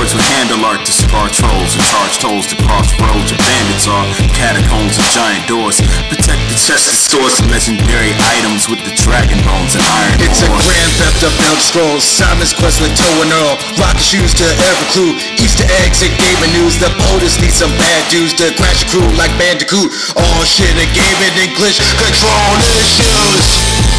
Androids 0.00 0.16
with 0.16 0.32
handle 0.32 0.64
art 0.64 0.80
to 0.88 0.96
scar 0.96 1.28
trolls 1.28 1.76
and 1.76 1.84
charge 1.84 2.16
tolls 2.24 2.48
to 2.48 2.56
cross 2.64 2.88
roads 3.04 3.36
where 3.36 3.44
bandits 3.44 3.84
are. 3.84 4.08
Catacombs 4.32 4.96
and 4.96 5.04
giant 5.12 5.44
doors. 5.44 5.76
Protect 6.08 6.40
the 6.48 6.56
chest 6.56 6.88
and 6.88 6.96
stores 6.96 7.36
legendary 7.52 8.16
items 8.40 8.64
with 8.64 8.80
the 8.80 8.96
dragon 8.96 9.36
bones 9.44 9.76
and 9.76 9.84
iron 9.84 10.16
It's 10.24 10.40
a 10.40 10.48
grand 10.48 10.92
theft 10.96 11.20
of 11.20 11.36
Elder 11.44 11.60
Scrolls. 11.60 12.00
Simon's 12.00 12.56
quest 12.56 12.80
with 12.80 12.96
Toe 12.96 13.20
and 13.20 13.28
Earl. 13.28 13.60
Rocket 13.76 14.00
shoes 14.00 14.32
to 14.40 14.48
every 14.72 14.88
clue. 14.88 15.12
Easter 15.36 15.68
eggs 15.84 16.00
and 16.00 16.16
gaming 16.16 16.56
news. 16.56 16.80
The 16.80 16.88
POTUS 16.96 17.36
need 17.44 17.52
some 17.52 17.76
bad 17.76 18.02
dudes 18.08 18.32
to 18.40 18.56
crash 18.56 18.80
a 18.80 18.88
crew 18.88 19.04
like 19.20 19.36
Bandicoot. 19.36 19.92
All 20.16 20.42
shit 20.48 20.80
and 20.80 20.88
gaming 20.96 21.36
English. 21.44 21.76
Control 21.76 22.56
issues. 22.80 23.89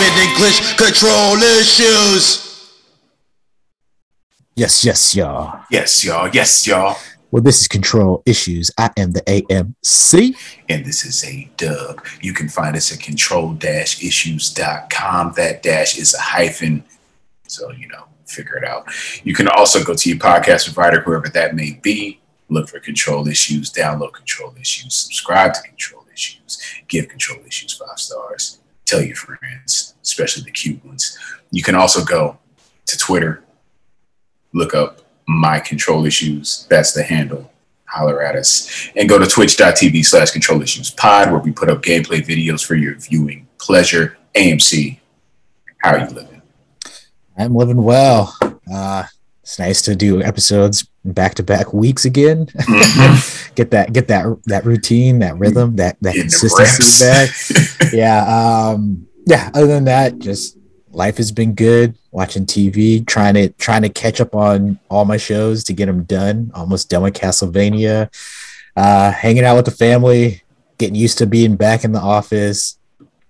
Gaming 0.00 0.30
English. 0.30 0.76
Control 0.76 1.36
issues. 1.60 2.46
Yes, 4.56 4.84
yes, 4.84 5.14
y'all. 5.14 5.60
Yes, 5.70 6.04
y'all. 6.04 6.28
Yes, 6.28 6.66
y'all. 6.66 6.96
Well, 7.30 7.42
this 7.42 7.60
is 7.60 7.68
Control 7.68 8.24
Issues. 8.26 8.72
I 8.76 8.90
am 8.96 9.12
the 9.12 9.20
AMC. 9.22 10.34
And 10.68 10.84
this 10.84 11.04
is 11.04 11.22
a 11.24 11.48
dub. 11.56 12.04
You 12.20 12.34
can 12.34 12.48
find 12.48 12.74
us 12.76 12.92
at 12.92 12.98
control-issues.com. 13.00 15.32
That 15.36 15.62
dash 15.62 15.96
is 15.96 16.12
a 16.12 16.20
hyphen. 16.20 16.82
So, 17.46 17.70
you 17.70 17.86
know, 17.86 18.06
figure 18.26 18.56
it 18.56 18.64
out. 18.64 18.88
You 19.22 19.32
can 19.32 19.46
also 19.48 19.84
go 19.84 19.94
to 19.94 20.08
your 20.08 20.18
podcast 20.18 20.64
provider, 20.64 21.00
whoever 21.00 21.28
that 21.28 21.54
may 21.54 21.78
be. 21.80 22.18
Look 22.48 22.68
for 22.68 22.80
Control 22.80 23.28
Issues, 23.28 23.72
download 23.72 24.12
Control 24.12 24.52
Issues, 24.60 24.96
subscribe 24.96 25.54
to 25.54 25.62
Control 25.62 26.04
Issues, 26.12 26.60
give 26.88 27.06
Control 27.06 27.38
Issues 27.46 27.74
five 27.74 28.00
stars. 28.00 28.58
Tell 28.84 29.02
your 29.02 29.14
friends, 29.14 29.89
especially 30.02 30.44
the 30.44 30.50
cute 30.50 30.84
ones. 30.84 31.18
You 31.50 31.62
can 31.62 31.74
also 31.74 32.04
go 32.04 32.38
to 32.86 32.98
Twitter, 32.98 33.42
look 34.52 34.74
up 34.74 35.00
my 35.26 35.60
control 35.60 36.06
issues. 36.06 36.66
That's 36.68 36.92
the 36.92 37.02
handle. 37.02 37.50
Holler 37.86 38.22
at 38.22 38.36
us 38.36 38.88
and 38.94 39.08
go 39.08 39.18
to 39.18 39.26
twitch.tv 39.26 40.04
slash 40.04 40.30
control 40.30 40.62
issues 40.62 40.90
pod 40.90 41.32
where 41.32 41.40
we 41.40 41.50
put 41.50 41.68
up 41.68 41.82
gameplay 41.82 42.24
videos 42.24 42.64
for 42.64 42.76
your 42.76 42.94
viewing 42.94 43.48
pleasure. 43.58 44.16
AMC, 44.36 45.00
how 45.78 45.94
are 45.94 45.98
you 45.98 46.06
living? 46.06 46.40
I'm 47.36 47.52
living 47.52 47.82
well. 47.82 48.36
Uh, 48.72 49.04
it's 49.42 49.58
nice 49.58 49.82
to 49.82 49.96
do 49.96 50.22
episodes 50.22 50.88
back 51.04 51.34
to 51.34 51.42
back 51.42 51.72
weeks 51.72 52.04
again. 52.04 52.44
get 53.56 53.72
that 53.72 53.88
get 53.92 54.06
that 54.08 54.26
that 54.46 54.64
routine, 54.64 55.18
that 55.20 55.36
rhythm, 55.38 55.76
that 55.76 55.96
that 56.02 56.14
Getting 56.14 56.30
consistency 56.30 57.04
back. 57.04 57.92
yeah. 57.92 58.24
Um, 58.72 59.08
yeah. 59.30 59.50
Other 59.54 59.68
than 59.68 59.84
that, 59.84 60.18
just 60.18 60.58
life 60.90 61.16
has 61.18 61.30
been 61.30 61.54
good. 61.54 61.96
Watching 62.10 62.46
TV, 62.46 63.06
trying 63.06 63.34
to 63.34 63.50
trying 63.50 63.82
to 63.82 63.88
catch 63.88 64.20
up 64.20 64.34
on 64.34 64.80
all 64.88 65.04
my 65.04 65.16
shows 65.16 65.62
to 65.64 65.72
get 65.72 65.86
them 65.86 66.02
done. 66.02 66.50
Almost 66.54 66.90
done 66.90 67.04
with 67.04 67.14
Castlevania. 67.14 68.10
Uh, 68.76 69.12
hanging 69.12 69.44
out 69.44 69.56
with 69.56 69.66
the 69.66 69.70
family, 69.70 70.42
getting 70.78 70.96
used 70.96 71.18
to 71.18 71.26
being 71.26 71.54
back 71.54 71.84
in 71.84 71.92
the 71.92 72.00
office. 72.00 72.76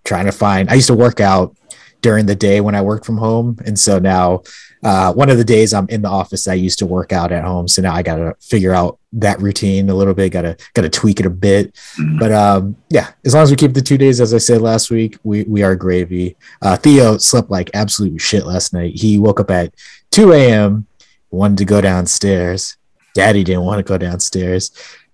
Trying 0.05 0.25
to 0.25 0.33
find. 0.33 0.71
I 0.71 0.75
used 0.75 0.87
to 0.87 0.95
work 0.95 1.21
out 1.21 1.55
during 2.01 2.25
the 2.25 2.35
day 2.35 2.63
when 2.63 2.75
I 2.75 2.81
worked 2.81 3.05
from 3.05 3.19
home, 3.19 3.59
and 3.67 3.79
so 3.79 3.99
now 3.99 4.43
uh, 4.83 5.13
one 5.13 5.29
of 5.29 5.37
the 5.39 5.45
days 5.45 5.75
I'm 5.75 5.89
in 5.89 6.03
the 6.03 6.09
office, 6.09 6.49
I 6.49 6.55
used 6.55 6.79
to 6.79 6.87
work 6.87 7.13
out 7.13 7.33
at 7.33 7.45
home. 7.45 7.69
So 7.69 7.83
now 7.83 7.95
I 7.95 8.03
got 8.03 8.17
to 8.17 8.35
figure 8.41 8.73
out 8.73 8.99
that 9.13 9.41
routine 9.41 9.91
a 9.91 9.95
little 9.95 10.15
bit. 10.15 10.31
Got 10.31 10.43
to 10.43 10.57
got 10.75 10.83
to 10.83 10.89
tweak 10.89 11.21
it 11.21 11.27
a 11.27 11.31
bit. 11.31 11.75
Mhm. 11.99 12.19
But 12.19 12.33
um, 12.33 12.77
yeah, 12.89 13.11
as 13.25 13.35
long 13.35 13.43
as 13.43 13.51
we 13.51 13.57
keep 13.57 13.75
the 13.75 13.83
two 13.83 13.99
days, 13.99 14.21
as 14.21 14.33
I 14.33 14.39
said 14.39 14.63
last 14.63 14.91
week, 14.91 15.19
we 15.23 15.43
we 15.45 15.63
are 15.63 15.77
gravy. 15.77 16.37
Uh, 16.63 16.77
Theo 16.77 17.19
slept 17.19 17.51
like 17.51 17.71
absolute 17.75 18.21
shit 18.21 18.47
last 18.47 18.73
night. 18.73 18.99
He 18.99 19.19
woke 19.19 19.41
up 19.41 19.51
at 19.51 19.75
2 20.13 20.33
a.m. 20.33 20.87
wanted 21.31 21.59
to 21.59 21.65
go 21.65 21.81
downstairs. 21.81 22.77
Daddy 23.15 23.43
didn't 23.45 23.65
want 23.65 23.79
to 23.79 23.83
go 23.83 23.99
downstairs. 23.99 24.71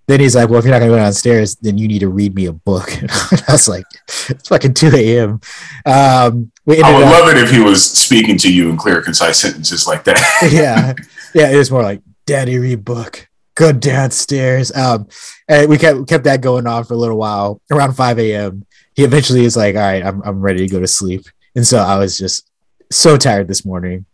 Then 0.09 0.21
he's 0.21 0.37
like, 0.37 0.49
"Well, 0.49 0.59
if 0.59 0.65
you're 0.65 0.73
not 0.73 0.79
gonna 0.79 0.93
go 0.93 0.97
downstairs, 0.97 1.57
then 1.57 1.79
you 1.79 1.89
need 1.89 1.99
to 2.01 2.09
read 2.09 2.35
me 2.35 2.47
a 2.47 2.53
book." 2.53 2.89
I 3.49 3.53
was 3.53 3.69
like, 3.69 3.85
"It's 4.29 4.49
fucking 4.49 4.75
2 4.75 4.91
a.m." 4.95 5.41
Um, 5.85 6.53
we 6.65 6.81
I 6.83 6.93
would 6.95 7.05
up- 7.05 7.13
love 7.13 7.29
it 7.31 7.39
if 7.39 7.51
he 7.51 7.61
was 7.61 7.85
speaking 7.85 8.37
to 8.39 8.53
you 8.53 8.71
in 8.71 8.77
clear, 8.77 9.03
concise 9.03 9.39
sentences 9.39 9.87
like 9.87 10.05
that. 10.05 10.21
yeah, 10.53 10.95
yeah. 11.35 11.51
It 11.51 11.57
was 11.57 11.71
more 11.71 11.83
like 11.83 12.03
daddy 12.25 12.59
read 12.59 12.85
book. 12.85 13.29
Go 13.57 13.73
downstairs. 13.73 14.71
Um, 14.77 15.09
and 15.49 15.69
we 15.69 15.79
kept 15.79 16.07
kept 16.09 16.25
that 16.25 16.41
going 16.41 16.67
on 16.67 16.85
for 16.85 16.95
a 16.95 16.99
little 16.99 17.17
while. 17.17 17.61
Around 17.71 17.95
five 17.95 18.19
a.m., 18.19 18.65
he 18.95 19.03
eventually 19.03 19.45
is 19.45 19.57
like, 19.57 19.75
"All 19.75 19.81
right, 19.83 20.05
I'm 20.05 20.23
I'm 20.23 20.41
ready 20.41 20.61
to 20.67 20.73
go 20.73 20.79
to 20.79 20.87
sleep." 20.87 21.25
And 21.57 21.67
so 21.67 21.79
I 21.79 21.99
was 21.99 22.19
just 22.19 22.49
so 22.93 23.17
tired 23.17 23.49
this 23.49 23.65
morning, 23.65 24.07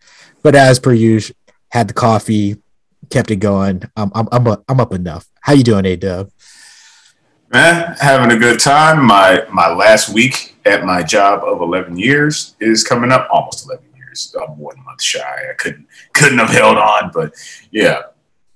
but 0.43 0.55
as 0.55 0.79
per 0.79 0.93
usual, 0.93 1.37
had 1.71 1.89
the 1.89 1.95
coffee, 1.95 2.57
kept 3.11 3.31
it 3.31 3.37
going. 3.37 3.83
I'm 3.97 4.11
I'm 4.15 4.29
I'm 4.69 4.81
up 4.81 4.93
enough. 4.95 5.27
How 5.43 5.55
you 5.55 5.65
doing, 5.65 5.85
A 5.87 5.97
Dub? 5.97 6.31
Man, 7.53 7.97
having 8.01 8.31
a 8.31 8.39
good 8.39 8.61
time. 8.61 9.05
My 9.05 9.45
my 9.51 9.73
last 9.75 10.09
week 10.09 10.57
at 10.65 10.85
my 10.85 11.03
job 11.03 11.43
of 11.45 11.61
11 11.61 11.99
years 11.99 12.55
is 12.61 12.85
coming 12.85 13.11
up. 13.11 13.29
Almost 13.31 13.67
11 13.67 13.85
years. 13.97 14.35
I'm 14.41 14.57
one 14.57 14.83
month 14.85 15.03
shy. 15.03 15.21
I 15.21 15.53
couldn't 15.59 15.87
couldn't 16.15 16.39
have 16.39 16.51
held 16.51 16.79
on, 16.79 17.11
but 17.13 17.35
yeah, 17.73 18.03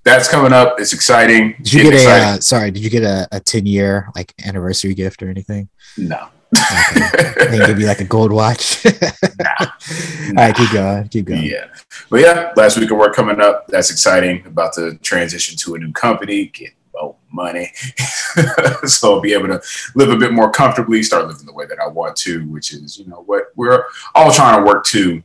that's 0.05 0.29
coming 0.29 0.53
up. 0.53 0.79
It's 0.79 0.93
exciting. 0.93 1.55
Did 1.57 1.73
you 1.73 1.83
Getting 1.83 1.99
get 1.99 2.07
a 2.07 2.23
uh, 2.23 2.39
sorry? 2.39 2.71
Did 2.71 2.83
you 2.83 2.89
get 2.89 3.03
a, 3.03 3.27
a 3.33 3.41
ten 3.41 3.65
year 3.65 4.09
like 4.15 4.33
anniversary 4.45 4.93
gift 4.93 5.21
or 5.21 5.29
anything? 5.29 5.67
no. 5.97 6.29
Okay. 6.55 7.33
they 7.49 7.65
give 7.65 7.77
you 7.77 7.87
like 7.87 7.99
a 7.99 8.05
gold 8.05 8.31
watch. 8.31 8.85
All 8.85 8.93
right, 10.33 10.55
keep 10.55 10.71
going. 10.71 11.07
Keep 11.09 11.25
going. 11.25 11.43
Yeah. 11.43 11.65
But 12.09 12.21
yeah, 12.21 12.53
last 12.55 12.79
week 12.79 12.89
of 12.89 12.97
work 12.97 13.13
coming 13.13 13.41
up. 13.41 13.67
That's 13.67 13.91
exciting. 13.91 14.45
About 14.45 14.73
to 14.75 14.97
transition 14.99 15.57
to 15.57 15.75
a 15.75 15.79
new 15.79 15.91
company, 15.91 16.45
get 16.45 16.71
money. 17.31 17.71
so 18.85 19.15
I'll 19.15 19.21
be 19.21 19.33
able 19.33 19.47
to 19.47 19.61
live 19.95 20.09
a 20.09 20.17
bit 20.17 20.33
more 20.33 20.51
comfortably, 20.51 21.03
start 21.03 21.27
living 21.27 21.45
the 21.45 21.53
way 21.53 21.65
that 21.65 21.79
I 21.79 21.87
want 21.87 22.15
to, 22.17 22.47
which 22.49 22.73
is, 22.73 22.97
you 22.97 23.05
know, 23.07 23.23
what 23.25 23.51
we're 23.55 23.85
all 24.15 24.31
trying 24.31 24.59
to 24.59 24.65
work 24.65 24.85
to 24.87 25.23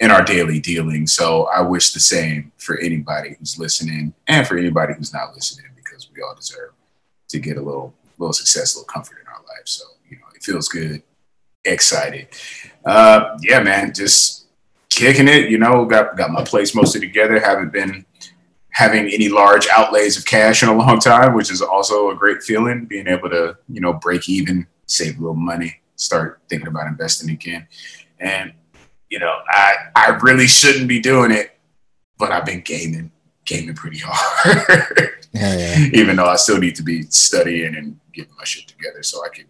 in 0.00 0.10
our 0.10 0.22
daily 0.22 0.60
dealing. 0.60 1.06
So 1.06 1.44
I 1.44 1.60
wish 1.60 1.92
the 1.92 2.00
same 2.00 2.52
for 2.58 2.78
anybody 2.78 3.36
who's 3.38 3.58
listening 3.58 4.12
and 4.26 4.46
for 4.46 4.58
anybody 4.58 4.94
who's 4.94 5.12
not 5.12 5.34
listening, 5.34 5.70
because 5.76 6.08
we 6.14 6.22
all 6.22 6.34
deserve 6.34 6.72
to 7.28 7.38
get 7.38 7.56
a 7.56 7.62
little 7.62 7.94
little 8.18 8.32
success, 8.32 8.74
a 8.74 8.78
little 8.78 8.92
comfort 8.92 9.18
in 9.20 9.26
our 9.28 9.40
life. 9.40 9.66
So, 9.66 9.84
you 10.08 10.16
know, 10.16 10.26
it 10.34 10.42
feels 10.42 10.68
good, 10.68 11.02
excited. 11.64 12.28
Uh 12.84 13.38
yeah, 13.42 13.62
man, 13.62 13.94
just 13.94 14.46
kicking 14.90 15.28
it. 15.28 15.50
You 15.50 15.58
know, 15.58 15.84
got 15.84 16.16
got 16.16 16.30
my 16.30 16.44
place 16.44 16.74
mostly 16.74 17.00
together. 17.00 17.38
Haven't 17.38 17.72
been 17.72 18.04
having 18.72 19.06
any 19.08 19.28
large 19.28 19.68
outlays 19.68 20.16
of 20.18 20.24
cash 20.24 20.62
in 20.62 20.68
a 20.68 20.76
long 20.76 20.98
time, 20.98 21.34
which 21.34 21.50
is 21.50 21.62
also 21.62 22.10
a 22.10 22.16
great 22.16 22.42
feeling. 22.42 22.86
Being 22.86 23.08
able 23.08 23.30
to 23.30 23.56
you 23.68 23.80
know 23.80 23.92
break 23.92 24.28
even, 24.28 24.66
save 24.86 25.16
a 25.18 25.20
little 25.20 25.34
money, 25.34 25.80
start 25.96 26.40
thinking 26.48 26.68
about 26.68 26.88
investing 26.88 27.30
again. 27.30 27.66
And 28.18 28.52
you 29.08 29.18
know, 29.18 29.34
I 29.48 29.76
I 29.94 30.18
really 30.22 30.46
shouldn't 30.46 30.88
be 30.88 31.00
doing 31.00 31.30
it, 31.30 31.58
but 32.18 32.32
I've 32.32 32.46
been 32.46 32.60
gaming 32.60 33.12
gaming 33.44 33.74
pretty 33.74 33.98
hard. 34.02 35.10
Hell 35.34 35.58
yeah. 35.58 35.88
even 35.92 36.16
though 36.16 36.26
I 36.26 36.36
still 36.36 36.58
need 36.58 36.76
to 36.76 36.82
be 36.82 37.02
studying 37.04 37.74
and 37.74 37.98
getting 38.12 38.34
my 38.36 38.44
shit 38.44 38.68
together 38.68 39.02
so 39.02 39.24
I 39.24 39.28
can, 39.34 39.46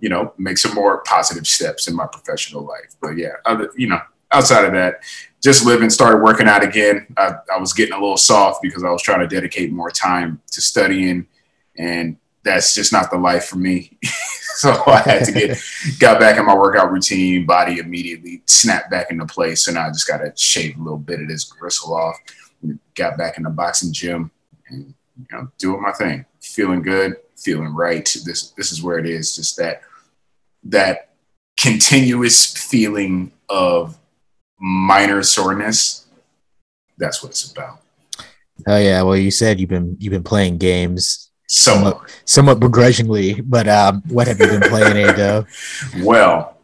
you 0.00 0.08
know, 0.08 0.32
make 0.38 0.58
some 0.58 0.74
more 0.74 1.02
positive 1.02 1.46
steps 1.46 1.88
in 1.88 1.94
my 1.94 2.06
professional 2.06 2.62
life. 2.62 2.96
But 3.00 3.18
yeah, 3.18 3.32
other, 3.44 3.70
you 3.76 3.88
know, 3.88 4.00
outside 4.32 4.64
of 4.64 4.72
that, 4.72 5.00
just 5.46 5.64
living, 5.64 5.88
started 5.88 6.20
working 6.24 6.48
out 6.48 6.64
again. 6.64 7.06
I, 7.16 7.36
I 7.54 7.60
was 7.60 7.72
getting 7.72 7.94
a 7.94 8.00
little 8.00 8.16
soft 8.16 8.62
because 8.62 8.82
I 8.82 8.90
was 8.90 9.00
trying 9.00 9.20
to 9.20 9.28
dedicate 9.28 9.70
more 9.70 9.92
time 9.92 10.42
to 10.50 10.60
studying, 10.60 11.28
and 11.78 12.16
that's 12.42 12.74
just 12.74 12.92
not 12.92 13.12
the 13.12 13.16
life 13.16 13.44
for 13.44 13.56
me. 13.56 13.96
so 14.56 14.72
I 14.88 15.02
had 15.02 15.24
to 15.26 15.30
get 15.30 15.62
got 16.00 16.18
back 16.18 16.36
in 16.36 16.46
my 16.46 16.56
workout 16.56 16.90
routine. 16.90 17.46
Body 17.46 17.78
immediately 17.78 18.42
snapped 18.46 18.90
back 18.90 19.12
into 19.12 19.24
place, 19.24 19.68
and 19.68 19.78
I 19.78 19.86
just 19.90 20.08
got 20.08 20.18
to 20.18 20.32
shave 20.34 20.76
a 20.80 20.82
little 20.82 20.98
bit 20.98 21.20
of 21.20 21.28
this 21.28 21.44
gristle 21.44 21.94
off. 21.94 22.16
Got 22.96 23.16
back 23.16 23.36
in 23.36 23.44
the 23.44 23.50
boxing 23.50 23.92
gym 23.92 24.32
and 24.68 24.94
you 25.16 25.26
know, 25.30 25.48
doing 25.58 25.80
my 25.80 25.92
thing, 25.92 26.24
feeling 26.40 26.82
good, 26.82 27.18
feeling 27.36 27.72
right. 27.72 28.04
This 28.24 28.50
this 28.50 28.72
is 28.72 28.82
where 28.82 28.98
it 28.98 29.06
is. 29.06 29.36
Just 29.36 29.58
that 29.58 29.82
that 30.64 31.10
continuous 31.56 32.52
feeling 32.52 33.30
of 33.48 33.96
minor 34.58 35.22
soreness. 35.22 36.06
That's 36.98 37.22
what 37.22 37.30
it's 37.30 37.50
about. 37.50 37.80
Oh 38.66 38.78
yeah. 38.78 39.02
Well, 39.02 39.16
you 39.16 39.30
said 39.30 39.60
you've 39.60 39.70
been 39.70 39.96
you've 39.98 40.12
been 40.12 40.22
playing 40.22 40.58
games. 40.58 41.30
somewhat, 41.48 42.00
somewhat 42.24 42.58
begrudgingly. 42.58 43.40
But 43.40 43.68
um, 43.68 44.02
what 44.08 44.26
have 44.26 44.40
you 44.40 44.46
been 44.46 44.68
playing, 44.68 45.08
Ado? 45.08 45.46
well, 46.04 46.58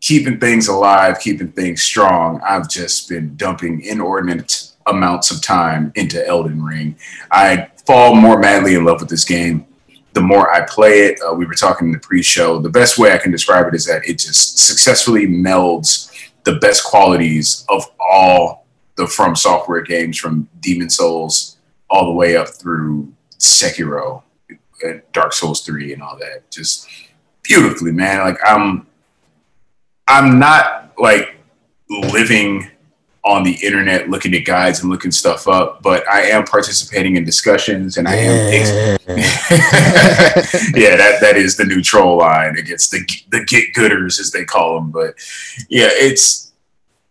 keeping 0.00 0.38
things 0.38 0.68
alive, 0.68 1.18
keeping 1.20 1.52
things 1.52 1.82
strong. 1.82 2.40
I've 2.42 2.68
just 2.68 3.08
been 3.08 3.36
dumping 3.36 3.82
inordinate 3.82 4.68
amounts 4.86 5.30
of 5.30 5.42
time 5.42 5.92
into 5.94 6.26
Elden 6.26 6.62
Ring. 6.62 6.96
I 7.30 7.70
fall 7.86 8.14
more 8.14 8.38
madly 8.38 8.74
in 8.74 8.84
love 8.84 9.00
with 9.00 9.10
this 9.10 9.24
game 9.24 9.66
the 10.14 10.20
more 10.20 10.52
I 10.52 10.60
play 10.62 11.06
it. 11.06 11.18
Uh, 11.26 11.34
we 11.34 11.46
were 11.46 11.54
talking 11.54 11.88
in 11.88 11.92
the 11.92 11.98
pre-show. 11.98 12.58
The 12.58 12.68
best 12.68 12.98
way 12.98 13.12
I 13.12 13.18
can 13.18 13.30
describe 13.30 13.66
it 13.66 13.74
is 13.74 13.86
that 13.86 14.06
it 14.06 14.18
just 14.18 14.58
successfully 14.58 15.26
melds 15.26 16.11
the 16.44 16.56
best 16.56 16.84
qualities 16.84 17.64
of 17.68 17.90
all 18.00 18.66
the 18.96 19.06
From 19.06 19.36
Software 19.36 19.82
games, 19.82 20.18
from 20.18 20.48
Demon 20.60 20.90
Souls 20.90 21.56
all 21.88 22.06
the 22.06 22.12
way 22.12 22.36
up 22.36 22.48
through 22.48 23.12
Sekiro, 23.38 24.22
Dark 25.12 25.32
Souls 25.32 25.62
three, 25.62 25.92
and 25.92 26.02
all 26.02 26.18
that. 26.18 26.50
Just 26.50 26.88
beautifully, 27.42 27.92
man. 27.92 28.18
Like 28.18 28.38
I'm, 28.44 28.86
I'm 30.08 30.38
not 30.38 30.92
like 30.98 31.36
living 31.88 32.70
on 33.24 33.44
the 33.44 33.54
internet 33.64 34.10
looking 34.10 34.34
at 34.34 34.44
guides 34.44 34.80
and 34.80 34.90
looking 34.90 35.12
stuff 35.12 35.46
up, 35.46 35.80
but 35.80 36.08
I 36.08 36.22
am 36.22 36.44
participating 36.44 37.16
in 37.16 37.24
discussions 37.24 37.96
and 37.96 38.08
I 38.08 38.14
am. 38.16 38.52
Ex- 38.52 38.70
yeah, 40.74 40.96
that 40.96 41.18
that 41.20 41.36
is 41.36 41.56
the 41.56 41.64
new 41.64 41.80
troll 41.82 42.18
line 42.18 42.58
against 42.58 42.90
the 42.90 43.00
the 43.30 43.44
get 43.44 43.74
gooders 43.74 44.18
as 44.18 44.32
they 44.32 44.44
call 44.44 44.74
them. 44.74 44.90
But 44.90 45.14
yeah, 45.68 45.88
it's 45.90 46.52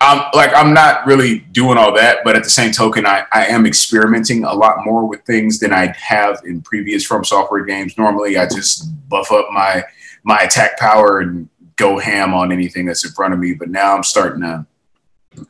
I'm 0.02 0.26
like 0.34 0.52
I'm 0.54 0.74
not 0.74 1.06
really 1.06 1.40
doing 1.40 1.78
all 1.78 1.94
that, 1.96 2.20
but 2.26 2.36
at 2.36 2.44
the 2.44 2.50
same 2.50 2.72
token, 2.72 3.06
I, 3.06 3.26
I 3.32 3.46
am 3.46 3.66
experimenting 3.66 4.44
a 4.44 4.54
lot 4.54 4.84
more 4.84 5.08
with 5.08 5.22
things 5.26 5.60
than 5.60 5.72
I 5.72 5.96
have 5.98 6.42
in 6.44 6.62
previous 6.62 7.06
From 7.06 7.24
Software 7.24 7.64
games. 7.64 7.98
Normally, 7.98 8.38
I 8.38 8.48
just 8.48 8.84
buff 9.08 9.32
up 9.32 9.48
my 9.52 9.84
my 10.24 10.40
attack 10.40 10.78
power 10.78 11.20
and 11.20 11.48
go 11.78 12.00
ham 12.00 12.34
on 12.34 12.52
anything 12.52 12.86
that's 12.86 13.06
in 13.06 13.12
front 13.12 13.34
of 13.34 13.40
me. 13.40 13.54
But 13.54 13.70
now 13.70 13.96
I'm 13.96 14.04
starting 14.04 14.42
to 14.42 14.66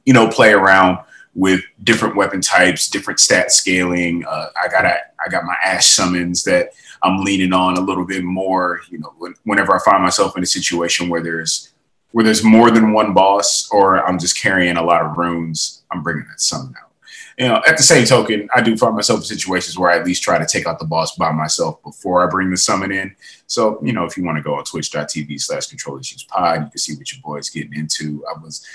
you 0.05 0.13
know, 0.13 0.29
play 0.29 0.53
around 0.53 0.99
with 1.33 1.61
different 1.83 2.15
weapon 2.15 2.41
types, 2.41 2.89
different 2.89 3.19
stat 3.19 3.51
scaling. 3.51 4.25
Uh, 4.25 4.47
I 4.61 4.67
got 4.67 4.85
a, 4.85 4.97
I 5.25 5.29
got 5.29 5.45
my 5.45 5.55
ash 5.63 5.87
summons 5.87 6.43
that 6.43 6.69
I'm 7.03 7.23
leaning 7.23 7.53
on 7.53 7.77
a 7.77 7.81
little 7.81 8.05
bit 8.05 8.23
more. 8.23 8.81
You 8.89 8.99
know, 8.99 9.13
whenever 9.43 9.73
I 9.73 9.79
find 9.79 10.03
myself 10.03 10.35
in 10.37 10.43
a 10.43 10.47
situation 10.47 11.09
where 11.09 11.23
there's 11.23 11.71
where 12.11 12.25
there's 12.25 12.43
more 12.43 12.71
than 12.71 12.91
one 12.91 13.13
boss, 13.13 13.69
or 13.71 14.05
I'm 14.05 14.19
just 14.19 14.37
carrying 14.37 14.75
a 14.75 14.83
lot 14.83 15.01
of 15.01 15.17
runes, 15.17 15.83
I'm 15.91 16.03
bringing 16.03 16.27
that 16.27 16.41
summon 16.41 16.75
out. 16.81 16.91
You 17.37 17.47
know, 17.47 17.61
at 17.65 17.77
the 17.77 17.83
same 17.83 18.05
token, 18.05 18.49
I 18.53 18.61
do 18.61 18.75
find 18.75 18.93
myself 18.93 19.21
in 19.21 19.25
situations 19.25 19.77
where 19.77 19.89
I 19.89 19.97
at 19.97 20.05
least 20.05 20.21
try 20.21 20.37
to 20.37 20.45
take 20.45 20.67
out 20.67 20.77
the 20.77 20.85
boss 20.85 21.15
by 21.15 21.31
myself 21.31 21.81
before 21.81 22.23
I 22.23 22.29
bring 22.29 22.51
the 22.51 22.57
summon 22.57 22.91
in. 22.91 23.15
So, 23.47 23.79
you 23.81 23.93
know, 23.93 24.03
if 24.03 24.17
you 24.17 24.25
want 24.25 24.37
to 24.37 24.43
go 24.43 24.55
on 24.55 24.65
twitch.tv 24.65 25.41
slash 25.41 25.67
control 25.67 25.97
issues 25.97 26.23
pod, 26.23 26.59
you 26.59 26.69
can 26.69 26.77
see 26.77 26.95
what 26.95 27.11
your 27.11 27.21
boy's 27.23 27.49
getting 27.49 27.73
into. 27.73 28.23
I 28.27 28.37
was 28.39 28.67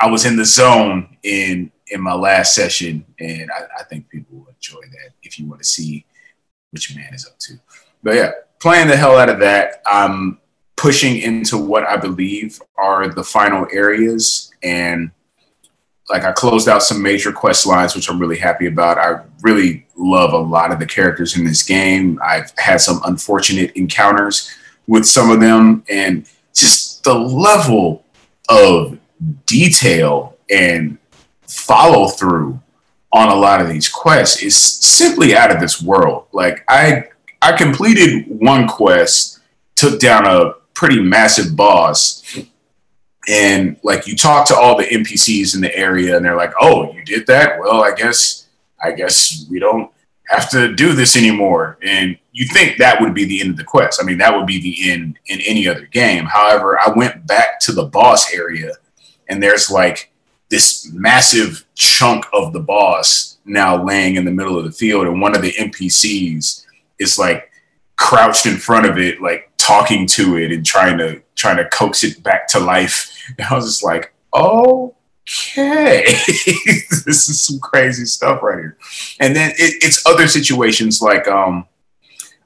I 0.00 0.08
was 0.08 0.24
in 0.24 0.36
the 0.36 0.44
zone 0.44 1.16
in 1.22 1.72
in 1.90 2.00
my 2.00 2.14
last 2.14 2.54
session, 2.54 3.04
and 3.18 3.50
I, 3.50 3.80
I, 3.80 3.84
think 3.84 4.08
people 4.10 4.38
will 4.38 4.48
enjoy 4.48 4.80
that 4.80 5.12
if 5.22 5.38
you 5.38 5.46
want 5.46 5.62
to 5.62 5.66
see 5.66 6.04
your 6.72 6.98
man 6.98 7.14
is 7.14 7.26
up 7.26 7.38
to. 7.38 7.54
But 8.02 8.14
yeah, 8.14 8.32
playing 8.60 8.88
the 8.88 8.96
hell 8.96 9.16
out 9.16 9.30
of 9.30 9.38
that. 9.40 9.82
I'm 9.86 10.38
pushing 10.76 11.16
into 11.16 11.56
what 11.56 11.84
I 11.84 11.96
believe 11.96 12.60
are 12.76 13.08
the 13.08 13.24
final 13.24 13.66
areas, 13.72 14.52
and 14.62 15.10
like 16.08 16.24
I 16.24 16.32
closed 16.32 16.68
out 16.68 16.82
some 16.82 17.02
major 17.02 17.32
quest 17.32 17.66
lines, 17.66 17.94
which 17.94 18.08
I'm 18.08 18.18
really 18.18 18.38
happy 18.38 18.66
about. 18.66 18.98
I 18.98 19.22
really 19.42 19.86
love 19.96 20.32
a 20.32 20.38
lot 20.38 20.72
of 20.72 20.78
the 20.78 20.86
characters 20.86 21.36
in 21.36 21.44
this 21.44 21.62
game. 21.62 22.20
I've 22.22 22.52
had 22.58 22.80
some 22.80 23.00
unfortunate 23.04 23.72
encounters 23.76 24.50
with 24.86 25.06
some 25.06 25.30
of 25.30 25.40
them, 25.40 25.84
and 25.88 26.28
just 26.54 27.02
the 27.04 27.14
level 27.14 28.04
of 28.48 28.98
detail 29.46 30.36
and 30.50 30.98
follow 31.46 32.08
through 32.08 32.60
on 33.12 33.28
a 33.28 33.34
lot 33.34 33.60
of 33.60 33.68
these 33.68 33.88
quests 33.88 34.42
is 34.42 34.56
simply 34.56 35.34
out 35.34 35.50
of 35.50 35.60
this 35.60 35.82
world. 35.82 36.26
Like 36.32 36.64
I 36.68 37.04
I 37.40 37.52
completed 37.52 38.26
one 38.28 38.68
quest, 38.68 39.40
took 39.76 40.00
down 40.00 40.26
a 40.26 40.52
pretty 40.74 41.00
massive 41.00 41.56
boss, 41.56 42.22
and 43.28 43.76
like 43.82 44.06
you 44.06 44.16
talk 44.16 44.46
to 44.48 44.56
all 44.56 44.76
the 44.76 44.84
NPCs 44.84 45.54
in 45.54 45.60
the 45.60 45.74
area 45.76 46.16
and 46.16 46.24
they're 46.24 46.36
like, 46.36 46.52
"Oh, 46.60 46.92
you 46.92 47.04
did 47.04 47.26
that? 47.28 47.58
Well, 47.58 47.82
I 47.82 47.92
guess 47.94 48.46
I 48.82 48.92
guess 48.92 49.46
we 49.50 49.58
don't 49.58 49.90
have 50.28 50.50
to 50.50 50.74
do 50.74 50.92
this 50.92 51.16
anymore." 51.16 51.78
And 51.82 52.18
you 52.32 52.46
think 52.46 52.78
that 52.78 53.00
would 53.00 53.14
be 53.14 53.24
the 53.24 53.40
end 53.40 53.50
of 53.50 53.56
the 53.56 53.64
quest. 53.64 54.00
I 54.02 54.04
mean, 54.04 54.18
that 54.18 54.36
would 54.36 54.46
be 54.46 54.60
the 54.60 54.90
end 54.90 55.18
in 55.26 55.40
any 55.40 55.66
other 55.66 55.86
game. 55.86 56.24
However, 56.24 56.78
I 56.78 56.92
went 56.94 57.26
back 57.26 57.58
to 57.60 57.72
the 57.72 57.84
boss 57.84 58.32
area 58.34 58.72
and 59.28 59.42
there's 59.42 59.70
like 59.70 60.10
this 60.48 60.90
massive 60.92 61.64
chunk 61.74 62.24
of 62.32 62.52
the 62.52 62.60
boss 62.60 63.38
now 63.44 63.82
laying 63.82 64.16
in 64.16 64.24
the 64.24 64.30
middle 64.30 64.58
of 64.58 64.64
the 64.64 64.72
field, 64.72 65.06
and 65.06 65.20
one 65.20 65.34
of 65.34 65.42
the 65.42 65.52
NPCs 65.52 66.64
is 66.98 67.18
like 67.18 67.50
crouched 67.96 68.46
in 68.46 68.56
front 68.56 68.86
of 68.86 68.98
it, 68.98 69.20
like 69.20 69.50
talking 69.56 70.06
to 70.06 70.36
it 70.36 70.52
and 70.52 70.64
trying 70.64 70.98
to 70.98 71.22
trying 71.34 71.56
to 71.56 71.68
coax 71.68 72.04
it 72.04 72.22
back 72.22 72.48
to 72.48 72.58
life. 72.58 73.12
And 73.38 73.46
I 73.50 73.54
was 73.54 73.66
just 73.66 73.84
like, 73.84 74.12
oh 74.32 74.94
okay, 75.28 76.04
this 77.04 77.28
is 77.28 77.40
some 77.40 77.58
crazy 77.60 78.06
stuff 78.06 78.42
right 78.42 78.58
here. 78.58 78.78
And 79.20 79.36
then 79.36 79.50
it, 79.52 79.84
it's 79.84 80.04
other 80.06 80.26
situations 80.26 81.02
like 81.02 81.28
um 81.28 81.66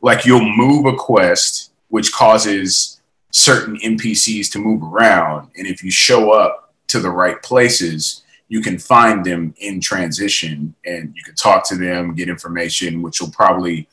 like 0.01 0.25
you'll 0.27 0.45
move 0.45 0.87
a 0.87 0.97
quest 0.97 1.71
which 1.89 2.11
causes 2.11 3.01
certain 3.31 3.77
NPCs 3.77 4.51
to 4.53 4.59
move 4.59 4.83
around, 4.83 5.51
and 5.57 5.67
if 5.67 5.85
you 5.85 5.91
show 5.91 6.33
up 6.33 6.62
to 6.93 7.01
the 7.01 7.11
right 7.11 7.43
places, 7.43 8.23
you 8.49 8.61
can 8.61 8.79
find 8.79 9.25
them 9.25 9.55
in 9.59 9.81
transition 9.81 10.75
and 10.85 11.15
you 11.17 11.23
can 11.23 11.35
talk 11.35 11.67
to 11.69 11.77
them, 11.77 12.15
get 12.15 12.29
information, 12.29 13.01
which 13.01 13.21
will 13.21 13.31
probably 13.31 13.89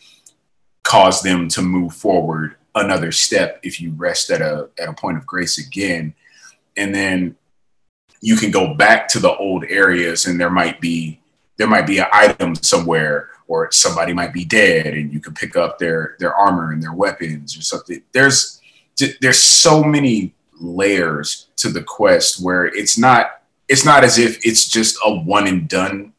cause 0.84 1.22
them 1.22 1.48
to 1.50 1.62
move 1.62 1.94
forward 1.94 2.56
another 2.76 3.12
step 3.12 3.60
if 3.64 3.80
you 3.80 3.92
rest 3.92 4.30
at 4.30 4.42
a 4.42 4.70
at 4.78 4.90
a 4.90 4.94
point 4.94 5.18
of 5.18 5.26
grace 5.26 5.58
again. 5.58 6.14
And 6.76 6.94
then 6.94 7.36
you 8.22 8.36
can 8.36 8.52
go 8.52 8.74
back 8.74 9.08
to 9.10 9.20
the 9.20 9.34
old 9.38 9.64
areas 9.64 10.26
and 10.26 10.40
there 10.40 10.50
might 10.50 10.82
be 10.82 11.22
there 11.58 11.68
might 11.68 11.88
be 11.88 12.00
an 12.00 12.08
item 12.12 12.54
somewhere 12.56 13.30
or 13.48 13.72
somebody 13.72 14.14
might 14.14 14.34
be 14.34 14.46
dead 14.46 14.88
and 14.88 15.14
you 15.14 15.22
can 15.22 15.34
pick 15.34 15.56
up 15.56 15.80
their 15.80 16.18
their 16.20 16.36
armor 16.36 16.74
and 16.74 16.84
their 16.84 16.94
weapons 16.94 17.58
or 17.58 17.62
something. 17.62 18.02
There's 18.12 18.60
there's 19.22 19.42
so 19.42 19.84
many 19.84 20.34
layers 20.60 21.48
to 21.58 21.70
the 21.70 21.84
quest 21.84 22.44
where 22.44 22.66
it's 22.66 22.98
not 22.98 23.42
it's 23.68 23.86
not 23.86 24.04
as 24.04 24.18
if 24.18 24.44
it's 24.46 24.68
just 24.68 24.98
a 25.06 25.14
one 25.14 25.48
and 25.48 25.68
done 25.68 26.14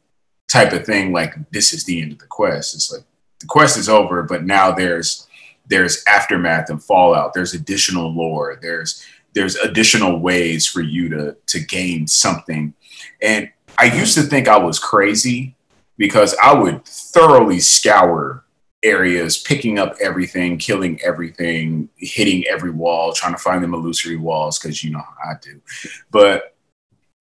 type 0.49 0.73
of 0.73 0.85
thing 0.85 1.11
like 1.13 1.33
this 1.51 1.73
is 1.73 1.83
the 1.83 2.01
end 2.01 2.11
of 2.11 2.19
the 2.19 2.25
quest. 2.25 2.75
It's 2.75 2.91
like 2.91 3.03
the 3.39 3.47
quest 3.47 3.77
is 3.77 3.89
over 3.89 4.23
but 4.23 4.43
now 4.43 4.71
there's 4.71 5.27
there's 5.67 6.03
aftermath 6.07 6.69
and 6.69 6.83
fallout. 6.83 7.33
There's 7.33 7.53
additional 7.53 8.13
lore. 8.13 8.57
There's 8.61 9.05
there's 9.33 9.55
additional 9.55 10.19
ways 10.19 10.67
for 10.67 10.81
you 10.81 11.09
to 11.09 11.35
to 11.47 11.59
gain 11.59 12.07
something. 12.07 12.73
And 13.21 13.49
i 13.77 13.85
used 13.85 14.15
to 14.15 14.21
think 14.21 14.47
i 14.47 14.57
was 14.57 14.79
crazy 14.79 15.55
because 15.97 16.35
i 16.43 16.53
would 16.53 16.85
thoroughly 16.85 17.59
scour 17.59 18.43
areas, 18.83 19.37
picking 19.37 19.77
up 19.79 19.95
everything, 20.01 20.57
killing 20.57 20.99
everything, 21.03 21.89
hitting 21.97 22.43
every 22.47 22.71
wall, 22.71 23.13
trying 23.13 23.33
to 23.33 23.37
find 23.37 23.63
them 23.63 23.73
illusory 23.73 24.17
walls 24.17 24.59
because 24.59 24.83
you 24.83 24.91
know 24.91 25.03
I 25.23 25.33
do. 25.41 25.61
But 26.09 26.55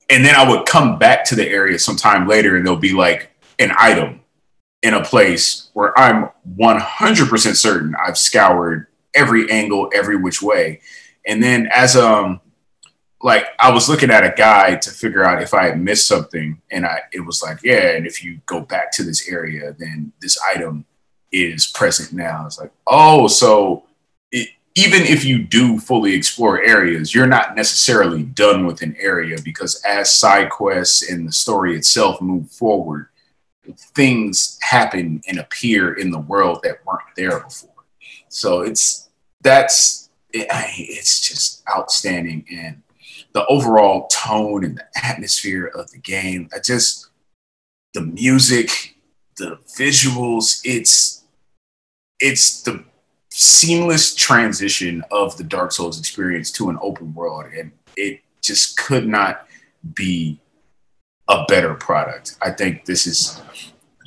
and 0.09 0.25
then 0.25 0.35
I 0.35 0.49
would 0.49 0.65
come 0.65 0.97
back 0.97 1.23
to 1.25 1.35
the 1.35 1.47
area 1.47 1.77
sometime 1.77 2.27
later 2.27 2.55
and 2.55 2.65
there'll 2.65 2.79
be 2.79 2.93
like 2.93 3.31
an 3.59 3.71
item 3.77 4.21
in 4.81 4.93
a 4.93 5.03
place 5.03 5.69
where 5.73 5.97
I'm 5.99 6.29
100% 6.57 7.55
certain 7.55 7.95
I've 8.03 8.17
scoured 8.17 8.87
every 9.13 9.51
angle, 9.51 9.91
every 9.93 10.15
which 10.15 10.41
way. 10.41 10.81
And 11.27 11.43
then 11.43 11.69
as 11.73 11.95
um 11.95 12.41
like 13.21 13.47
I 13.59 13.71
was 13.71 13.89
looking 13.89 14.11
at 14.11 14.23
a 14.23 14.33
guide 14.35 14.81
to 14.83 14.91
figure 14.91 15.25
out 15.25 15.43
if 15.43 15.53
I 15.53 15.65
had 15.65 15.79
missed 15.79 16.07
something 16.07 16.61
and 16.71 16.85
I 16.85 17.01
it 17.11 17.19
was 17.19 17.43
like, 17.43 17.59
yeah, 17.63 17.91
and 17.91 18.07
if 18.07 18.23
you 18.23 18.39
go 18.45 18.61
back 18.61 18.91
to 18.93 19.03
this 19.03 19.27
area, 19.27 19.75
then 19.77 20.13
this 20.21 20.39
item 20.41 20.85
is 21.31 21.67
present 21.67 22.13
now. 22.13 22.45
It's 22.45 22.59
like, 22.59 22.71
oh, 22.87 23.27
so 23.27 23.83
it, 24.31 24.49
even 24.75 25.01
if 25.01 25.25
you 25.25 25.43
do 25.43 25.79
fully 25.79 26.13
explore 26.13 26.61
areas, 26.63 27.13
you're 27.13 27.27
not 27.27 27.55
necessarily 27.55 28.23
done 28.23 28.65
with 28.65 28.81
an 28.81 28.95
area 28.99 29.37
because 29.43 29.81
as 29.83 30.13
side 30.13 30.49
quests 30.49 31.09
and 31.09 31.27
the 31.27 31.31
story 31.31 31.75
itself 31.75 32.21
move 32.21 32.49
forward, 32.51 33.07
things 33.95 34.57
happen 34.61 35.21
and 35.27 35.39
appear 35.39 35.93
in 35.93 36.11
the 36.11 36.19
world 36.19 36.61
that 36.63 36.85
weren't 36.85 37.01
there 37.15 37.39
before. 37.39 37.69
So 38.29 38.61
it's 38.61 39.09
that's 39.41 40.09
it, 40.31 40.47
it's 40.49 41.27
just 41.27 41.63
outstanding 41.69 42.45
and 42.51 42.81
the 43.33 43.45
overall 43.47 44.07
tone 44.07 44.63
and 44.63 44.77
the 44.77 44.85
atmosphere 45.03 45.65
of 45.65 45.91
the 45.91 45.97
game. 45.97 46.49
I 46.53 46.59
just 46.59 47.09
the 47.93 48.01
music, 48.01 48.95
the 49.37 49.59
visuals, 49.77 50.61
it's 50.63 51.18
it's 52.19 52.61
the 52.63 52.83
seamless 53.29 54.15
transition 54.15 55.03
of 55.11 55.37
the 55.37 55.43
Dark 55.43 55.71
Souls 55.71 55.99
experience 55.99 56.51
to 56.53 56.69
an 56.69 56.77
open 56.81 57.13
world, 57.13 57.45
and 57.57 57.71
it 57.95 58.21
just 58.41 58.77
could 58.77 59.07
not 59.07 59.47
be 59.93 60.39
a 61.27 61.45
better 61.47 61.75
product. 61.75 62.35
I 62.41 62.51
think 62.51 62.85
this 62.85 63.05
is 63.07 63.41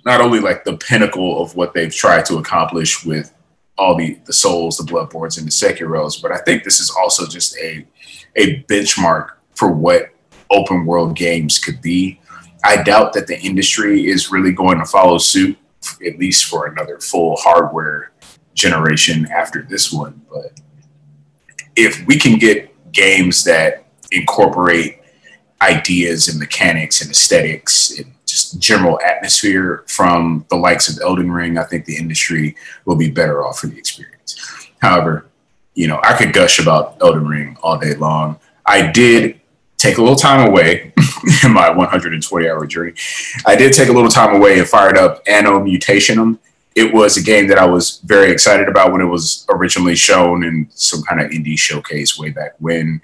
not 0.04 0.20
only 0.20 0.40
like 0.40 0.64
the 0.64 0.76
pinnacle 0.76 1.42
of 1.42 1.54
what 1.54 1.72
they've 1.72 1.94
tried 1.94 2.26
to 2.26 2.38
accomplish 2.38 3.04
with 3.04 3.32
all 3.78 3.96
the 3.96 4.18
the 4.26 4.32
souls, 4.32 4.76
the 4.76 4.84
Bloodbornes, 4.84 5.38
and 5.38 5.46
the 5.46 5.50
Sekiros, 5.50 6.20
but 6.20 6.32
I 6.32 6.38
think 6.38 6.64
this 6.64 6.80
is 6.80 6.90
also 6.90 7.26
just 7.26 7.56
a 7.58 7.86
a 8.36 8.62
benchmark 8.64 9.32
for 9.54 9.70
what 9.70 10.10
open 10.50 10.84
world 10.84 11.16
games 11.16 11.58
could 11.58 11.80
be. 11.80 12.20
I 12.64 12.82
doubt 12.82 13.12
that 13.14 13.26
the 13.26 13.40
industry 13.40 14.06
is 14.06 14.30
really 14.30 14.52
going 14.52 14.78
to 14.78 14.84
follow 14.84 15.18
suit, 15.18 15.56
at 16.06 16.18
least 16.18 16.46
for 16.46 16.66
another 16.66 16.98
full 16.98 17.36
hardware 17.36 18.12
generation 18.54 19.26
after 19.34 19.62
this 19.62 19.92
one. 19.92 20.22
But 20.30 20.60
if 21.76 22.04
we 22.06 22.18
can 22.18 22.38
get 22.38 22.92
games 22.92 23.44
that 23.44 23.86
incorporate 24.10 25.00
ideas 25.60 26.28
and 26.28 26.38
mechanics 26.38 27.00
and 27.00 27.10
aesthetics 27.10 27.98
and 27.98 28.12
just 28.26 28.58
general 28.58 28.98
atmosphere 29.04 29.84
from 29.88 30.44
the 30.48 30.56
likes 30.56 30.88
of 30.88 31.00
Elden 31.02 31.30
Ring, 31.30 31.58
I 31.58 31.64
think 31.64 31.84
the 31.84 31.96
industry 31.96 32.56
will 32.84 32.96
be 32.96 33.10
better 33.10 33.44
off 33.44 33.58
for 33.58 33.68
the 33.68 33.78
experience. 33.78 34.70
However, 34.80 35.26
you 35.74 35.86
know, 35.86 36.00
I 36.02 36.16
could 36.16 36.32
gush 36.32 36.58
about 36.58 36.96
Elden 37.00 37.26
Ring 37.26 37.56
all 37.62 37.78
day 37.78 37.94
long. 37.94 38.38
I 38.66 38.90
did 38.90 39.40
take 39.82 39.98
a 39.98 40.00
little 40.00 40.16
time 40.16 40.48
away 40.48 40.92
in 41.44 41.52
my 41.52 41.68
120 41.68 42.48
hour 42.48 42.66
journey. 42.66 42.94
I 43.44 43.56
did 43.56 43.72
take 43.72 43.88
a 43.88 43.92
little 43.92 44.10
time 44.10 44.36
away 44.36 44.60
and 44.60 44.68
fired 44.68 44.96
up 44.96 45.22
Anno 45.26 45.58
Mutationem. 45.58 46.38
It 46.76 46.94
was 46.94 47.16
a 47.16 47.22
game 47.22 47.48
that 47.48 47.58
I 47.58 47.66
was 47.66 48.00
very 48.04 48.30
excited 48.30 48.68
about 48.68 48.92
when 48.92 49.00
it 49.00 49.06
was 49.06 49.44
originally 49.50 49.96
shown 49.96 50.44
in 50.44 50.68
some 50.70 51.02
kind 51.02 51.20
of 51.20 51.30
indie 51.30 51.58
showcase 51.58 52.18
way 52.18 52.30
back 52.30 52.52
when. 52.58 53.00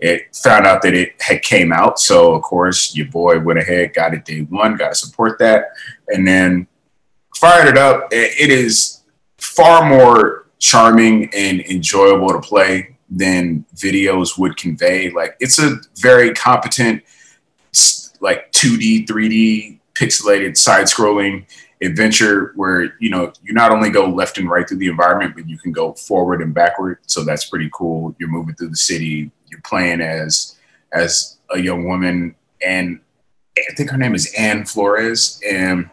It 0.00 0.34
found 0.34 0.66
out 0.66 0.82
that 0.82 0.92
it 0.92 1.14
had 1.20 1.40
came 1.40 1.72
out, 1.72 1.98
so 1.98 2.34
of 2.34 2.42
course 2.42 2.94
your 2.94 3.06
boy 3.06 3.38
went 3.40 3.58
ahead, 3.58 3.94
got 3.94 4.12
it 4.12 4.24
day 4.24 4.40
one, 4.40 4.76
got 4.76 4.88
to 4.88 4.94
support 4.94 5.38
that, 5.38 5.68
and 6.08 6.26
then 6.26 6.66
fired 7.36 7.68
it 7.68 7.78
up. 7.78 8.08
It 8.10 8.50
is 8.50 9.02
far 9.38 9.88
more 9.88 10.46
charming 10.58 11.32
and 11.32 11.60
enjoyable 11.60 12.32
to 12.32 12.40
play 12.40 12.93
than 13.10 13.64
videos 13.76 14.38
would 14.38 14.56
convey. 14.56 15.10
Like 15.10 15.36
it's 15.40 15.58
a 15.58 15.76
very 15.96 16.32
competent, 16.32 17.02
like 18.20 18.50
2D, 18.52 19.06
3D 19.06 19.78
pixelated 19.94 20.56
side 20.56 20.86
scrolling 20.86 21.46
adventure 21.82 22.52
where 22.56 22.94
you 22.98 23.10
know 23.10 23.32
you 23.42 23.52
not 23.52 23.70
only 23.70 23.90
go 23.90 24.06
left 24.08 24.38
and 24.38 24.48
right 24.48 24.68
through 24.68 24.78
the 24.78 24.88
environment 24.88 25.34
but 25.34 25.48
you 25.48 25.58
can 25.58 25.72
go 25.72 25.92
forward 25.94 26.40
and 26.40 26.54
backward. 26.54 26.98
So 27.06 27.24
that's 27.24 27.48
pretty 27.48 27.70
cool. 27.72 28.14
You're 28.18 28.30
moving 28.30 28.54
through 28.54 28.70
the 28.70 28.76
city. 28.76 29.30
You're 29.48 29.60
playing 29.62 30.00
as 30.00 30.56
as 30.92 31.38
a 31.50 31.58
young 31.58 31.84
woman 31.86 32.34
and 32.64 33.00
i 33.58 33.74
think 33.76 33.90
her 33.90 33.96
name 33.96 34.14
is 34.14 34.32
Ann 34.34 34.64
Flores. 34.64 35.40
And 35.48 35.90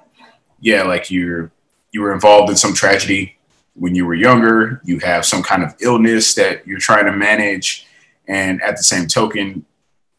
yeah 0.60 0.84
like 0.84 1.12
you're 1.12 1.52
you 1.92 2.02
were 2.02 2.14
involved 2.14 2.50
in 2.50 2.56
some 2.56 2.74
tragedy 2.74 3.38
when 3.74 3.96
you 3.96 4.06
were 4.06 4.14
younger 4.14 4.82
you 4.84 5.00
have 5.00 5.26
some 5.26 5.42
kind 5.42 5.64
of 5.64 5.74
illness 5.82 6.34
that 6.36 6.66
you're 6.68 6.80
trying 6.80 7.06
to 7.06 7.12
manage 7.12 7.88
and 8.28 8.62
at 8.62 8.78
the 8.78 8.84
same 8.84 9.08
token 9.08 9.66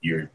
you're 0.00 0.30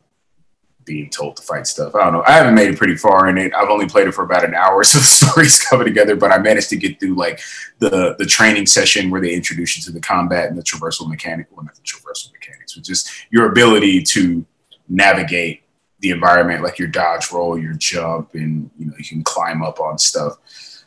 being 0.88 1.10
told 1.10 1.36
to 1.36 1.44
fight 1.44 1.68
stuff. 1.68 1.94
I 1.94 2.06
don't 2.06 2.14
know. 2.14 2.24
I 2.26 2.32
haven't 2.32 2.56
made 2.56 2.70
it 2.70 2.78
pretty 2.78 2.96
far 2.96 3.28
in 3.28 3.38
it. 3.38 3.54
I've 3.54 3.70
only 3.70 3.88
played 3.88 4.08
it 4.08 4.14
for 4.14 4.24
about 4.24 4.44
an 4.44 4.56
hour, 4.56 4.84
so 4.84 4.98
the 4.98 5.04
story's 5.04 5.64
coming 5.64 5.86
together. 5.86 6.16
But 6.16 6.32
I 6.32 6.40
managed 6.40 6.70
to 6.70 6.78
get 6.78 7.00
through 7.00 7.16
like 7.16 7.42
the 7.78 8.16
the 8.18 8.26
training 8.26 8.66
session 8.66 9.12
where 9.12 9.22
they 9.22 9.36
introduce 9.36 9.78
you 9.78 9.84
to 9.84 9.92
the 9.92 10.00
combat 10.00 10.50
and 10.50 10.58
the 10.58 10.64
traversal 10.64 11.08
mechanic. 11.08 11.48
Well, 11.52 11.66
not 11.66 11.76
the 11.76 11.82
traversal 11.82 12.32
mechanics, 12.32 12.74
but 12.74 12.84
just 12.84 13.12
your 13.30 13.52
ability 13.52 14.02
to 14.04 14.44
navigate 14.90 15.64
the 16.00 16.12
environment, 16.12 16.64
like 16.64 16.80
your 16.80 16.88
dodge 16.88 17.32
roll, 17.32 17.60
your 17.60 17.74
jump, 17.74 18.34
and 18.34 18.72
you 18.80 18.88
know 18.88 18.94
you 18.98 19.06
can 19.06 19.24
climb 19.24 19.62
up 19.62 19.80
on 19.80 20.00
stuff. 20.00 20.38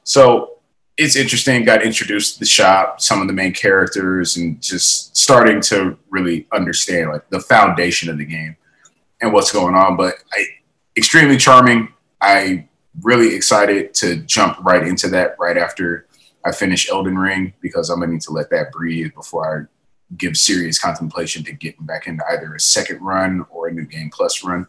So 0.02 0.56
it's 1.00 1.16
interesting. 1.16 1.64
Got 1.64 1.82
introduced 1.82 2.34
to 2.34 2.40
the 2.40 2.46
shop, 2.46 3.00
some 3.00 3.22
of 3.22 3.26
the 3.26 3.32
main 3.32 3.54
characters, 3.54 4.36
and 4.36 4.60
just 4.60 5.16
starting 5.16 5.62
to 5.62 5.98
really 6.10 6.46
understand 6.52 7.10
like 7.10 7.28
the 7.30 7.40
foundation 7.40 8.10
of 8.10 8.18
the 8.18 8.26
game 8.26 8.54
and 9.22 9.32
what's 9.32 9.50
going 9.50 9.74
on. 9.74 9.96
But 9.96 10.16
I, 10.30 10.44
extremely 10.98 11.38
charming. 11.38 11.88
I 12.20 12.68
really 13.00 13.34
excited 13.34 13.94
to 13.94 14.16
jump 14.16 14.58
right 14.60 14.86
into 14.86 15.08
that 15.08 15.36
right 15.40 15.56
after 15.56 16.06
I 16.44 16.52
finish 16.52 16.90
Elden 16.90 17.16
Ring 17.16 17.54
because 17.62 17.88
I'm 17.88 18.00
gonna 18.00 18.12
need 18.12 18.20
to 18.22 18.32
let 18.32 18.50
that 18.50 18.70
breathe 18.70 19.14
before 19.14 19.68
I 19.70 20.16
give 20.18 20.36
serious 20.36 20.78
contemplation 20.78 21.44
to 21.44 21.52
getting 21.52 21.86
back 21.86 22.08
into 22.08 22.22
either 22.30 22.54
a 22.54 22.60
second 22.60 23.00
run 23.00 23.46
or 23.48 23.68
a 23.68 23.72
new 23.72 23.86
game 23.86 24.10
plus 24.12 24.44
run. 24.44 24.66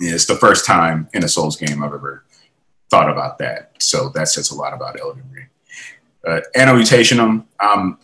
Yeah, 0.00 0.14
it's 0.14 0.24
the 0.24 0.36
first 0.36 0.64
time 0.64 1.08
in 1.12 1.24
a 1.24 1.28
Souls 1.28 1.56
game 1.56 1.82
I've 1.82 1.92
ever 1.92 2.24
thought 2.90 3.10
about 3.10 3.38
that. 3.38 3.72
So 3.78 4.10
that 4.10 4.28
says 4.28 4.50
a 4.50 4.54
lot 4.54 4.72
about 4.72 5.00
Elden 5.00 5.24
Ring. 5.32 5.48
Uh, 6.26 6.40
Anno 6.54 6.82
um, 7.60 7.98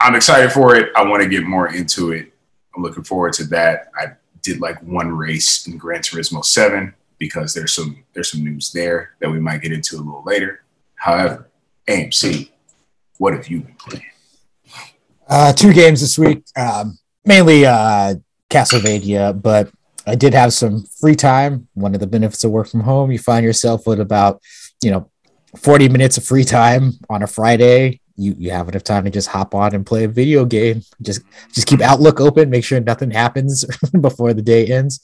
I'm 0.00 0.14
excited 0.14 0.52
for 0.52 0.76
it. 0.76 0.92
I 0.94 1.04
want 1.04 1.22
to 1.22 1.28
get 1.28 1.44
more 1.44 1.72
into 1.74 2.12
it. 2.12 2.32
I'm 2.74 2.82
looking 2.82 3.04
forward 3.04 3.32
to 3.34 3.44
that. 3.44 3.90
I 3.98 4.12
did 4.42 4.60
like 4.60 4.82
one 4.82 5.10
race 5.10 5.66
in 5.66 5.78
Gran 5.78 6.02
Turismo 6.02 6.44
7 6.44 6.94
because 7.18 7.54
there's 7.54 7.72
some 7.72 8.04
there's 8.12 8.30
some 8.30 8.44
news 8.44 8.72
there 8.72 9.14
that 9.20 9.30
we 9.30 9.40
might 9.40 9.62
get 9.62 9.72
into 9.72 9.96
a 9.96 9.98
little 9.98 10.22
later. 10.24 10.62
However, 10.96 11.48
AMC, 11.88 12.50
what 13.18 13.32
have 13.32 13.48
you 13.48 13.60
been 13.60 13.74
playing? 13.74 14.04
Uh, 15.28 15.52
two 15.52 15.72
games 15.72 16.00
this 16.00 16.18
week, 16.18 16.44
um, 16.56 16.98
mainly 17.24 17.64
uh, 17.64 18.14
Castlevania, 18.50 19.40
but 19.40 19.70
I 20.06 20.14
did 20.14 20.34
have 20.34 20.52
some 20.52 20.84
free 21.00 21.16
time. 21.16 21.68
One 21.74 21.94
of 21.94 22.00
the 22.00 22.06
benefits 22.06 22.44
of 22.44 22.50
work 22.50 22.68
from 22.68 22.80
home, 22.80 23.10
you 23.10 23.18
find 23.18 23.44
yourself 23.44 23.86
with 23.86 24.00
about, 24.00 24.40
you 24.82 24.90
know, 24.90 25.10
40 25.56 25.88
minutes 25.88 26.16
of 26.16 26.24
free 26.24 26.44
time 26.44 26.92
on 27.08 27.22
a 27.22 27.26
Friday 27.26 28.00
you 28.16 28.34
you 28.38 28.50
have 28.50 28.68
enough 28.68 28.84
time 28.84 29.04
to 29.04 29.10
just 29.10 29.28
hop 29.28 29.54
on 29.54 29.74
and 29.74 29.86
play 29.86 30.04
a 30.04 30.08
video 30.08 30.44
game. 30.44 30.82
Just 31.02 31.22
just 31.52 31.66
keep 31.66 31.80
Outlook 31.80 32.20
open, 32.20 32.50
make 32.50 32.64
sure 32.64 32.80
nothing 32.80 33.10
happens 33.10 33.64
before 34.00 34.34
the 34.34 34.42
day 34.42 34.66
ends. 34.66 35.00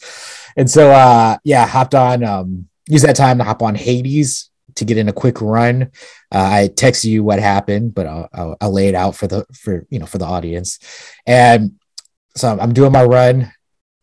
And 0.57 0.71
so 0.71 0.91
uh 0.91 1.37
yeah, 1.45 1.67
hopped 1.67 1.95
on 1.95 2.25
um 2.25 2.69
use 2.89 3.03
that 3.03 3.17
time 3.17 3.39
to 3.39 3.45
hop 3.45 3.63
on 3.63 3.75
Hades 3.75 4.51
to 4.77 4.85
get 4.85 4.97
in 4.97 5.09
a 5.09 5.13
quick 5.13 5.41
run. 5.41 5.91
Uh, 6.35 6.49
I 6.51 6.71
text 6.75 7.05
you 7.05 7.23
what 7.23 7.39
happened, 7.39 7.95
but 7.95 8.07
I'll, 8.07 8.29
I'll, 8.33 8.57
I'll 8.63 8.73
lay 8.73 8.89
it 8.89 8.95
out 8.95 9.15
for 9.15 9.27
the 9.27 9.45
for 9.53 9.87
you 9.91 9.99
know 9.99 10.07
for 10.07 10.19
the 10.19 10.25
audience. 10.25 10.79
And 11.27 11.73
so 12.35 12.59
I'm 12.59 12.73
doing 12.73 12.93
my 12.93 13.05
run, 13.05 13.53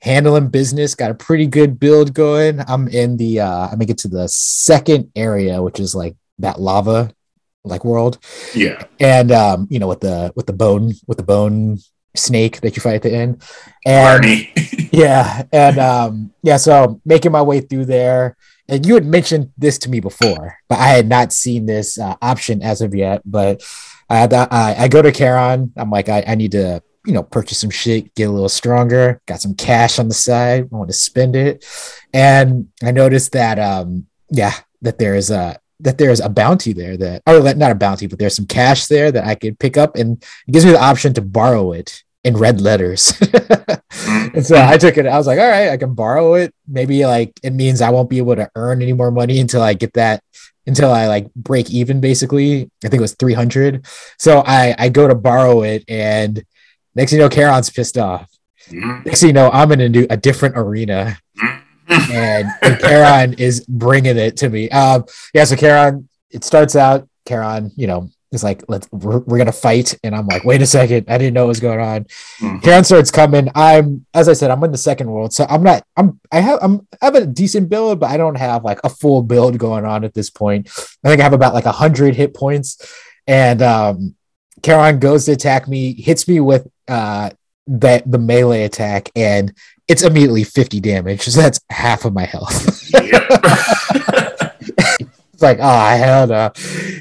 handling 0.02 0.50
business. 0.50 0.96
Got 0.96 1.12
a 1.12 1.16
pretty 1.16 1.48
good 1.48 1.80
build 1.80 2.14
going. 2.14 2.62
I'm 2.68 2.88
in 2.88 3.18
the 3.18 3.42
uh, 3.42 3.68
I 3.72 3.76
make 3.76 3.90
it 3.90 3.98
to 4.00 4.08
the 4.08 4.28
second 4.28 5.12
area, 5.16 5.62
which 5.62 5.80
is 5.80 5.96
like 5.96 6.16
that 6.40 6.60
lava 6.60 7.12
like 7.64 7.84
world. 7.84 8.18
Yeah. 8.54 8.84
And 9.00 9.32
um, 9.32 9.68
you 9.70 9.80
know, 9.80 9.88
with 9.88 10.02
the 10.02 10.32
with 10.36 10.48
the 10.48 10.54
bone 10.54 10.94
with 11.08 11.18
the 11.18 11.24
bone 11.24 11.80
snake 12.16 12.62
that 12.62 12.76
you 12.76 12.82
fight 12.82 12.96
at 12.96 13.02
the 13.04 13.14
end. 13.14 13.44
And 13.86 14.48
yeah, 14.92 15.44
and 15.52 15.78
um, 15.80 16.34
yeah, 16.42 16.58
so 16.58 17.02
making 17.06 17.32
my 17.32 17.42
way 17.42 17.62
through 17.62 17.86
there. 17.86 18.36
And 18.68 18.86
you 18.86 18.94
had 18.94 19.06
mentioned 19.06 19.52
this 19.58 19.80
to 19.80 19.90
me 19.90 20.00
before, 20.00 20.58
but 20.68 20.78
I 20.78 20.90
had 20.90 21.08
not 21.08 21.34
seen 21.34 21.66
this 21.66 21.98
uh, 21.98 22.16
option 22.22 22.62
as 22.62 22.82
of 22.82 22.94
yet. 22.94 23.24
But 23.26 23.64
I, 24.10 24.28
I, 24.32 24.76
I 24.84 24.88
go 24.88 25.02
to 25.02 25.12
Charon. 25.12 25.74
I'm 25.76 25.90
like, 25.90 26.08
I, 26.08 26.24
I 26.28 26.36
need 26.36 26.52
to, 26.52 26.84
you 27.06 27.14
know, 27.14 27.24
purchase 27.24 27.60
some 27.60 27.70
shit, 27.70 28.14
get 28.16 28.30
a 28.30 28.32
little 28.32 28.50
stronger. 28.50 29.22
Got 29.26 29.42
some 29.42 29.56
cash 29.56 30.00
on 30.00 30.08
the 30.08 30.14
side. 30.14 30.70
I 30.72 30.76
want 30.76 30.90
to 30.90 30.94
spend 30.94 31.36
it, 31.36 31.66
and 32.14 32.70
I 32.84 32.92
noticed 32.92 33.32
that, 33.34 33.58
um, 33.60 34.08
yeah, 34.30 34.54
that 34.82 35.00
there 35.00 35.16
is 35.16 35.32
a 35.32 35.60
that 35.82 35.98
there's 35.98 36.20
a 36.20 36.30
bounty 36.30 36.74
there 36.74 36.98
that 36.98 37.22
or 37.26 37.42
not 37.56 37.72
a 37.72 37.76
bounty 37.76 38.08
but 38.08 38.20
there's 38.20 38.36
some 38.36 38.46
cash 38.46 38.88
there 38.88 39.12
that 39.12 39.26
i 39.26 39.36
could 39.36 39.58
pick 39.60 39.78
up 39.78 39.96
and 39.96 40.22
it 40.48 40.52
gives 40.52 40.66
me 40.66 40.72
the 40.72 40.82
option 40.82 41.14
to 41.14 41.22
borrow 41.22 41.72
it 41.72 42.04
in 42.24 42.36
red 42.36 42.60
letters 42.60 43.14
and 44.08 44.46
so 44.46 44.62
i 44.62 44.78
took 44.78 44.98
it 44.98 45.06
i 45.06 45.18
was 45.18 45.28
like 45.28 45.40
all 45.40 45.50
right 45.50 45.70
i 45.70 45.78
can 45.78 45.94
borrow 45.94 46.34
it 46.34 46.54
maybe 46.68 47.06
like 47.06 47.32
it 47.44 47.54
means 47.54 47.82
i 47.82 47.90
won't 47.90 48.10
be 48.10 48.18
able 48.18 48.36
to 48.36 48.50
earn 48.56 48.82
any 48.82 48.94
more 48.94 49.12
money 49.12 49.40
until 49.40 49.62
i 49.62 49.74
get 49.74 49.94
that 49.94 50.22
until 50.68 50.92
i 50.92 51.08
like 51.08 51.34
break 51.34 51.70
even 51.72 52.02
basically 52.02 52.70
i 52.84 52.90
think 52.90 52.96
it 52.96 53.02
was 53.02 53.16
300 53.16 53.86
so 54.18 54.44
i 54.46 54.76
i 54.78 54.90
go 54.90 55.08
to 55.08 55.16
borrow 55.16 55.62
it 55.62 55.86
and 55.88 56.44
next 56.96 57.12
you 57.14 57.20
know 57.20 57.30
Charon's 57.30 57.70
pissed 57.70 57.98
off 57.98 58.30
mm-hmm. 58.68 59.04
next 59.06 59.22
thing 59.22 59.30
you 59.30 59.34
know 59.34 59.50
i'm 59.52 59.72
in 59.72 59.82
a 59.82 59.90
new 59.90 60.08
a 60.10 60.18
different 60.18 60.58
arena 60.58 61.18
mm-hmm 61.38 61.60
and, 61.90 62.50
and 62.62 62.80
Charon 62.80 63.34
is 63.34 63.66
bringing 63.68 64.18
it 64.18 64.38
to 64.38 64.50
me. 64.50 64.70
Um, 64.70 65.06
yeah, 65.34 65.44
so 65.44 65.56
Charon, 65.56 66.08
it 66.30 66.44
starts 66.44 66.76
out, 66.76 67.08
Charon, 67.28 67.72
you 67.76 67.88
know, 67.88 68.10
is 68.32 68.44
like, 68.44 68.64
let's 68.68 68.88
we're, 68.92 69.20
we're, 69.20 69.40
gonna 69.40 69.52
fight, 69.52 69.98
and 70.04 70.16
I'm 70.16 70.28
like, 70.28 70.44
wait 70.44 70.62
a 70.62 70.68
second, 70.68 71.06
I 71.10 71.18
didn't 71.18 71.34
know 71.34 71.46
what 71.46 71.50
was 71.50 71.60
going 71.60 71.80
on. 71.80 72.04
Mm-hmm. 72.40 72.60
Charon 72.60 72.84
starts 72.84 73.10
coming. 73.10 73.50
I'm, 73.56 74.06
as 74.14 74.30
I 74.30 74.34
said, 74.34 74.52
I'm 74.52 74.64
in 74.64 74.72
the 74.72 74.78
second 74.78 75.10
world, 75.10 75.34
so 75.34 75.48
I'm 75.50 75.64
not, 75.64 75.84
I'm, 75.98 76.20
I 76.32 76.40
have, 76.40 76.60
I'm, 76.62 76.88
I 77.02 77.06
have 77.06 77.16
a 77.16 77.26
decent 77.26 77.70
build, 77.70 78.00
but 78.00 78.12
I 78.12 78.18
don't 78.18 78.38
have 78.38 78.64
like 78.64 78.80
a 78.84 78.90
full 78.90 79.24
build 79.24 79.58
going 79.58 79.86
on 79.86 80.04
at 80.04 80.14
this 80.14 80.30
point. 80.30 80.68
I 81.04 81.10
think 81.10 81.22
I 81.22 81.24
have 81.24 81.34
about 81.34 81.56
like 81.56 81.66
a 81.66 81.72
hundred 81.72 82.16
hit 82.16 82.36
points, 82.36 82.78
and 83.26 83.62
um, 83.62 84.16
Charon 84.64 85.00
goes 85.00 85.26
to 85.26 85.34
attack 85.34 85.68
me, 85.68 85.94
hits 85.94 86.28
me 86.28 86.40
with 86.40 86.68
uh, 86.88 87.30
the 87.68 88.02
the 88.06 88.18
melee 88.18 88.64
attack, 88.64 89.10
and 89.16 89.54
it's 89.88 90.04
immediately 90.04 90.44
50 90.44 90.80
damage. 90.80 91.22
So 91.22 91.42
that's 91.42 91.60
half 91.70 92.06
of 92.06 92.14
my 92.14 92.26
health. 92.26 92.90
it's 92.94 94.44
like, 95.42 95.58
oh 95.62 95.98
hell 95.98 96.28
no. 96.28 96.52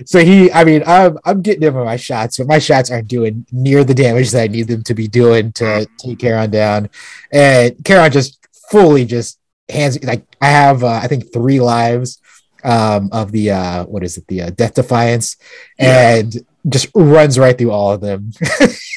So 0.07 0.25
he, 0.25 0.51
I 0.53 0.65
mean, 0.65 0.83
I'm 0.87 1.19
I'm 1.25 1.43
getting 1.43 1.63
him 1.63 1.75
with 1.75 1.85
my 1.85 1.97
shots, 1.97 2.39
but 2.39 2.47
my 2.47 2.59
shots 2.59 2.91
aren't 2.91 3.09
doing 3.09 3.47
near 3.53 3.85
the 3.85 3.95
damage 3.95 4.31
that 4.33 4.43
I 4.43 4.47
need 4.49 4.69
them 4.69 4.83
to 4.85 4.95
be 4.95 5.09
doing 5.09 5.53
to 5.53 5.87
take 5.99 6.21
Charon 6.21 6.51
down. 6.51 6.89
And 7.33 7.75
Charon 7.87 8.13
just 8.13 8.39
fully 8.71 9.05
just 9.05 9.39
hands 9.69 10.03
like 10.05 10.25
I 10.41 10.49
have 10.49 10.83
uh, 10.85 11.01
I 11.03 11.09
think 11.09 11.33
three 11.33 11.61
lives 11.61 12.21
um 12.65 13.09
of 13.13 13.31
the 13.33 13.51
uh 13.53 13.85
what 13.85 14.03
is 14.03 14.19
it 14.19 14.27
the 14.27 14.43
uh, 14.43 14.51
death 14.51 14.75
defiance 14.75 15.37
Yeah. 15.79 16.17
and 16.17 16.35
just 16.69 16.89
runs 16.95 17.39
right 17.39 17.57
through 17.57 17.71
all 17.71 17.93
of 17.93 18.01
them. 18.01 18.31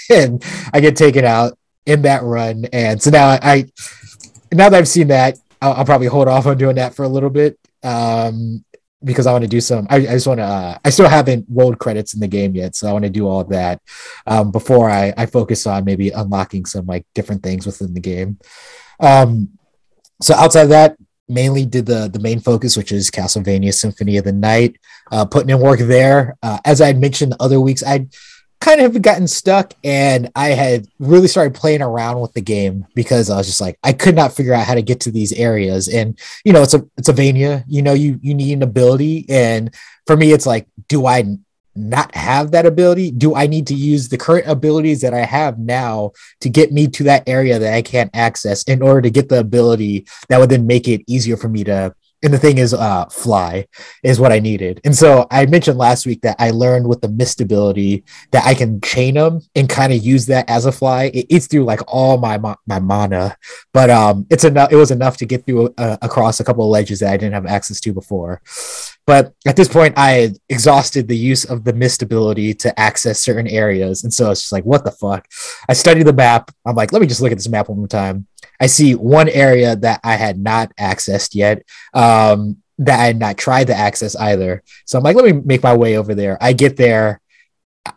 And 0.09 0.43
i 0.73 0.81
get 0.81 0.97
taken 0.97 1.23
out 1.23 1.57
in 1.85 2.01
that 2.01 2.23
run. 2.23 2.65
And 2.73 3.01
so 3.01 3.11
now 3.11 3.29
i, 3.41 3.65
now 4.51 4.67
that 4.67 4.77
i've 4.77 4.87
seen 4.87 5.07
that 5.07 5.37
I'll, 5.61 5.73
I'll 5.73 5.85
probably 5.85 6.07
hold 6.07 6.27
off 6.27 6.45
on 6.45 6.57
doing 6.57 6.75
that 6.75 6.93
for 6.93 7.03
a 7.03 7.07
little 7.07 7.29
bit 7.29 7.57
um 7.83 8.63
because 9.03 9.25
i 9.25 9.31
want 9.31 9.43
to 9.43 9.47
do 9.47 9.61
some 9.61 9.87
i, 9.89 9.95
I 9.95 10.01
just 10.01 10.27
want 10.27 10.39
to 10.39 10.43
uh, 10.43 10.77
i 10.83 10.89
still 10.89 11.07
haven't 11.07 11.45
rolled 11.49 11.79
credits 11.79 12.13
in 12.13 12.19
the 12.19 12.27
game 12.27 12.55
yet 12.55 12.75
so 12.75 12.87
i 12.87 12.93
want 12.93 13.03
to 13.05 13.09
do 13.09 13.27
all 13.27 13.39
of 13.39 13.49
that 13.49 13.81
um 14.27 14.51
before 14.51 14.89
i 14.89 15.13
i 15.17 15.25
focus 15.25 15.65
on 15.65 15.85
maybe 15.85 16.09
unlocking 16.09 16.65
some 16.65 16.85
like 16.85 17.05
different 17.15 17.41
things 17.41 17.65
within 17.65 17.93
the 17.93 17.99
game. 17.99 18.37
Um 18.99 19.57
so 20.21 20.35
outside 20.35 20.63
of 20.63 20.69
that 20.69 20.97
mainly 21.31 21.65
did 21.65 21.85
the 21.85 22.09
the 22.11 22.19
main 22.19 22.39
focus 22.39 22.77
which 22.77 22.91
is 22.91 23.09
castlevania 23.09 23.73
symphony 23.73 24.17
of 24.17 24.25
the 24.25 24.31
night 24.31 24.75
uh 25.11 25.25
putting 25.25 25.49
in 25.49 25.59
work 25.59 25.79
there. 25.79 26.37
Uh, 26.43 26.59
as 26.65 26.81
i 26.81 26.93
mentioned 26.93 27.31
the 27.31 27.41
other 27.41 27.59
weeks 27.59 27.83
i'd 27.83 28.09
kind 28.59 28.79
of 28.79 29.01
gotten 29.01 29.27
stuck 29.27 29.73
and 29.83 30.29
i 30.35 30.49
had 30.49 30.87
really 30.99 31.27
started 31.27 31.55
playing 31.55 31.81
around 31.81 32.19
with 32.19 32.31
the 32.33 32.41
game 32.41 32.85
because 32.93 33.29
i 33.29 33.37
was 33.37 33.47
just 33.47 33.61
like 33.61 33.77
i 33.83 33.91
could 33.91 34.15
not 34.15 34.31
figure 34.31 34.53
out 34.53 34.67
how 34.67 34.75
to 34.75 34.83
get 34.83 34.99
to 34.99 35.11
these 35.11 35.33
areas. 35.33 35.87
And 35.87 36.19
you 36.45 36.53
know 36.53 36.61
it's 36.61 36.73
a 36.73 36.85
it's 36.97 37.09
a 37.09 37.13
vania 37.13 37.65
you 37.67 37.81
know 37.81 37.93
you 37.93 38.19
you 38.21 38.33
need 38.33 38.53
an 38.53 38.63
ability. 38.63 39.25
And 39.29 39.73
for 40.05 40.15
me 40.15 40.31
it's 40.31 40.45
like 40.45 40.67
do 40.87 41.05
i 41.05 41.23
not 41.75 42.13
have 42.15 42.51
that 42.51 42.65
ability 42.65 43.11
do 43.11 43.35
i 43.35 43.47
need 43.47 43.67
to 43.67 43.73
use 43.73 44.09
the 44.09 44.17
current 44.17 44.47
abilities 44.47 45.01
that 45.01 45.13
i 45.13 45.25
have 45.25 45.57
now 45.57 46.11
to 46.39 46.49
get 46.49 46.71
me 46.71 46.87
to 46.87 47.03
that 47.03 47.27
area 47.27 47.59
that 47.59 47.73
I 47.73 47.81
can't 47.81 48.11
access 48.13 48.63
in 48.63 48.81
order 48.81 49.01
to 49.01 49.09
get 49.09 49.29
the 49.29 49.39
ability 49.39 50.05
that 50.29 50.39
would 50.39 50.49
then 50.49 50.67
make 50.67 50.87
it 50.87 51.03
easier 51.07 51.37
for 51.37 51.49
me 51.49 51.63
to. 51.65 51.93
And 52.23 52.31
the 52.31 52.37
thing 52.37 52.59
is, 52.59 52.71
uh, 52.71 53.05
fly 53.05 53.65
is 54.03 54.19
what 54.19 54.31
I 54.31 54.37
needed. 54.37 54.79
And 54.85 54.95
so 54.95 55.25
I 55.31 55.47
mentioned 55.47 55.79
last 55.79 56.05
week 56.05 56.21
that 56.21 56.35
I 56.37 56.51
learned 56.51 56.87
with 56.87 57.01
the 57.01 57.09
mist 57.09 57.41
ability 57.41 58.03
that 58.29 58.45
I 58.45 58.53
can 58.53 58.79
chain 58.81 59.15
them 59.15 59.39
and 59.55 59.67
kind 59.67 59.91
of 59.91 60.05
use 60.05 60.27
that 60.27 60.47
as 60.47 60.67
a 60.67 60.71
fly. 60.71 61.05
It 61.05 61.25
eats 61.29 61.47
through 61.47 61.63
like 61.63 61.81
all 61.87 62.19
my 62.19 62.37
my 62.67 62.79
mana, 62.79 63.35
but 63.73 63.89
um, 63.89 64.27
it's 64.29 64.43
enough. 64.43 64.71
It 64.71 64.75
was 64.75 64.91
enough 64.91 65.17
to 65.17 65.25
get 65.25 65.47
through 65.47 65.73
uh, 65.79 65.97
across 66.03 66.39
a 66.39 66.43
couple 66.43 66.63
of 66.63 66.69
ledges 66.69 66.99
that 66.99 67.11
I 67.11 67.17
didn't 67.17 67.33
have 67.33 67.47
access 67.47 67.79
to 67.81 67.91
before. 67.91 68.39
But 69.07 69.33
at 69.47 69.55
this 69.55 69.67
point, 69.67 69.97
I 69.97 70.11
had 70.11 70.37
exhausted 70.47 71.07
the 71.07 71.17
use 71.17 71.43
of 71.43 71.63
the 71.63 71.73
mist 71.73 72.01
ability 72.01 72.53
to 72.55 72.79
access 72.79 73.19
certain 73.19 73.47
areas, 73.47 74.03
and 74.03 74.13
so 74.13 74.31
it's 74.31 74.41
just 74.41 74.51
like, 74.51 74.63
what 74.63 74.83
the 74.83 74.91
fuck? 74.91 75.27
I 75.67 75.73
study 75.73 76.03
the 76.03 76.13
map. 76.13 76.51
I'm 76.65 76.75
like, 76.75 76.93
let 76.93 77.01
me 77.01 77.07
just 77.07 77.21
look 77.21 77.31
at 77.31 77.37
this 77.37 77.49
map 77.49 77.69
one 77.69 77.79
more 77.79 77.87
time. 77.87 78.27
I 78.59 78.67
see 78.67 78.93
one 78.93 79.27
area 79.27 79.75
that 79.75 80.01
I 80.03 80.15
had 80.15 80.37
not 80.37 80.71
accessed 80.79 81.33
yet, 81.33 81.63
um, 81.93 82.57
that 82.77 82.99
I 82.99 83.05
had 83.05 83.19
not 83.19 83.37
tried 83.37 83.67
to 83.67 83.75
access 83.75 84.15
either. 84.15 84.63
So 84.85 84.97
I'm 84.97 85.03
like, 85.03 85.15
let 85.15 85.25
me 85.25 85.41
make 85.43 85.63
my 85.63 85.75
way 85.75 85.97
over 85.97 86.13
there. 86.13 86.37
I 86.39 86.53
get 86.53 86.77
there, 86.77 87.21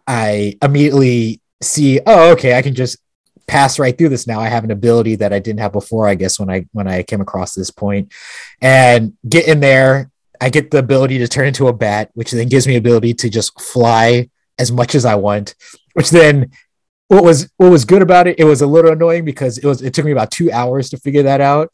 I 0.07 0.57
immediately 0.63 1.41
see, 1.63 2.01
oh, 2.07 2.33
okay, 2.33 2.57
I 2.57 2.63
can 2.63 2.75
just 2.75 2.99
pass 3.47 3.79
right 3.79 3.97
through 3.97 4.09
this 4.09 4.27
now. 4.27 4.41
I 4.41 4.49
have 4.49 4.65
an 4.65 4.71
ability 4.71 5.17
that 5.17 5.33
I 5.33 5.39
didn't 5.39 5.61
have 5.61 5.73
before, 5.73 6.09
I 6.09 6.15
guess, 6.15 6.41
when 6.41 6.51
I 6.51 6.67
when 6.73 6.89
I 6.89 7.03
came 7.03 7.21
across 7.21 7.55
this 7.55 7.71
point. 7.71 8.13
And 8.61 9.15
get 9.29 9.47
in 9.49 9.61
there, 9.61 10.11
I 10.41 10.51
get 10.51 10.71
the 10.71 10.79
ability 10.79 11.19
to 11.19 11.29
turn 11.29 11.47
into 11.47 11.69
a 11.69 11.73
bat, 11.73 12.11
which 12.15 12.31
then 12.31 12.49
gives 12.49 12.67
me 12.67 12.77
ability 12.77 13.15
to 13.15 13.31
just 13.31 13.61
fly 13.61 14.29
as 14.59 14.71
much 14.71 14.95
as 14.95 15.05
I 15.05 15.15
want, 15.15 15.55
which 15.95 16.11
then 16.11 16.51
what 17.09 17.25
was 17.25 17.51
what 17.57 17.71
was 17.71 17.85
good 17.85 18.03
about 18.03 18.27
it, 18.27 18.39
it 18.39 18.45
was 18.45 18.63
a 18.63 18.67
little 18.67 18.93
annoying 18.93 19.25
because 19.25 19.59
it 19.59 19.65
was 19.65 19.83
it 19.83 19.95
took 19.95 20.05
me 20.05 20.13
about 20.13 20.31
two 20.31 20.51
hours 20.51 20.91
to 20.91 20.97
figure 20.97 21.23
that 21.23 21.41
out. 21.41 21.71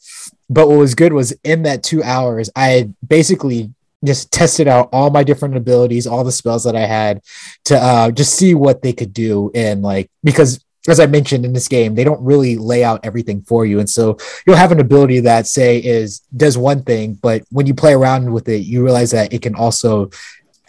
But 0.49 0.68
what 0.68 0.79
was 0.79 0.94
good 0.94 1.12
was 1.12 1.33
in 1.44 1.62
that 1.62 1.83
two 1.83 2.03
hours, 2.03 2.51
I 2.57 2.90
basically 3.07 3.73
just 4.05 4.33
tested 4.33 4.66
out 4.66 4.88
all 4.92 5.11
my 5.11 5.23
different 5.23 5.57
abilities, 5.57 6.07
all 6.07 6.25
the 6.25 6.33
spells 6.33 6.64
that 6.64 6.75
I 6.75 6.87
had 6.87 7.23
to 7.66 7.77
uh, 7.77 8.11
just 8.11 8.35
see 8.35 8.55
what 8.55 8.83
they 8.83 8.92
could 8.92 9.12
do. 9.12 9.51
And 9.55 9.83
like, 9.83 10.11
because 10.25 10.64
as 10.88 10.99
I 10.99 11.07
mentioned 11.07 11.45
in 11.45 11.53
this 11.53 11.69
game, 11.69 11.95
they 11.95 12.05
don't 12.05 12.23
really 12.23 12.57
lay 12.57 12.83
out 12.83 13.05
everything 13.05 13.43
for 13.43 13.66
you. 13.66 13.81
And 13.81 13.88
so 13.88 14.16
you'll 14.47 14.57
have 14.57 14.73
an 14.73 14.81
ability 14.81 15.21
that 15.21 15.47
say 15.47 15.79
is 15.79 16.21
does 16.37 16.57
one 16.57 16.83
thing, 16.83 17.14
but 17.14 17.43
when 17.51 17.66
you 17.66 17.75
play 17.75 17.93
around 17.93 18.33
with 18.33 18.49
it, 18.49 18.62
you 18.62 18.83
realize 18.83 19.11
that 19.11 19.33
it 19.33 19.43
can 19.43 19.55
also 19.55 20.11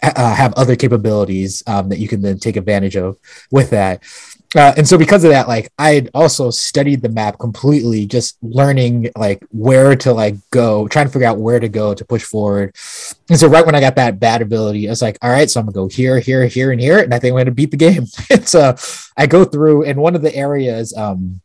uh, 0.02 0.34
have 0.34 0.52
other 0.54 0.76
capabilities 0.76 1.62
um, 1.66 1.88
that 1.88 1.98
you 1.98 2.08
can 2.08 2.22
then 2.22 2.38
take 2.38 2.56
advantage 2.56 2.96
of 2.96 3.16
with 3.50 3.70
that. 3.70 4.02
Uh, 4.54 4.72
and 4.76 4.86
so 4.86 4.98
because 4.98 5.24
of 5.24 5.30
that, 5.30 5.48
like 5.48 5.72
I 5.78 5.94
had 5.94 6.10
also 6.14 6.50
studied 6.50 7.00
the 7.00 7.08
map 7.08 7.38
completely, 7.38 8.06
just 8.06 8.36
learning 8.42 9.10
like 9.16 9.42
where 9.50 9.96
to 9.96 10.12
like 10.12 10.36
go, 10.50 10.86
trying 10.88 11.06
to 11.06 11.12
figure 11.12 11.26
out 11.26 11.38
where 11.38 11.58
to 11.58 11.68
go 11.68 11.94
to 11.94 12.04
push 12.04 12.22
forward. 12.22 12.76
And 13.30 13.38
so 13.38 13.48
right 13.48 13.64
when 13.64 13.74
I 13.74 13.80
got 13.80 13.96
that 13.96 14.20
bad 14.20 14.42
ability, 14.42 14.88
I 14.88 14.90
was 14.90 15.00
like, 15.00 15.18
all 15.22 15.30
right, 15.30 15.50
so 15.50 15.60
I'm 15.60 15.66
gonna 15.66 15.74
go 15.74 15.88
here, 15.88 16.18
here, 16.20 16.46
here, 16.46 16.70
and 16.70 16.80
here, 16.80 16.98
and 16.98 17.14
I 17.14 17.18
think 17.18 17.32
I'm 17.32 17.38
gonna 17.38 17.50
beat 17.50 17.70
the 17.70 17.76
game. 17.78 18.06
and 18.30 18.46
so 18.46 18.74
I 19.16 19.26
go 19.26 19.44
through, 19.44 19.84
and 19.84 19.98
one 19.98 20.14
of 20.14 20.22
the 20.22 20.34
areas 20.34 20.94
um, 20.96 21.40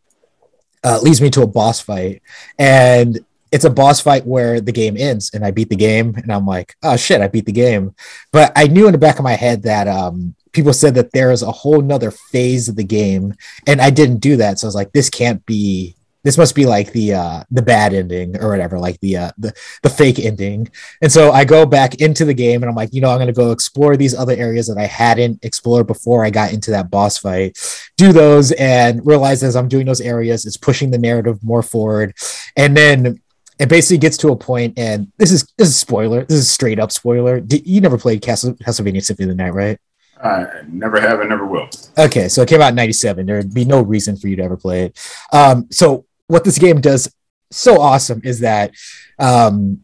uh, 0.84 1.00
leads 1.02 1.22
me 1.22 1.30
to 1.32 1.44
a 1.44 1.48
boss 1.48 1.80
fight, 1.80 2.22
and 2.60 3.20
it's 3.52 3.66
a 3.66 3.70
boss 3.70 4.02
fight 4.02 4.26
where 4.26 4.60
the 4.60 4.74
game 4.74 4.98
ends, 4.98 5.32
and 5.34 5.46
I 5.46 5.52
beat 5.52 5.70
the 5.70 5.78
game, 5.78 6.16
and 6.16 6.32
I'm 6.32 6.46
like, 6.46 6.76
oh 6.84 6.98
shit, 6.98 7.22
I 7.22 7.30
beat 7.30 7.46
the 7.46 7.54
game. 7.54 7.96
But 8.34 8.52
I 8.56 8.68
knew 8.68 8.88
in 8.88 8.92
the 8.92 8.98
back 8.98 9.18
of 9.18 9.24
my 9.24 9.34
head 9.34 9.64
that 9.64 9.88
um, 9.88 10.36
people 10.52 10.74
said 10.74 10.96
that 10.96 11.12
there 11.12 11.32
is 11.32 11.42
a 11.42 11.52
whole 11.52 11.82
nother 11.82 12.12
phase 12.12 12.68
of 12.68 12.76
the 12.76 12.84
game, 12.84 13.34
and 13.66 13.82
I 13.82 13.90
didn't 13.90 14.18
do 14.18 14.38
that, 14.38 14.60
so 14.60 14.68
I 14.68 14.70
was 14.70 14.76
like, 14.76 14.92
this 14.94 15.10
can't 15.10 15.46
be. 15.46 15.96
This 16.24 16.38
must 16.38 16.56
be 16.56 16.66
like 16.66 16.92
the 16.92 17.14
uh, 17.14 17.44
the 17.52 17.62
bad 17.62 17.94
ending 17.94 18.36
or 18.42 18.50
whatever, 18.50 18.78
like 18.78 19.00
the 19.00 19.16
uh, 19.16 19.32
the 19.38 19.54
the 19.82 19.90
fake 19.90 20.20
ending. 20.20 20.70
And 21.02 21.10
so 21.10 21.32
I 21.32 21.46
go 21.46 21.66
back 21.66 22.02
into 22.02 22.26
the 22.26 22.34
game 22.34 22.62
and 22.62 22.70
I'm 22.70 22.76
like, 22.76 22.94
you 22.94 23.00
know, 23.00 23.12
I'm 23.12 23.26
to 23.26 23.32
go 23.32 23.52
explore 23.52 23.96
these 23.96 24.14
other 24.14 24.34
areas 24.34 24.68
that 24.68 24.78
I 24.78 24.88
hadn't 24.88 25.46
explored 25.46 25.88
before 25.88 26.26
I 26.26 26.30
got 26.30 26.52
into 26.52 26.72
that 26.72 26.92
boss 26.92 27.18
fight, 27.18 27.58
do 27.96 28.12
those 28.12 28.52
and 28.54 29.06
realize 29.06 29.42
as 29.42 29.56
I'm 29.56 29.70
doing 29.70 29.86
those 29.86 30.02
areas, 30.02 30.46
it's 30.46 30.58
pushing 30.58 30.92
the 30.92 30.98
narrative 30.98 31.42
more 31.44 31.64
forward. 31.64 32.14
And 32.58 32.76
then 32.76 33.22
it 33.60 33.70
basically 33.70 33.98
gets 33.98 34.18
to 34.18 34.30
a 34.30 34.36
point, 34.36 34.78
and 34.78 35.12
this 35.18 35.32
is 35.32 35.52
this 35.58 35.70
is 35.70 35.76
spoiler. 35.76 36.24
This 36.26 36.38
is 36.38 36.50
straight 36.50 36.80
up 36.80 36.92
spoiler. 36.92 37.42
You 37.50 37.82
never 37.82 37.98
played 37.98 38.22
Castle, 38.22 38.54
Castlevania 38.54 39.04
Symphony 39.04 39.30
of 39.32 39.38
the 39.38 39.44
Night, 39.44 39.54
right? 39.54 39.80
I 40.24 40.62
never 40.68 41.00
have 41.00 41.20
and 41.20 41.30
never 41.30 41.46
will. 41.46 41.70
Okay, 41.98 42.28
so 42.28 42.42
it 42.42 42.50
came 42.50 42.62
out 42.62 42.70
in 42.70 42.76
'97. 42.76 43.26
There'd 43.26 43.54
be 43.54 43.66
no 43.66 43.82
reason 43.82 44.18
for 44.18 44.28
you 44.28 44.36
to 44.38 44.44
ever 44.44 44.58
play 44.58 44.86
it. 44.86 45.00
Um, 45.32 45.68
so 45.72 46.06
what 46.28 46.44
this 46.44 46.58
game 46.58 46.82
does 46.82 47.14
so 47.52 47.80
awesome 47.80 48.22
is 48.24 48.40
that 48.42 48.74
um, 49.20 49.84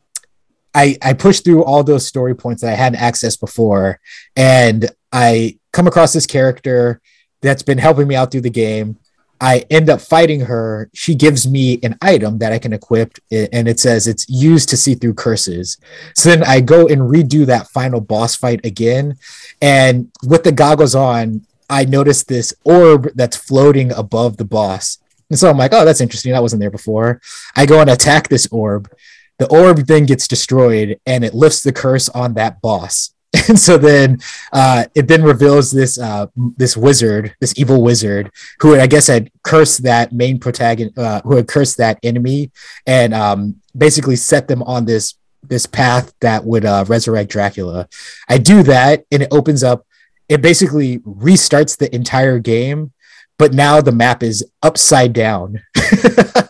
I 0.74 0.98
I 1.02 1.14
push 1.14 1.42
through 1.42 1.64
all 1.64 1.84
those 1.84 2.08
story 2.08 2.36
points 2.36 2.62
that 2.62 2.74
I 2.74 2.76
hadn't 2.76 3.00
accessed 3.00 3.40
before, 3.40 4.00
and 4.36 4.90
I 5.12 5.60
come 5.72 5.88
across 5.88 6.14
this 6.14 6.26
character 6.26 7.02
that's 7.42 7.64
been 7.64 7.78
helping 7.78 8.08
me 8.08 8.16
out 8.16 8.32
through 8.32 8.42
the 8.42 8.50
game. 8.50 8.98
I 9.42 9.66
end 9.70 9.90
up 9.90 10.00
fighting 10.00 10.42
her. 10.42 10.90
She 10.94 11.16
gives 11.16 11.48
me 11.48 11.80
an 11.84 11.98
item 12.02 12.38
that 12.40 12.54
I 12.54 12.60
can 12.60 12.74
equip, 12.74 13.18
and 13.32 13.68
it 13.68 13.80
says 13.80 14.08
it's 14.08 14.30
used 14.30 14.70
to 14.70 14.78
see 14.78 14.96
through 14.96 15.16
curses. 15.16 15.78
So 16.16 16.30
then 16.30 16.44
I 16.44 16.62
go 16.62 16.88
and 16.88 17.02
redo 17.02 17.46
that 17.46 17.68
final 17.68 18.00
boss 18.00 18.36
fight 18.36 18.66
again. 18.66 19.18
And 19.62 20.12
with 20.24 20.44
the 20.44 20.52
goggles 20.52 20.96
on, 20.96 21.46
I 21.70 21.86
notice 21.86 22.24
this 22.24 22.54
orb 22.64 23.10
that's 23.16 23.36
floating 23.36 23.92
above 23.92 24.38
the 24.38 24.46
boss. 24.46 25.00
And 25.30 25.40
so 25.40 25.50
I'm 25.50 25.58
like, 25.58 25.74
oh, 25.74 25.86
that's 25.86 26.02
interesting. 26.02 26.32
That 26.32 26.42
wasn't 26.42 26.60
there 26.60 26.70
before. 26.70 27.22
I 27.56 27.66
go 27.66 27.82
and 27.82 27.90
attack 27.90 28.30
this 28.30 28.48
orb. 28.52 28.92
The 29.40 29.48
orb 29.50 29.88
then 29.88 30.06
gets 30.06 30.28
destroyed 30.28 31.00
and 31.06 31.26
it 31.26 31.34
lifts 31.34 31.64
the 31.64 31.74
curse 31.74 32.08
on 32.10 32.36
that 32.36 32.62
boss. 32.62 33.14
And 33.50 33.60
so 33.60 33.78
then 33.78 34.20
uh, 34.54 34.86
it 34.96 35.08
then 35.08 35.24
reveals 35.24 35.72
this 35.72 36.00
uh, 36.00 36.28
this 36.56 36.78
wizard, 36.78 37.36
this 37.42 37.54
evil 37.58 37.82
wizard, 37.82 38.32
who 38.60 38.80
I 38.80 38.88
guess 38.88 39.08
had 39.08 39.32
cursed 39.44 39.84
that 39.84 40.14
main 40.14 40.40
protagonist, 40.40 40.98
uh, 40.98 41.22
who 41.22 41.36
had 41.36 41.48
cursed 41.48 41.78
that 41.78 42.00
enemy, 42.04 42.52
and 42.86 43.14
um, 43.14 43.56
basically 43.76 44.16
set 44.16 44.48
them 44.48 44.62
on 44.64 44.86
this 44.86 45.16
this 45.42 45.66
path 45.66 46.14
that 46.22 46.46
would 46.46 46.64
uh, 46.64 46.86
resurrect 46.88 47.32
Dracula. 47.32 47.90
I 48.30 48.38
do 48.38 48.64
that, 48.64 49.04
and 49.12 49.24
it 49.24 49.30
opens 49.32 49.64
up. 49.64 49.86
It 50.30 50.42
basically 50.42 51.00
restarts 51.00 51.78
the 51.78 51.94
entire 51.94 52.40
game, 52.40 52.94
but 53.38 53.54
now 53.54 53.82
the 53.82 53.92
map 53.92 54.24
is 54.24 54.46
upside 54.62 55.12
down. 55.12 55.62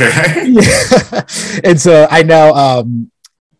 Okay. 0.00 0.46
yeah. 0.48 1.26
And 1.64 1.80
so 1.80 2.06
I 2.10 2.22
now 2.22 2.54
um 2.54 3.10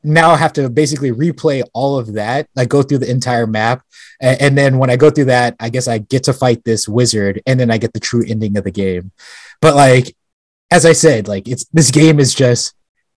now 0.08 0.30
I 0.30 0.36
have 0.36 0.52
to 0.54 0.68
basically 0.68 1.12
replay 1.12 1.62
all 1.74 1.98
of 1.98 2.14
that, 2.14 2.48
like 2.56 2.68
go 2.68 2.82
through 2.82 2.98
the 2.98 3.10
entire 3.10 3.46
map. 3.46 3.82
And, 4.20 4.40
and, 4.40 4.58
then 4.58 4.78
when 4.78 4.90
I 4.90 4.96
go 4.96 5.10
through 5.10 5.26
that, 5.26 5.54
I 5.60 5.68
guess 5.68 5.86
I 5.86 5.98
get 5.98 6.24
to 6.24 6.32
fight 6.32 6.64
this 6.64 6.88
wizard 6.88 7.40
and 7.46 7.60
then 7.60 7.70
I 7.70 7.78
get 7.78 7.92
the 7.92 8.00
true 8.00 8.24
ending 8.26 8.56
of 8.56 8.64
the 8.64 8.70
game. 8.70 9.12
But 9.60 9.76
like, 9.76 10.16
as 10.70 10.84
I 10.84 10.92
said, 10.92 11.28
like 11.28 11.46
it's 11.46 11.66
this 11.72 11.90
game 11.90 12.18
is 12.18 12.34
just 12.34 12.74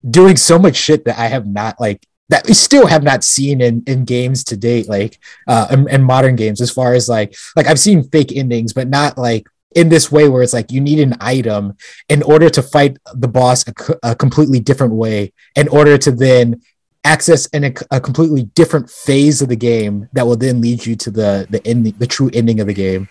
doing 0.09 0.37
so 0.37 0.59
much 0.59 0.77
shit 0.77 1.05
that 1.05 1.19
I 1.19 1.27
have 1.27 1.47
not 1.47 1.81
like 1.81 2.05
that 2.31 2.47
we 2.47 2.53
still 2.53 2.87
have 2.87 3.03
not 3.03 3.25
seen 3.25 3.61
in, 3.61 3.83
in 3.87 4.05
games 4.05 4.45
to 4.45 4.57
date, 4.57 4.89
like 4.89 5.19
uh 5.47 5.69
in, 5.71 5.89
in 5.89 6.03
modern 6.03 6.37
games, 6.37 6.61
as 6.61 6.71
far 6.71 6.95
as 6.95 7.09
like 7.09 7.35
like 7.57 7.67
I've 7.67 7.81
seen 7.81 8.03
fake 8.03 8.37
endings, 8.37 8.73
but 8.73 8.89
not 8.89 9.17
like 9.17 9.47
in 9.75 9.89
this 9.89 10.11
way 10.11 10.29
where 10.29 10.43
it's 10.43 10.53
like 10.53 10.73
you 10.73 10.81
need 10.81 10.99
an 10.99 11.15
item 11.21 11.77
in 12.09 12.23
order 12.23 12.49
to 12.51 12.63
fight 12.63 12.99
the 13.15 13.29
boss 13.29 13.67
a, 13.69 13.73
a 14.11 14.17
completely 14.17 14.61
different 14.61 14.95
way 14.95 15.33
in 15.57 15.69
order 15.69 15.99
to 15.99 16.11
then 16.11 16.61
access 17.09 17.47
in 17.47 17.65
a, 17.65 18.01
completely 18.01 18.43
different 18.55 18.91
phase 18.91 19.41
of 19.41 19.49
the 19.49 19.57
game 19.57 20.09
that 20.13 20.27
will 20.27 20.37
then 20.37 20.61
lead 20.61 20.85
you 20.85 20.95
to 20.95 21.11
the 21.11 21.47
the 21.49 21.61
the 21.99 22.07
true 22.07 22.31
ending 22.35 22.61
of 22.61 22.67
the 22.67 22.75
game. 22.75 23.09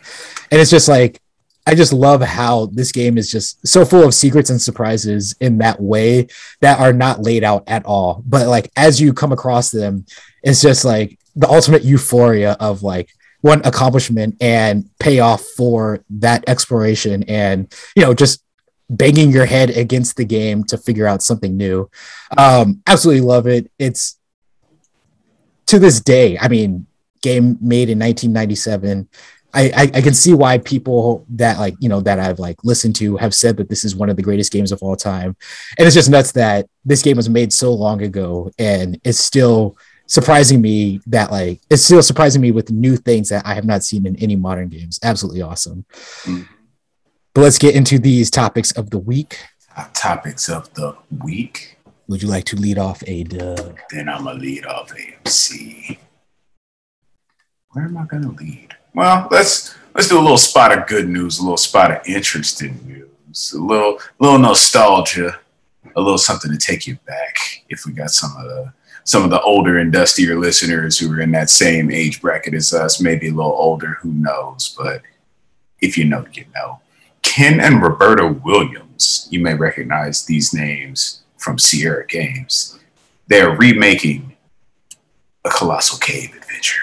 And 0.51 0.61
it's 0.61 0.71
just 0.71 0.87
like 0.87 1.19
i 1.65 1.75
just 1.75 1.91
love 1.91 2.21
how 2.21 2.67
this 2.67 2.93
game 2.93 3.17
is 3.17 3.29
just 3.29 3.67
so 3.67 3.83
full 3.83 4.03
of 4.03 4.13
secrets 4.13 4.49
and 4.49 4.61
surprises 4.61 5.35
in 5.41 5.57
that 5.57 5.81
way 5.81 6.27
that 6.61 6.79
are 6.79 6.93
not 6.93 7.21
laid 7.21 7.43
out 7.43 7.63
at 7.67 7.85
all. 7.85 8.23
But 8.25 8.47
like 8.47 8.71
as 8.77 9.01
you 9.01 9.13
come 9.13 9.31
across 9.31 9.71
them 9.71 10.05
it's 10.43 10.61
just 10.61 10.85
like 10.85 11.19
the 11.35 11.49
ultimate 11.49 11.83
euphoria 11.83 12.55
of 12.59 12.83
like 12.83 13.09
one 13.41 13.61
accomplishment 13.65 14.35
and 14.39 14.89
payoff 14.99 15.43
for 15.57 16.03
that 16.09 16.43
exploration 16.47 17.23
and 17.23 17.73
you 17.95 18.03
know 18.03 18.13
just 18.13 18.43
banging 18.89 19.31
your 19.31 19.45
head 19.45 19.69
against 19.71 20.15
the 20.15 20.25
game 20.25 20.63
to 20.63 20.77
figure 20.77 21.07
out 21.07 21.21
something 21.21 21.57
new 21.57 21.89
um 22.37 22.81
absolutely 22.87 23.21
love 23.21 23.47
it 23.47 23.69
it's 23.77 24.17
to 25.65 25.77
this 25.79 25.99
day 25.99 26.37
i 26.39 26.47
mean 26.47 26.85
game 27.21 27.57
made 27.61 27.89
in 27.89 27.99
1997 27.99 29.09
I, 29.53 29.71
I, 29.75 29.81
I 29.95 30.01
can 30.01 30.13
see 30.13 30.33
why 30.33 30.57
people 30.59 31.25
that 31.29 31.57
like 31.57 31.73
you 31.79 31.89
know 31.89 32.01
that 32.01 32.19
I've 32.19 32.37
like 32.37 32.63
listened 32.63 32.95
to 32.97 33.17
have 33.17 33.33
said 33.33 33.57
that 33.57 33.69
this 33.69 33.83
is 33.83 33.95
one 33.95 34.09
of 34.09 34.15
the 34.15 34.21
greatest 34.21 34.51
games 34.51 34.71
of 34.71 34.83
all 34.83 34.95
time, 34.95 35.35
and 35.77 35.87
it's 35.87 35.95
just 35.95 36.09
nuts 36.09 36.33
that 36.33 36.67
this 36.85 37.01
game 37.01 37.17
was 37.17 37.29
made 37.29 37.51
so 37.53 37.73
long 37.73 38.03
ago 38.03 38.51
and 38.59 38.99
it's 39.03 39.17
still 39.17 39.77
surprising 40.05 40.61
me 40.61 41.01
that 41.07 41.31
like 41.31 41.59
it's 41.69 41.83
still 41.83 42.01
surprising 42.01 42.41
me 42.41 42.51
with 42.51 42.71
new 42.71 42.97
things 42.97 43.29
that 43.29 43.45
I 43.45 43.53
have 43.53 43.65
not 43.65 43.83
seen 43.83 44.05
in 44.05 44.15
any 44.17 44.35
modern 44.35 44.69
games. 44.69 44.99
Absolutely 45.03 45.41
awesome. 45.41 45.85
Mm. 46.23 46.47
But 47.37 47.43
let's 47.43 47.59
get 47.59 47.75
into 47.75 47.99
these 47.99 48.31
topics 48.31 48.71
of 48.71 48.89
the 48.89 48.97
week. 48.97 49.37
Uh, 49.75 49.87
topics 49.93 50.49
of 50.49 50.73
the 50.73 50.97
week. 51.23 51.77
Would 52.07 52.23
you 52.23 52.27
like 52.27 52.45
to 52.45 52.55
lead 52.55 52.79
off 52.79 53.03
a 53.05 53.25
dub? 53.25 53.77
Then 53.91 54.09
I'm 54.09 54.23
gonna 54.23 54.39
lead 54.39 54.65
off 54.65 54.91
AMC. 54.91 55.99
Where 57.73 57.85
am 57.85 57.95
I 57.95 58.05
gonna 58.05 58.31
lead? 58.31 58.69
Well, 58.95 59.27
let's 59.29 59.75
let's 59.93 60.07
do 60.07 60.17
a 60.17 60.19
little 60.19 60.39
spot 60.39 60.75
of 60.75 60.87
good 60.87 61.09
news, 61.09 61.37
a 61.37 61.43
little 61.43 61.57
spot 61.57 61.91
of 61.91 62.07
interesting 62.07 62.79
news, 62.87 63.53
a 63.53 63.59
little 63.59 63.99
little 64.17 64.39
nostalgia, 64.39 65.39
a 65.95 66.01
little 66.01 66.17
something 66.17 66.51
to 66.51 66.57
take 66.57 66.87
you 66.87 66.97
back. 67.05 67.37
If 67.69 67.85
we 67.85 67.91
got 67.91 68.09
some 68.09 68.35
of 68.35 68.45
the 68.45 68.73
some 69.03 69.23
of 69.23 69.29
the 69.29 69.41
older 69.41 69.77
and 69.77 69.93
dustier 69.93 70.39
listeners 70.39 70.97
who 70.97 71.13
are 71.13 71.21
in 71.21 71.29
that 71.33 71.51
same 71.51 71.91
age 71.91 72.19
bracket 72.19 72.55
as 72.55 72.73
us, 72.73 72.99
maybe 72.99 73.27
a 73.27 73.31
little 73.31 73.51
older, 73.51 73.99
who 74.01 74.11
knows? 74.11 74.75
But 74.75 75.03
if 75.81 75.99
you 75.99 76.05
know, 76.05 76.25
you 76.33 76.45
know. 76.55 76.79
Ken 77.27 77.59
and 77.59 77.81
Roberta 77.83 78.25
Williams, 78.25 79.27
you 79.29 79.41
may 79.41 79.53
recognize 79.53 80.25
these 80.25 80.53
names 80.53 81.21
from 81.37 81.59
Sierra 81.59 82.07
Games. 82.07 82.79
They're 83.27 83.51
remaking 83.51 84.37
a 85.43 85.49
Colossal 85.49 85.99
Cave 85.99 86.33
adventure. 86.35 86.81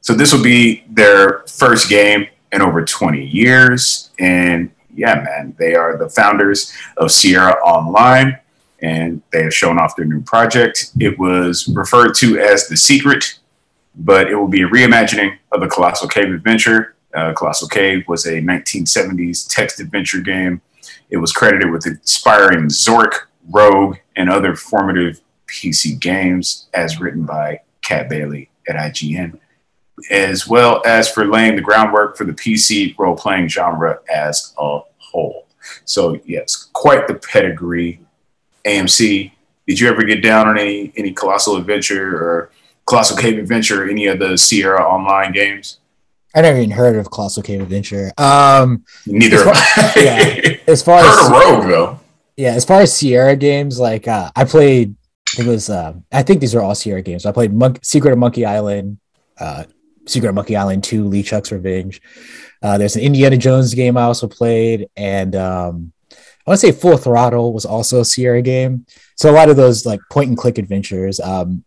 So 0.00 0.12
this 0.12 0.32
will 0.32 0.42
be 0.42 0.84
their 0.90 1.44
first 1.46 1.88
game 1.88 2.26
in 2.52 2.60
over 2.60 2.84
20 2.84 3.24
years. 3.24 4.10
And 4.18 4.72
yeah, 4.92 5.22
man, 5.22 5.54
they 5.56 5.76
are 5.76 5.96
the 5.96 6.10
founders 6.10 6.72
of 6.96 7.12
Sierra 7.12 7.54
Online 7.64 8.38
and 8.82 9.22
they 9.32 9.44
have 9.44 9.54
shown 9.54 9.78
off 9.78 9.94
their 9.96 10.04
new 10.04 10.20
project. 10.22 10.90
It 10.98 11.16
was 11.16 11.68
referred 11.68 12.14
to 12.16 12.38
as 12.40 12.68
The 12.68 12.76
Secret, 12.76 13.38
but 13.94 14.28
it 14.28 14.34
will 14.34 14.48
be 14.48 14.62
a 14.62 14.68
reimagining 14.68 15.38
of 15.52 15.60
the 15.60 15.68
Colossal 15.68 16.08
Cave 16.08 16.34
adventure. 16.34 16.95
Uh, 17.14 17.32
Colossal 17.32 17.68
Cave 17.68 18.04
was 18.08 18.26
a 18.26 18.40
1970s 18.42 19.46
text 19.48 19.80
adventure 19.80 20.20
game. 20.20 20.60
It 21.10 21.16
was 21.18 21.32
credited 21.32 21.70
with 21.70 21.86
inspiring 21.86 22.66
Zork, 22.66 23.26
Rogue, 23.48 23.96
and 24.16 24.30
other 24.30 24.56
formative 24.56 25.20
PC 25.46 25.98
games, 25.98 26.68
as 26.74 27.00
written 27.00 27.24
by 27.24 27.60
Kat 27.82 28.08
Bailey 28.08 28.50
at 28.68 28.76
IGN, 28.76 29.38
as 30.10 30.46
well 30.46 30.82
as 30.84 31.10
for 31.10 31.24
laying 31.24 31.56
the 31.56 31.62
groundwork 31.62 32.16
for 32.16 32.24
the 32.24 32.32
PC 32.32 32.96
role 32.98 33.16
playing 33.16 33.48
genre 33.48 34.00
as 34.12 34.52
a 34.58 34.80
whole. 34.98 35.46
So, 35.84 36.20
yes, 36.24 36.68
quite 36.72 37.06
the 37.06 37.14
pedigree 37.14 38.00
AMC. 38.66 39.32
Did 39.66 39.80
you 39.80 39.88
ever 39.88 40.02
get 40.02 40.22
down 40.22 40.48
on 40.48 40.58
any 40.58 40.92
any 40.96 41.12
Colossal 41.12 41.56
Adventure 41.56 42.16
or 42.16 42.50
Colossal 42.86 43.16
Cave 43.16 43.38
Adventure 43.38 43.84
or 43.84 43.88
any 43.88 44.06
of 44.06 44.18
the 44.18 44.36
Sierra 44.36 44.82
Online 44.82 45.32
games? 45.32 45.78
I 46.36 46.42
never 46.42 46.58
even 46.58 46.70
heard 46.70 46.96
of 46.96 47.10
Colossal 47.10 47.42
Cave 47.42 47.62
Adventure. 47.62 48.12
Um, 48.18 48.84
Neither. 49.06 49.38
As 49.38 49.42
far, 49.42 50.02
yeah, 50.02 50.56
as 50.66 50.82
far 50.82 50.98
as 51.00 51.30
Rogue 51.30 51.66
though. 51.66 52.00
Yeah, 52.36 52.52
as 52.52 52.66
far 52.66 52.82
as 52.82 52.94
Sierra 52.94 53.34
games, 53.36 53.80
like 53.80 54.06
uh, 54.06 54.30
I 54.36 54.44
played. 54.44 54.94
I 55.32 55.36
think 55.36 55.48
it 55.48 55.50
was. 55.50 55.70
Uh, 55.70 55.94
I 56.12 56.22
think 56.22 56.40
these 56.40 56.54
are 56.54 56.60
all 56.60 56.74
Sierra 56.74 57.00
games. 57.00 57.24
I 57.24 57.32
played 57.32 57.54
Mon- 57.54 57.82
Secret 57.82 58.12
of 58.12 58.18
Monkey 58.18 58.44
Island, 58.44 58.98
uh, 59.40 59.64
Secret 60.04 60.28
of 60.28 60.34
Monkey 60.34 60.56
Island 60.56 60.84
Two, 60.84 61.04
LeChuck's 61.04 61.50
Revenge. 61.50 62.02
Uh, 62.62 62.76
there's 62.76 62.96
an 62.96 63.02
Indiana 63.02 63.38
Jones 63.38 63.72
game 63.72 63.96
I 63.96 64.02
also 64.02 64.28
played, 64.28 64.88
and 64.94 65.34
um, 65.34 65.92
I 66.12 66.50
want 66.50 66.60
to 66.60 66.66
say 66.66 66.72
Full 66.72 66.98
Throttle 66.98 67.54
was 67.54 67.64
also 67.64 68.00
a 68.00 68.04
Sierra 68.04 68.42
game. 68.42 68.84
So 69.16 69.30
a 69.30 69.32
lot 69.32 69.48
of 69.48 69.56
those 69.56 69.86
like 69.86 70.00
point 70.10 70.28
and 70.28 70.36
click 70.36 70.58
adventures. 70.58 71.18
Um, 71.18 71.64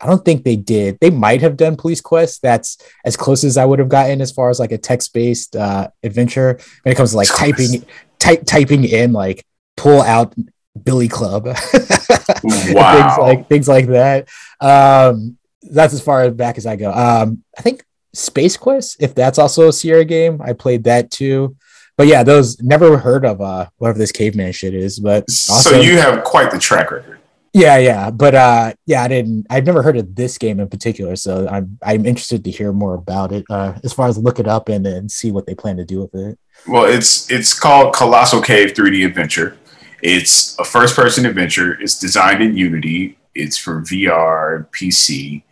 I 0.00 0.06
don't 0.06 0.24
think 0.24 0.44
they 0.44 0.56
did. 0.56 0.98
They 1.00 1.10
might 1.10 1.40
have 1.42 1.56
done 1.56 1.76
Police 1.76 2.00
Quest. 2.00 2.42
That's 2.42 2.78
as 3.04 3.16
close 3.16 3.44
as 3.44 3.56
I 3.56 3.64
would 3.64 3.78
have 3.78 3.88
gotten 3.88 4.20
as 4.20 4.32
far 4.32 4.50
as 4.50 4.60
like 4.60 4.72
a 4.72 4.78
text 4.78 5.12
based 5.12 5.56
uh, 5.56 5.88
adventure 6.02 6.58
when 6.82 6.92
it 6.92 6.96
comes 6.96 7.10
to 7.10 7.16
like 7.16 7.28
typing, 7.28 7.84
type 8.18 8.44
typing 8.46 8.84
in 8.84 9.12
like 9.12 9.44
pull 9.76 10.02
out 10.02 10.34
Billy 10.82 11.08
Club, 11.08 11.46
wow. 12.44 13.08
things 13.08 13.18
like 13.18 13.48
things 13.48 13.68
like 13.68 13.86
that. 13.88 14.28
Um, 14.60 15.38
that's 15.62 15.94
as 15.94 16.00
far 16.00 16.30
back 16.30 16.58
as 16.58 16.66
I 16.66 16.76
go. 16.76 16.92
Um, 16.92 17.42
I 17.56 17.62
think 17.62 17.84
Space 18.12 18.56
Quest, 18.56 18.96
if 19.00 19.14
that's 19.14 19.38
also 19.38 19.68
a 19.68 19.72
Sierra 19.72 20.04
game, 20.04 20.40
I 20.42 20.52
played 20.52 20.84
that 20.84 21.10
too 21.10 21.56
but 21.96 22.06
yeah, 22.06 22.22
those 22.22 22.60
never 22.60 22.98
heard 22.98 23.24
of 23.24 23.40
uh 23.40 23.66
whatever 23.78 23.98
this 23.98 24.12
caveman 24.12 24.52
shit 24.52 24.74
is. 24.74 24.98
But 24.98 25.22
also, 25.48 25.70
so 25.70 25.80
you 25.80 25.98
have 25.98 26.24
quite 26.24 26.50
the 26.50 26.58
track 26.58 26.90
record. 26.90 27.20
Yeah, 27.54 27.78
yeah, 27.78 28.10
but 28.10 28.34
uh, 28.34 28.72
yeah, 28.84 29.04
I 29.04 29.08
didn't. 29.08 29.46
I've 29.48 29.64
never 29.64 29.80
heard 29.80 29.96
of 29.96 30.16
this 30.16 30.38
game 30.38 30.58
in 30.58 30.68
particular, 30.68 31.14
so 31.14 31.46
I'm 31.48 31.78
I'm 31.84 32.04
interested 32.04 32.42
to 32.44 32.50
hear 32.50 32.72
more 32.72 32.94
about 32.94 33.30
it. 33.30 33.44
Uh, 33.48 33.78
as 33.84 33.92
far 33.92 34.08
as 34.08 34.18
look 34.18 34.40
it 34.40 34.48
up 34.48 34.68
and 34.68 34.84
then 34.84 35.08
see 35.08 35.30
what 35.30 35.46
they 35.46 35.54
plan 35.54 35.76
to 35.76 35.84
do 35.84 36.00
with 36.00 36.14
it. 36.16 36.36
Well, 36.66 36.84
it's 36.84 37.30
it's 37.30 37.58
called 37.58 37.94
Colossal 37.94 38.42
Cave 38.42 38.74
3D 38.74 39.06
Adventure. 39.06 39.56
It's 40.02 40.58
a 40.58 40.64
first-person 40.64 41.26
adventure. 41.26 41.80
It's 41.80 41.96
designed 41.96 42.42
in 42.42 42.56
Unity. 42.56 43.16
It's 43.36 43.56
for 43.56 43.82
VR, 43.82 44.56
and 44.56 44.64
PC. 44.72 45.44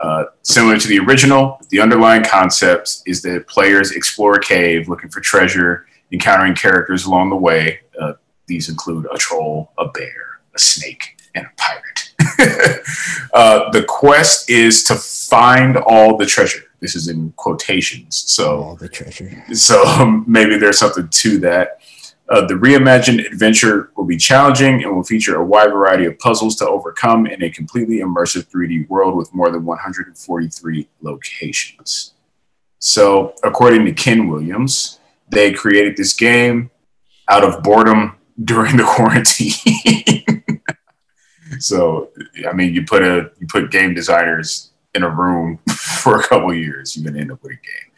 Uh, 0.00 0.24
similar 0.40 0.78
to 0.78 0.88
the 0.88 0.98
original, 0.98 1.60
the 1.68 1.78
underlying 1.78 2.24
concept 2.24 3.02
is 3.04 3.20
that 3.20 3.46
players 3.48 3.92
explore 3.92 4.36
a 4.36 4.40
cave 4.40 4.88
looking 4.88 5.10
for 5.10 5.20
treasure 5.20 5.86
encountering 6.10 6.54
characters 6.54 7.04
along 7.04 7.28
the 7.28 7.36
way. 7.36 7.80
Uh, 8.00 8.14
these 8.46 8.70
include 8.70 9.06
a 9.12 9.18
troll, 9.18 9.72
a 9.78 9.86
bear, 9.88 10.40
a 10.54 10.58
snake, 10.58 11.19
and 11.34 11.46
a 11.46 11.50
pirate. 11.56 11.80
uh, 13.34 13.70
the 13.70 13.84
quest 13.88 14.50
is 14.50 14.82
to 14.84 14.94
find 14.94 15.76
all 15.76 16.16
the 16.16 16.26
treasure. 16.26 16.62
This 16.80 16.96
is 16.96 17.08
in 17.08 17.32
quotations. 17.32 18.16
So 18.26 18.62
all 18.62 18.76
the 18.76 18.88
treasure. 18.88 19.44
So 19.54 19.84
um, 19.84 20.24
maybe 20.26 20.56
there's 20.56 20.78
something 20.78 21.08
to 21.08 21.38
that. 21.38 21.80
Uh, 22.30 22.46
the 22.46 22.54
reimagined 22.54 23.26
adventure 23.26 23.90
will 23.96 24.04
be 24.04 24.16
challenging 24.16 24.84
and 24.84 24.94
will 24.94 25.02
feature 25.02 25.36
a 25.36 25.44
wide 25.44 25.72
variety 25.72 26.04
of 26.04 26.16
puzzles 26.20 26.54
to 26.56 26.68
overcome 26.68 27.26
in 27.26 27.42
a 27.42 27.50
completely 27.50 27.98
immersive 27.98 28.48
3D 28.48 28.88
world 28.88 29.16
with 29.16 29.34
more 29.34 29.50
than 29.50 29.64
143 29.64 30.88
locations. 31.00 32.14
So, 32.78 33.34
according 33.42 33.84
to 33.86 33.92
Ken 33.92 34.28
Williams, 34.28 35.00
they 35.28 35.52
created 35.52 35.96
this 35.96 36.12
game 36.12 36.70
out 37.28 37.42
of 37.42 37.64
boredom 37.64 38.16
during 38.42 38.76
the 38.76 38.84
quarantine. 38.96 40.39
So 41.60 42.10
I 42.48 42.52
mean, 42.52 42.74
you 42.74 42.84
put 42.84 43.02
a 43.02 43.30
you 43.38 43.46
put 43.46 43.70
game 43.70 43.94
designers 43.94 44.70
in 44.94 45.02
a 45.04 45.08
room 45.08 45.58
for 45.70 46.18
a 46.18 46.22
couple 46.26 46.52
years, 46.54 46.96
you're 46.96 47.04
gonna 47.04 47.20
end 47.20 47.32
up 47.32 47.42
with 47.42 47.52
a 47.52 47.54
game. 47.54 47.90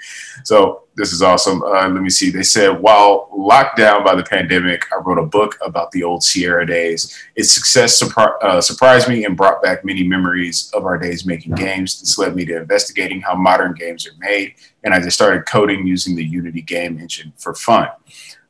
So 0.45 0.83
this 0.95 1.13
is 1.13 1.23
awesome. 1.23 1.63
Uh, 1.63 1.89
let 1.89 2.03
me 2.03 2.11
see. 2.11 2.31
They 2.31 2.43
said 2.43 2.69
while 2.71 3.29
locked 3.35 3.77
down 3.77 4.05
by 4.05 4.15
the 4.15 4.25
pandemic, 4.25 4.85
I 4.93 5.01
wrote 5.01 5.19
a 5.19 5.27
book 5.27 5.57
about 5.65 5.91
the 5.93 6.03
old 6.03 6.23
Sierra 6.23 6.67
days. 6.67 7.17
Its 7.37 7.53
success 7.53 8.03
surpri- 8.03 8.43
uh, 8.43 8.61
surprised 8.61 9.09
me 9.09 9.25
and 9.25 9.37
brought 9.37 9.63
back 9.63 9.85
many 9.85 10.03
memories 10.03 10.71
of 10.75 10.85
our 10.85 10.99
days 10.99 11.25
making 11.25 11.55
games. 11.55 12.01
This 12.01 12.19
led 12.19 12.35
me 12.35 12.45
to 12.47 12.57
investigating 12.59 13.21
how 13.21 13.35
modern 13.35 13.75
games 13.75 14.07
are 14.07 14.19
made, 14.19 14.55
and 14.85 14.93
I 14.93 15.01
just 15.01 15.17
started 15.17 15.47
coding 15.47 15.87
using 15.87 16.17
the 16.17 16.25
Unity 16.25 16.63
game 16.63 16.99
engine 16.99 17.33
for 17.37 17.55
fun. 17.55 17.89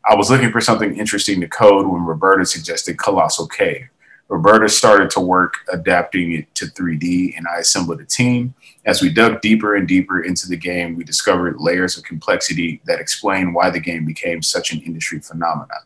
I 0.05 0.17
was 0.17 0.31
looking 0.31 0.51
for 0.51 0.61
something 0.61 0.97
interesting 0.97 1.41
to 1.43 1.49
code 1.49 1.87
when 1.87 2.03
Roberta 2.03 2.45
suggested 2.45 2.99
Colossal 2.99 3.47
Cave. 3.47 3.89
Roberta 4.33 4.67
started 4.67 5.11
to 5.11 5.21
work 5.21 5.57
adapting 5.71 6.33
it 6.33 6.55
to 6.55 6.65
3D, 6.65 7.37
and 7.37 7.47
I 7.47 7.59
assembled 7.59 8.01
a 8.01 8.07
team. 8.07 8.55
As 8.87 9.03
we 9.03 9.13
dug 9.13 9.43
deeper 9.43 9.77
and 9.77 9.87
deeper 9.87 10.23
into 10.23 10.49
the 10.49 10.57
game, 10.57 10.97
we 10.97 11.05
discovered 11.05 11.61
layers 11.61 11.99
of 11.99 12.05
complexity 12.05 12.81
that 12.87 12.99
explain 12.99 13.53
why 13.53 13.69
the 13.69 13.79
game 13.79 14.07
became 14.07 14.41
such 14.41 14.73
an 14.73 14.81
industry 14.81 15.21
phenomenon. 15.21 15.83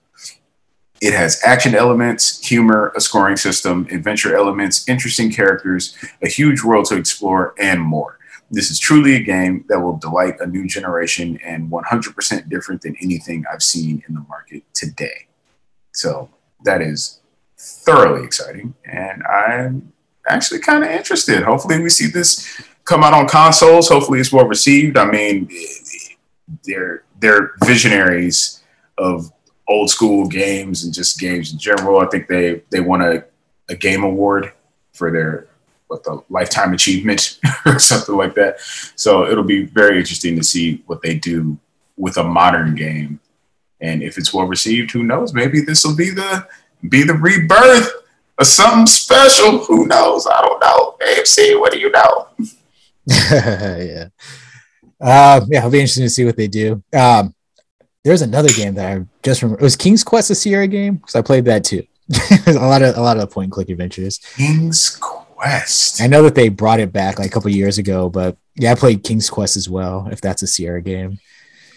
It 1.01 1.13
has 1.13 1.41
action 1.45 1.75
elements, 1.75 2.47
humor, 2.47 2.93
a 2.95 3.01
scoring 3.01 3.37
system, 3.37 3.89
adventure 3.91 4.37
elements, 4.37 4.89
interesting 4.89 5.33
characters, 5.33 5.97
a 6.23 6.29
huge 6.29 6.63
world 6.63 6.85
to 6.87 6.97
explore, 6.97 7.53
and 7.59 7.81
more. 7.81 8.21
This 8.53 8.71
is 8.71 8.79
truly 8.79 9.17
a 9.17 9.25
game 9.25 9.65
that 9.69 9.81
will 9.81 9.97
delight 9.97 10.37
a 10.39 10.47
new 10.47 10.69
generation 10.69 11.37
and 11.45 11.69
100% 11.69 12.49
different 12.49 12.83
than 12.83 12.95
anything 13.03 13.45
I've 13.53 13.65
seen 13.65 14.05
in 14.07 14.15
the 14.15 14.25
market 14.29 14.63
today. 14.73 15.27
So 15.91 16.31
that 16.63 16.81
is 16.81 17.19
thoroughly 17.59 18.25
exciting, 18.25 18.75
and 18.85 19.23
I'm 19.25 19.93
actually 20.29 20.61
kind 20.61 20.85
of 20.85 20.91
interested. 20.91 21.43
Hopefully, 21.43 21.81
we 21.81 21.91
see 21.91 22.07
this 22.07 22.61
come 22.85 23.03
out 23.03 23.15
on 23.15 23.29
consoles. 23.29 23.89
Hopefully, 23.89 24.21
it's 24.21 24.33
well 24.33 24.47
received. 24.47 24.97
I 24.97 25.05
mean, 25.11 25.51
they're 26.65 27.05
they're 27.19 27.53
visionaries 27.65 28.63
of 28.99 29.33
old 29.69 29.91
school 29.91 30.27
games 30.27 30.85
and 30.85 30.95
just 30.95 31.19
games 31.19 31.53
in 31.53 31.59
general. 31.59 32.01
I 32.01 32.07
think 32.07 32.29
they 32.29 32.63
they 32.71 32.81
won 32.81 33.03
a, 33.03 33.25
a 33.69 33.77
game 33.77 34.05
award 34.05 34.53
for 34.93 35.11
their 35.11 35.49
what 35.89 36.03
the 36.03 36.23
lifetime 36.29 36.73
achievement 36.73 37.39
or 37.67 37.79
something 37.79 38.17
like 38.17 38.35
that. 38.35 38.61
So 38.97 39.27
it'll 39.27 39.45
be 39.45 39.65
very 39.65 39.99
interesting 39.99 40.37
to 40.37 40.43
see 40.43 40.83
what 40.87 41.03
they 41.03 41.15
do 41.15 41.59
with 41.97 42.17
a 42.17 42.25
modern 42.25 42.75
game. 42.75 43.21
And 43.81 44.03
if 44.03 44.19
it's 44.19 44.33
well 44.33 44.47
received, 44.47 44.91
who 44.91 45.05
knows? 45.05 45.33
Maybe 45.33 45.61
this 45.61 45.85
will 45.85 45.95
be 45.95 46.11
the 46.11 46.47
be 46.89 47.03
the 47.03 47.15
rebirth 47.15 47.91
of 48.39 48.47
something 48.47 48.87
special. 48.87 49.65
Who 49.65 49.87
knows? 49.87 50.27
I 50.27 50.43
don't 50.43 50.61
know. 50.61 50.97
AMC, 51.01 51.59
what 51.59 51.73
do 51.73 51.79
you 51.79 51.91
know? 51.91 52.29
yeah. 53.31 54.09
Um, 55.01 55.47
yeah, 55.49 55.59
it'll 55.59 55.71
be 55.71 55.81
interesting 55.81 56.05
to 56.05 56.11
see 56.11 56.25
what 56.25 56.37
they 56.37 56.49
do. 56.49 56.83
Um, 56.97 57.35
there's 58.05 58.23
another 58.23 58.51
game 58.51 58.75
that 58.75 58.99
I 58.99 59.05
just 59.23 59.43
remember. 59.43 59.61
It 59.61 59.65
was 59.65 59.77
King's 59.77 60.05
Quest 60.05 60.31
a 60.31 60.35
Sierra 60.35 60.67
game 60.67 60.97
because 60.97 61.17
I 61.17 61.23
played 61.23 61.45
that 61.47 61.65
too. 61.65 61.83
a 62.47 62.53
lot 62.53 62.83
of 62.83 62.97
a 62.97 63.01
lot 63.01 63.17
of 63.17 63.21
the 63.21 63.27
point 63.27 63.47
and 63.47 63.53
click 63.53 63.69
adventures. 63.69 64.19
King's 64.37 64.97
Quest. 64.97 66.01
I 66.01 66.07
know 66.07 66.23
that 66.23 66.37
they 66.37 66.49
brought 66.49 66.79
it 66.79 66.93
back 66.93 67.19
like 67.19 67.29
a 67.29 67.31
couple 67.31 67.51
years 67.51 67.79
ago, 67.79 68.09
but 68.09 68.37
yeah, 68.55 68.73
I 68.73 68.75
played 68.77 69.03
King's 69.03 69.29
Quest 69.29 69.57
as 69.57 69.69
well. 69.69 70.09
If 70.11 70.21
that's 70.21 70.43
a 70.43 70.47
Sierra 70.47 70.81
game. 70.81 71.19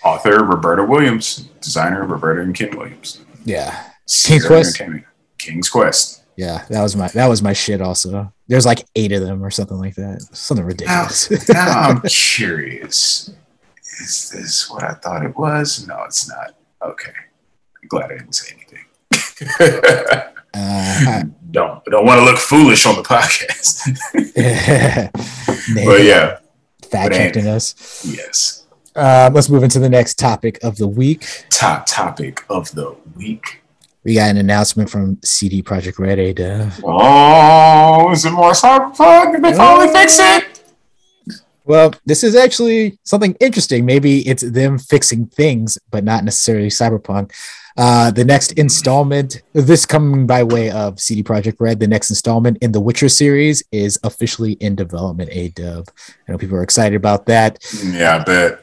Author 0.03 0.43
Roberta 0.45 0.83
Williams, 0.83 1.49
designer 1.61 2.05
Roberta 2.05 2.41
and 2.41 2.55
Ken 2.55 2.77
Williams. 2.77 3.21
Yeah, 3.43 3.88
King's 4.09 4.45
Quest. 4.45 4.81
King's 5.37 5.69
Quest. 5.69 6.23
Yeah, 6.35 6.65
that 6.69 6.81
was 6.81 6.95
my 6.95 7.09
that 7.09 7.27
was 7.27 7.41
my 7.41 7.53
shit. 7.53 7.81
Also, 7.81 8.31
there's 8.47 8.65
like 8.65 8.85
eight 8.95 9.11
of 9.11 9.21
them 9.21 9.43
or 9.43 9.51
something 9.51 9.77
like 9.77 9.95
that. 9.95 10.21
Something 10.31 10.65
ridiculous. 10.65 11.49
Now, 11.49 11.65
now 11.65 11.79
I'm 11.81 12.01
curious. 12.07 13.31
Is 14.01 14.29
this 14.29 14.69
what 14.69 14.83
I 14.83 14.93
thought 14.93 15.25
it 15.25 15.37
was? 15.37 15.85
No, 15.85 16.01
it's 16.05 16.29
not. 16.29 16.55
Okay, 16.81 17.11
I'm 17.11 17.87
glad 17.89 18.11
I 18.11 18.17
didn't 18.19 18.33
say 18.33 18.55
anything. 18.55 18.85
uh, 20.53 21.23
don't 21.51 21.83
don't 21.85 22.05
want 22.05 22.19
to 22.19 22.25
look 22.25 22.37
foolish 22.37 22.85
on 22.85 22.95
the 22.95 23.03
podcast. 23.03 23.83
but 25.85 26.03
yeah, 26.03 26.39
fact 26.89 27.15
checking 27.15 27.47
us. 27.47 28.05
Yes. 28.05 28.65
Uh, 28.95 29.29
let's 29.33 29.49
move 29.49 29.63
into 29.63 29.79
the 29.79 29.89
next 29.89 30.17
topic 30.17 30.57
of 30.63 30.77
the 30.77 30.87
week. 30.87 31.45
Top 31.49 31.85
topic 31.85 32.43
of 32.49 32.71
the 32.71 32.95
week 33.15 33.61
we 34.09 34.15
got 34.15 34.31
an 34.31 34.37
announcement 34.37 34.89
from 34.89 35.19
CD 35.23 35.61
Projekt 35.61 35.99
Red 35.99 36.17
A 36.17 36.33
Dev. 36.33 36.81
Oh, 36.83 38.11
is 38.11 38.25
it 38.25 38.31
more 38.31 38.53
cyberpunk? 38.53 39.33
Did 39.33 39.43
they 39.43 39.53
finally 39.53 39.93
fix 39.93 40.17
it? 40.19 40.63
Well, 41.63 41.93
this 42.07 42.23
is 42.23 42.35
actually 42.35 42.97
something 43.03 43.37
interesting. 43.39 43.85
Maybe 43.85 44.27
it's 44.27 44.41
them 44.41 44.79
fixing 44.79 45.27
things, 45.27 45.77
but 45.91 46.03
not 46.03 46.23
necessarily 46.23 46.69
cyberpunk. 46.69 47.33
Uh, 47.77 48.09
the 48.09 48.25
next 48.25 48.53
installment, 48.53 49.43
this 49.53 49.85
coming 49.85 50.25
by 50.25 50.43
way 50.43 50.71
of 50.71 50.99
CD 50.99 51.21
Projekt 51.21 51.57
Red, 51.59 51.79
the 51.79 51.87
next 51.87 52.09
installment 52.09 52.57
in 52.61 52.71
the 52.71 52.81
Witcher 52.81 53.09
series 53.09 53.61
is 53.71 53.99
officially 54.03 54.53
in 54.53 54.75
development. 54.75 55.29
A 55.31 55.49
dub. 55.49 55.85
I 56.27 56.31
know 56.31 56.39
people 56.39 56.57
are 56.57 56.63
excited 56.63 56.95
about 56.95 57.27
that. 57.27 57.59
Yeah, 57.83 58.17
I 58.17 58.23
bet. 58.23 58.53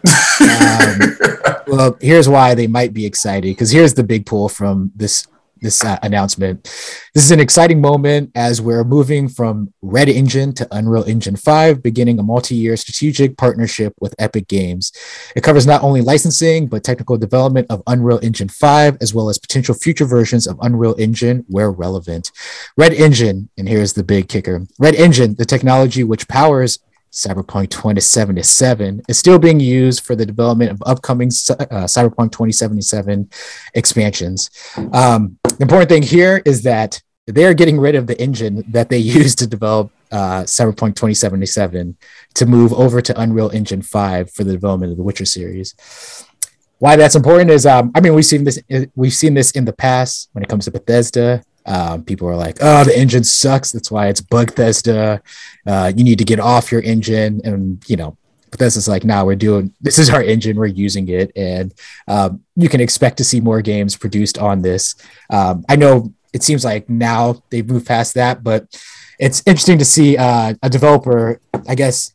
um, 0.51 1.67
well, 1.69 1.97
here's 2.01 2.29
why 2.29 2.57
they 2.57 2.67
might 2.67 2.93
be 2.93 3.07
excited 3.07 3.47
because 3.47 3.71
here's 3.71 3.95
the 3.95 4.03
big 4.03 4.27
pull 4.27 4.49
from 4.49 4.91
this 4.97 5.29
this 5.61 5.85
uh, 5.85 5.99
announcement. 6.03 6.63
This 7.15 7.25
is 7.25 7.31
an 7.31 7.41
exciting 7.41 7.81
moment 7.81 8.31
as 8.35 8.61
we're 8.61 8.85
moving 8.85 9.29
from 9.29 9.73
Red 9.83 10.09
Engine 10.09 10.53
to 10.55 10.69
Unreal 10.71 11.05
Engine 11.05 11.37
5, 11.37 11.83
beginning 11.83 12.19
a 12.19 12.23
multi 12.23 12.55
year 12.55 12.77
strategic 12.77 13.37
partnership 13.37 13.95
with 14.01 14.15
Epic 14.19 14.49
Games. 14.49 14.93
It 15.35 15.43
covers 15.43 15.67
not 15.67 15.83
only 15.83 16.01
licensing, 16.01 16.67
but 16.67 16.85
technical 16.85 17.17
development 17.17 17.67
of 17.71 17.83
Unreal 17.87 18.21
Engine 18.23 18.49
5, 18.49 18.99
as 19.01 19.15
well 19.15 19.29
as 19.29 19.39
potential 19.39 19.75
future 19.75 20.05
versions 20.05 20.47
of 20.47 20.59
Unreal 20.63 20.95
Engine 20.99 21.45
where 21.49 21.71
relevant. 21.71 22.31
Red 22.77 22.93
Engine, 22.93 23.49
and 23.57 23.69
here's 23.69 23.93
the 23.93 24.05
big 24.05 24.29
kicker 24.29 24.67
Red 24.79 24.95
Engine, 24.95 25.35
the 25.35 25.45
technology 25.45 26.05
which 26.05 26.29
powers 26.29 26.79
Cyberpunk 27.17 27.71
2077 27.71 29.01
is 29.09 29.19
still 29.19 29.39
being 29.39 29.59
used 29.59 30.05
for 30.05 30.15
the 30.15 30.27
development 30.27 30.71
of 30.71 30.83
upcoming 30.85 31.29
uh, 31.29 31.89
Cyberpunk 31.89 32.31
2077 32.31 33.31
expansions. 33.75 34.51
Um, 34.93 35.39
the 35.57 35.63
important 35.63 35.89
thing 35.89 36.03
here 36.03 36.43
is 36.45 36.63
that 36.63 37.01
they're 37.27 37.55
getting 37.55 37.79
rid 37.79 37.95
of 37.95 38.07
the 38.07 38.21
engine 38.21 38.65
that 38.69 38.89
they 38.89 38.99
used 39.21 39.39
to 39.39 39.47
develop 39.47 39.91
uh, 40.13 40.43
Cyberpunk 40.43 40.95
2077 40.95 41.97
to 42.35 42.47
move 42.47 42.73
over 42.73 43.01
to 43.01 43.21
Unreal 43.21 43.51
Engine 43.51 43.83
5 43.83 44.31
for 44.31 44.45
the 44.45 44.53
development 44.53 44.93
of 44.93 44.99
the 44.99 45.03
Witcher 45.03 45.25
series. 45.25 45.75
Why 46.79 46.97
that's 46.97 47.17
important 47.17 47.51
is, 47.51 47.65
um, 47.67 47.91
I 47.95 48.01
mean, 48.01 48.15
we've 48.15 48.27
seen 48.27 48.45
this. 48.45 48.61
We've 48.95 49.15
seen 49.15 49.33
this 49.33 49.51
in 49.53 49.65
the 49.65 49.73
past 49.73 50.29
when 50.33 50.45
it 50.45 50.49
comes 50.51 50.67
to 50.67 50.71
Bethesda. 50.71 51.43
Um, 51.65 52.05
people 52.05 52.29
are 52.29 52.37
like, 52.37 52.59
"Oh, 52.61 52.85
the 52.85 52.97
engine 52.97 53.25
sucks. 53.25 53.73
That's 53.73 53.91
why 53.91 54.09
it's 54.09 54.21
Bugthesda. 54.21 55.23
Uh, 55.67 55.93
you 55.97 56.05
need 56.05 56.19
to 56.19 56.25
get 56.25 56.39
off 56.39 56.71
your 56.71 56.83
engine." 56.83 57.41
And 57.45 57.83
you 57.89 57.97
know, 57.97 58.19
Bethesda's 58.57 58.89
like, 58.89 59.05
"Now 59.05 59.21
nah, 59.21 59.25
we're 59.25 59.37
doing 59.37 59.73
this 59.81 59.99
is 59.99 60.11
our 60.11 60.23
engine. 60.23 60.57
We're 60.57 60.67
using 60.67 61.09
it, 61.09 61.33
and 61.37 61.75
um, 62.09 62.43
you 62.57 62.69
can 62.69 62.81
expect 62.81 63.19
to 63.19 63.25
see 63.25 63.41
more 63.41 63.63
games 63.63 63.97
produced 63.97 64.39
on 64.39 64.63
this." 64.63 64.95
Um, 65.31 65.65
I 65.69 65.77
know 65.77 66.13
it 66.33 66.43
seems 66.43 66.65
like 66.65 66.89
now 66.89 67.43
they've 67.51 67.69
moved 67.69 67.87
past 67.87 68.15
that, 68.15 68.45
but 68.45 68.67
it's 69.19 69.43
interesting 69.47 69.79
to 69.79 69.85
see 69.85 70.17
uh, 70.17 70.55
a 70.63 70.69
developer, 70.69 71.41
I 71.67 71.75
guess, 71.75 72.13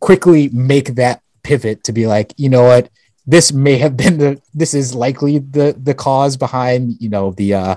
quickly 0.00 0.48
make 0.50 0.94
that 0.94 1.22
pivot 1.42 1.84
to 1.84 1.92
be 1.92 2.06
like, 2.06 2.32
you 2.36 2.48
know 2.48 2.62
what, 2.62 2.90
this 3.26 3.52
may 3.52 3.78
have 3.78 3.96
been 3.96 4.18
the 4.18 4.40
this 4.52 4.74
is 4.74 4.94
likely 4.94 5.38
the 5.38 5.74
the 5.82 5.94
cause 5.94 6.36
behind 6.36 6.96
you 7.00 7.08
know 7.08 7.32
the 7.32 7.54
uh 7.54 7.76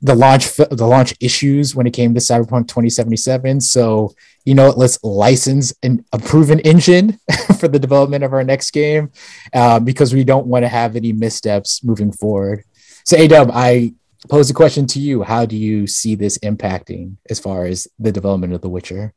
the 0.00 0.14
launch 0.14 0.54
the 0.56 0.86
launch 0.86 1.14
issues 1.20 1.74
when 1.74 1.86
it 1.86 1.92
came 1.92 2.14
to 2.14 2.20
Cyberpunk 2.20 2.68
2077. 2.68 3.60
So 3.60 4.14
you 4.44 4.54
know, 4.54 4.70
let's 4.70 5.02
license 5.04 5.74
an, 5.82 6.04
a 6.12 6.18
proven 6.18 6.60
engine 6.60 7.18
for 7.58 7.68
the 7.68 7.78
development 7.78 8.24
of 8.24 8.32
our 8.32 8.44
next 8.44 8.70
game 8.70 9.10
uh, 9.52 9.78
because 9.78 10.14
we 10.14 10.24
don't 10.24 10.46
want 10.46 10.64
to 10.64 10.68
have 10.68 10.96
any 10.96 11.12
missteps 11.12 11.84
moving 11.84 12.12
forward. 12.12 12.64
So 13.04 13.18
Adub, 13.18 13.50
I 13.52 13.92
pose 14.28 14.48
a 14.48 14.54
question 14.54 14.86
to 14.88 15.00
you: 15.00 15.22
How 15.22 15.44
do 15.44 15.56
you 15.56 15.86
see 15.86 16.14
this 16.14 16.38
impacting 16.38 17.16
as 17.28 17.38
far 17.38 17.66
as 17.66 17.88
the 17.98 18.12
development 18.12 18.54
of 18.54 18.62
The 18.62 18.70
Witcher? 18.70 19.12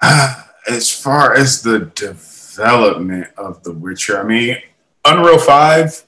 As 0.68 0.90
far 0.90 1.32
as 1.32 1.62
the 1.62 1.78
development 1.94 3.28
of 3.36 3.62
The 3.62 3.72
Witcher, 3.72 4.20
I 4.20 4.24
mean, 4.24 4.56
Unreal 5.04 5.38
Five 5.38 6.04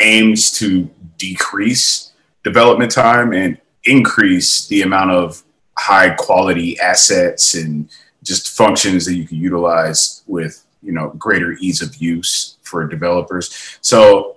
aims 0.00 0.50
to 0.58 0.90
decrease 1.16 2.12
development 2.46 2.92
time 2.92 3.32
and 3.32 3.60
increase 3.84 4.68
the 4.68 4.82
amount 4.82 5.10
of 5.10 5.42
high 5.76 6.10
quality 6.10 6.78
assets 6.78 7.54
and 7.54 7.90
just 8.22 8.56
functions 8.56 9.04
that 9.04 9.14
you 9.14 9.26
can 9.26 9.36
utilize 9.36 10.22
with 10.28 10.64
you 10.80 10.92
know 10.92 11.08
greater 11.18 11.52
ease 11.60 11.82
of 11.82 11.96
use 11.96 12.56
for 12.62 12.86
developers. 12.86 13.78
So 13.80 14.36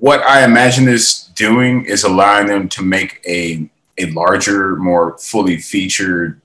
what 0.00 0.20
i 0.22 0.44
imagine 0.44 0.84
this 0.84 1.24
doing 1.34 1.84
is 1.84 2.04
allowing 2.04 2.46
them 2.46 2.68
to 2.68 2.82
make 2.82 3.20
a 3.26 3.68
a 3.98 4.06
larger 4.12 4.76
more 4.76 5.18
fully 5.18 5.58
featured 5.58 6.40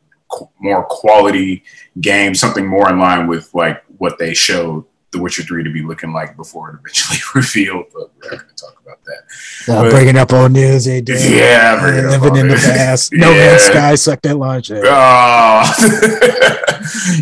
more 0.59 0.83
quality 0.85 1.63
game, 2.01 2.33
something 2.33 2.67
more 2.67 2.89
in 2.89 2.99
line 2.99 3.27
with 3.27 3.53
like 3.53 3.83
what 3.97 4.17
they 4.17 4.33
showed 4.33 4.83
The 5.13 5.19
Witcher 5.19 5.43
Three 5.43 5.63
to 5.63 5.69
be 5.69 5.82
looking 5.82 6.12
like 6.12 6.36
before 6.36 6.71
it 6.71 6.76
eventually 6.80 7.19
revealed. 7.36 7.86
But 7.93 8.12
we're 8.21 8.32
not 8.32 8.39
going 8.41 8.56
to 8.56 8.65
talk 8.65 8.82
about 8.86 8.99
that. 9.06 9.71
Uh, 9.73 9.84
But- 9.84 9.91
bringing 9.91 10.17
up 10.17 10.34
old 10.34 10.52
news, 10.52 10.84
do. 10.84 11.02
Yeah, 11.08 11.80
bringing 11.80 12.06
living 12.10 12.30
old 12.30 12.38
in 12.38 12.47
the 12.49 12.56
past. 12.56 13.13
No 13.13 13.32
Yeah. 13.32 13.38
Man's 13.38 13.62
Sky 13.63 13.95
sucked 13.95 14.26
at 14.26 14.38
launch. 14.38 14.71
Oh, 14.71 14.82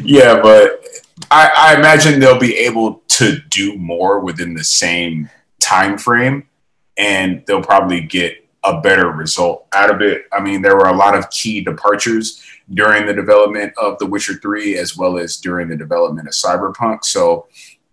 yeah, 0.03 0.39
but 0.41 0.83
I, 1.29 1.51
I 1.55 1.75
imagine 1.77 2.19
they'll 2.19 2.39
be 2.39 2.57
able 2.57 3.01
to 3.09 3.39
do 3.49 3.77
more 3.77 4.19
within 4.19 4.53
the 4.53 4.63
same 4.63 5.29
time 5.59 5.97
frame, 5.97 6.47
and 6.97 7.43
they'll 7.45 7.63
probably 7.63 8.01
get 8.01 8.37
a 8.63 8.79
better 8.81 9.09
result 9.09 9.65
out 9.73 9.93
of 9.93 10.01
it. 10.01 10.25
I 10.31 10.39
mean, 10.39 10.61
there 10.61 10.75
were 10.75 10.87
a 10.87 10.95
lot 10.95 11.15
of 11.15 11.29
key 11.31 11.61
departures 11.61 12.41
during 12.73 13.05
the 13.05 13.13
development 13.13 13.73
of 13.77 13.97
The 13.99 14.05
Witcher 14.05 14.35
Three, 14.35 14.77
as 14.77 14.95
well 14.95 15.17
as 15.17 15.37
during 15.37 15.67
the 15.67 15.75
development 15.75 16.27
of 16.27 16.33
Cyberpunk. 16.33 17.03
So 17.03 17.47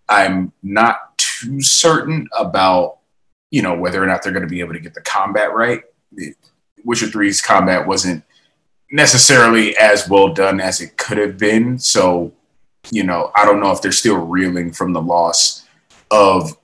I'm 0.09 0.51
not 0.63 1.17
too 1.17 1.61
certain 1.61 2.27
about 2.37 2.97
you 3.51 3.61
know 3.61 3.75
whether 3.75 4.03
or 4.03 4.07
not 4.07 4.23
they're 4.23 4.33
going 4.33 4.43
to 4.43 4.49
be 4.49 4.59
able 4.59 4.73
to 4.73 4.79
get 4.79 4.93
the 4.93 5.01
combat 5.01 5.53
right. 5.53 5.83
Witcher 6.83 7.07
3's 7.07 7.41
combat 7.41 7.85
wasn't 7.85 8.23
necessarily 8.91 9.77
as 9.77 10.09
well 10.09 10.33
done 10.33 10.59
as 10.59 10.81
it 10.81 10.97
could 10.97 11.17
have 11.17 11.37
been. 11.37 11.77
So, 11.77 12.33
you 12.91 13.03
know, 13.03 13.31
I 13.35 13.45
don't 13.45 13.59
know 13.59 13.71
if 13.71 13.81
they're 13.81 13.91
still 13.91 14.17
reeling 14.17 14.71
from 14.71 14.93
the 14.93 15.01
loss 15.01 15.65
of 16.11 16.57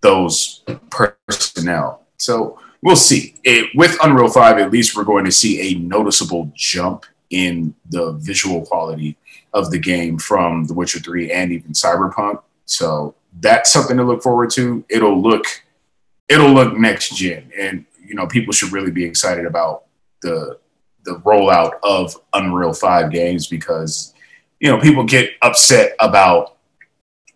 those 0.00 0.62
personnel. 0.90 2.02
So 2.18 2.58
we'll 2.82 2.96
see. 2.96 3.34
It, 3.44 3.70
with 3.74 3.96
Unreal 4.02 4.28
5, 4.28 4.58
at 4.58 4.70
least 4.70 4.96
we're 4.96 5.04
going 5.04 5.24
to 5.24 5.32
see 5.32 5.72
a 5.72 5.78
noticeable 5.78 6.52
jump 6.54 7.06
in 7.30 7.74
the 7.88 8.12
visual 8.12 8.64
quality 8.64 9.16
of 9.52 9.70
the 9.70 9.78
game 9.78 10.18
from 10.18 10.66
The 10.66 10.74
Witcher 10.74 11.00
3 11.00 11.30
and 11.30 11.52
even 11.52 11.72
Cyberpunk. 11.72 12.42
So 12.64 13.14
that's 13.40 13.72
something 13.72 13.96
to 13.96 14.04
look 14.04 14.22
forward 14.22 14.50
to. 14.52 14.84
It'll 14.88 15.20
look 15.20 15.46
it'll 16.28 16.52
look 16.52 16.76
next 16.76 17.14
gen 17.16 17.50
and 17.58 17.84
you 18.04 18.14
know 18.14 18.26
people 18.26 18.52
should 18.52 18.72
really 18.72 18.90
be 18.90 19.04
excited 19.04 19.44
about 19.44 19.84
the 20.22 20.58
the 21.04 21.16
rollout 21.20 21.72
of 21.82 22.16
Unreal 22.32 22.72
5 22.72 23.10
games 23.10 23.48
because 23.48 24.14
you 24.60 24.70
know 24.70 24.80
people 24.80 25.04
get 25.04 25.30
upset 25.42 25.94
about 26.00 26.56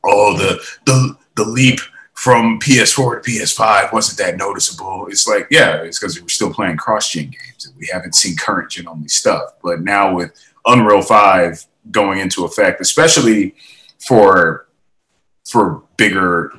oh 0.04 0.36
the 0.36 0.62
the 0.86 1.16
the 1.34 1.44
leap 1.44 1.80
from 2.14 2.58
PS4 2.60 3.22
to 3.22 3.30
PS5 3.30 3.92
wasn't 3.92 4.18
that 4.18 4.38
noticeable. 4.38 5.06
It's 5.08 5.28
like 5.28 5.46
yeah, 5.50 5.82
it's 5.82 5.98
because 5.98 6.20
we're 6.20 6.28
still 6.28 6.52
playing 6.52 6.78
cross 6.78 7.10
gen 7.10 7.24
games 7.24 7.66
and 7.66 7.76
we 7.76 7.88
haven't 7.92 8.14
seen 8.14 8.36
current 8.36 8.70
gen 8.70 8.88
only 8.88 9.08
stuff. 9.08 9.50
But 9.62 9.82
now 9.82 10.14
with 10.14 10.32
Unreal 10.64 11.02
5 11.02 11.66
going 11.90 12.20
into 12.20 12.44
effect, 12.44 12.80
especially 12.80 13.54
for 13.98 14.65
for 15.46 15.82
bigger, 15.96 16.52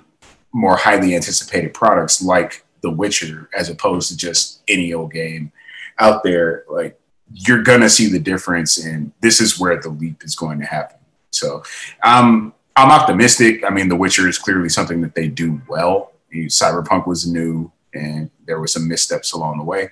more 0.53 0.77
highly 0.77 1.15
anticipated 1.15 1.73
products 1.73 2.21
like 2.21 2.65
The 2.81 2.89
Witcher, 2.89 3.49
as 3.57 3.69
opposed 3.69 4.09
to 4.09 4.17
just 4.17 4.61
any 4.67 4.93
old 4.93 5.11
game 5.11 5.51
out 5.99 6.23
there, 6.23 6.63
like 6.69 6.99
you're 7.33 7.63
gonna 7.63 7.89
see 7.89 8.07
the 8.09 8.19
difference, 8.19 8.77
and 8.83 9.11
this 9.21 9.41
is 9.41 9.59
where 9.59 9.79
the 9.81 9.89
leap 9.89 10.23
is 10.23 10.35
going 10.35 10.59
to 10.59 10.65
happen. 10.65 10.97
So, 11.31 11.63
um, 12.03 12.53
I'm 12.75 12.91
optimistic. 12.91 13.63
I 13.65 13.69
mean, 13.69 13.89
The 13.89 13.95
Witcher 13.95 14.27
is 14.27 14.37
clearly 14.37 14.69
something 14.69 15.01
that 15.01 15.15
they 15.15 15.27
do 15.27 15.61
well. 15.67 16.13
Cyberpunk 16.33 17.07
was 17.07 17.27
new, 17.27 17.71
and 17.93 18.29
there 18.45 18.59
were 18.59 18.67
some 18.67 18.87
missteps 18.87 19.33
along 19.33 19.57
the 19.57 19.63
way. 19.63 19.89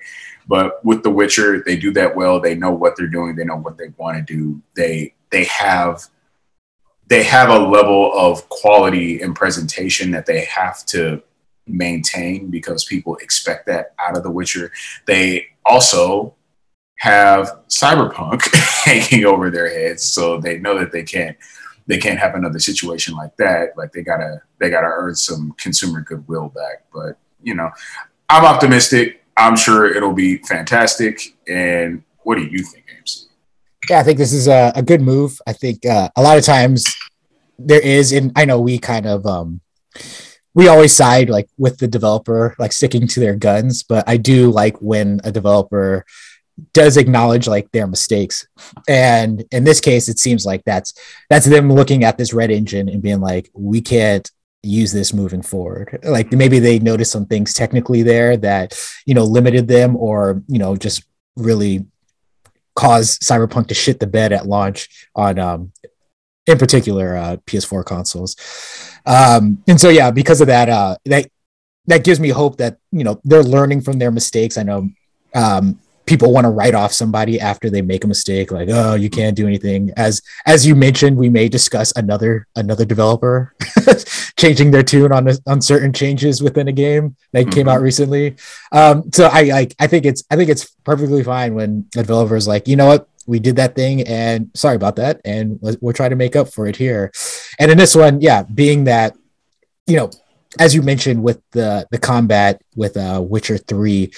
But 0.48 0.86
with 0.86 1.04
The 1.04 1.10
Witcher, 1.10 1.64
they 1.66 1.76
do 1.76 1.92
that 1.94 2.16
well. 2.16 2.40
They 2.40 2.56
know 2.56 2.72
what 2.72 2.96
they're 2.96 3.08
doing. 3.08 3.36
They 3.36 3.44
know 3.44 3.58
what 3.58 3.78
they 3.78 3.92
want 3.98 4.18
to 4.18 4.24
do. 4.24 4.62
They 4.76 5.16
they 5.32 5.46
have 5.46 6.04
they 7.08 7.24
have 7.24 7.50
a 7.50 7.60
level 7.60 8.12
of 8.14 8.48
quality 8.50 9.22
and 9.22 9.36
presentation 9.36 10.12
that 10.12 10.26
they 10.26 10.46
have 10.46 10.86
to 10.88 11.22
maintain 11.68 12.50
because 12.50 12.86
people 12.86 13.16
expect 13.18 13.66
that 13.68 13.94
out 14.00 14.18
of 14.18 14.24
The 14.24 14.32
Witcher. 14.32 14.72
They 15.06 15.48
also 15.66 16.36
have 16.98 17.60
Cyberpunk 17.68 18.54
hanging 18.86 19.26
over 19.26 19.50
their 19.50 19.70
heads, 19.70 20.04
so 20.04 20.40
they 20.40 20.58
know 20.60 20.80
that 20.80 20.92
they 20.92 21.04
can't 21.04 21.38
they 21.88 22.00
can't 22.00 22.20
have 22.20 22.36
another 22.36 22.60
situation 22.60 23.16
like 23.16 23.36
that. 23.38 23.78
Like 23.78 23.92
they 23.92 24.02
gotta 24.02 24.42
they 24.60 24.70
gotta 24.70 24.88
earn 24.88 25.16
some 25.16 25.54
consumer 25.58 26.02
goodwill 26.02 26.50
back. 26.50 26.86
But 26.94 27.18
you 27.44 27.54
know, 27.54 27.70
I'm 28.30 28.46
optimistic. 28.46 29.24
I'm 29.38 29.56
sure 29.56 29.86
it'll 29.86 30.14
be 30.14 30.38
fantastic. 30.38 31.36
And 31.48 32.04
what 32.24 32.36
do 32.36 32.46
you 32.46 32.60
think, 32.60 32.86
AMC? 32.88 33.25
Yeah, 33.90 34.00
I 34.00 34.04
think 34.04 34.18
this 34.18 34.34
is 34.34 34.48
a, 34.48 34.72
a 34.76 34.82
good 34.82 35.02
move. 35.02 35.40
I 35.46 35.54
think 35.54 35.86
uh, 35.86 36.10
a 36.16 36.22
lot 36.22 36.38
of 36.38 36.44
times 36.44 36.86
there 37.60 37.82
is, 37.82 38.12
and 38.12 38.32
I 38.36 38.46
know 38.46 38.60
we 38.60 38.80
kind 38.80 39.06
of 39.06 39.26
um, 39.26 39.62
we 40.54 40.68
always 40.68 40.94
side 40.94 41.30
like 41.30 41.50
with 41.58 41.78
the 41.78 41.88
developer, 41.88 42.56
like 42.58 42.72
sticking 42.72 43.08
to 43.08 43.20
their 43.20 43.36
guns. 43.36 43.84
But 43.84 44.08
I 44.08 44.18
do 44.18 44.52
like 44.52 44.82
when 44.82 45.22
a 45.24 45.32
developer 45.32 46.06
does 46.74 46.98
acknowledge 46.98 47.48
like 47.48 47.72
their 47.72 47.86
mistakes, 47.88 48.48
and 48.88 49.44
in 49.52 49.66
this 49.66 49.82
case, 49.82 50.10
it 50.10 50.20
seems 50.20 50.46
like 50.46 50.64
that's 50.66 50.94
that's 51.30 51.46
them 51.46 51.72
looking 51.72 52.04
at 52.04 52.18
this 52.18 52.34
red 52.34 52.52
engine 52.52 52.90
and 52.90 53.02
being 53.02 53.22
like, 53.22 53.52
we 53.54 53.82
can't 53.82 54.30
use 54.64 54.92
this 54.92 55.14
moving 55.14 55.44
forward 55.44 56.00
like 56.02 56.32
maybe 56.32 56.58
they 56.58 56.80
noticed 56.80 57.12
some 57.12 57.28
things 57.28 57.54
technically 57.54 58.02
there 58.02 58.36
that 58.36 58.76
you 59.06 59.14
know 59.14 59.24
limited 59.24 59.68
them 59.68 59.96
or 59.96 60.42
you 60.48 60.58
know 60.58 60.76
just 60.76 61.04
really 61.36 61.86
caused 62.76 63.22
cyberpunk 63.22 63.68
to 63.68 63.74
shit 63.74 64.00
the 64.00 64.08
bed 64.08 64.34
at 64.34 64.46
launch 64.46 65.08
on 65.16 65.40
um 65.40 65.72
in 66.46 66.58
particular 66.58 67.16
uh 67.16 67.38
ps4 67.48 67.84
consoles. 67.86 68.36
Um 69.06 69.64
and 69.68 69.80
so 69.80 69.90
yeah 69.90 70.12
because 70.12 70.42
of 70.42 70.48
that 70.48 70.70
uh 70.70 70.98
that 71.06 71.30
that 71.88 72.04
gives 72.04 72.20
me 72.20 72.30
hope 72.30 72.58
that 72.58 72.78
you 72.92 73.04
know 73.04 73.20
they're 73.24 73.44
learning 73.44 73.82
from 73.82 74.00
their 74.00 74.12
mistakes. 74.12 74.58
I 74.58 74.64
know 74.64 74.90
um 75.34 75.80
people 76.06 76.32
want 76.32 76.46
to 76.46 76.50
write 76.50 76.76
off 76.76 76.94
somebody 76.94 77.40
after 77.40 77.70
they 77.70 77.82
make 77.82 78.04
a 78.04 78.08
mistake 78.08 78.52
like 78.52 78.70
oh 78.72 78.96
you 78.96 79.10
can't 79.10 79.36
do 79.36 79.48
anything. 79.48 79.92
As 79.98 80.22
as 80.46 80.66
you 80.66 80.76
mentioned 80.76 81.18
we 81.18 81.30
may 81.30 81.50
discuss 81.50 81.92
another 81.96 82.48
another 82.56 82.86
developer 82.86 83.54
changing 84.40 84.72
their 84.72 84.84
tune 84.84 85.12
on 85.12 85.28
on 85.48 85.62
certain 85.62 85.94
changes 85.94 86.42
within 86.42 86.68
a 86.68 86.72
game 86.72 87.16
that 87.34 87.52
came 87.52 87.68
out 87.68 87.82
recently. 87.82 88.36
Um 88.72 89.12
so 89.14 89.30
i 89.32 89.44
like 89.44 89.76
i 89.80 89.88
think 89.88 90.06
it's 90.06 90.24
i 90.32 90.36
think 90.36 90.50
it's 90.50 90.66
perfectly 90.84 91.24
fine 91.24 91.56
when 91.56 91.88
a 91.96 92.02
developer 92.02 92.36
is 92.36 92.48
like 92.48 92.68
you 92.68 92.76
know 92.76 92.88
what? 92.88 93.10
We 93.28 93.40
did 93.40 93.56
that 93.56 93.74
thing 93.74 94.02
and 94.04 94.52
sorry 94.54 94.76
about 94.76 94.98
that 94.98 95.20
and 95.26 95.60
we'll 95.62 95.94
try 95.94 96.10
to 96.10 96.16
make 96.16 96.36
up 96.36 96.54
for 96.54 96.68
it 96.68 96.76
here. 96.76 97.12
And 97.60 97.72
in 97.72 97.78
this 97.78 97.96
one 97.96 98.22
yeah 98.22 98.44
being 98.44 98.84
that 98.84 99.16
you 99.88 99.98
know 99.98 100.12
as 100.60 100.74
you 100.76 100.82
mentioned 100.82 101.24
with 101.24 101.42
the 101.52 101.88
the 101.92 101.98
combat 101.98 102.62
with 102.76 102.98
uh 102.98 103.22
witcher 103.24 103.58
3 103.58 104.12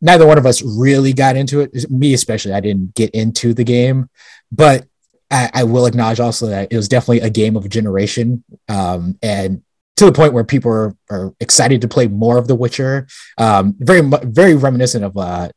neither 0.00 0.26
one 0.26 0.38
of 0.38 0.46
us 0.46 0.62
really 0.62 1.12
got 1.12 1.36
into 1.36 1.60
it. 1.60 1.90
Me 1.90 2.14
especially, 2.14 2.52
I 2.52 2.60
didn't 2.60 2.94
get 2.94 3.10
into 3.10 3.54
the 3.54 3.64
game, 3.64 4.08
but 4.50 4.86
I, 5.30 5.50
I 5.54 5.64
will 5.64 5.86
acknowledge 5.86 6.20
also 6.20 6.46
that 6.46 6.72
it 6.72 6.76
was 6.76 6.88
definitely 6.88 7.20
a 7.20 7.30
game 7.30 7.56
of 7.56 7.64
a 7.64 7.68
generation, 7.68 8.44
um, 8.68 9.18
and 9.22 9.62
to 9.96 10.06
the 10.06 10.12
point 10.12 10.32
where 10.32 10.44
people 10.44 10.70
are, 10.70 10.96
are 11.10 11.34
excited 11.40 11.82
to 11.82 11.88
play 11.88 12.08
more 12.08 12.38
of 12.38 12.48
The 12.48 12.54
Witcher. 12.54 13.06
Um, 13.38 13.76
very 13.78 14.00
very 14.24 14.54
reminiscent 14.54 15.04
of 15.04 15.16
uh, 15.16 15.50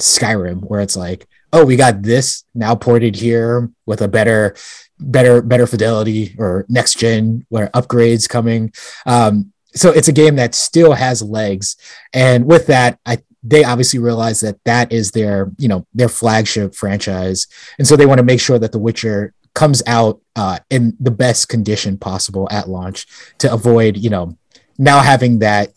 Skyrim, 0.00 0.60
where 0.60 0.80
it's 0.80 0.96
like, 0.96 1.26
oh, 1.52 1.64
we 1.64 1.76
got 1.76 2.02
this 2.02 2.44
now 2.54 2.74
ported 2.74 3.16
here 3.16 3.70
with 3.86 4.02
a 4.02 4.08
better 4.08 4.54
better 4.98 5.42
better 5.42 5.66
fidelity 5.66 6.34
or 6.38 6.64
next 6.68 6.98
gen 6.98 7.44
where 7.48 7.68
upgrades 7.68 8.28
coming 8.28 8.72
um 9.04 9.52
so 9.74 9.90
it's 9.90 10.08
a 10.08 10.12
game 10.12 10.36
that 10.36 10.54
still 10.54 10.92
has 10.92 11.22
legs 11.22 11.76
and 12.14 12.46
with 12.46 12.66
that 12.66 12.98
i 13.04 13.18
they 13.46 13.62
obviously 13.62 14.00
realize 14.00 14.40
that 14.40 14.62
that 14.64 14.92
is 14.92 15.12
their 15.12 15.52
you 15.56 15.68
know 15.68 15.86
their 15.94 16.08
flagship 16.08 16.74
franchise. 16.74 17.46
And 17.78 17.86
so 17.86 17.96
they 17.96 18.06
want 18.06 18.18
to 18.18 18.24
make 18.24 18.40
sure 18.40 18.58
that 18.58 18.72
the 18.72 18.78
witcher 18.78 19.32
comes 19.54 19.82
out 19.86 20.20
uh, 20.34 20.58
in 20.68 20.96
the 21.00 21.10
best 21.10 21.48
condition 21.48 21.96
possible 21.96 22.48
at 22.50 22.68
launch 22.68 23.06
to 23.38 23.52
avoid 23.52 23.96
you 23.96 24.10
know 24.10 24.36
now 24.78 25.00
having 25.00 25.38
that 25.38 25.72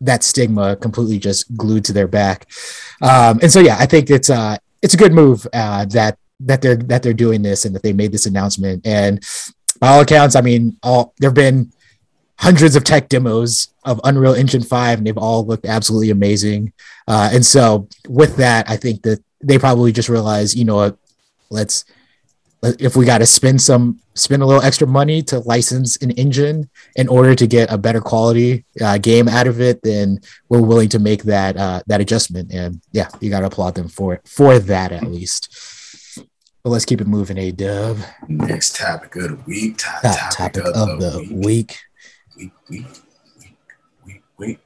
that 0.00 0.24
stigma 0.24 0.76
completely 0.76 1.18
just 1.18 1.54
glued 1.56 1.84
to 1.84 1.92
their 1.92 2.08
back. 2.08 2.46
Um, 3.02 3.38
and 3.42 3.52
so 3.52 3.60
yeah 3.60 3.76
i 3.78 3.86
think 3.86 4.10
it's 4.10 4.30
uh 4.30 4.56
it's 4.82 4.94
a 4.94 4.96
good 4.96 5.12
move 5.12 5.46
uh, 5.52 5.84
that 5.86 6.18
that 6.40 6.62
they're 6.62 6.76
that 6.76 7.02
they're 7.02 7.12
doing 7.12 7.42
this 7.42 7.66
and 7.66 7.74
that 7.74 7.82
they 7.82 7.92
made 7.92 8.12
this 8.12 8.26
announcement. 8.26 8.86
And 8.86 9.22
by 9.78 9.88
all 9.88 10.00
accounts 10.00 10.36
i 10.36 10.40
mean 10.40 10.78
all 10.82 11.14
there've 11.18 11.34
been 11.34 11.72
hundreds 12.40 12.74
of 12.74 12.84
tech 12.84 13.08
demos 13.08 13.68
of 13.84 14.00
Unreal 14.02 14.34
Engine 14.34 14.62
5 14.62 14.98
and 14.98 15.06
they've 15.06 15.16
all 15.16 15.46
looked 15.46 15.66
absolutely 15.66 16.10
amazing. 16.10 16.72
Uh, 17.06 17.28
and 17.32 17.44
so 17.44 17.86
with 18.08 18.36
that, 18.36 18.68
I 18.68 18.76
think 18.76 19.02
that 19.02 19.22
they 19.42 19.58
probably 19.58 19.92
just 19.92 20.08
realized, 20.08 20.56
you 20.56 20.64
know 20.64 20.76
what, 20.76 20.96
let's 21.50 21.84
if 22.62 22.94
we 22.94 23.06
got 23.06 23.18
to 23.18 23.26
spend 23.26 23.60
some 23.60 23.98
spend 24.14 24.42
a 24.42 24.46
little 24.46 24.62
extra 24.62 24.86
money 24.86 25.22
to 25.22 25.38
license 25.40 25.96
an 26.02 26.10
engine 26.12 26.68
in 26.96 27.08
order 27.08 27.34
to 27.34 27.46
get 27.46 27.72
a 27.72 27.78
better 27.78 28.00
quality 28.00 28.64
uh, 28.82 28.98
game 28.98 29.28
out 29.28 29.46
of 29.46 29.60
it, 29.60 29.80
then 29.82 30.20
we're 30.50 30.60
willing 30.60 30.88
to 30.90 30.98
make 30.98 31.22
that 31.22 31.56
uh, 31.56 31.80
that 31.86 32.02
adjustment. 32.02 32.52
And 32.52 32.80
yeah, 32.92 33.08
you 33.20 33.30
got 33.30 33.40
to 33.40 33.46
applaud 33.46 33.76
them 33.76 33.88
for 33.88 34.14
it 34.14 34.28
for 34.28 34.58
that 34.58 34.92
at 34.92 35.04
least. 35.04 35.56
But 36.62 36.70
let's 36.70 36.84
keep 36.84 37.00
it 37.00 37.06
moving, 37.06 37.38
A 37.38 37.50
Dub. 37.50 37.96
Next 38.28 38.76
topic 38.76 39.16
of 39.16 39.22
the 39.22 39.44
week. 39.46 39.78
Top, 39.78 40.02
Top 40.02 40.30
topic, 40.30 40.62
topic 40.62 40.76
of 40.76 41.00
the 41.00 41.18
week. 41.30 41.46
Week, 41.46 41.78
week, 42.40 42.52
week, 42.68 42.86
week, 44.06 44.22
week. 44.38 44.58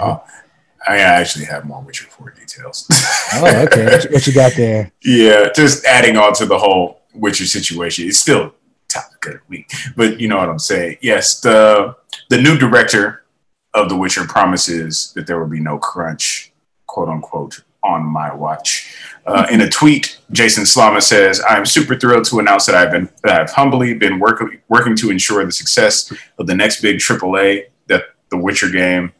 oh, 0.00 0.24
I 0.88 0.98
actually 0.98 1.44
have 1.44 1.64
more 1.64 1.80
Witcher 1.80 2.06
4 2.10 2.30
details. 2.30 2.88
Oh, 3.34 3.62
okay. 3.64 3.86
What 3.86 4.04
you, 4.04 4.10
what 4.10 4.26
you 4.26 4.34
got 4.34 4.52
there? 4.56 4.92
yeah, 5.02 5.48
just 5.54 5.86
adding 5.86 6.18
on 6.18 6.34
to 6.34 6.44
the 6.44 6.58
whole 6.58 7.00
Witcher 7.14 7.46
situation. 7.46 8.06
It's 8.06 8.18
still 8.18 8.54
topic 8.88 9.24
of 9.26 9.32
the 9.32 9.40
week, 9.48 9.72
but 9.96 10.20
you 10.20 10.28
know 10.28 10.36
what 10.36 10.50
I'm 10.50 10.58
saying. 10.58 10.98
Yes, 11.00 11.40
the 11.40 11.96
the 12.28 12.36
new 12.40 12.58
director 12.58 13.24
of 13.72 13.88
The 13.88 13.96
Witcher 13.96 14.26
promises 14.26 15.12
that 15.14 15.26
there 15.26 15.40
will 15.40 15.48
be 15.48 15.60
no 15.60 15.78
crunch, 15.78 16.52
quote 16.86 17.08
unquote, 17.08 17.62
on 17.82 18.04
my 18.04 18.34
watch. 18.34 18.94
Uh, 19.24 19.46
in 19.50 19.60
a 19.60 19.68
tweet, 19.68 20.18
Jason 20.32 20.64
Slama 20.64 21.02
says, 21.02 21.40
"I 21.40 21.56
am 21.56 21.64
super 21.64 21.96
thrilled 21.96 22.24
to 22.26 22.40
announce 22.40 22.66
that 22.66 22.74
I've 22.74 22.90
been 22.90 23.08
that 23.22 23.40
I've 23.40 23.50
humbly 23.50 23.94
been 23.94 24.18
working 24.18 24.60
working 24.68 24.96
to 24.96 25.10
ensure 25.10 25.44
the 25.44 25.52
success 25.52 26.12
of 26.38 26.46
the 26.46 26.54
next 26.54 26.80
big 26.80 27.00
AAA 27.00 27.66
that 27.86 28.04
The 28.30 28.36
Witcher 28.36 28.70
game." 28.70 29.12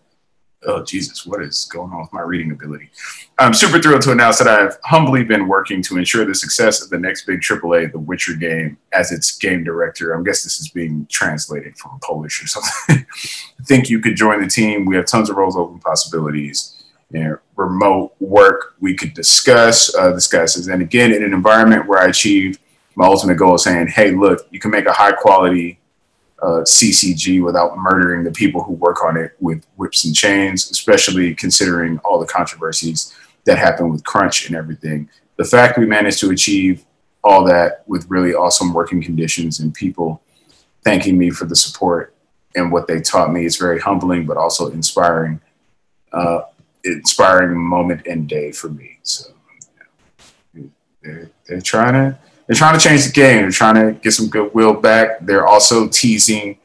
Oh 0.65 0.85
Jesus, 0.85 1.27
what 1.27 1.43
is 1.43 1.69
going 1.73 1.93
on 1.93 2.03
with 2.03 2.13
my 2.13 2.21
reading 2.21 2.53
ability? 2.53 2.91
I'm 3.39 3.55
super 3.55 3.81
thrilled 3.81 4.03
to 4.03 4.13
announce 4.13 4.39
that 4.39 4.47
I've 4.47 4.79
humbly 4.85 5.25
been 5.25 5.49
working 5.49 5.83
to 5.83 5.99
ensure 5.99 6.25
the 6.25 6.35
success 6.35 6.83
of 6.83 6.91
the 6.91 6.99
next 6.99 7.25
big 7.25 7.41
AAA, 7.41 7.91
The 7.91 7.99
Witcher 7.99 8.35
game, 8.35 8.79
as 8.93 9.11
its 9.11 9.37
game 9.37 9.65
director. 9.65 10.17
I 10.17 10.23
guess 10.23 10.45
this 10.45 10.61
is 10.61 10.69
being 10.69 11.07
translated 11.11 11.77
from 11.77 11.99
Polish 12.03 12.43
or 12.43 12.47
something. 12.47 13.07
I 13.61 13.63
think 13.65 13.91
you 13.91 13.99
could 14.01 14.17
join 14.17 14.41
the 14.41 14.49
team. 14.49 14.85
We 14.85 14.95
have 14.97 15.07
tons 15.07 15.31
of 15.31 15.37
roles 15.37 15.57
open 15.57 15.81
possibilities 15.81 16.82
and 17.13 17.39
remote 17.57 18.15
work 18.21 18.75
we 18.81 18.95
could 18.95 19.15
discuss. 19.15 19.95
Uh, 19.95 20.13
this 20.13 20.33
and 20.69 20.83
again, 20.83 21.13
in 21.13 21.23
an 21.23 21.33
environment 21.33 21.87
where 21.87 21.99
I 21.99 22.07
achieve 22.07 22.59
my 22.95 23.07
ultimate 23.07 23.37
goal 23.37 23.55
of 23.55 23.61
saying, 23.61 23.89
hey, 23.89 24.13
look, 24.13 24.47
you 24.51 24.61
can 24.61 24.71
make 24.71 24.87
a 24.87 24.93
high 24.93 25.13
quality 25.13 25.79
uh, 26.43 26.63
CCG 26.65 27.43
without 27.43 27.79
murdering 27.79 28.25
the 28.25 28.33
people 28.33 28.63
who 28.63 28.73
work 28.73 29.03
on 29.05 29.17
it 29.17 29.37
with 29.41 29.65
whips 29.77 30.05
and 30.05 30.15
chains, 30.15 30.71
especially 30.71 31.35
considering 31.35 31.99
all 32.05 32.19
the 32.19 32.27
controversies 32.27 33.15
that 33.45 33.59
happened 33.59 33.91
with 33.91 34.05
crunch 34.05 34.47
and 34.47 34.57
everything. 34.57 35.09
The 35.37 35.45
fact 35.45 35.79
we 35.79 35.87
managed 35.87 36.19
to 36.21 36.31
achieve 36.31 36.85
all 37.25 37.45
that 37.45 37.85
with 37.87 38.11
really 38.11 38.35
awesome 38.35 38.73
working 38.73 39.03
conditions 39.03 39.61
and 39.61 39.73
people 39.73 40.23
thanking 40.85 41.17
me 41.17 41.31
for 41.31 41.45
the 41.45 41.57
support 41.57 42.15
and 42.55 42.73
what 42.73 42.87
they 42.87 43.01
taught 43.01 43.33
me 43.33 43.45
is 43.45 43.57
very 43.57 43.81
humbling, 43.81 44.27
but 44.27 44.37
also 44.37 44.71
inspiring. 44.71 45.41
Uh, 46.13 46.43
inspiring 46.85 47.57
moment 47.59 48.07
and 48.07 48.29
day 48.29 48.53
for 48.53 48.69
me. 48.69 48.99
So 49.03 49.33
they're, 51.03 51.31
they're 51.47 51.61
trying 51.61 51.95
to 51.95 52.19
they're 52.47 52.57
trying 52.57 52.79
to 52.79 52.85
change 52.85 53.07
the 53.07 53.13
game. 53.13 53.43
They're 53.43 53.51
trying 53.51 53.75
to 53.75 53.99
get 54.01 54.13
some 54.13 54.29
goodwill 54.29 54.75
back. 54.75 55.19
They're 55.21 55.47
also 55.47 55.89
teasing 55.89 56.59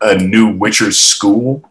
a 0.00 0.16
new 0.16 0.56
Witcher 0.56 0.92
school. 0.92 1.70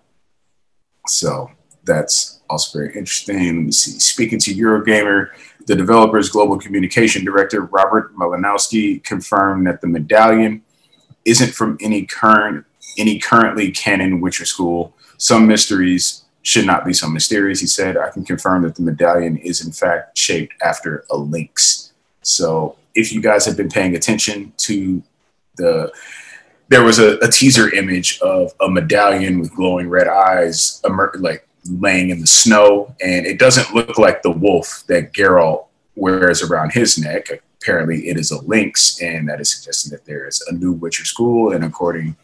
So 1.07 1.51
that's 1.83 2.39
also 2.49 2.79
very 2.79 2.95
interesting. 2.95 3.37
Let 3.37 3.65
me 3.65 3.71
see. 3.71 3.99
Speaking 3.99 4.39
to 4.39 4.53
Eurogamer, 4.53 5.29
the 5.65 5.75
developer's 5.75 6.29
global 6.29 6.57
communication 6.57 7.25
director, 7.25 7.61
Robert 7.61 8.15
Malinowski, 8.15 9.03
confirmed 9.03 9.67
that 9.67 9.81
the 9.81 9.87
medallion 9.87 10.63
isn't 11.25 11.53
from 11.53 11.77
any 11.81 12.05
current 12.05 12.65
any 12.97 13.19
currently 13.19 13.71
canon 13.71 14.21
Witcher 14.21 14.45
school. 14.45 14.95
Some 15.17 15.47
mysteries 15.47 16.23
should 16.49 16.65
not 16.65 16.83
be 16.83 16.93
so 16.93 17.07
mysterious. 17.07 17.59
He 17.59 17.67
said, 17.67 17.95
I 17.95 18.09
can 18.09 18.25
confirm 18.25 18.63
that 18.63 18.73
the 18.73 18.81
medallion 18.81 19.37
is 19.37 19.63
in 19.63 19.71
fact 19.71 20.17
shaped 20.17 20.55
after 20.63 21.05
a 21.11 21.15
lynx. 21.15 21.93
So 22.23 22.75
if 22.95 23.13
you 23.13 23.21
guys 23.21 23.45
have 23.45 23.55
been 23.55 23.69
paying 23.69 23.95
attention 23.95 24.51
to 24.57 25.03
the 25.57 25.93
there 26.69 26.83
was 26.83 26.97
a, 26.97 27.17
a 27.19 27.27
teaser 27.27 27.71
image 27.75 28.19
of 28.21 28.51
a 28.61 28.69
medallion 28.69 29.39
with 29.39 29.53
glowing 29.55 29.89
red 29.89 30.07
eyes 30.07 30.81
emer- 30.85 31.13
like 31.19 31.47
laying 31.69 32.09
in 32.09 32.19
the 32.19 32.27
snow 32.27 32.95
and 32.99 33.27
it 33.27 33.37
doesn't 33.37 33.75
look 33.75 33.99
like 33.99 34.23
the 34.23 34.31
wolf 34.31 34.83
that 34.87 35.13
Geralt 35.13 35.65
wears 35.95 36.41
around 36.41 36.71
his 36.71 36.97
neck. 36.97 37.29
Apparently 37.61 38.07
it 38.07 38.17
is 38.17 38.31
a 38.31 38.41
lynx 38.41 38.99
and 39.03 39.29
that 39.29 39.39
is 39.39 39.53
suggesting 39.53 39.91
that 39.91 40.05
there 40.05 40.27
is 40.27 40.43
a 40.49 40.53
new 40.53 40.71
Witcher 40.71 41.05
school 41.05 41.51
and 41.51 41.63
according 41.63 42.15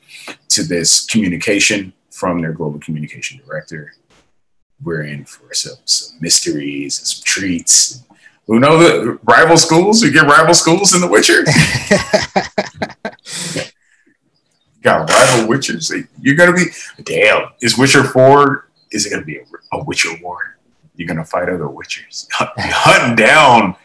to 0.50 0.64
this 0.64 1.06
communication 1.06 1.94
from 2.10 2.42
their 2.42 2.54
global 2.54 2.80
communication 2.80 3.40
director, 3.46 3.94
we're 4.84 5.04
in 5.04 5.26
for 5.26 5.54
some, 5.54 5.78
some 5.86 6.18
mysteries 6.20 7.00
and 7.00 7.08
some 7.08 7.24
treats. 7.24 8.04
Who 8.48 8.60
know 8.60 8.78
the 8.78 9.20
rival 9.24 9.58
schools? 9.58 10.04
We 10.04 10.12
get 10.12 10.24
rival 10.24 10.54
schools 10.54 10.94
in 10.94 11.02
The 11.02 11.08
Witcher. 11.08 11.44
Got 14.86 15.10
rival 15.10 15.48
Witchers. 15.48 15.92
You're 16.22 16.36
gonna 16.36 16.54
be 16.54 16.66
damn. 17.04 17.50
Is 17.60 17.76
Witcher 17.76 18.04
four? 18.04 18.70
Is 18.92 19.08
it 19.08 19.10
gonna 19.10 19.26
be 19.26 19.38
a, 19.38 19.44
a 19.74 19.84
Witcher 19.84 20.12
war? 20.22 20.58
You're 20.96 21.08
gonna 21.08 21.26
fight 21.26 21.50
other 21.50 21.66
Witchers, 21.66 22.28
hunting 22.34 23.16
down, 23.16 23.76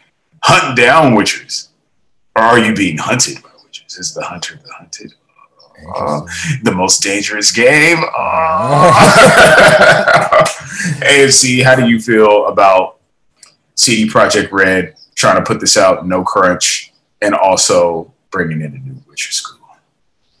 hunting 0.43 0.75
down 0.75 1.13
Witchers, 1.13 1.69
or 2.35 2.43
are 2.43 2.59
you 2.59 2.75
being 2.75 2.99
hunted 2.99 3.41
by 3.41 3.49
Witchers? 3.49 3.97
Is 3.99 4.13
the 4.13 4.23
hunter 4.23 4.59
the 4.63 4.71
hunted? 4.73 5.13
Uh, 5.95 6.21
the 6.63 6.71
most 6.71 7.01
dangerous 7.03 7.51
game. 7.51 8.03
Uh. 8.13 8.91
AFC, 11.01 11.63
how 11.63 11.75
do 11.75 11.87
you 11.87 11.99
feel 11.99 12.47
about 12.47 12.99
CD 13.75 14.09
Projekt 14.09 14.51
Red 14.51 14.95
trying 15.15 15.35
to 15.35 15.43
put 15.43 15.59
this 15.59 15.77
out, 15.77 16.07
no 16.07 16.23
crunch, 16.23 16.93
and 17.21 17.35
also 17.35 18.13
bringing 18.31 18.61
in 18.61 18.73
a 18.73 18.77
new 18.77 19.01
Witcher 19.07 19.31
school? 19.31 19.59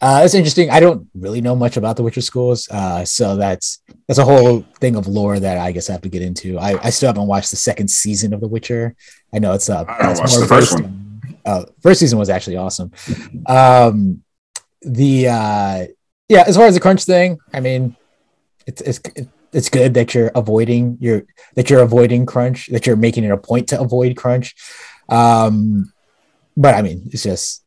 Uh, 0.01 0.21
it's 0.25 0.33
interesting. 0.33 0.71
I 0.71 0.79
don't 0.79 1.07
really 1.13 1.41
know 1.41 1.55
much 1.55 1.77
about 1.77 1.95
the 1.95 2.01
Witcher 2.01 2.21
schools, 2.21 2.67
uh, 2.71 3.05
so 3.05 3.35
that's 3.35 3.83
that's 4.07 4.17
a 4.17 4.25
whole 4.25 4.61
thing 4.79 4.95
of 4.95 5.07
lore 5.07 5.39
that 5.39 5.59
I 5.59 5.71
guess 5.71 5.89
I 5.89 5.93
have 5.93 6.01
to 6.01 6.09
get 6.09 6.23
into. 6.23 6.57
I, 6.57 6.79
I 6.83 6.89
still 6.89 7.07
haven't 7.07 7.27
watched 7.27 7.51
the 7.51 7.57
second 7.57 7.87
season 7.89 8.33
of 8.33 8.41
The 8.41 8.47
Witcher. 8.47 8.95
I 9.31 9.37
know 9.37 9.53
it's 9.53 9.69
uh, 9.69 9.85
I 9.87 10.07
watched 10.07 10.39
the 10.39 10.47
first 10.47 10.73
one. 10.73 11.21
Uh, 11.45 11.65
first 11.81 11.99
season 11.99 12.17
was 12.17 12.29
actually 12.29 12.57
awesome. 12.57 12.91
Um, 13.45 14.23
the 14.81 15.27
uh 15.27 15.85
yeah 16.29 16.43
as 16.47 16.55
far 16.55 16.65
as 16.65 16.73
the 16.73 16.79
crunch 16.79 17.03
thing 17.03 17.37
i 17.53 17.59
mean 17.59 17.95
it's 18.65 18.81
it's 18.81 18.99
it's 19.53 19.69
good 19.69 19.93
that 19.93 20.13
you're 20.13 20.31
avoiding 20.35 20.97
your 20.99 21.23
that 21.55 21.69
you're 21.69 21.81
avoiding 21.81 22.25
crunch 22.25 22.67
that 22.67 22.85
you're 22.85 22.95
making 22.95 23.23
it 23.23 23.31
a 23.31 23.37
point 23.37 23.67
to 23.69 23.79
avoid 23.79 24.15
crunch. 24.15 24.55
Um 25.09 25.91
but 26.57 26.75
i 26.75 26.81
mean 26.81 27.09
it's 27.11 27.23
just 27.23 27.63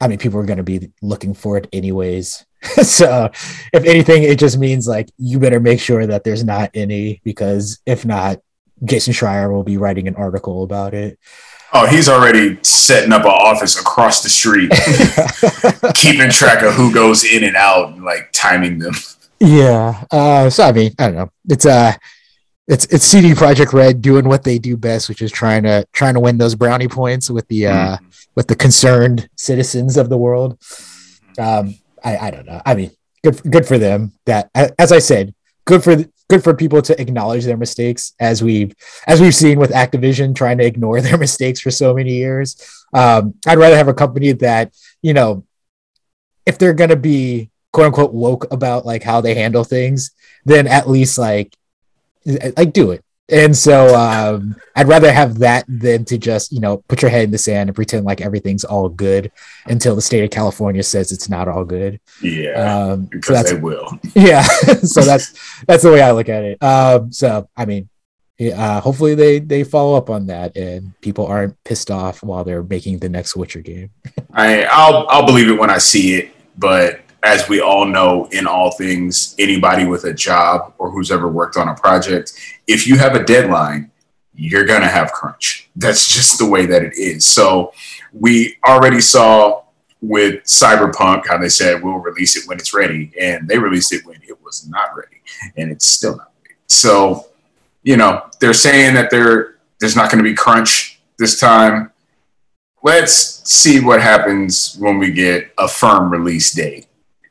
i 0.00 0.08
mean 0.08 0.18
people 0.18 0.38
are 0.40 0.44
going 0.46 0.58
to 0.58 0.62
be 0.62 0.90
looking 1.02 1.34
for 1.34 1.56
it 1.56 1.68
anyways. 1.72 2.44
So 2.82 3.30
if 3.72 3.84
anything 3.84 4.24
it 4.24 4.38
just 4.38 4.58
means 4.58 4.88
like 4.88 5.08
you 5.18 5.38
better 5.38 5.60
make 5.60 5.78
sure 5.78 6.06
that 6.06 6.24
there's 6.24 6.42
not 6.42 6.70
any 6.74 7.20
because 7.22 7.80
if 7.86 8.04
not 8.04 8.40
jason 8.84 9.12
schreier 9.12 9.52
will 9.52 9.62
be 9.62 9.76
writing 9.76 10.08
an 10.08 10.16
article 10.16 10.64
about 10.64 10.92
it 10.92 11.18
Oh, 11.72 11.86
he's 11.86 12.08
already 12.08 12.58
setting 12.62 13.12
up 13.12 13.22
an 13.22 13.30
office 13.30 13.78
across 13.78 14.22
the 14.22 14.28
street, 14.28 14.70
keeping 15.94 16.30
track 16.30 16.62
of 16.62 16.74
who 16.74 16.92
goes 16.92 17.24
in 17.24 17.44
and 17.44 17.56
out, 17.56 17.92
and 17.92 18.04
like 18.04 18.30
timing 18.32 18.78
them. 18.78 18.94
Yeah. 19.40 20.04
Uh, 20.10 20.48
so 20.48 20.64
I 20.64 20.72
mean, 20.72 20.92
I 20.98 21.06
don't 21.06 21.16
know. 21.16 21.30
It's 21.48 21.66
uh 21.66 21.92
it's 22.68 22.84
it's 22.86 23.04
CD 23.04 23.32
Projekt 23.32 23.72
Red 23.72 24.00
doing 24.00 24.28
what 24.28 24.44
they 24.44 24.58
do 24.58 24.76
best, 24.76 25.08
which 25.08 25.22
is 25.22 25.30
trying 25.30 25.64
to 25.64 25.86
trying 25.92 26.14
to 26.14 26.20
win 26.20 26.38
those 26.38 26.54
brownie 26.54 26.88
points 26.88 27.30
with 27.30 27.46
the 27.48 27.66
uh 27.66 27.96
mm. 27.96 28.28
with 28.34 28.46
the 28.46 28.56
concerned 28.56 29.28
citizens 29.36 29.96
of 29.96 30.08
the 30.08 30.18
world. 30.18 30.58
Um, 31.38 31.74
I 32.02 32.16
I 32.16 32.30
don't 32.30 32.46
know. 32.46 32.62
I 32.64 32.74
mean, 32.74 32.90
good 33.22 33.40
good 33.50 33.66
for 33.66 33.78
them. 33.78 34.12
That 34.24 34.50
as 34.78 34.92
I 34.92 34.98
said, 34.98 35.34
good 35.64 35.84
for 35.84 35.96
good 36.28 36.42
for 36.42 36.54
people 36.54 36.82
to 36.82 37.00
acknowledge 37.00 37.44
their 37.44 37.56
mistakes 37.56 38.14
as 38.18 38.42
we've 38.42 38.74
as 39.06 39.20
we've 39.20 39.34
seen 39.34 39.58
with 39.58 39.70
Activision 39.70 40.34
trying 40.34 40.58
to 40.58 40.64
ignore 40.64 41.00
their 41.02 41.18
mistakes 41.18 41.60
for 41.60 41.70
so 41.70 41.94
many 41.94 42.14
years. 42.14 42.56
Um, 42.92 43.34
I'd 43.46 43.58
rather 43.58 43.76
have 43.76 43.88
a 43.88 43.94
company 43.94 44.32
that 44.32 44.72
you 45.02 45.14
know, 45.14 45.44
if 46.44 46.58
they're 46.58 46.74
gonna 46.74 46.96
be 46.96 47.50
quote 47.72 47.86
unquote 47.86 48.12
woke 48.12 48.52
about 48.52 48.86
like 48.86 49.02
how 49.02 49.20
they 49.20 49.34
handle 49.34 49.64
things, 49.64 50.10
then 50.44 50.66
at 50.66 50.88
least 50.88 51.18
like 51.18 51.54
like 52.56 52.72
do 52.72 52.90
it. 52.90 53.04
And 53.28 53.56
so 53.56 53.96
um, 53.96 54.54
I'd 54.76 54.86
rather 54.86 55.12
have 55.12 55.38
that 55.40 55.64
than 55.66 56.04
to 56.06 56.18
just, 56.18 56.52
you 56.52 56.60
know, 56.60 56.78
put 56.88 57.02
your 57.02 57.10
head 57.10 57.24
in 57.24 57.30
the 57.32 57.38
sand 57.38 57.68
and 57.68 57.74
pretend 57.74 58.04
like 58.04 58.20
everything's 58.20 58.64
all 58.64 58.88
good 58.88 59.32
until 59.66 59.96
the 59.96 60.02
state 60.02 60.22
of 60.22 60.30
California 60.30 60.82
says 60.82 61.10
it's 61.10 61.28
not 61.28 61.48
all 61.48 61.64
good. 61.64 61.98
Yeah. 62.22 62.52
Um, 62.52 63.06
because 63.06 63.26
so 63.26 63.32
that's, 63.32 63.52
they 63.52 63.58
will. 63.58 63.98
Yeah. 64.14 64.42
so 64.82 65.02
that's 65.02 65.64
that's 65.64 65.82
the 65.82 65.90
way 65.90 66.02
I 66.02 66.12
look 66.12 66.28
at 66.28 66.44
it. 66.44 66.62
Um, 66.62 67.10
so 67.12 67.48
I 67.56 67.64
mean, 67.64 67.88
uh, 68.40 68.80
hopefully 68.80 69.16
they 69.16 69.40
they 69.40 69.64
follow 69.64 69.96
up 69.96 70.08
on 70.08 70.26
that 70.26 70.56
and 70.56 70.98
people 71.00 71.26
aren't 71.26 71.62
pissed 71.64 71.90
off 71.90 72.22
while 72.22 72.44
they're 72.44 72.62
making 72.62 72.98
the 72.98 73.08
next 73.08 73.34
Witcher 73.34 73.60
game. 73.60 73.90
I 74.34 74.64
I'll 74.70 75.06
I'll 75.08 75.26
believe 75.26 75.48
it 75.48 75.58
when 75.58 75.70
I 75.70 75.78
see 75.78 76.14
it, 76.14 76.32
but 76.56 77.00
as 77.26 77.48
we 77.48 77.60
all 77.60 77.84
know, 77.84 78.28
in 78.30 78.46
all 78.46 78.70
things, 78.70 79.34
anybody 79.36 79.84
with 79.84 80.04
a 80.04 80.14
job 80.14 80.72
or 80.78 80.92
who's 80.92 81.10
ever 81.10 81.26
worked 81.26 81.56
on 81.56 81.68
a 81.68 81.74
project, 81.74 82.32
if 82.68 82.86
you 82.86 82.96
have 82.96 83.16
a 83.16 83.24
deadline, 83.24 83.90
you're 84.32 84.64
gonna 84.64 84.86
have 84.86 85.10
crunch. 85.10 85.68
that's 85.76 86.08
just 86.08 86.38
the 86.38 86.46
way 86.46 86.66
that 86.66 86.84
it 86.84 86.96
is. 86.96 87.26
So 87.26 87.72
we 88.12 88.56
already 88.64 89.00
saw 89.00 89.62
with 90.00 90.44
Cyberpunk 90.44 91.26
how 91.26 91.36
they 91.36 91.48
said 91.48 91.82
we'll 91.82 91.94
release 91.94 92.36
it 92.36 92.48
when 92.48 92.58
it's 92.58 92.72
ready, 92.72 93.12
and 93.20 93.48
they 93.48 93.58
released 93.58 93.92
it 93.92 94.06
when 94.06 94.20
it 94.22 94.40
was 94.44 94.68
not 94.68 94.96
ready, 94.96 95.20
and 95.56 95.72
it's 95.72 95.86
still 95.86 96.16
not 96.16 96.30
ready. 96.42 96.54
So 96.68 97.26
you 97.82 97.96
know 97.96 98.30
they're 98.38 98.54
saying 98.54 98.94
that 98.94 99.10
there 99.10 99.56
there's 99.80 99.96
not 99.96 100.12
going 100.12 100.22
to 100.22 100.30
be 100.30 100.36
crunch 100.36 101.00
this 101.18 101.40
time. 101.40 101.90
Let's 102.84 103.50
see 103.50 103.80
what 103.80 104.00
happens 104.00 104.76
when 104.78 104.98
we 104.98 105.10
get 105.10 105.50
a 105.58 105.66
firm 105.66 106.08
release 106.08 106.52
date 106.52 106.85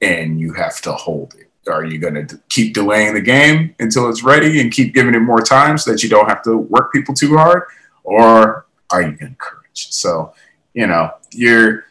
and 0.06 0.40
you 0.40 0.54
have 0.54 0.82
to 0.82 0.94
hold 0.94 1.34
it. 1.36 1.50
Are 1.70 1.84
you 1.84 1.98
going 1.98 2.28
to 2.28 2.40
keep 2.50 2.76
delaying 2.76 3.16
the 3.16 3.22
game 3.22 3.74
until 3.80 4.08
it's 4.08 4.24
ready 4.24 4.62
and 4.62 4.72
keep 4.72 4.94
giving 4.94 5.16
it 5.16 5.20
more 5.20 5.42
time 5.42 5.80
so 5.80 5.92
that 5.92 6.04
you 6.04 6.10
don't 6.10 6.30
have 6.30 6.44
to 6.44 6.58
work 6.58 6.94
people 6.94 7.16
too 7.16 7.36
hard? 7.36 7.64
Or 8.04 8.68
are 8.92 9.02
you 9.02 9.18
crunch? 9.40 9.92
So, 9.92 10.34
you 10.76 10.86
know, 10.86 11.12
you're 11.32 11.86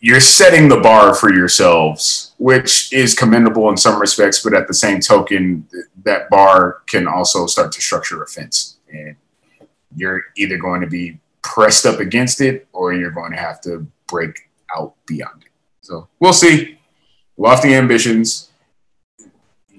you're 0.00 0.20
setting 0.20 0.68
the 0.68 0.80
bar 0.80 1.14
for 1.14 1.32
yourselves, 1.32 2.32
which 2.38 2.92
is 2.92 3.14
commendable 3.14 3.68
in 3.68 3.76
some 3.76 4.00
respects, 4.00 4.42
but 4.42 4.54
at 4.54 4.66
the 4.66 4.74
same 4.74 4.98
token, 4.98 5.68
that 6.04 6.28
bar 6.28 6.82
can 6.88 7.06
also 7.06 7.46
start 7.46 7.70
to 7.72 7.80
structure 7.80 8.20
offense. 8.22 8.78
And 8.92 9.14
you're 9.94 10.24
either 10.36 10.56
going 10.56 10.80
to 10.80 10.88
be 10.88 11.20
pressed 11.42 11.86
up 11.86 12.00
against 12.00 12.40
it 12.40 12.66
or 12.72 12.94
you're 12.94 13.12
going 13.12 13.30
to 13.30 13.38
have 13.38 13.60
to 13.60 13.86
break 14.08 14.50
out 14.76 14.94
beyond 15.06 15.42
it. 15.42 15.50
So 15.82 16.08
we'll 16.18 16.32
see. 16.32 16.78
Lofty 17.42 17.74
ambitions. 17.74 18.50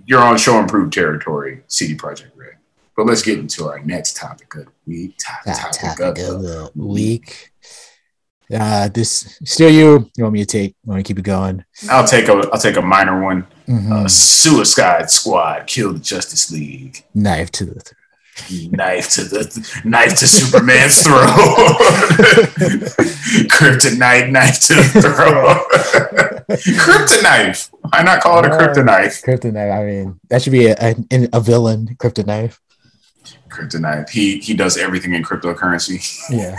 You're 0.06 0.20
on 0.20 0.38
show 0.38 0.60
improved 0.60 0.92
territory, 0.92 1.64
CD 1.68 1.96
Projekt 1.96 2.32
Red. 2.36 2.58
But 2.98 3.06
let's 3.06 3.22
get 3.22 3.40
into 3.40 3.70
our 3.70 3.80
next 3.80 4.18
topic 4.18 4.54
of 4.56 4.66
the 4.66 4.72
week. 4.86 5.16
Top, 5.18 5.46
topic, 5.46 5.98
topic 5.98 6.24
of, 6.24 6.36
of 6.36 6.42
the 6.42 6.72
week. 6.76 7.54
Uh, 8.54 8.90
this 8.90 9.40
still 9.46 9.70
you. 9.70 10.12
You 10.18 10.26
want 10.26 10.34
me 10.34 10.42
to 10.42 10.46
take? 10.46 10.76
Want 10.84 11.00
to 11.00 11.08
keep 11.08 11.18
it 11.18 11.24
going? 11.24 11.64
I'll 11.90 12.06
take 12.06 12.28
a. 12.28 12.34
I'll 12.52 12.60
take 12.60 12.76
a 12.76 12.82
minor 12.82 13.24
one. 13.24 13.48
Mm-hmm. 13.70 13.94
Uh, 13.94 14.08
Suicide 14.10 15.10
Squad 15.10 15.66
killed 15.66 15.96
the 15.96 16.00
Justice 16.02 16.52
League. 16.52 17.06
Knife 17.14 17.50
to 17.54 17.66
the 17.66 17.80
throat 17.80 18.03
knife 18.72 19.10
to 19.12 19.24
the 19.24 19.82
knife 19.86 20.16
to 20.20 20.28
Superman's 20.28 21.04
throat. 21.04 21.20
kryptonite 23.50 24.32
knife 24.32 24.60
to 24.62 24.76
the 24.76 25.02
throat. 25.02 25.66
kryptonite. 26.50 27.70
Why 27.92 28.04
not 28.04 28.22
call 28.22 28.40
it 28.40 28.46
a 28.46 28.54
oh, 28.54 28.58
kryptonite? 28.58 29.24
Kryptonite. 29.24 29.72
I 29.72 29.86
mean, 29.86 30.20
that 30.30 30.42
should 30.42 30.54
be 30.54 30.68
a, 30.68 30.76
a, 30.80 30.96
a 31.34 31.40
villain. 31.40 31.96
Kryptonite. 32.00 32.58
Kryptonite. 33.54 34.10
He 34.10 34.40
he 34.40 34.54
does 34.54 34.78
everything 34.78 35.14
in 35.14 35.24
cryptocurrency. 35.24 36.02
Yeah. 36.30 36.56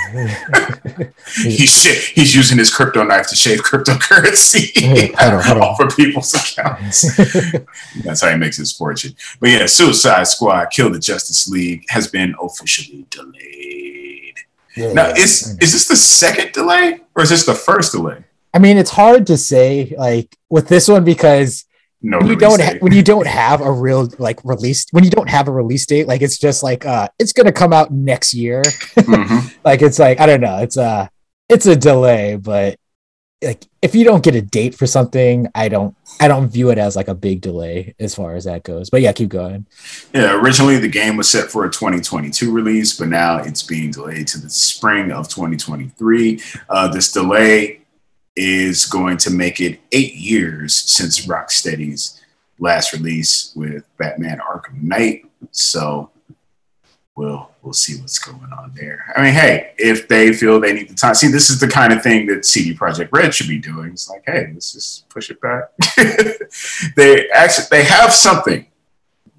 he's 1.43 2.11
he's 2.11 2.35
using 2.35 2.59
his 2.59 2.75
crypto 2.75 3.03
knife 3.03 3.29
to 3.29 3.37
shave 3.37 3.63
cryptocurrency 3.63 5.15
hold 5.15 5.35
on, 5.35 5.43
hold 5.43 5.59
on. 5.59 5.63
off 5.63 5.81
of 5.81 5.97
people's 5.97 6.35
accounts. 6.35 7.17
That's 8.05 8.23
how 8.23 8.31
he 8.31 8.37
makes 8.37 8.57
his 8.57 8.73
fortune. 8.73 9.15
But 9.41 9.51
yeah, 9.51 9.67
Suicide 9.67 10.27
Squad 10.29 10.67
Kill 10.67 10.91
the 10.91 10.99
Justice 10.99 11.49
League 11.49 11.85
has 11.89 12.09
been 12.09 12.35
officially 12.41 13.07
delayed. 13.11 14.37
Yeah, 14.77 14.93
now, 14.93 15.09
yeah. 15.09 15.15
is 15.19 15.59
is 15.61 15.73
this 15.73 15.89
the 15.89 15.97
second 15.97 16.53
delay 16.53 17.01
or 17.15 17.23
is 17.23 17.31
this 17.31 17.47
the 17.47 17.55
first 17.55 17.93
delay? 17.93 18.25
I 18.53 18.59
mean, 18.61 18.79
it's 18.79 18.91
hard 18.91 19.27
to 19.27 19.37
say 19.37 19.95
like 19.99 20.37
with 20.49 20.69
this 20.69 20.89
one 20.89 21.05
because 21.05 21.64
no 22.05 22.19
when 22.19 22.29
you 22.29 22.37
don't 22.37 22.61
ha- 22.61 22.77
when 22.81 22.93
you 22.93 23.03
don't 23.03 23.27
have 23.27 23.61
a 23.63 23.73
real 23.73 24.09
like 24.19 24.39
release 24.45 24.87
when 24.91 25.05
you 25.05 25.11
don't 25.11 25.29
have 25.29 25.49
a 25.49 25.51
release 25.51 25.87
date 25.87 26.07
like 26.07 26.21
it's 26.21 26.39
just 26.39 26.63
like 26.63 26.85
uh 26.85 27.09
it's 27.19 27.33
gonna 27.33 27.53
come 27.53 27.73
out 27.73 27.91
next 27.91 28.35
year. 28.35 28.63
Mm-hmm. 28.63 29.49
like 29.65 29.81
it's 29.81 29.99
like 29.99 30.21
i 30.21 30.27
don't 30.27 30.41
know 30.41 30.59
it's 30.59 30.77
a 30.77 31.11
it's 31.49 31.67
a 31.67 31.75
delay 31.75 32.37
but 32.37 32.79
like 33.43 33.65
if 33.83 33.95
you 33.95 34.05
don't 34.05 34.23
get 34.23 34.35
a 34.35 34.43
date 34.43 34.75
for 34.75 34.87
something 34.87 35.49
i 35.55 35.69
don't 35.69 35.97
i 36.21 36.29
don't 36.29 36.49
view 36.49 36.71
it 36.71 36.79
as 36.79 36.97
like 36.97 37.09
a 37.09 37.15
big 37.15 37.41
delay 37.41 37.95
as 37.99 38.15
far 38.15 38.35
as 38.35 38.45
that 38.45 38.63
goes 38.63 38.91
but 38.91 39.01
yeah 39.01 39.13
keep 39.13 39.29
going. 39.29 39.67
Yeah 40.13 40.39
originally 40.41 40.79
the 40.79 40.89
game 40.89 41.17
was 41.17 41.29
set 41.29 41.51
for 41.51 41.65
a 41.65 41.71
2022 41.71 42.53
release 42.53 42.99
but 42.99 43.09
now 43.09 43.39
it's 43.39 43.63
being 43.63 43.91
delayed 43.91 44.29
to 44.29 44.41
the 44.41 44.51
spring 44.51 45.11
of 45.11 45.29
2023 45.29 46.41
uh, 46.69 46.89
this 46.89 47.13
delay 47.13 47.84
is 48.37 48.87
going 48.87 49.17
to 49.19 49.31
make 49.31 49.61
it 49.61 49.81
eight 49.93 50.15
years 50.15 50.77
since 50.77 51.27
Rocksteady's 51.27 52.21
last 52.59 52.93
release 52.93 53.53
with 53.55 53.85
Batman 53.97 54.39
Arkham 54.39 54.83
Knight. 54.83 55.27
So 55.51 56.11
we'll 57.17 57.51
we'll 57.63 57.73
see 57.73 58.01
what's 58.01 58.19
going 58.19 58.53
on 58.53 58.73
there. 58.75 59.13
I 59.17 59.23
mean, 59.23 59.35
hey, 59.35 59.73
if 59.79 60.09
they 60.09 60.33
feel 60.33 60.61
they 60.61 60.73
need 60.73 60.89
the 60.89 60.95
time, 60.95 61.15
see, 61.15 61.29
this 61.29 61.51
is 61.51 61.61
the 61.61 61.69
kind 61.69 61.93
of 61.93 62.03
thing 62.03 62.27
that 62.27 62.45
CD 62.45 62.75
Projekt 62.75 63.09
Red 63.13 63.35
should 63.35 63.49
be 63.49 63.59
doing. 63.59 63.93
It's 63.93 64.09
like, 64.11 64.25
hey, 64.27 64.51
let's 64.53 64.73
just 64.73 65.09
push 65.09 65.31
it 65.31 65.41
back. 65.41 65.65
they 66.97 67.29
actually 67.31 67.67
they 67.71 67.85
have 67.85 68.13
something. 68.13 68.67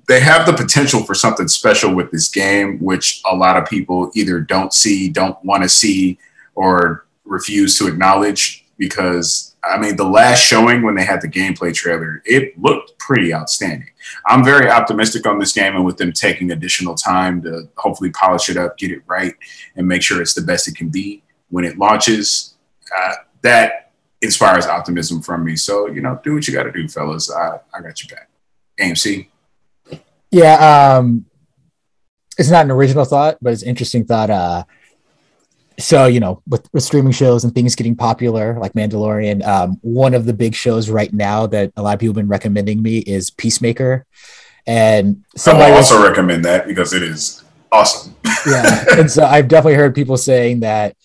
They 0.08 0.20
have 0.20 0.46
the 0.46 0.54
potential 0.54 1.04
for 1.04 1.16
something 1.16 1.48
special 1.48 1.96
with 1.96 2.12
this 2.12 2.30
game, 2.30 2.78
which 2.78 3.22
a 3.26 3.36
lot 3.36 3.58
of 3.58 3.68
people 3.68 4.12
either 4.14 4.40
don't 4.40 4.72
see, 4.72 5.10
don't 5.10 5.44
want 5.44 5.64
to 5.64 5.70
see, 5.70 6.20
or 6.54 7.08
refuse 7.26 7.76
to 7.80 7.88
acknowledge 7.88 8.65
because 8.78 9.56
I 9.64 9.78
mean, 9.78 9.96
the 9.96 10.06
last 10.06 10.44
showing 10.44 10.84
when 10.84 10.96
they 10.96 11.06
had 11.06 11.22
the 11.22 11.28
gameplay 11.28 11.74
trailer, 11.74 12.22
it 12.26 12.60
looked 12.62 12.98
pretty 13.00 13.34
outstanding. 13.34 13.90
I'm 14.26 14.44
very 14.44 14.70
optimistic 14.70 15.26
on 15.26 15.40
this 15.40 15.54
game, 15.54 15.76
and 15.76 15.86
with 15.86 15.98
them 15.98 16.12
taking 16.12 16.52
additional 16.52 16.96
time 16.96 17.42
to 17.44 17.68
hopefully 17.78 18.12
polish 18.12 18.50
it 18.50 18.58
up, 18.58 18.78
get 18.78 18.92
it 18.92 19.02
right, 19.08 19.34
and 19.76 19.88
make 19.88 20.02
sure 20.02 20.22
it's 20.22 20.34
the 20.34 20.42
best 20.42 20.68
it 20.68 20.76
can 20.76 20.90
be 20.90 21.24
when 21.50 21.66
it 21.66 21.78
launches, 21.78 22.56
uh, 22.96 23.14
that 23.42 23.92
inspires 24.22 24.66
optimism 24.66 25.22
from 25.22 25.44
me. 25.44 25.56
So, 25.56 25.88
you 25.88 26.02
know, 26.02 26.20
do 26.24 26.34
what 26.34 26.48
you 26.48 26.54
got 26.54 26.64
to 26.64 26.72
do, 26.72 26.88
fellas. 26.88 27.32
I, 27.32 27.60
I 27.74 27.82
got 27.82 28.04
your 28.04 28.18
back. 28.18 28.30
AMC. 28.80 29.28
Yeah, 30.32 30.98
um, 30.98 31.26
it's 32.38 32.50
not 32.50 32.66
an 32.66 32.72
original 32.72 33.06
thought, 33.06 33.38
but 33.42 33.54
it's 33.54 33.64
interesting 33.64 34.06
thought. 34.06 34.30
Uh, 34.30 34.64
so 35.78 36.06
you 36.06 36.20
know 36.20 36.42
with, 36.48 36.68
with 36.74 36.84
streaming 36.84 37.12
shows 37.12 37.44
and 37.44 37.54
things 37.54 37.76
getting 37.76 37.96
popular 37.96 38.58
like 38.60 38.74
mandalorian 38.74 39.46
um, 39.46 39.78
one 39.82 40.14
of 40.14 40.26
the 40.26 40.34
big 40.34 40.56
shows 40.56 40.90
right 40.90 41.14
now 41.14 41.46
that 41.48 41.72
a 41.76 41.82
lot 41.82 41.94
of 41.94 42.00
people 42.00 42.12
have 42.12 42.16
been 42.16 42.28
recommending 42.28 42.82
me 42.82 43.00
is 43.00 43.30
peacemaker. 43.30 44.06
And 44.68 45.24
somebody 45.36 45.72
I 45.72 45.76
also 45.76 46.00
was, 46.00 46.10
recommend 46.10 46.44
that 46.46 46.66
because 46.66 46.92
it 46.94 47.04
is 47.04 47.44
awesome. 47.72 48.16
Yeah 48.48 48.86
and 48.98 49.12
so 49.12 49.26
i've 49.36 49.48
definitely 49.48 49.76
heard 49.76 49.94
people 49.94 50.18
saying 50.18 50.62
that 50.62 50.96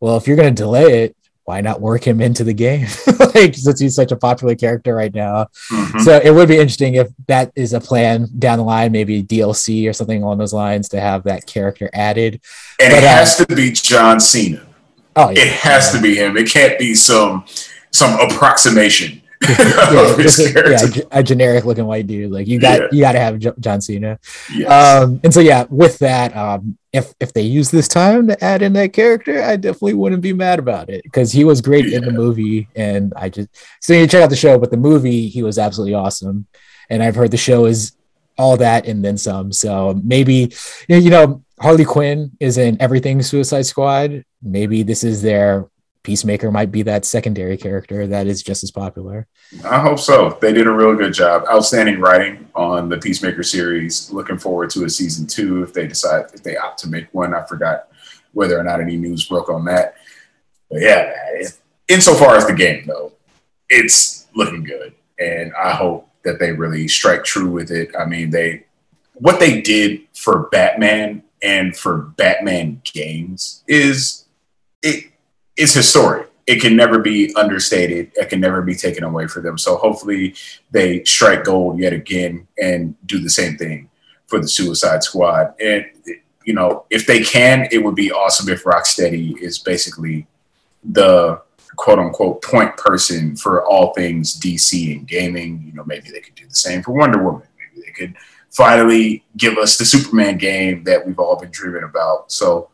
well 0.00 0.16
if 0.16 0.26
you're 0.26 0.36
going 0.36 0.54
to 0.54 0.62
delay 0.62 1.04
it 1.04 1.16
why 1.50 1.60
not 1.60 1.80
work 1.80 2.06
him 2.06 2.20
into 2.20 2.44
the 2.44 2.54
game? 2.54 2.86
like 3.34 3.56
since 3.56 3.80
he's 3.80 3.96
such 3.96 4.12
a 4.12 4.16
popular 4.16 4.54
character 4.54 4.94
right 4.94 5.12
now. 5.12 5.46
Mm-hmm. 5.72 5.98
So 5.98 6.20
it 6.22 6.30
would 6.30 6.46
be 6.46 6.54
interesting 6.54 6.94
if 6.94 7.08
that 7.26 7.50
is 7.56 7.72
a 7.72 7.80
plan 7.80 8.28
down 8.38 8.58
the 8.58 8.64
line, 8.64 8.92
maybe 8.92 9.20
DLC 9.20 9.90
or 9.90 9.92
something 9.92 10.22
along 10.22 10.38
those 10.38 10.52
lines 10.52 10.88
to 10.90 11.00
have 11.00 11.24
that 11.24 11.46
character 11.46 11.90
added. 11.92 12.34
And 12.80 12.92
but, 12.92 12.98
it 12.98 13.02
has 13.02 13.40
uh, 13.40 13.46
to 13.46 13.56
be 13.56 13.72
John 13.72 14.20
Cena. 14.20 14.64
Oh, 15.16 15.30
yeah. 15.30 15.42
It 15.42 15.48
has 15.48 15.88
yeah. 15.88 16.00
to 16.00 16.02
be 16.06 16.14
him. 16.14 16.36
It 16.36 16.48
can't 16.48 16.78
be 16.78 16.94
some 16.94 17.44
some 17.90 18.20
approximation 18.20 19.20
yeah, 19.48 20.16
yeah, 20.68 21.02
a 21.10 21.22
generic 21.22 21.64
looking 21.64 21.86
white 21.86 22.06
dude. 22.06 22.30
Like 22.30 22.46
you 22.46 22.60
got 22.60 22.80
yeah. 22.80 22.88
you 22.92 23.00
got 23.00 23.12
to 23.12 23.20
have 23.20 23.60
John 23.60 23.80
Cena. 23.80 24.18
Yes. 24.52 24.70
Um, 24.70 25.20
and 25.24 25.32
so 25.32 25.40
yeah, 25.40 25.64
with 25.70 25.98
that, 26.00 26.36
um, 26.36 26.76
if 26.92 27.14
if 27.20 27.32
they 27.32 27.42
use 27.42 27.70
this 27.70 27.88
time 27.88 28.26
to 28.26 28.44
add 28.44 28.62
in 28.62 28.74
that 28.74 28.92
character, 28.92 29.42
I 29.42 29.56
definitely 29.56 29.94
wouldn't 29.94 30.22
be 30.22 30.32
mad 30.32 30.58
about 30.58 30.90
it 30.90 31.02
because 31.04 31.32
he 31.32 31.44
was 31.44 31.60
great 31.60 31.86
yeah. 31.86 31.98
in 31.98 32.04
the 32.04 32.12
movie, 32.12 32.68
and 32.76 33.14
I 33.16 33.30
just 33.30 33.48
so 33.80 33.94
you 33.94 34.06
check 34.06 34.22
out 34.22 34.30
the 34.30 34.36
show, 34.36 34.58
but 34.58 34.70
the 34.70 34.76
movie 34.76 35.28
he 35.28 35.42
was 35.42 35.58
absolutely 35.58 35.94
awesome, 35.94 36.46
and 36.90 37.02
I've 37.02 37.14
heard 37.14 37.30
the 37.30 37.36
show 37.38 37.64
is 37.64 37.96
all 38.36 38.56
that 38.58 38.86
and 38.86 39.04
then 39.04 39.16
some. 39.16 39.52
So 39.52 40.00
maybe 40.04 40.52
you 40.88 41.10
know 41.10 41.42
Harley 41.60 41.84
Quinn 41.84 42.32
is 42.40 42.58
in 42.58 42.80
everything 42.80 43.22
Suicide 43.22 43.66
Squad. 43.66 44.24
Maybe 44.42 44.82
this 44.82 45.02
is 45.02 45.22
their 45.22 45.69
Peacemaker 46.02 46.50
might 46.50 46.72
be 46.72 46.82
that 46.82 47.04
secondary 47.04 47.56
character 47.56 48.06
that 48.06 48.26
is 48.26 48.42
just 48.42 48.62
as 48.62 48.70
popular. 48.70 49.26
I 49.64 49.80
hope 49.80 49.98
so. 49.98 50.38
They 50.40 50.52
did 50.52 50.66
a 50.66 50.72
real 50.72 50.94
good 50.96 51.12
job. 51.12 51.44
Outstanding 51.48 52.00
writing 52.00 52.48
on 52.54 52.88
the 52.88 52.96
Peacemaker 52.96 53.42
series. 53.42 54.10
Looking 54.10 54.38
forward 54.38 54.70
to 54.70 54.84
a 54.84 54.90
season 54.90 55.26
two 55.26 55.62
if 55.62 55.74
they 55.74 55.86
decide 55.86 56.26
if 56.32 56.42
they 56.42 56.56
opt 56.56 56.78
to 56.80 56.88
make 56.88 57.12
one. 57.12 57.34
I 57.34 57.44
forgot 57.44 57.88
whether 58.32 58.58
or 58.58 58.62
not 58.62 58.80
any 58.80 58.96
news 58.96 59.26
broke 59.26 59.50
on 59.50 59.64
that. 59.66 59.96
But 60.70 60.80
yeah, 60.80 61.12
insofar 61.88 62.36
as 62.36 62.46
the 62.46 62.54
game 62.54 62.84
though, 62.86 63.12
it's 63.68 64.26
looking 64.34 64.64
good, 64.64 64.94
and 65.18 65.52
I 65.54 65.72
hope 65.72 66.08
that 66.24 66.38
they 66.38 66.52
really 66.52 66.88
strike 66.88 67.24
true 67.24 67.50
with 67.50 67.70
it. 67.70 67.90
I 67.98 68.04
mean, 68.04 68.30
they 68.30 68.64
what 69.14 69.38
they 69.38 69.60
did 69.60 70.02
for 70.14 70.48
Batman 70.50 71.24
and 71.42 71.76
for 71.76 71.98
Batman 72.16 72.80
games 72.84 73.62
is 73.66 74.24
it 74.82 75.10
it's 75.60 75.74
historic. 75.74 76.30
It 76.46 76.60
can 76.60 76.74
never 76.74 76.98
be 76.98 77.34
understated. 77.36 78.12
It 78.16 78.30
can 78.30 78.40
never 78.40 78.62
be 78.62 78.74
taken 78.74 79.04
away 79.04 79.28
from 79.28 79.42
them. 79.42 79.58
So 79.58 79.76
hopefully 79.76 80.34
they 80.70 81.04
strike 81.04 81.44
gold 81.44 81.78
yet 81.78 81.92
again 81.92 82.48
and 82.60 82.96
do 83.06 83.18
the 83.18 83.30
same 83.30 83.56
thing 83.56 83.90
for 84.26 84.40
the 84.40 84.48
Suicide 84.48 85.02
Squad. 85.02 85.54
And 85.60 85.84
you 86.44 86.54
know, 86.54 86.86
if 86.88 87.06
they 87.06 87.22
can, 87.22 87.68
it 87.70 87.84
would 87.84 87.94
be 87.94 88.10
awesome 88.10 88.48
if 88.48 88.64
Rocksteady 88.64 89.38
is 89.38 89.58
basically 89.58 90.26
the 90.82 91.42
quote 91.76 91.98
unquote 91.98 92.42
point 92.42 92.76
person 92.78 93.36
for 93.36 93.64
all 93.66 93.92
things 93.92 94.40
DC 94.40 94.96
and 94.96 95.06
gaming. 95.06 95.62
You 95.66 95.74
know, 95.74 95.84
maybe 95.84 96.10
they 96.10 96.20
could 96.20 96.34
do 96.34 96.48
the 96.48 96.54
same 96.54 96.82
for 96.82 96.92
Wonder 96.92 97.22
Woman. 97.22 97.46
Maybe 97.58 97.86
they 97.86 97.92
could 97.92 98.16
finally 98.50 99.24
give 99.36 99.58
us 99.58 99.76
the 99.76 99.84
Superman 99.84 100.38
game 100.38 100.84
that 100.84 101.06
we've 101.06 101.18
all 101.18 101.36
been 101.36 101.50
dreaming 101.50 101.84
about. 101.84 102.32
So 102.32 102.70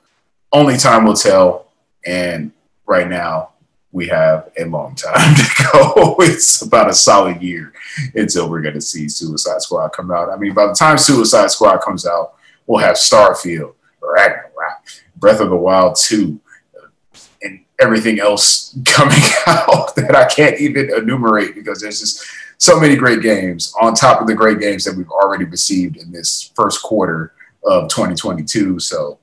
only 0.53 0.76
time 0.76 1.05
will 1.05 1.14
tell. 1.14 1.66
And 2.07 2.53
right 2.87 3.09
now, 3.09 3.51
we 3.93 4.07
have 4.09 4.51
a 4.59 4.64
long 4.64 4.95
time 4.95 5.34
to 5.37 5.68
go. 5.72 6.16
it's 6.20 6.62
about 6.62 6.91
a 6.91 6.95
solid 6.95 7.43
year 7.43 7.72
until 8.14 8.49
we're 8.49 8.61
going 8.61 8.74
to 8.74 8.80
see 8.80 9.09
Suicide 9.09 9.62
Squad 9.62 9.89
come 9.89 10.11
out. 10.11 10.30
I 10.30 10.37
mean, 10.37 10.55
by 10.55 10.66
the 10.66 10.74
time 10.74 10.99
Suicide 10.99 11.51
Squad 11.51 11.78
comes 11.78 12.07
out, 12.07 12.34
we'll 12.66 12.80
have 12.80 12.97
Starfield, 12.97 13.74
Ragnarok, 14.03 14.82
Breath 15.16 15.41
of 15.41 15.51
the 15.51 15.57
Wild 15.57 15.97
2, 15.97 16.39
and 17.43 17.64
everything 17.80 18.20
else 18.20 18.76
coming 18.84 19.22
out 19.47 19.95
that 19.97 20.14
I 20.14 20.26
can't 20.26 20.61
even 20.61 20.93
enumerate 20.93 21.55
because 21.55 21.80
there's 21.80 22.01
just 22.01 22.26
so 22.59 22.78
many 22.80 22.97
great 22.97 23.22
games 23.22 23.74
on 23.80 23.95
top 23.95 24.20
of 24.20 24.26
the 24.26 24.34
great 24.34 24.61
games 24.61 24.84
that 24.84 24.97
we've 24.97 25.11
already 25.11 25.45
received 25.45 25.97
in 25.97 26.11
this 26.11 26.53
first 26.55 26.82
quarter 26.82 27.34
of 27.64 27.89
2022. 27.89 28.78
So 28.78 29.18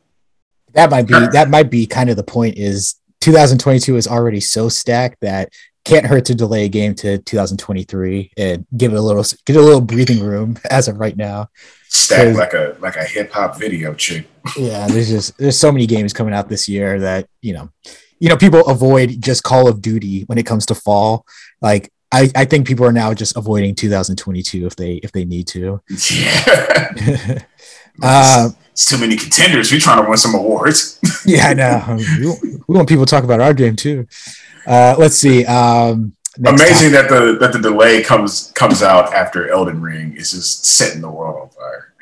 that 0.73 0.89
might 0.89 1.07
be 1.07 1.13
that 1.13 1.49
might 1.49 1.69
be 1.69 1.85
kind 1.85 2.09
of 2.09 2.15
the 2.15 2.23
point 2.23 2.57
is 2.57 2.95
2022 3.23 3.95
is 3.95 4.05
already 4.05 4.41
so 4.41 4.67
stacked 4.67 5.21
that 5.21 5.49
can't 5.85 6.05
hurt 6.05 6.25
to 6.25 6.35
delay 6.35 6.65
a 6.65 6.69
game 6.69 6.93
to 6.95 7.19
2023 7.19 8.31
and 8.37 8.65
give 8.75 8.91
it 8.91 8.97
a 8.97 9.01
little 9.01 9.23
get 9.45 9.55
a 9.55 9.61
little 9.61 9.79
breathing 9.79 10.21
room 10.21 10.57
as 10.69 10.89
of 10.89 10.97
right 10.97 11.15
now. 11.15 11.47
Stacked 11.87 12.37
like 12.37 12.53
a 12.53 12.75
like 12.81 12.97
a 12.97 13.03
hip 13.05 13.31
hop 13.31 13.57
video 13.57 13.93
chick. 13.93 14.27
Yeah, 14.57 14.87
there's 14.87 15.07
just 15.07 15.37
there's 15.37 15.57
so 15.57 15.71
many 15.71 15.85
games 15.85 16.11
coming 16.11 16.33
out 16.33 16.49
this 16.49 16.67
year 16.67 16.99
that 16.99 17.27
you 17.41 17.53
know, 17.53 17.69
you 18.19 18.27
know, 18.27 18.35
people 18.35 18.59
avoid 18.67 19.21
just 19.21 19.43
Call 19.43 19.69
of 19.69 19.81
Duty 19.81 20.23
when 20.23 20.37
it 20.37 20.45
comes 20.45 20.65
to 20.65 20.75
fall. 20.75 21.25
Like 21.61 21.93
I, 22.11 22.29
I 22.35 22.43
think 22.43 22.67
people 22.67 22.85
are 22.85 22.91
now 22.91 23.13
just 23.13 23.37
avoiding 23.37 23.73
2022 23.73 24.67
if 24.67 24.75
they 24.75 24.95
if 24.95 25.13
they 25.13 25.23
need 25.23 25.47
to. 25.47 25.81
Yeah. 26.11 27.39
uh, 28.01 28.49
it's 28.73 28.85
too 28.85 28.97
many 28.97 29.15
contenders. 29.15 29.71
We're 29.71 29.79
trying 29.79 30.03
to 30.03 30.09
win 30.09 30.17
some 30.17 30.33
awards. 30.33 30.99
yeah, 31.25 31.47
I 31.47 31.53
know. 31.53 31.97
We, 32.41 32.57
we, 32.67 32.75
want 32.75 32.89
people 32.89 33.05
to 33.05 33.09
talk 33.09 33.23
about 33.23 33.39
our 33.39 33.53
game 33.53 33.75
too. 33.75 34.07
Uh, 34.65 34.95
let's 34.97 35.15
see. 35.15 35.45
Um, 35.45 36.15
Amazing 36.43 36.93
that 36.93 37.09
the 37.09 37.37
that 37.39 37.53
the 37.53 37.59
delay 37.59 38.01
comes 38.01 38.51
comes 38.55 38.81
out 38.81 39.13
after 39.13 39.51
Elden 39.51 39.79
Ring 39.79 40.17
is 40.17 40.31
just 40.31 40.65
setting 40.65 41.01
the 41.01 41.09
world 41.09 41.39
on 41.39 41.49
fire. 41.49 41.93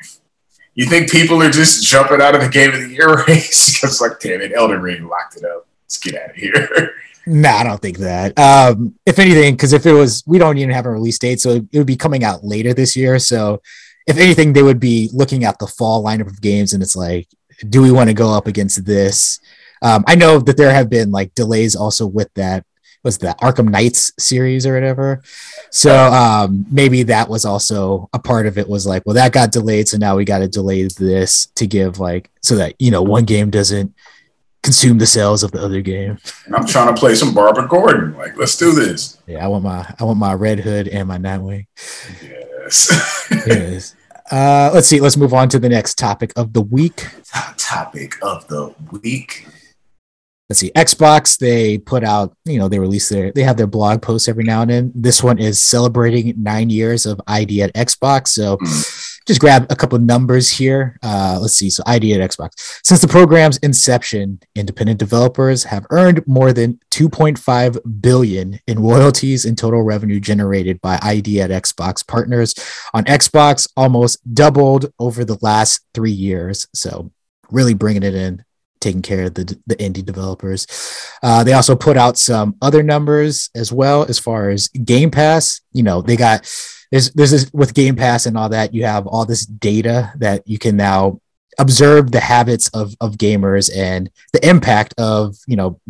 You 0.74 0.86
think 0.86 1.10
people 1.10 1.42
are 1.42 1.50
just 1.50 1.84
jumping 1.84 2.22
out 2.22 2.34
of 2.34 2.40
the 2.40 2.48
game 2.48 2.72
of 2.72 2.80
the 2.80 2.88
year 2.88 3.24
race 3.28 3.72
because 3.80 4.00
like, 4.00 4.18
damn 4.20 4.40
it, 4.40 4.52
Elden 4.54 4.80
Ring 4.80 5.06
locked 5.06 5.36
it 5.36 5.44
up. 5.44 5.66
Let's 5.84 5.98
get 5.98 6.14
out 6.14 6.30
of 6.30 6.36
here. 6.36 6.94
No, 7.26 7.50
nah, 7.50 7.58
I 7.58 7.64
don't 7.64 7.80
think 7.82 7.98
that. 7.98 8.36
Um, 8.38 8.94
if 9.04 9.18
anything, 9.18 9.54
because 9.54 9.74
if 9.74 9.84
it 9.84 9.92
was, 9.92 10.24
we 10.26 10.38
don't 10.38 10.56
even 10.56 10.70
have 10.70 10.86
a 10.86 10.90
release 10.90 11.18
date, 11.18 11.40
so 11.40 11.50
it 11.70 11.78
would 11.78 11.86
be 11.86 11.96
coming 11.96 12.24
out 12.24 12.42
later 12.42 12.74
this 12.74 12.96
year. 12.96 13.18
So, 13.18 13.60
if 14.06 14.18
anything, 14.18 14.52
they 14.52 14.62
would 14.62 14.80
be 14.80 15.10
looking 15.12 15.44
at 15.44 15.58
the 15.58 15.66
fall 15.66 16.04
lineup 16.04 16.26
of 16.26 16.40
games, 16.40 16.72
and 16.72 16.82
it's 16.82 16.96
like, 16.96 17.28
do 17.68 17.82
we 17.82 17.92
want 17.92 18.08
to 18.08 18.14
go 18.14 18.32
up 18.32 18.46
against 18.46 18.84
this? 18.84 19.40
Um, 19.82 20.04
I 20.06 20.14
know 20.14 20.38
that 20.38 20.56
there 20.56 20.72
have 20.72 20.88
been 20.88 21.10
like 21.10 21.34
delays 21.34 21.74
also 21.74 22.06
with 22.06 22.32
that. 22.34 22.64
Was 23.04 23.18
the 23.18 23.34
Arkham 23.40 23.68
Knights 23.68 24.12
series 24.16 24.64
or 24.64 24.74
whatever? 24.74 25.22
So 25.70 25.92
um, 25.92 26.64
maybe 26.70 27.02
that 27.04 27.28
was 27.28 27.44
also 27.44 28.08
a 28.12 28.18
part 28.20 28.46
of 28.46 28.58
it. 28.58 28.68
Was 28.68 28.86
like, 28.86 29.02
well, 29.04 29.14
that 29.14 29.32
got 29.32 29.50
delayed, 29.50 29.88
so 29.88 29.98
now 29.98 30.14
we 30.16 30.24
got 30.24 30.38
to 30.38 30.46
delay 30.46 30.84
this 30.84 31.46
to 31.56 31.66
give 31.66 31.98
like 31.98 32.30
so 32.42 32.54
that 32.56 32.76
you 32.78 32.92
know 32.92 33.02
one 33.02 33.24
game 33.24 33.50
doesn't 33.50 33.92
consume 34.62 34.98
the 34.98 35.06
sales 35.06 35.42
of 35.42 35.50
the 35.50 35.60
other 35.60 35.80
game. 35.80 36.16
And 36.46 36.54
I'm 36.54 36.64
trying 36.64 36.94
to 36.94 36.98
play 36.98 37.16
some 37.16 37.34
Barbara 37.34 37.66
Gordon. 37.66 38.16
Like, 38.16 38.36
let's 38.36 38.56
do 38.56 38.72
this. 38.72 39.18
Yeah, 39.26 39.44
I 39.44 39.48
want 39.48 39.64
my 39.64 39.94
I 39.98 40.04
want 40.04 40.18
my 40.18 40.34
Red 40.34 40.60
Hood 40.60 40.86
and 40.86 41.08
my 41.08 41.18
Nightwing. 41.18 41.66
Yes. 42.62 43.28
yes. 43.46 43.96
Uh, 44.30 44.70
let's 44.72 44.86
see. 44.86 44.98
Let's 44.98 45.18
move 45.18 45.34
on 45.34 45.50
to 45.50 45.58
the 45.58 45.68
next 45.68 45.98
topic 45.98 46.32
of 46.36 46.54
the 46.54 46.62
week. 46.62 47.06
Top 47.26 47.54
topic 47.58 48.14
of 48.22 48.48
the 48.48 48.74
week. 48.90 49.46
Let's 50.48 50.60
see. 50.60 50.70
Xbox. 50.74 51.38
They 51.38 51.76
put 51.76 52.02
out. 52.02 52.34
You 52.46 52.58
know, 52.58 52.68
they 52.68 52.78
release 52.78 53.10
their. 53.10 53.30
They 53.32 53.42
have 53.42 53.58
their 53.58 53.66
blog 53.66 54.00
posts 54.00 54.28
every 54.28 54.44
now 54.44 54.62
and 54.62 54.70
then. 54.70 54.92
This 54.94 55.22
one 55.22 55.38
is 55.38 55.60
celebrating 55.60 56.32
nine 56.42 56.70
years 56.70 57.04
of 57.04 57.20
ID 57.26 57.62
at 57.62 57.74
Xbox. 57.74 58.28
So. 58.28 58.56
Mm 58.56 58.91
just 59.26 59.40
grab 59.40 59.66
a 59.70 59.76
couple 59.76 59.96
of 59.96 60.02
numbers 60.02 60.50
here. 60.50 60.98
Uh, 61.02 61.38
let's 61.40 61.54
see. 61.54 61.70
So 61.70 61.82
ID 61.86 62.14
at 62.14 62.30
Xbox. 62.30 62.80
Since 62.84 63.00
the 63.00 63.08
program's 63.08 63.58
inception, 63.58 64.40
independent 64.54 64.98
developers 64.98 65.64
have 65.64 65.86
earned 65.90 66.26
more 66.26 66.52
than 66.52 66.80
2.5 66.90 68.00
billion 68.00 68.58
in 68.66 68.82
royalties 68.82 69.44
and 69.44 69.56
total 69.56 69.82
revenue 69.82 70.20
generated 70.20 70.80
by 70.80 70.98
ID 71.02 71.40
at 71.40 71.50
Xbox 71.50 72.06
partners 72.06 72.54
on 72.94 73.04
Xbox, 73.04 73.68
almost 73.76 74.34
doubled 74.34 74.92
over 74.98 75.24
the 75.24 75.38
last 75.40 75.80
three 75.94 76.10
years. 76.10 76.68
So 76.74 77.10
really 77.50 77.74
bringing 77.74 78.02
it 78.02 78.14
in 78.14 78.44
taking 78.82 79.02
care 79.02 79.24
of 79.24 79.34
the, 79.34 79.58
the 79.66 79.76
indie 79.76 80.04
developers. 80.04 80.66
Uh, 81.22 81.44
they 81.44 81.52
also 81.52 81.76
put 81.76 81.96
out 81.96 82.18
some 82.18 82.56
other 82.60 82.82
numbers 82.82 83.48
as 83.54 83.72
well 83.72 84.04
as 84.08 84.18
far 84.18 84.50
as 84.50 84.68
Game 84.68 85.10
Pass. 85.10 85.60
You 85.72 85.84
know, 85.84 86.02
they 86.02 86.16
got 86.16 86.44
there's 86.92 87.30
this 87.30 87.50
with 87.52 87.74
Game 87.74 87.96
Pass 87.96 88.26
and 88.26 88.36
all 88.36 88.50
that. 88.50 88.74
You 88.74 88.84
have 88.84 89.06
all 89.06 89.24
this 89.24 89.46
data 89.46 90.12
that 90.18 90.46
you 90.46 90.58
can 90.58 90.76
now 90.76 91.20
observe 91.58 92.10
the 92.10 92.20
habits 92.20 92.68
of 92.68 92.94
of 93.00 93.16
gamers 93.16 93.70
and 93.74 94.10
the 94.32 94.48
impact 94.48 94.94
of 94.98 95.36
you 95.46 95.56
know 95.56 95.80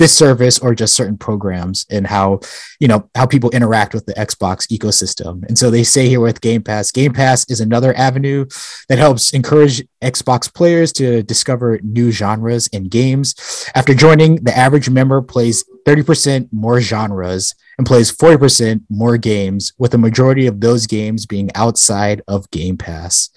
this 0.00 0.16
service 0.16 0.58
or 0.58 0.74
just 0.74 0.96
certain 0.96 1.18
programs 1.18 1.84
and 1.90 2.06
how 2.06 2.40
you 2.80 2.88
know 2.88 3.08
how 3.14 3.26
people 3.26 3.50
interact 3.50 3.92
with 3.92 4.06
the 4.06 4.14
Xbox 4.14 4.66
ecosystem. 4.68 5.46
And 5.46 5.58
so 5.58 5.70
they 5.70 5.84
say 5.84 6.08
here 6.08 6.20
with 6.20 6.40
Game 6.40 6.62
Pass, 6.62 6.90
Game 6.90 7.12
Pass 7.12 7.48
is 7.50 7.60
another 7.60 7.94
avenue 7.96 8.46
that 8.88 8.98
helps 8.98 9.32
encourage 9.34 9.82
Xbox 10.02 10.52
players 10.52 10.90
to 10.94 11.22
discover 11.22 11.78
new 11.82 12.10
genres 12.10 12.68
and 12.72 12.90
games. 12.90 13.68
After 13.74 13.92
joining, 13.92 14.36
the 14.36 14.56
average 14.56 14.88
member 14.88 15.20
plays 15.20 15.64
30% 15.86 16.48
more 16.50 16.80
genres 16.80 17.54
and 17.76 17.86
plays 17.86 18.10
40% 18.10 18.82
more 18.88 19.16
games, 19.16 19.72
with 19.78 19.92
the 19.92 19.98
majority 19.98 20.46
of 20.46 20.60
those 20.60 20.86
games 20.86 21.26
being 21.26 21.50
outside 21.54 22.22
of 22.26 22.50
Game 22.50 22.76
Pass. 22.78 23.30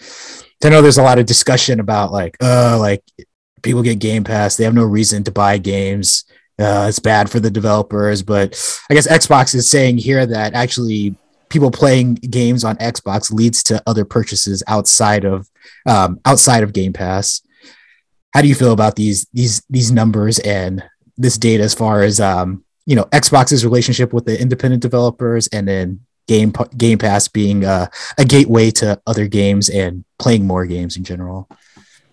I 0.66 0.70
know 0.70 0.82
there's 0.82 0.97
a 0.97 1.03
lot 1.03 1.20
of 1.20 1.26
discussion 1.26 1.80
about 1.80 2.11
like, 2.11 2.38
uh, 2.41 2.78
like 2.80 3.03
people 3.61 3.82
get 3.82 3.99
Game 3.99 4.24
Pass, 4.24 4.55
they 4.55 4.64
have 4.64 4.74
no 4.74 4.84
reason 4.84 5.24
to 5.24 5.32
buy 5.32 5.57
games 5.57 6.26
uh, 6.59 6.86
it's 6.88 6.99
bad 6.99 7.30
for 7.30 7.39
the 7.39 7.51
developers. 7.51 8.22
But 8.22 8.53
I 8.89 8.93
guess 8.93 9.07
Xbox 9.07 9.55
is 9.55 9.70
saying 9.70 9.97
here 9.97 10.26
that 10.26 10.53
actually 10.53 11.16
people 11.49 11.72
playing 11.72 12.16
games 12.16 12.64
on 12.64 12.78
Xbox 12.78 13.32
leads 13.32 13.64
to 13.64 13.82
other 13.88 14.05
purchases 14.05 14.64
outside 14.68 15.26
of 15.26 15.49
um, 15.86 16.20
outside 16.26 16.64
of 16.64 16.74
Game 16.74 16.93
Pass. 16.93 17.41
How 18.34 18.41
do 18.41 18.47
you 18.47 18.55
feel 18.55 18.72
about 18.72 18.95
these 18.95 19.28
these 19.34 19.64
these 19.70 19.91
numbers 19.91 20.39
and 20.39 20.84
this 21.18 21.38
data 21.38 21.64
as 21.64 21.74
far 21.74 22.01
as 22.01 22.20
um, 22.20 22.64
you 22.86 22.95
know 22.95 23.05
Xbox's 23.05 23.66
relationship 23.66 24.14
with 24.14 24.26
the 24.26 24.39
independent 24.39 24.82
developers 24.82 25.47
and 25.47 25.68
then 25.68 26.01
Game 26.28 26.53
Game 26.78 26.97
Pass 26.97 27.28
being 27.28 27.65
uh, 27.65 27.88
a 28.17 28.26
gateway 28.26 28.71
to 28.71 29.01
other 29.05 29.28
games 29.28 29.69
and 29.69 30.05
playing 30.19 30.45
more 30.45 30.65
games 30.65 30.97
in 30.97 31.03
general? 31.03 31.49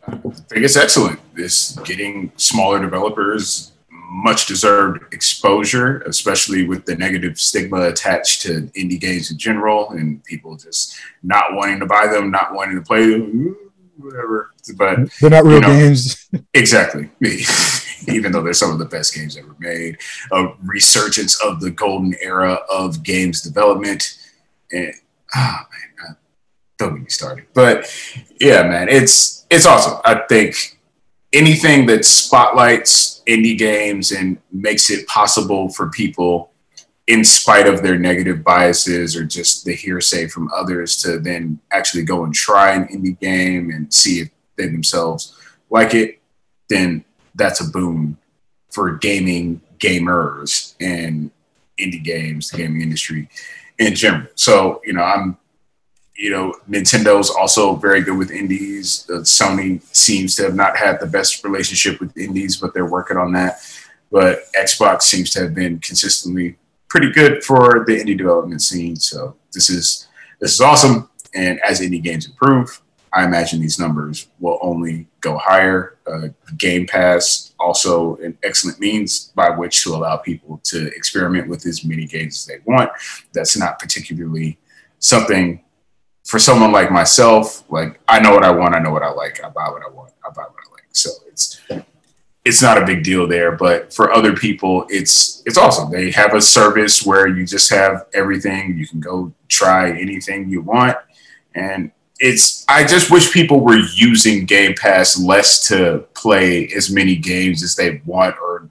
I 0.07 0.17
think 0.17 0.65
it's 0.65 0.77
excellent. 0.77 1.21
This 1.35 1.79
getting 1.85 2.33
smaller 2.37 2.81
developers 2.81 3.73
much 4.11 4.47
deserved 4.47 5.15
exposure, 5.15 6.01
especially 6.01 6.67
with 6.67 6.85
the 6.85 6.97
negative 6.97 7.39
stigma 7.39 7.83
attached 7.83 8.43
to 8.43 8.63
indie 8.77 9.01
games 9.01 9.31
in 9.31 9.39
general 9.39 9.91
and 9.91 10.23
people 10.25 10.57
just 10.57 10.99
not 11.23 11.45
wanting 11.55 11.79
to 11.79 11.87
buy 11.87 12.09
them, 12.09 12.31
not 12.31 12.53
wanting 12.53 12.77
to 12.77 12.83
play 12.83 13.09
them, 13.09 13.57
whatever. 13.99 14.51
But 14.77 15.11
they're 15.21 15.31
not 15.31 15.45
real 15.45 15.55
you 15.55 15.61
know, 15.61 15.69
games. 15.69 16.29
exactly. 16.55 17.09
Even 18.13 18.33
though 18.33 18.43
they're 18.43 18.53
some 18.53 18.73
of 18.73 18.79
the 18.79 18.85
best 18.85 19.15
games 19.15 19.37
ever 19.37 19.55
made, 19.59 19.99
a 20.33 20.49
resurgence 20.63 21.41
of 21.43 21.61
the 21.61 21.71
golden 21.71 22.15
era 22.21 22.59
of 22.73 23.03
games 23.03 23.43
development. 23.43 24.19
And 24.73 24.93
oh 25.35 25.57
man, 25.71 26.17
don't 26.79 26.95
get 26.95 27.03
me 27.03 27.09
started. 27.09 27.47
But 27.55 27.93
yeah, 28.41 28.63
man, 28.63 28.89
it's 28.89 29.47
it's 29.51 29.67
awesome. 29.67 30.01
I 30.05 30.23
think 30.29 30.79
anything 31.33 31.87
that 31.87 32.05
spotlights 32.05 33.23
indie 33.27 33.57
games 33.57 34.13
and 34.13 34.39
makes 34.51 34.91
it 34.91 35.07
possible 35.07 35.69
for 35.69 35.91
people 35.91 36.51
in 37.07 37.25
spite 37.25 37.67
of 37.67 37.83
their 37.83 37.99
negative 37.99 38.45
biases 38.45 39.17
or 39.17 39.25
just 39.25 39.65
the 39.65 39.75
hearsay 39.75 40.29
from 40.29 40.49
others 40.55 41.01
to 41.03 41.19
then 41.19 41.59
actually 41.73 42.05
go 42.05 42.25
and 42.25 42.35
try 42.35 42.73
an 42.73 42.87
indie 42.89 43.19
game 43.19 43.71
and 43.71 43.93
see 43.93 44.21
if 44.21 44.31
they 44.57 44.67
themselves 44.67 45.37
like 45.71 45.95
it 45.95 46.21
then 46.69 47.05
that's 47.41 47.61
a 47.61 47.69
boon 47.69 48.17
for 48.71 48.97
gaming 48.97 49.61
gamers 49.79 50.75
and 50.81 51.31
indie 51.79 52.03
games 52.03 52.51
the 52.51 52.59
gaming 52.59 52.83
industry 52.83 53.29
in 53.79 53.95
general 53.95 54.29
so 54.35 54.81
you 54.85 54.93
know 54.93 55.03
i'm 55.03 55.37
you 56.21 56.31
know, 56.31 56.55
Nintendo's 56.69 57.31
also 57.31 57.77
very 57.77 58.03
good 58.03 58.19
with 58.19 58.31
indies. 58.31 59.07
Uh, 59.09 59.21
Sony 59.21 59.83
seems 59.97 60.37
to 60.37 60.43
have 60.43 60.55
not 60.55 60.77
had 60.77 61.01
the 61.01 61.07
best 61.07 61.43
relationship 61.43 61.99
with 61.99 62.17
indies, 62.17 62.59
but 62.59 62.75
they're 62.75 62.91
working 62.91 63.17
on 63.17 63.33
that. 63.33 63.61
But 64.13 64.41
Xbox 64.55 65.03
seems 65.03 65.31
to 65.31 65.41
have 65.41 65.55
been 65.55 65.79
consistently 65.79 66.59
pretty 66.89 67.11
good 67.11 67.43
for 67.43 67.85
the 67.87 67.99
indie 67.99 68.19
development 68.19 68.61
scene. 68.61 68.97
So 68.97 69.35
this 69.55 69.71
is 69.71 70.09
this 70.41 70.53
is 70.53 70.61
awesome. 70.61 71.09
And 71.35 71.59
as 71.67 71.81
indie 71.81 72.03
games 72.03 72.27
improve, 72.27 72.83
I 73.13 73.25
imagine 73.25 73.61
these 73.61 73.79
numbers 73.79 74.29
will 74.39 74.59
only 74.63 75.09
go 75.21 75.37
higher. 75.37 75.99
Uh, 76.07 76.29
Game 76.57 76.87
Pass 76.87 77.53
also 77.59 78.17
an 78.17 78.39
excellent 78.43 78.79
means 78.79 79.33
by 79.35 79.51
which 79.51 79.83
to 79.85 79.95
allow 79.95 80.17
people 80.17 80.61
to 80.65 80.87
experiment 80.95 81.49
with 81.49 81.67
as 81.67 81.85
many 81.85 82.07
games 82.07 82.37
as 82.37 82.47
they 82.47 82.63
want. 82.65 82.91
That's 83.33 83.57
not 83.57 83.79
particularly 83.79 84.59
something 84.99 85.63
for 86.25 86.39
someone 86.39 86.71
like 86.71 86.93
myself, 86.93 87.65
like 87.71 88.01
I 88.07 88.21
know 88.21 88.33
what 88.33 88.45
I 88.45 88.51
want, 88.51 88.75
I 88.75 88.79
know 88.79 88.93
what 88.93 89.03
I 89.03 89.11
like, 89.11 89.43
I 89.43 89.49
buy 89.49 89.69
what 89.69 89.83
I 89.85 89.89
want, 89.91 90.13
I 90.25 90.31
buy 90.31 90.43
what 90.43 90.61
I 90.69 90.73
like. 90.73 90.85
So 90.93 91.11
it's 91.27 91.61
it's 92.45 92.63
not 92.63 92.81
a 92.81 92.87
big 92.87 93.03
deal 93.03 93.27
there, 93.27 93.53
but 93.53 93.93
for 93.93 94.13
other 94.13 94.35
people, 94.35 94.87
it's 94.89 95.43
it's 95.45 95.59
awesome. 95.59 95.91
They 95.91 96.11
have 96.13 96.35
a 96.35 96.41
service 96.41 97.05
where 97.05 97.27
you 97.27 97.45
just 97.45 97.71
have 97.71 98.07
everything. 98.15 98.79
You 98.79 98.87
can 98.87 99.01
go 99.01 99.33
try 99.49 99.91
anything 99.91 100.49
you 100.49 100.63
want, 100.63 100.97
and 101.55 101.91
it's. 102.21 102.65
I 102.69 102.85
just 102.85 103.11
wish 103.11 103.33
people 103.33 103.61
were 103.61 103.79
using 103.95 104.45
Game 104.45 104.75
Pass 104.75 105.19
less 105.19 105.67
to 105.69 106.07
play 106.15 106.69
as 106.69 106.91
many 106.91 107.17
games 107.17 107.63
as 107.63 107.75
they 107.75 108.01
want 108.05 108.37
or 108.41 108.69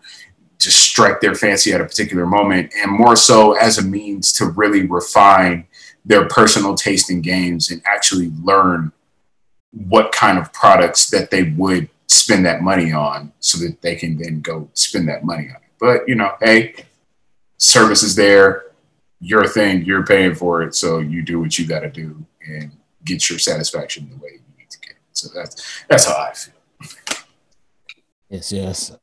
just 0.59 0.77
strike 0.77 1.21
their 1.21 1.35
fancy 1.35 1.73
at 1.73 1.81
a 1.81 1.85
particular 1.85 2.25
moment, 2.25 2.73
and 2.81 2.91
more 2.91 3.15
so 3.15 3.53
as 3.53 3.77
a 3.77 3.83
means 3.83 4.31
to 4.33 4.45
really 4.45 4.85
refine 4.85 5.65
their 6.05 6.27
personal 6.27 6.75
taste 6.75 7.09
in 7.09 7.21
games 7.21 7.71
and 7.71 7.81
actually 7.85 8.31
learn 8.43 8.91
what 9.71 10.11
kind 10.11 10.37
of 10.37 10.51
products 10.51 11.09
that 11.09 11.29
they 11.29 11.43
would 11.43 11.89
spend 12.07 12.45
that 12.45 12.61
money 12.61 12.91
on 12.91 13.31
so 13.39 13.57
that 13.59 13.81
they 13.81 13.95
can 13.95 14.17
then 14.17 14.41
go 14.41 14.67
spend 14.73 15.07
that 15.07 15.23
money 15.23 15.49
on 15.49 15.55
it. 15.55 15.71
But, 15.79 16.09
you 16.09 16.15
know, 16.15 16.33
hey, 16.41 16.73
service 17.57 18.01
is 18.01 18.15
there, 18.15 18.63
your 19.19 19.47
thing, 19.47 19.85
you're 19.85 20.05
paying 20.05 20.33
for 20.33 20.63
it. 20.63 20.73
So 20.73 20.99
you 20.99 21.21
do 21.21 21.39
what 21.39 21.59
you 21.59 21.67
got 21.67 21.81
to 21.81 21.89
do 21.89 22.25
and 22.47 22.71
get 23.05 23.29
your 23.29 23.39
satisfaction 23.39 24.09
the 24.09 24.17
way 24.17 24.31
you 24.33 24.41
need 24.57 24.69
to 24.69 24.79
get 24.79 24.91
it. 24.91 24.97
So 25.13 25.29
that's, 25.33 25.83
that's 25.87 26.05
how 26.05 26.13
I 26.13 26.33
feel. 26.33 26.53
Yes, 28.29 28.51
yes. 28.51 28.97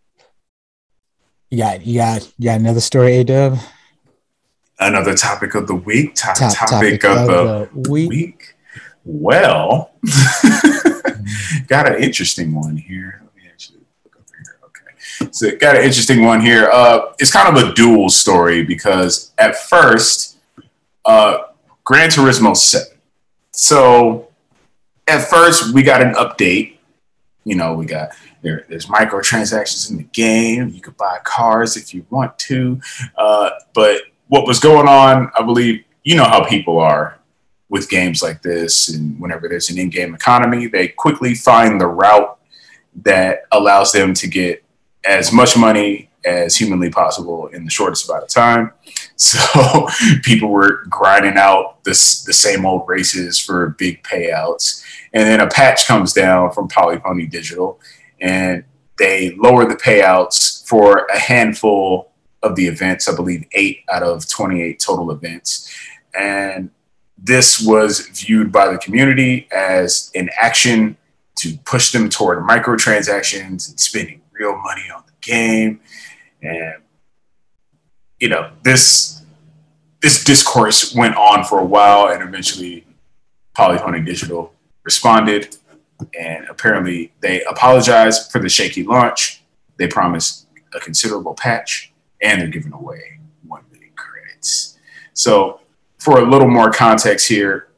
You 1.51 1.59
got, 1.59 1.87
you 1.87 1.99
got, 1.99 2.33
you 2.39 2.49
got 2.49 2.61
another 2.61 2.81
story, 2.81 3.17
A 3.19 3.59
another 4.79 5.15
topic 5.15 5.55
of 5.55 5.67
the 5.67 5.75
week. 5.75 6.15
Top, 6.15 6.37
Top 6.37 6.53
topic, 6.55 7.01
topic, 7.01 7.05
of, 7.05 7.29
of 7.29 7.73
the, 7.73 7.91
week. 7.91 8.11
week. 8.11 8.55
Well, 9.05 9.93
got 11.69 11.91
an 11.91 12.03
interesting 12.03 12.55
one 12.55 12.77
here. 12.77 13.23
Let 13.23 13.37
me 13.37 13.43
actually 13.51 13.81
look 14.05 14.17
up 14.17 14.27
here. 14.37 14.59
Okay, 14.65 15.31
so 15.33 15.57
got 15.57 15.77
an 15.77 15.83
interesting 15.83 16.25
one 16.25 16.41
here. 16.41 16.69
Uh, 16.73 17.13
it's 17.19 17.33
kind 17.33 17.57
of 17.57 17.63
a 17.63 17.73
dual 17.75 18.09
story 18.09 18.65
because 18.65 19.33
at 19.39 19.57
first, 19.57 20.39
uh, 21.05 21.39
Gran 21.85 22.11
Turismo 22.11 22.57
Seven. 22.57 22.96
So 23.57 24.29
at 25.09 25.23
first, 25.23 25.73
we 25.73 25.83
got 25.83 26.03
an 26.03 26.13
update. 26.15 26.77
You 27.45 27.55
know, 27.55 27.73
we 27.75 27.87
got 27.87 28.11
there, 28.43 28.67
there's 28.69 28.87
microtransactions 28.87 29.91
in 29.91 29.97
the 29.97 30.03
game. 30.05 30.69
You 30.69 30.81
could 30.83 30.97
buy 30.97 31.19
cars 31.25 31.77
if 31.77 31.95
you 31.95 32.05
want 32.11 32.39
to, 32.41 32.81
uh, 33.17 33.51
but 33.75 34.03
what 34.29 34.47
was 34.47 34.59
going 34.59 34.89
on, 34.89 35.31
I 35.39 35.43
believe, 35.43 35.85
you 36.05 36.17
know 36.17 36.25
how 36.25 36.45
people 36.45 36.79
are 36.79 37.19
with 37.69 37.89
games 37.89 38.23
like 38.23 38.43
this, 38.43 38.91
and 38.91 39.19
whenever 39.19 39.49
there's 39.49 39.71
an 39.71 39.79
in-game 39.79 40.15
economy, 40.15 40.67
they 40.67 40.89
quickly 40.89 41.35
find 41.35 41.81
the 41.81 41.87
route 41.87 42.39
that 43.03 43.45
allows 43.53 43.91
them 43.93 44.13
to 44.15 44.29
get 44.29 44.63
as 45.05 45.33
much 45.33 45.57
money 45.57 46.11
as 46.25 46.57
humanly 46.57 46.91
possible 46.91 47.47
in 47.49 47.65
the 47.65 47.71
shortest 47.71 48.09
amount 48.09 48.25
of 48.25 48.31
time. 48.31 48.73
So 49.19 49.89
people 50.23 50.51
were 50.51 50.85
grinding 50.91 51.39
out 51.39 51.83
this 51.85 52.23
the 52.25 52.35
same 52.35 52.67
old 52.67 52.87
races 52.87 53.39
for 53.39 53.71
big 53.71 54.03
payouts, 54.03 54.85
and 55.15 55.23
then 55.25 55.41
a 55.41 55.49
patch 55.49 55.87
comes 55.87 56.13
down 56.13 56.53
from 56.53 56.69
Polyphony 56.69 57.27
Digital, 57.27 57.81
and 58.21 58.63
they 58.99 59.35
lower 59.37 59.65
the 59.65 59.75
payouts 59.75 60.67
for 60.69 61.07
a 61.07 61.19
handful 61.19 62.13
of 62.43 62.57
the 62.57 62.67
events, 62.67 63.09
I 63.09 63.17
believe 63.17 63.45
eight 63.53 63.85
out 63.91 64.03
of 64.03 64.29
28 64.29 64.79
total 64.79 65.11
events. 65.11 65.75
And 66.19 66.71
this 67.19 67.61
was 67.61 68.01
viewed 68.09 68.53
by 68.53 68.69
the 68.71 68.79
community 68.79 69.49
as 69.51 70.11
an 70.15 70.31
action 70.39 70.97
to 71.37 71.57
push 71.65 71.93
them 71.93 72.09
toward 72.09 72.39
microtransactions 72.47 73.69
and 73.69 73.81
spending 73.81 74.23
real 74.33 74.57
money 74.59 74.85
on 74.95 75.03
the 75.07 75.13
game. 75.21 75.81
And, 76.47 76.83
you 78.19 78.29
know, 78.29 78.51
this 78.63 79.23
this 80.03 80.23
discourse 80.23 80.95
went 80.95 81.17
on 81.17 81.43
for 81.45 81.59
a 81.59 81.65
while 81.65 82.09
and 82.09 82.23
eventually 82.23 82.87
Polyphony 83.55 84.03
Digital 84.03 84.53
responded 84.85 85.57
and 86.19 86.47
apparently 86.49 87.13
they 87.21 87.43
apologized 87.45 88.31
for 88.31 88.39
the 88.39 88.49
shaky 88.49 88.85
launch. 88.85 89.43
They 89.79 89.89
promised 89.89 90.47
a 90.75 90.81
considerable 90.81 91.35
patch 91.35 91.93
and 92.23 92.41
they're 92.41 92.49
giving 92.49 92.73
away 92.73 93.19
1 93.47 93.63
million 93.73 93.93
credits. 93.97 94.79
So, 95.15 95.61
for 95.99 96.21
a 96.21 96.31
little 96.31 96.49
more 96.49 96.71
context 96.71 97.27
here, 97.29 97.69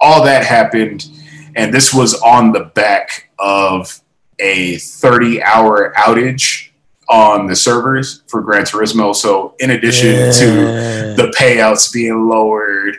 all 0.00 0.24
that 0.24 0.44
happened, 0.44 1.08
and 1.54 1.72
this 1.72 1.94
was 1.94 2.20
on 2.20 2.52
the 2.52 2.64
back 2.64 3.30
of 3.38 4.00
a 4.38 4.76
30 4.78 5.42
hour 5.42 5.92
outage 5.96 6.65
on 7.08 7.46
the 7.46 7.56
servers 7.56 8.22
for 8.26 8.42
Gran 8.42 8.64
Turismo. 8.64 9.14
So, 9.14 9.54
in 9.60 9.70
addition 9.70 10.14
yeah. 10.14 10.32
to 10.32 10.46
the 11.16 11.34
payouts 11.38 11.92
being 11.92 12.28
lowered, 12.28 12.96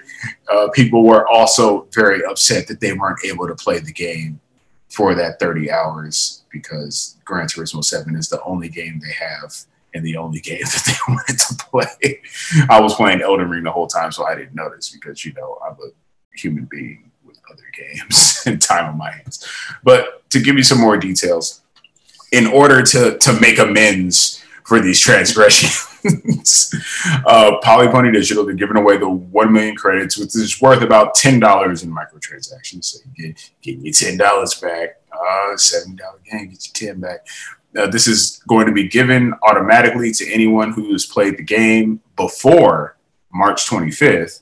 uh, 0.52 0.70
people 0.70 1.04
were 1.04 1.28
also 1.28 1.88
very 1.94 2.24
upset 2.26 2.68
that 2.68 2.80
they 2.80 2.94
weren't 2.94 3.24
able 3.26 3.48
to 3.48 3.56
play 3.56 3.80
the 3.80 3.92
game 3.92 4.40
for 4.90 5.14
that 5.16 5.40
30 5.40 5.70
hours 5.70 6.44
because 6.52 7.18
Gran 7.26 7.48
Turismo 7.48 7.84
7 7.84 8.16
is 8.16 8.30
the 8.30 8.42
only 8.44 8.70
game 8.70 9.00
they 9.00 9.14
have 9.14 9.54
and 9.94 10.06
the 10.06 10.18
only 10.18 10.40
game 10.40 10.62
that 10.64 10.84
they 10.86 11.14
wanted 11.14 11.40
to 11.40 11.56
play. 11.56 12.22
I 12.70 12.80
was 12.80 12.96
playing 12.96 13.22
Elden 13.22 13.50
Ring 13.50 13.64
the 13.64 13.72
whole 13.72 13.88
time, 13.88 14.12
so 14.12 14.26
I 14.26 14.36
didn't 14.36 14.56
notice 14.56 14.90
because 14.90 15.26
you 15.26 15.34
know 15.34 15.58
I'm 15.66 15.74
a 15.74 15.90
human 16.38 16.66
being 16.66 17.12
with 17.26 17.40
other 17.52 17.64
games 17.78 18.44
and 18.46 18.62
time 18.62 18.86
on 18.86 18.98
my 18.98 19.12
hands. 19.12 19.48
But 19.84 20.30
to 20.30 20.40
give 20.40 20.56
you 20.56 20.64
some 20.64 20.80
more 20.80 20.98
details, 20.98 21.62
in 22.32 22.48
order 22.48 22.82
to 22.82 23.18
to 23.18 23.40
make 23.40 23.60
amends 23.60 24.44
for 24.64 24.82
these 24.82 25.00
transgressions, 25.00 26.74
uh, 27.26 27.58
Polyphony 27.64 28.12
Digital 28.12 28.46
they're 28.46 28.54
giving 28.54 28.78
away 28.78 28.98
the 28.98 29.10
one 29.10 29.54
million 29.54 29.76
credits, 29.76 30.18
which 30.18 30.36
is 30.36 30.62
worth 30.62 30.82
about 30.82 31.16
ten 31.16 31.40
dollars 31.40 31.84
in 31.84 31.94
microtransactions. 31.94 32.86
So 32.86 33.00
you 33.16 33.28
get 33.28 33.52
get 33.62 33.80
your 33.80 33.94
ten 33.94 34.18
dollars 34.18 34.56
back. 34.56 35.02
Uh, 35.12 35.58
seven 35.58 35.96
dollar 35.96 36.20
game, 36.30 36.50
get 36.50 36.68
your 36.68 36.94
ten 36.94 37.00
back. 37.00 37.26
Uh, 37.78 37.88
this 37.88 38.08
is 38.08 38.42
going 38.48 38.66
to 38.66 38.72
be 38.72 38.88
given 38.88 39.34
automatically 39.44 40.12
to 40.12 40.32
anyone 40.32 40.72
who 40.74 40.92
has 40.92 41.06
played 41.06 41.38
the 41.38 41.44
game 41.44 42.02
before 42.16 42.98
March 43.32 43.68
25th 43.68 44.42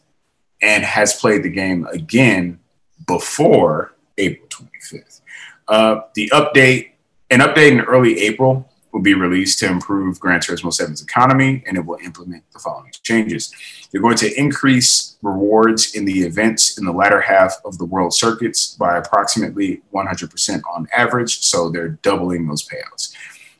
and 0.61 0.83
has 0.83 1.13
played 1.13 1.43
the 1.43 1.49
game 1.49 1.85
again 1.87 2.59
before 3.07 3.95
April 4.17 4.47
25th. 4.49 5.21
Uh, 5.67 6.01
the 6.13 6.31
update, 6.33 6.91
an 7.35 7.41
update 7.41 7.71
in 7.71 7.81
early 7.81 8.17
April 8.21 8.65
will 8.93 9.01
be 9.01 9.13
released 9.13 9.59
to 9.59 9.65
improve 9.65 10.21
Gran 10.21 10.39
Turismo 10.39 10.67
7's 10.67 11.03
economy, 11.03 11.61
and 11.67 11.75
it 11.75 11.85
will 11.85 11.97
implement 12.01 12.49
the 12.53 12.59
following 12.59 12.93
changes. 13.03 13.53
They're 13.91 14.01
going 14.01 14.15
to 14.19 14.39
increase 14.39 15.17
rewards 15.21 15.95
in 15.95 16.05
the 16.05 16.19
events 16.19 16.77
in 16.77 16.85
the 16.85 16.93
latter 16.93 17.19
half 17.19 17.57
of 17.65 17.77
the 17.77 17.83
world 17.83 18.13
circuits 18.13 18.75
by 18.75 18.95
approximately 18.95 19.81
100% 19.93 20.61
on 20.73 20.87
average, 20.95 21.41
so 21.41 21.69
they're 21.69 21.99
doubling 22.03 22.47
those 22.47 22.65
payouts. 22.65 23.13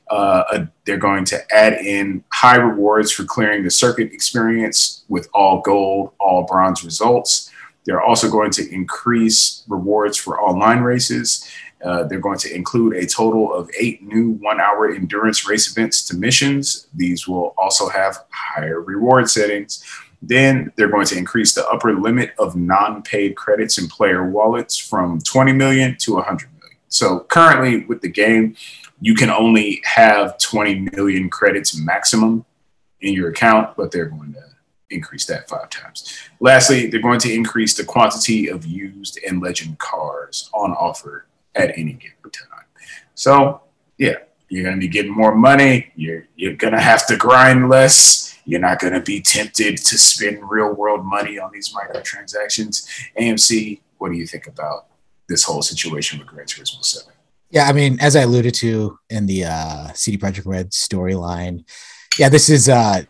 Uh, 0.09 0.67
they're 0.86 0.95
going 0.95 1.26
to 1.26 1.53
add 1.53 1.73
in 1.73 2.23
high 2.32 2.55
rewards 2.55 3.11
for 3.11 3.26
clearing 3.26 3.65
the 3.65 3.71
circuit 3.71 4.13
experience 4.13 5.03
with 5.09 5.28
all 5.34 5.59
gold, 5.59 6.13
all 6.17 6.43
bronze 6.43 6.86
results. 6.86 7.51
They're 7.86 8.01
also 8.01 8.32
going 8.32 8.51
to 8.51 8.73
increase 8.73 9.63
rewards 9.67 10.17
for 10.17 10.39
online 10.39 10.80
races 10.80 11.45
uh, 11.86 12.03
they're 12.03 12.19
going 12.19 12.39
to 12.39 12.53
include 12.53 12.95
a 12.95 13.05
total 13.05 13.53
of 13.53 13.69
eight 13.79 14.01
new 14.01 14.31
one 14.31 14.59
hour 14.59 14.91
endurance 14.91 15.47
race 15.47 15.71
events 15.71 16.03
to 16.05 16.17
missions. 16.17 16.88
These 16.95 17.27
will 17.27 17.53
also 17.57 17.89
have 17.89 18.25
higher 18.31 18.81
reward 18.81 19.29
settings. 19.29 19.83
Then 20.21 20.73
they're 20.75 20.89
going 20.89 21.05
to 21.07 21.17
increase 21.17 21.53
the 21.53 21.67
upper 21.67 21.93
limit 21.93 22.33
of 22.39 22.55
non 22.55 23.03
paid 23.03 23.36
credits 23.36 23.77
in 23.77 23.88
player 23.88 24.27
wallets 24.27 24.75
from 24.75 25.21
20 25.21 25.53
million 25.53 25.95
to 25.99 26.15
100 26.15 26.49
million. 26.59 26.77
So 26.88 27.19
currently 27.19 27.86
with 27.86 28.01
the 28.01 28.09
game, 28.09 28.55
you 28.99 29.13
can 29.13 29.29
only 29.29 29.81
have 29.83 30.39
20 30.39 30.89
million 30.95 31.29
credits 31.29 31.77
maximum 31.77 32.45
in 33.01 33.13
your 33.13 33.29
account, 33.29 33.77
but 33.77 33.91
they're 33.91 34.05
going 34.05 34.33
to 34.33 34.41
increase 34.89 35.25
that 35.25 35.47
five 35.47 35.69
times. 35.69 36.17
Lastly, 36.39 36.88
they're 36.88 37.01
going 37.01 37.19
to 37.19 37.31
increase 37.33 37.75
the 37.75 37.83
quantity 37.83 38.47
of 38.47 38.65
used 38.65 39.19
and 39.27 39.41
legend 39.41 39.77
cars 39.77 40.49
on 40.53 40.71
offer 40.71 41.27
at 41.56 41.78
any 41.78 41.93
given 41.93 42.32
time. 42.32 42.66
So, 43.16 43.62
yeah, 43.97 44.16
you're 44.49 44.64
going 44.64 44.76
to 44.76 44.80
be 44.80 44.88
getting 44.88 45.14
more 45.14 45.34
money. 45.34 45.91
You're 45.95 46.28
you're 46.36 46.56
going 46.56 46.74
to 46.74 46.80
have 46.80 47.08
to 47.08 47.18
grind 47.18 47.70
less. 47.70 48.38
You're 48.45 48.60
not 48.60 48.80
going 48.80 48.93
to 48.93 49.01
be 49.01 49.22
tempted 49.22 49.78
to 49.78 49.97
spend 49.97 50.49
real 50.49 50.74
world 50.74 51.03
money 51.03 51.39
on 51.39 51.51
these 51.51 51.74
microtransactions. 51.74 52.88
AMC, 53.20 53.82
what 53.97 54.12
do 54.12 54.18
you 54.18 54.28
think 54.28 54.47
about 54.47 54.86
this 55.28 55.43
whole 55.43 55.64
situation 55.64 56.20
with 56.20 56.28
Gran 56.28 56.45
Turismo 56.45 56.86
7? 56.86 57.12
Yeah, 57.49 57.66
I 57.66 57.74
mean, 57.74 57.99
as 57.99 58.16
I 58.16 58.22
alluded 58.22 58.53
to 58.56 58.99
in 59.10 59.26
the 59.26 59.45
uh, 59.45 59.88
CD 59.93 60.18
Projekt 60.18 60.45
Red 60.45 60.72
storyline, 60.72 61.64
yeah, 62.20 62.30
this 62.30 62.49
is 62.49 62.70
uh, 62.70 63.03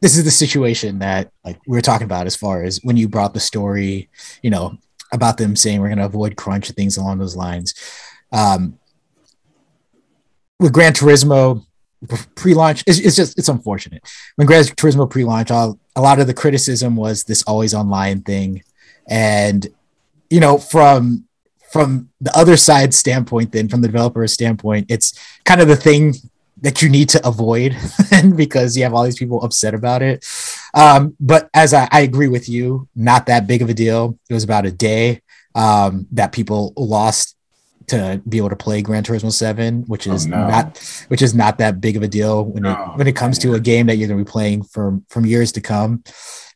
this 0.00 0.16
is 0.16 0.24
the 0.24 0.30
situation 0.30 1.00
that 1.00 1.30
like 1.44 1.58
we 1.66 1.76
were 1.76 1.82
talking 1.82 2.04
about 2.04 2.26
as 2.26 2.36
far 2.36 2.62
as 2.62 2.78
when 2.82 2.96
you 2.96 3.08
brought 3.08 3.34
the 3.34 3.40
story, 3.40 4.08
you 4.42 4.50
know, 4.50 4.76
about 5.12 5.36
them 5.36 5.56
saying 5.56 5.80
we're 5.80 5.88
going 5.88 5.98
to 5.98 6.04
avoid 6.04 6.36
crunch 6.36 6.68
and 6.68 6.76
things 6.76 6.96
along 6.96 7.18
those 7.18 7.36
lines. 7.36 7.74
Um, 8.32 8.78
with 10.58 10.72
Gran 10.72 10.92
Turismo 10.92 11.64
pre-launch, 12.34 12.84
it's, 12.86 12.98
it's 12.98 13.16
just 13.16 13.38
it's 13.38 13.48
unfortunate 13.48 14.02
when 14.36 14.46
Gran 14.46 14.64
Turismo 14.64 15.08
pre-launch, 15.08 15.50
all, 15.50 15.78
a 15.96 16.00
lot 16.00 16.20
of 16.20 16.26
the 16.26 16.34
criticism 16.34 16.96
was 16.96 17.24
this 17.24 17.42
always 17.44 17.74
online 17.74 18.22
thing, 18.22 18.62
and 19.08 19.66
you 20.28 20.40
know 20.40 20.58
from 20.58 21.26
from 21.70 22.10
the 22.20 22.36
other 22.36 22.56
side 22.56 22.92
standpoint, 22.92 23.52
then 23.52 23.68
from 23.68 23.80
the 23.80 23.88
developer 23.88 24.26
standpoint, 24.26 24.86
it's 24.90 25.14
kind 25.44 25.60
of 25.60 25.68
the 25.68 25.76
thing 25.76 26.14
that 26.62 26.82
you 26.82 26.88
need 26.88 27.08
to 27.08 27.26
avoid 27.26 27.76
because 28.36 28.76
you 28.76 28.82
have 28.82 28.92
all 28.92 29.04
these 29.04 29.18
people 29.18 29.42
upset 29.42 29.72
about 29.72 30.02
it. 30.02 30.24
Um, 30.74 31.16
but 31.20 31.50
as 31.54 31.74
I, 31.74 31.88
I, 31.90 32.00
agree 32.00 32.28
with 32.28 32.48
you, 32.48 32.88
not 32.94 33.26
that 33.26 33.46
big 33.46 33.62
of 33.62 33.70
a 33.70 33.74
deal. 33.74 34.18
It 34.28 34.34
was 34.34 34.44
about 34.44 34.66
a 34.66 34.70
day 34.70 35.22
um, 35.54 36.06
that 36.12 36.32
people 36.32 36.72
lost 36.76 37.36
to 37.88 38.22
be 38.28 38.38
able 38.38 38.50
to 38.50 38.56
play 38.56 38.82
Gran 38.82 39.02
Turismo 39.02 39.32
7, 39.32 39.82
which 39.82 40.06
is 40.06 40.26
oh, 40.26 40.30
no. 40.30 40.48
not 40.48 41.04
which 41.08 41.22
is 41.22 41.34
not 41.34 41.58
that 41.58 41.80
big 41.80 41.96
of 41.96 42.02
a 42.02 42.08
deal 42.08 42.44
when 42.44 42.62
no, 42.62 42.70
it 42.70 42.98
when 42.98 43.06
it 43.06 43.16
comes 43.16 43.38
to 43.40 43.54
a 43.54 43.60
game 43.60 43.86
that 43.86 43.96
you're 43.96 44.08
going 44.08 44.18
to 44.18 44.24
be 44.24 44.30
playing 44.30 44.62
from 44.62 45.04
from 45.10 45.26
years 45.26 45.52
to 45.52 45.60
come. 45.60 46.02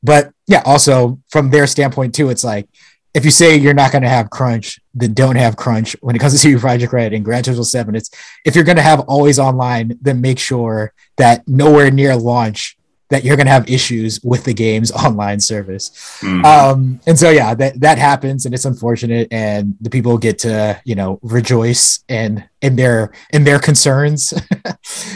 But 0.03 0.33
yeah, 0.47 0.63
also 0.65 1.21
from 1.31 1.51
their 1.51 1.67
standpoint 1.67 2.15
too, 2.15 2.31
it's 2.31 2.45
like 2.45 2.69
if 3.15 3.25
you 3.25 3.31
say 3.31 3.57
you're 3.57 3.75
not 3.75 3.93
going 3.93 4.03
to 4.03 4.09
have 4.09 4.31
crunch, 4.31 4.81
then 4.93 5.15
don't 5.15 5.37
have 5.37 5.57
crunch 5.57 5.97
when 6.01 6.15
it 6.15 6.21
comes 6.21 6.33
to 6.35 6.39
CD 6.39 6.61
Projekt 6.61 6.93
Red 6.93 7.13
and 7.13 7.25
Gran 7.25 7.43
Turismo 7.43 7.65
7. 7.65 7.95
It's 7.97 8.11
if 8.45 8.55
you're 8.55 8.65
going 8.65 8.77
to 8.77 8.83
have 8.83 9.01
always 9.01 9.39
online, 9.39 9.99
then 10.01 10.21
make 10.21 10.39
sure 10.39 10.93
that 11.17 11.47
nowhere 11.49 11.91
near 11.91 12.15
launch 12.17 12.77
that 13.11 13.25
you're 13.25 13.37
going 13.37 13.47
to 13.47 13.53
have 13.53 13.69
issues 13.69 14.21
with 14.23 14.45
the 14.45 14.55
game's 14.55 14.91
online 15.07 15.41
service. 15.41 15.91
Mm-hmm. 16.21 16.45
Um, 16.45 17.01
and 17.07 17.19
so, 17.19 17.31
yeah, 17.31 17.55
that, 17.55 17.81
that 17.81 17.99
happens 17.99 18.47
and 18.47 18.55
it's 18.55 18.65
unfortunate. 18.65 19.29
And 19.31 19.77
the 19.81 19.91
people 19.91 20.19
get 20.19 20.39
to, 20.41 20.81
you 20.85 20.95
know, 20.95 21.19
rejoice 21.23 22.03
and 22.09 22.49
in 22.63 22.77
their, 22.77 23.13
in 23.33 23.45
their 23.45 23.59
concerns, 23.59 24.33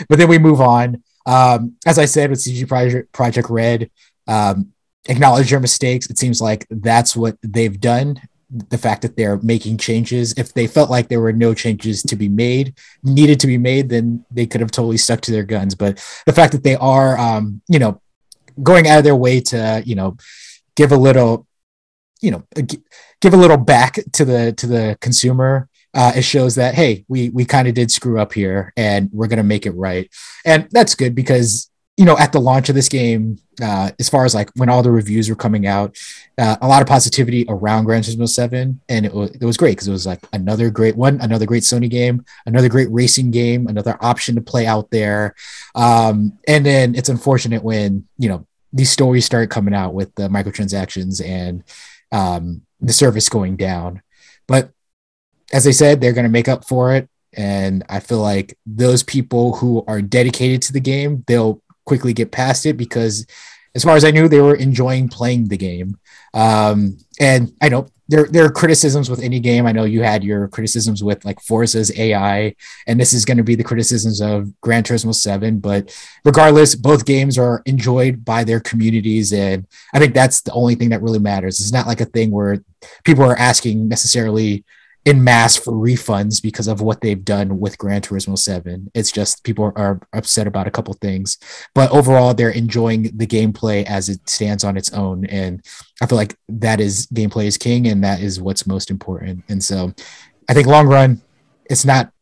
but 0.09 0.19
then 0.19 0.29
we 0.29 0.39
move 0.39 0.61
on. 0.61 1.03
Um, 1.27 1.77
as 1.85 1.99
I 1.99 2.07
said, 2.07 2.31
with 2.31 2.39
CG 2.39 2.67
Project, 2.67 3.13
Projekt 3.13 3.51
Red, 3.51 3.91
um, 4.27 4.73
acknowledge 5.09 5.51
your 5.51 5.61
mistakes. 5.61 6.09
It 6.09 6.19
seems 6.19 6.41
like 6.41 6.67
that's 6.71 7.17
what 7.17 7.37
they've 7.43 7.79
done. 7.79 8.21
The 8.51 8.79
fact 8.79 9.03
that 9.03 9.17
they're 9.17 9.39
making 9.39 9.77
changes. 9.79 10.33
If 10.39 10.55
they 10.55 10.67
felt 10.67 10.91
like 10.91 11.09
there 11.09 11.21
were 11.21 11.33
no 11.33 11.53
changes 11.53 12.03
to 12.05 12.17
be 12.17 12.29
made, 12.29 12.75
needed 13.03 13.41
to 13.41 13.47
be 13.47 13.59
made, 13.59 13.89
then 13.89 14.25
they 14.31 14.47
could 14.47 14.61
have 14.61 14.71
totally 14.71 14.97
stuck 14.97 15.21
to 15.23 15.33
their 15.33 15.45
guns. 15.45 15.75
But 15.75 15.97
the 16.25 16.33
fact 16.33 16.53
that 16.53 16.63
they 16.63 16.77
are, 16.77 17.19
um, 17.19 17.61
you 17.69 17.79
know, 17.79 18.01
going 18.63 18.87
out 18.87 18.99
of 18.99 19.05
their 19.05 19.17
way 19.17 19.41
to, 19.41 19.83
you 19.85 19.95
know, 19.95 20.17
give 20.77 20.93
a 20.93 20.97
little, 20.97 21.47
you 22.23 22.31
know, 22.31 22.45
give 23.21 23.35
a 23.35 23.37
little 23.37 23.59
back 23.59 23.99
to 24.13 24.25
the 24.25 24.53
to 24.53 24.67
the 24.67 24.97
consumer 25.01 25.69
uh, 25.95 26.13
it 26.15 26.23
shows 26.23 26.55
that 26.57 26.75
hey 26.75 27.05
we 27.09 27.31
we 27.31 27.45
kind 27.45 27.67
of 27.67 27.75
did 27.75 27.91
screw 27.91 28.21
up 28.21 28.33
here 28.33 28.73
and 28.77 29.11
we're 29.13 29.27
to 29.27 29.43
make 29.43 29.67
it 29.67 29.73
right 29.73 30.11
and 30.45 30.69
that's 30.71 30.95
good 30.95 31.15
because 31.15 31.71
you 31.99 32.05
know, 32.05 32.17
at 32.17 32.31
the 32.31 32.41
launch 32.41 32.69
of 32.69 32.77
this 32.77 32.89
game, 32.89 33.39
uh, 33.61 33.91
as 33.99 34.09
far 34.09 34.25
as 34.25 34.33
like 34.33 34.51
when 34.55 34.69
all 34.69 34.85
the 34.85 34.91
reviews 34.91 35.29
were 35.29 35.35
coming 35.35 35.67
out, 35.67 35.99
uh, 36.39 36.57
a 36.63 36.69
lot 36.69 36.81
of 36.81 36.87
positivity 36.87 37.45
around 37.49 37.87
Gran 37.87 38.03
Turismo 38.03 38.29
7. 38.29 38.81
And 38.89 39.05
it 39.05 39.13
was, 39.13 39.31
it 39.33 39.45
was 39.45 39.57
great 39.57 39.73
because 39.73 39.89
it 39.89 39.93
was 39.93 40.07
like 40.07 40.21
another 40.33 40.71
great 40.71 40.97
one, 40.97 41.21
another 41.21 41.45
great 41.45 41.65
Sony 41.65 41.91
game, 41.91 42.25
another 42.47 42.69
great 42.69 42.87
racing 42.93 43.33
game, 43.33 43.67
another 43.67 43.99
option 44.01 44.37
to 44.37 44.41
play 44.41 44.65
out 44.65 44.93
there. 44.93 45.35
Um, 45.75 46.39
and 46.47 46.65
then 46.65 46.95
it's 46.95 47.09
unfortunate 47.09 47.65
when, 47.65 48.07
you 48.17 48.29
know, 48.29 48.47
these 48.73 48.93
stories 48.93 49.25
start 49.25 49.51
coming 49.51 49.75
out 49.75 49.93
with 49.93 50.15
the 50.15 50.29
microtransactions 50.29 51.21
and 51.25 51.65
um, 52.13 52.63
the 52.81 52.93
service 52.93 53.29
going 53.29 53.57
down. 53.57 54.03
But 54.47 54.71
as 55.53 55.67
I 55.67 55.73
said, 55.73 56.01
they're 56.01 56.13
going 56.13 56.27
to 56.27 56.31
make 56.31 56.47
up 56.47 56.65
for 56.65 56.95
it. 56.95 57.09
And 57.33 57.83
I 57.89 57.99
feel 57.99 58.21
like 58.21 58.57
those 58.65 59.03
people 59.03 59.57
who 59.57 59.83
are 59.89 60.01
dedicated 60.01 60.63
to 60.63 60.73
the 60.73 60.81
game, 60.81 61.25
they'll 61.27 61.61
quickly 61.89 62.13
get 62.13 62.31
past 62.31 62.67
it 62.67 62.77
because 62.77 63.27
as 63.75 63.85
far 63.85 63.97
as 63.97 64.05
I 64.05 64.11
knew, 64.11 64.29
they 64.29 64.41
were 64.41 64.55
enjoying 64.55 65.09
playing 65.09 65.49
the 65.49 65.57
game. 65.57 65.99
Um, 66.35 66.99
and 67.19 67.53
I 67.61 67.69
know 67.69 67.89
there, 68.09 68.25
there 68.25 68.45
are 68.45 68.51
criticisms 68.51 69.11
with 69.11 69.23
any 69.23 69.39
game. 69.39 69.67
I 69.67 69.73
know 69.73 69.85
you 69.85 70.03
had 70.03 70.25
your 70.25 70.49
criticisms 70.49 71.03
with 71.03 71.25
like 71.25 71.39
Forza's 71.41 71.97
AI, 71.99 72.55
and 72.87 72.99
this 72.99 73.13
is 73.13 73.25
going 73.25 73.37
to 73.37 73.45
be 73.45 73.55
the 73.55 73.65
criticisms 73.65 74.21
of 74.21 74.59
Gran 74.61 74.83
Turismo 74.83 75.15
7. 75.15 75.61
But 75.61 75.95
regardless, 76.25 76.75
both 76.75 77.07
games 77.07 77.39
are 77.39 77.63
enjoyed 77.67 78.25
by 78.25 78.45
their 78.45 78.61
communities. 78.61 79.33
And 79.33 79.67
I 79.93 79.99
think 79.99 80.15
that's 80.15 80.41
the 80.41 80.53
only 80.53 80.75
thing 80.75 80.89
that 80.91 81.03
really 81.03 81.19
matters. 81.19 81.61
It's 81.61 81.73
not 81.73 81.87
like 81.87 82.01
a 82.01 82.07
thing 82.07 82.31
where 82.31 82.65
people 83.05 83.25
are 83.25 83.37
asking 83.37 83.89
necessarily 83.89 84.65
in 85.09 85.25
mass 85.25 85.57
for 85.57 85.73
refunds 85.73 86.43
because 86.43 86.69
of 86.69 86.83
what 86.83 87.01
they've 87.01 87.25
done 87.25 87.59
with 87.59 87.79
Gran 87.79 88.03
Turismo 88.03 88.37
7. 88.37 88.91
It's 88.93 89.11
just 89.11 89.43
people 89.43 89.73
are 89.75 90.01
upset 90.13 90.47
about 90.47 90.67
a 90.67 90.71
couple 90.71 90.93
things, 90.93 91.39
but 91.75 91.91
overall 91.91 92.35
they're 92.35 92.51
enjoying 92.51 93.05
the 93.17 93.27
gameplay 93.27 93.85
as 93.85 94.11
it 94.11 94.29
stands 94.29 94.65
on 94.65 94.77
its 94.77 94.93
own 94.93 95.25
and 95.25 95.65
I 96.03 96.07
feel 96.07 96.19
like 96.19 96.37
that 96.51 96.79
is 96.79 97.07
gameplay 97.07 97.47
is 97.47 97.57
king 97.57 97.87
and 97.87 98.05
that 98.05 98.21
is 98.21 98.39
what's 98.39 98.67
most 98.67 98.91
important. 98.91 99.45
And 99.49 99.65
so 99.65 99.95
I 100.47 100.53
think 100.53 100.67
long 100.67 100.87
run 100.87 101.23
it's 101.71 101.87
not 101.87 102.13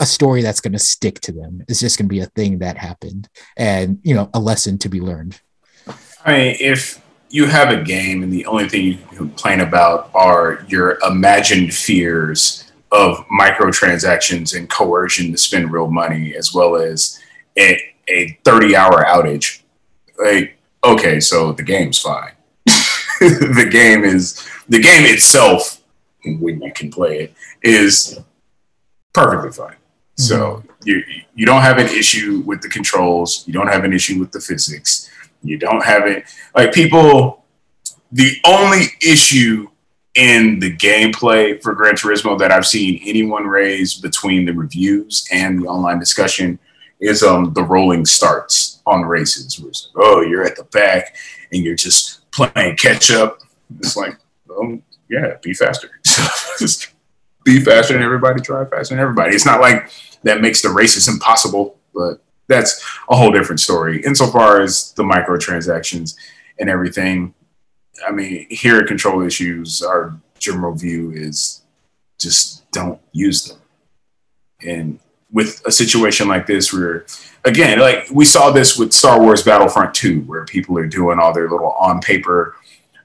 a 0.00 0.06
story 0.06 0.40
that's 0.40 0.62
going 0.62 0.72
to 0.72 0.78
stick 0.78 1.20
to 1.20 1.32
them. 1.32 1.62
It's 1.68 1.80
just 1.80 1.98
going 1.98 2.08
to 2.08 2.14
be 2.14 2.20
a 2.20 2.26
thing 2.26 2.60
that 2.60 2.78
happened 2.78 3.28
and, 3.58 3.98
you 4.02 4.14
know, 4.14 4.30
a 4.32 4.40
lesson 4.40 4.78
to 4.78 4.88
be 4.88 5.02
learned. 5.02 5.38
I 6.24 6.32
mean, 6.32 6.56
if 6.58 7.02
you 7.30 7.46
have 7.46 7.70
a 7.70 7.82
game 7.82 8.22
and 8.24 8.32
the 8.32 8.44
only 8.46 8.68
thing 8.68 8.84
you 8.84 8.98
complain 9.14 9.60
about 9.60 10.10
are 10.14 10.64
your 10.68 10.98
imagined 11.08 11.72
fears 11.72 12.70
of 12.90 13.24
microtransactions 13.28 14.56
and 14.56 14.68
coercion 14.68 15.30
to 15.30 15.38
spend 15.38 15.72
real 15.72 15.88
money 15.88 16.34
as 16.34 16.52
well 16.52 16.74
as 16.74 17.20
a, 17.56 17.80
a 18.08 18.36
30 18.44 18.74
hour 18.74 19.04
outage. 19.04 19.62
Like 20.22 20.58
okay 20.82 21.20
so 21.20 21.52
the 21.52 21.62
game's 21.62 21.98
fine. 21.98 22.32
The 23.20 23.68
game 23.70 24.02
is 24.02 24.42
the 24.66 24.80
game 24.80 25.04
itself 25.04 25.82
when 26.24 26.62
you 26.62 26.72
can 26.72 26.90
play 26.90 27.24
it 27.24 27.34
is 27.62 28.18
perfectly 29.12 29.52
fine. 29.52 29.76
Mm-hmm. 29.76 30.22
so 30.22 30.62
you 30.84 31.02
you 31.34 31.44
don't 31.44 31.60
have 31.60 31.76
an 31.76 31.88
issue 31.88 32.42
with 32.46 32.62
the 32.62 32.70
controls. 32.70 33.44
You 33.46 33.52
don't 33.52 33.68
have 33.68 33.84
an 33.84 33.92
issue 33.92 34.18
with 34.18 34.32
the 34.32 34.40
physics 34.40 35.10
you 35.42 35.58
don't 35.58 35.84
have 35.84 36.06
it 36.06 36.24
like 36.54 36.72
people. 36.72 37.44
The 38.12 38.36
only 38.44 38.86
issue 39.02 39.68
in 40.14 40.58
the 40.58 40.76
gameplay 40.76 41.62
for 41.62 41.74
Gran 41.74 41.94
Turismo 41.94 42.38
that 42.38 42.50
I've 42.50 42.66
seen 42.66 43.00
anyone 43.04 43.46
raise 43.46 43.94
between 43.94 44.44
the 44.44 44.52
reviews 44.52 45.26
and 45.30 45.62
the 45.62 45.66
online 45.66 45.98
discussion 45.98 46.58
is 47.00 47.22
um 47.22 47.52
the 47.54 47.62
rolling 47.62 48.04
starts 48.04 48.82
on 48.86 49.02
races. 49.02 49.58
Where 49.58 49.70
it's 49.70 49.90
like, 49.94 50.04
oh, 50.04 50.20
you're 50.22 50.44
at 50.44 50.56
the 50.56 50.64
back 50.64 51.16
and 51.52 51.64
you're 51.64 51.76
just 51.76 52.30
playing 52.30 52.76
catch 52.76 53.10
up. 53.10 53.38
It's 53.78 53.96
like, 53.96 54.16
oh 54.50 54.80
yeah, 55.08 55.36
be 55.42 55.54
faster. 55.54 55.90
be 57.44 57.60
faster 57.60 57.94
than 57.94 58.02
everybody. 58.02 58.40
Try 58.40 58.64
faster 58.64 58.94
than 58.94 59.02
everybody. 59.02 59.34
It's 59.34 59.46
not 59.46 59.60
like 59.60 59.90
that 60.24 60.40
makes 60.40 60.62
the 60.62 60.70
races 60.70 61.08
impossible, 61.08 61.78
but 61.94 62.22
that's 62.50 62.84
a 63.08 63.16
whole 63.16 63.30
different 63.30 63.60
story. 63.60 64.02
Insofar 64.04 64.60
as 64.60 64.92
the 64.92 65.02
microtransactions 65.02 66.16
and 66.58 66.68
everything, 66.68 67.32
I 68.06 68.10
mean, 68.10 68.46
here 68.50 68.78
at 68.78 68.86
Control 68.86 69.22
Issues, 69.22 69.82
our 69.82 70.20
general 70.38 70.74
view 70.74 71.12
is 71.12 71.62
just 72.18 72.70
don't 72.72 73.00
use 73.12 73.46
them. 73.46 73.58
And 74.62 74.98
with 75.32 75.62
a 75.64 75.72
situation 75.72 76.28
like 76.28 76.46
this, 76.46 76.72
where 76.72 77.06
again, 77.44 77.78
like 77.78 78.08
we 78.10 78.24
saw 78.24 78.50
this 78.50 78.76
with 78.76 78.92
Star 78.92 79.20
Wars 79.20 79.42
Battlefront 79.42 79.94
2, 79.94 80.22
where 80.22 80.44
people 80.44 80.76
are 80.76 80.86
doing 80.86 81.18
all 81.18 81.32
their 81.32 81.48
little 81.48 81.72
on 81.72 82.00
paper 82.00 82.56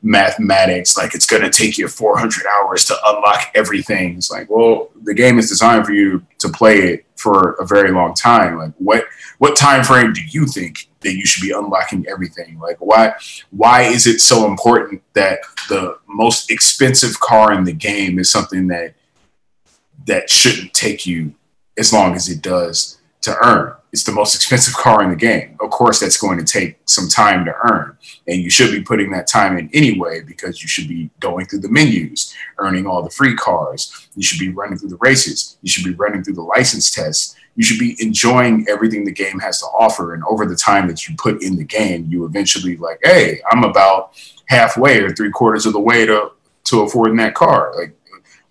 mathematics. 0.06 0.95
Like 0.95 1.16
it's 1.16 1.26
going 1.26 1.41
to 1.41 1.49
take 1.49 1.78
you 1.78 1.88
400 1.88 2.45
hours 2.45 2.86
to 2.86 2.97
unlock 3.06 3.51
everything. 3.56 4.18
It's 4.18 4.32
like, 4.32 4.49
well, 4.49 4.91
the 5.03 5.16
game 5.16 5.39
is 5.39 5.49
designed 5.49 5.86
for 5.86 5.93
you 5.93 6.24
to 6.38 6.47
play 6.47 6.78
it 6.78 7.06
for 7.16 7.53
a 7.53 7.66
very 7.66 7.91
long 7.91 8.14
time. 8.14 8.58
Like 8.58 8.74
what 8.78 9.06
what 9.39 9.56
time 9.56 9.84
frame 9.84 10.14
do 10.14 10.22
you 10.24 10.45
think 10.45 10.88
that 11.01 11.16
you 11.16 11.26
should 11.26 11.41
be 11.41 11.51
unlocking 11.51 12.06
everything? 12.08 12.60
Like 12.60 12.78
why 12.78 13.16
why 13.49 13.82
is 13.82 14.06
it 14.06 14.22
so 14.22 14.45
important 14.45 15.01
that 15.14 15.39
the 15.70 15.97
most 16.08 16.51
expensive 16.51 17.20
car 17.20 17.51
in 17.51 17.64
the 17.64 17.74
game 17.74 18.20
is 18.20 18.30
something 18.30 18.68
that 18.68 18.93
that 20.06 20.30
shouldn't 20.30 20.74
take 20.74 21.08
you 21.08 21.34
as 21.78 21.91
long 21.91 22.14
as 22.14 22.30
it 22.30 22.43
does 22.43 22.99
to 23.22 23.36
earn? 23.43 23.74
It's 23.96 24.04
the 24.04 24.12
most 24.12 24.36
expensive 24.36 24.74
car 24.74 25.02
in 25.04 25.10
the 25.10 25.16
game. 25.16 25.56
Of 25.62 25.70
course, 25.70 26.02
that's 26.02 26.18
going 26.18 26.38
to 26.38 26.43
take 26.43 26.80
some 26.84 27.08
time 27.08 27.46
to 27.46 27.54
earn. 27.64 27.98
And 28.28 28.41
you 28.41 28.50
should 28.50 28.72
be 28.72 28.82
putting 28.82 29.10
that 29.12 29.26
time 29.26 29.58
in 29.58 29.70
anyway 29.74 30.20
because 30.20 30.62
you 30.62 30.68
should 30.68 30.89
be 30.89 31.10
going 31.22 31.46
through 31.46 31.62
the 31.62 31.70
menus, 31.70 32.34
earning 32.58 32.88
all 32.88 33.02
the 33.04 33.10
free 33.10 33.38
cars. 33.38 34.10
You 34.18 34.22
should 34.22 34.38
be 34.38 34.50
running 34.50 34.78
through 34.78 34.89
the 34.89 34.98
races. 34.98 35.56
You 35.62 35.70
should 35.70 35.86
be 35.86 35.93
running 35.93 36.26
through 36.26 36.34
the 36.34 36.41
license 36.41 36.91
tests. 36.91 37.38
You 37.56 37.64
should 37.64 37.80
be 37.80 37.96
enjoying 38.02 38.66
everything 38.68 39.06
the 39.06 39.14
game 39.14 39.39
has 39.39 39.62
to 39.62 39.66
offer. 39.68 40.14
And 40.14 40.26
over 40.26 40.46
the 40.46 40.58
time 40.58 40.89
that 40.89 41.08
you 41.08 41.16
put 41.18 41.41
in 41.41 41.56
the 41.56 41.64
game, 41.64 42.06
you 42.10 42.26
eventually 42.26 42.76
like, 42.76 43.00
hey, 43.02 43.39
I'm 43.50 43.64
about 43.64 44.12
halfway 44.50 45.00
or 45.00 45.12
three 45.12 45.32
quarters 45.32 45.66
of 45.66 45.72
the 45.72 45.80
way 45.80 46.06
to 46.06 46.32
to 46.66 46.82
affording 46.82 47.16
that 47.16 47.34
car. 47.34 47.72
Like, 47.78 47.96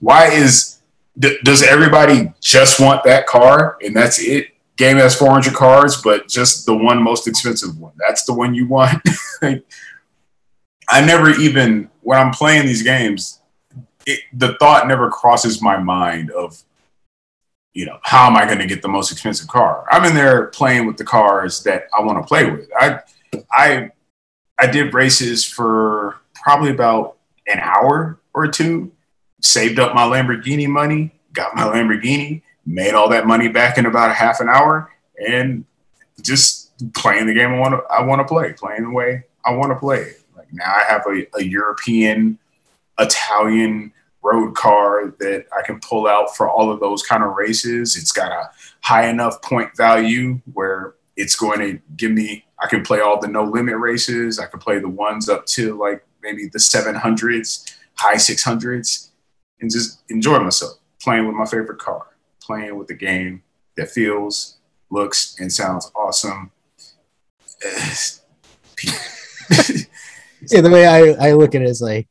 why 0.01 0.29
is 0.29 0.81
does 1.19 1.63
everybody 1.63 2.33
just 2.41 2.81
want 2.81 3.05
that 3.05 3.27
car 3.27 3.77
and 3.83 3.95
that's 3.95 4.19
it? 4.19 4.54
Game 4.77 4.97
has 4.97 5.15
400 5.15 5.55
cards, 5.55 6.01
but 6.03 6.29
just 6.29 6.67
the 6.67 6.77
one 6.77 7.03
most 7.03 7.29
expensive 7.29 7.79
one. 7.79 7.93
That's 7.97 8.25
the 8.25 8.35
one 8.35 8.55
you 8.55 8.67
want. 8.67 9.03
I 10.89 11.05
never 11.05 11.31
even, 11.31 11.91
when 12.03 12.19
I'm 12.19 12.33
playing 12.33 12.67
these 12.67 12.83
games, 12.83 13.41
it, 14.07 14.21
the 14.33 14.57
thought 14.59 14.87
never 14.87 15.11
crosses 15.11 15.63
my 15.63 15.79
mind 15.79 16.31
of, 16.31 16.63
you 17.73 17.87
know, 17.87 17.99
how 18.03 18.27
am 18.27 18.37
I 18.37 18.45
going 18.45 18.59
to 18.59 18.67
get 18.67 18.83
the 18.83 18.89
most 18.89 19.11
expensive 19.11 19.49
car? 19.49 19.85
I'm 19.91 20.05
in 20.05 20.15
there 20.15 20.47
playing 20.49 20.87
with 20.87 20.97
the 20.97 21.05
cars 21.05 21.63
that 21.65 21.87
I 21.97 22.03
want 22.03 22.23
to 22.23 22.29
play 22.29 22.51
with. 22.51 22.69
I, 22.79 23.01
I, 23.51 23.91
I 24.59 24.67
did 24.67 24.95
races 24.95 25.45
for 25.45 26.17
probably 26.35 26.71
about 26.71 27.17
an 27.47 27.59
hour 27.59 28.21
or 28.33 28.49
two, 28.49 28.93
saved 29.41 29.79
up 29.79 29.95
my 29.95 30.03
Lamborghini 30.03 30.69
money, 30.69 31.13
got 31.33 31.57
my 31.57 31.63
Lamborghini, 31.63 32.43
made 32.67 32.95
all 32.95 33.09
that 33.11 33.27
money 33.27 33.49
back 33.49 33.79
in 33.79 33.87
about 33.87 34.11
a 34.11 34.15
half 34.15 34.41
an 34.41 34.49
hour, 34.49 34.91
and 35.29 35.65
just 36.23 36.93
playing 36.95 37.27
the 37.27 37.35
game 37.35 37.53
I 37.53 37.59
want 37.59 37.75
to 37.75 37.93
I 37.93 38.03
want 38.03 38.21
to 38.21 38.25
play, 38.25 38.53
playing 38.53 38.85
the 38.85 38.91
way 38.91 39.25
I 39.45 39.53
want 39.53 39.73
to 39.73 39.77
play. 39.77 40.13
Like 40.37 40.53
now 40.53 40.73
I 40.75 40.85
have 40.85 41.03
a, 41.07 41.27
a 41.39 41.45
European, 41.45 42.39
Italian 42.99 43.93
road 44.23 44.55
car 44.55 45.15
that 45.19 45.47
I 45.57 45.63
can 45.63 45.81
pull 45.81 46.07
out 46.07 46.35
for 46.35 46.49
all 46.49 46.71
of 46.71 46.81
those 46.81 47.03
kind 47.03 47.23
of 47.23 47.35
races. 47.35 47.97
It's 47.97 48.13
got 48.13 48.33
a 48.33 48.51
high 48.81 49.09
enough 49.09 49.43
point 49.43 49.77
value 49.77 50.41
where 50.55 50.95
it's 51.17 51.37
going 51.37 51.61
to 51.61 51.81
give 51.97 52.11
me 52.11 52.45
I 52.59 52.67
can 52.67 52.83
play 52.83 53.01
all 53.01 53.21
the 53.21 53.29
no 53.29 53.45
limit 53.45 53.77
races. 53.77 54.39
I 54.39 54.47
can 54.47 54.59
play 54.59 54.79
the 54.79 54.89
ones 54.89 55.29
up 55.29 55.45
to 55.47 55.79
like 55.79 56.05
maybe 56.23 56.49
the 56.49 56.59
700s, 56.59 57.75
high 57.95 58.15
600s 58.15 59.11
and 59.61 59.71
just 59.71 60.03
enjoy 60.09 60.39
myself 60.39 60.79
playing 61.01 61.27
with 61.27 61.37
my 61.37 61.45
favorite 61.45 61.79
car 61.79 62.07
playing 62.45 62.77
with 62.77 62.89
the 62.89 62.95
game 62.95 63.43
that 63.77 63.91
feels, 63.91 64.59
looks, 64.91 65.37
and 65.39 65.53
sounds 65.53 65.91
awesome. 65.95 66.51
yeah, 70.51 70.61
the 70.61 70.71
way 70.71 70.87
I, 70.87 71.29
I 71.29 71.33
look 71.33 71.55
at 71.55 71.63
it 71.63 71.69
is 71.69 71.81
like 71.81 72.09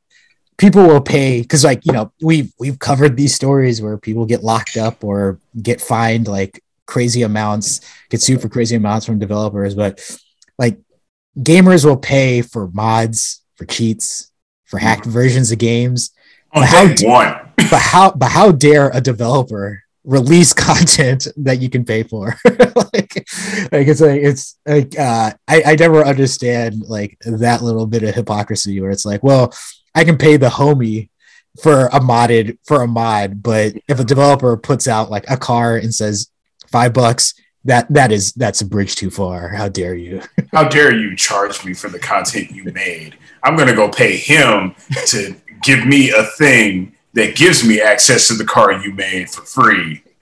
people 0.57 0.85
will 0.85 1.01
pay 1.01 1.41
because 1.41 1.63
like 1.63 1.85
you 1.85 1.91
know 1.91 2.11
we've 2.21 2.51
we've 2.59 2.79
covered 2.79 3.17
these 3.17 3.35
stories 3.35 3.81
where 3.81 3.97
people 3.97 4.25
get 4.25 4.43
locked 4.43 4.77
up 4.77 5.03
or 5.03 5.39
get 5.61 5.81
fined 5.81 6.27
like 6.27 6.63
crazy 6.85 7.21
amounts, 7.23 7.81
get 8.09 8.21
sued 8.21 8.41
for 8.41 8.49
crazy 8.49 8.75
amounts 8.75 9.05
from 9.05 9.19
developers, 9.19 9.75
but 9.75 9.99
like 10.57 10.79
gamers 11.37 11.85
will 11.85 11.97
pay 11.97 12.41
for 12.41 12.69
mods, 12.71 13.41
for 13.55 13.65
cheats, 13.65 14.31
for 14.65 14.79
hacked 14.79 15.05
versions 15.05 15.51
of 15.51 15.59
games. 15.59 16.11
But 16.53 16.65
how, 16.65 16.87
one. 17.01 17.35
but 17.69 17.81
how 17.81 18.11
but 18.11 18.29
how 18.29 18.51
dare 18.51 18.89
a 18.93 19.01
developer 19.01 19.82
release 20.03 20.53
content 20.69 21.27
that 21.37 21.61
you 21.61 21.69
can 21.69 21.85
pay 21.85 22.03
for. 22.03 22.35
Like, 22.93 23.27
like 23.71 23.87
it's 23.87 24.01
like 24.01 24.21
it's 24.21 24.59
like 24.67 24.99
uh 24.99 25.31
I, 25.47 25.63
I 25.65 25.75
never 25.75 26.05
understand 26.05 26.83
like 26.87 27.17
that 27.25 27.63
little 27.63 27.87
bit 27.87 28.03
of 28.03 28.13
hypocrisy 28.13 28.79
where 28.79 28.91
it's 28.91 29.05
like 29.05 29.23
well 29.23 29.51
i 29.95 30.03
can 30.03 30.15
pay 30.15 30.37
the 30.37 30.49
homie 30.49 31.09
for 31.61 31.87
a 31.87 31.99
modded 31.99 32.59
for 32.65 32.83
a 32.83 32.87
mod 32.87 33.41
but 33.41 33.73
if 33.87 33.99
a 33.99 34.03
developer 34.03 34.55
puts 34.57 34.87
out 34.87 35.09
like 35.09 35.25
a 35.27 35.37
car 35.37 35.77
and 35.77 35.93
says 35.93 36.29
five 36.67 36.93
bucks 36.93 37.33
that 37.65 37.91
that 37.93 38.11
is 38.11 38.33
that's 38.33 38.61
a 38.61 38.65
bridge 38.65 38.95
too 38.95 39.09
far. 39.09 39.49
How 39.49 39.69
dare 39.69 39.95
you? 39.95 40.21
How 40.51 40.67
dare 40.67 40.93
you 40.95 41.15
charge 41.15 41.63
me 41.63 41.73
for 41.73 41.89
the 41.89 41.99
content 41.99 42.51
you 42.51 42.65
made? 42.65 43.17
I'm 43.43 43.55
gonna 43.55 43.75
go 43.75 43.89
pay 43.89 44.17
him 44.17 44.75
to 45.07 45.35
give 45.61 45.85
me 45.85 46.11
a 46.11 46.23
thing 46.23 46.95
that 47.13 47.35
gives 47.35 47.67
me 47.67 47.79
access 47.81 48.27
to 48.27 48.33
the 48.33 48.45
car 48.45 48.73
you 48.73 48.91
made 48.93 49.29
for 49.29 49.43
free. 49.43 50.03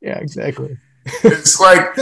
yeah, 0.00 0.18
exactly. 0.18 0.78
it's 1.22 1.60
like 1.60 1.94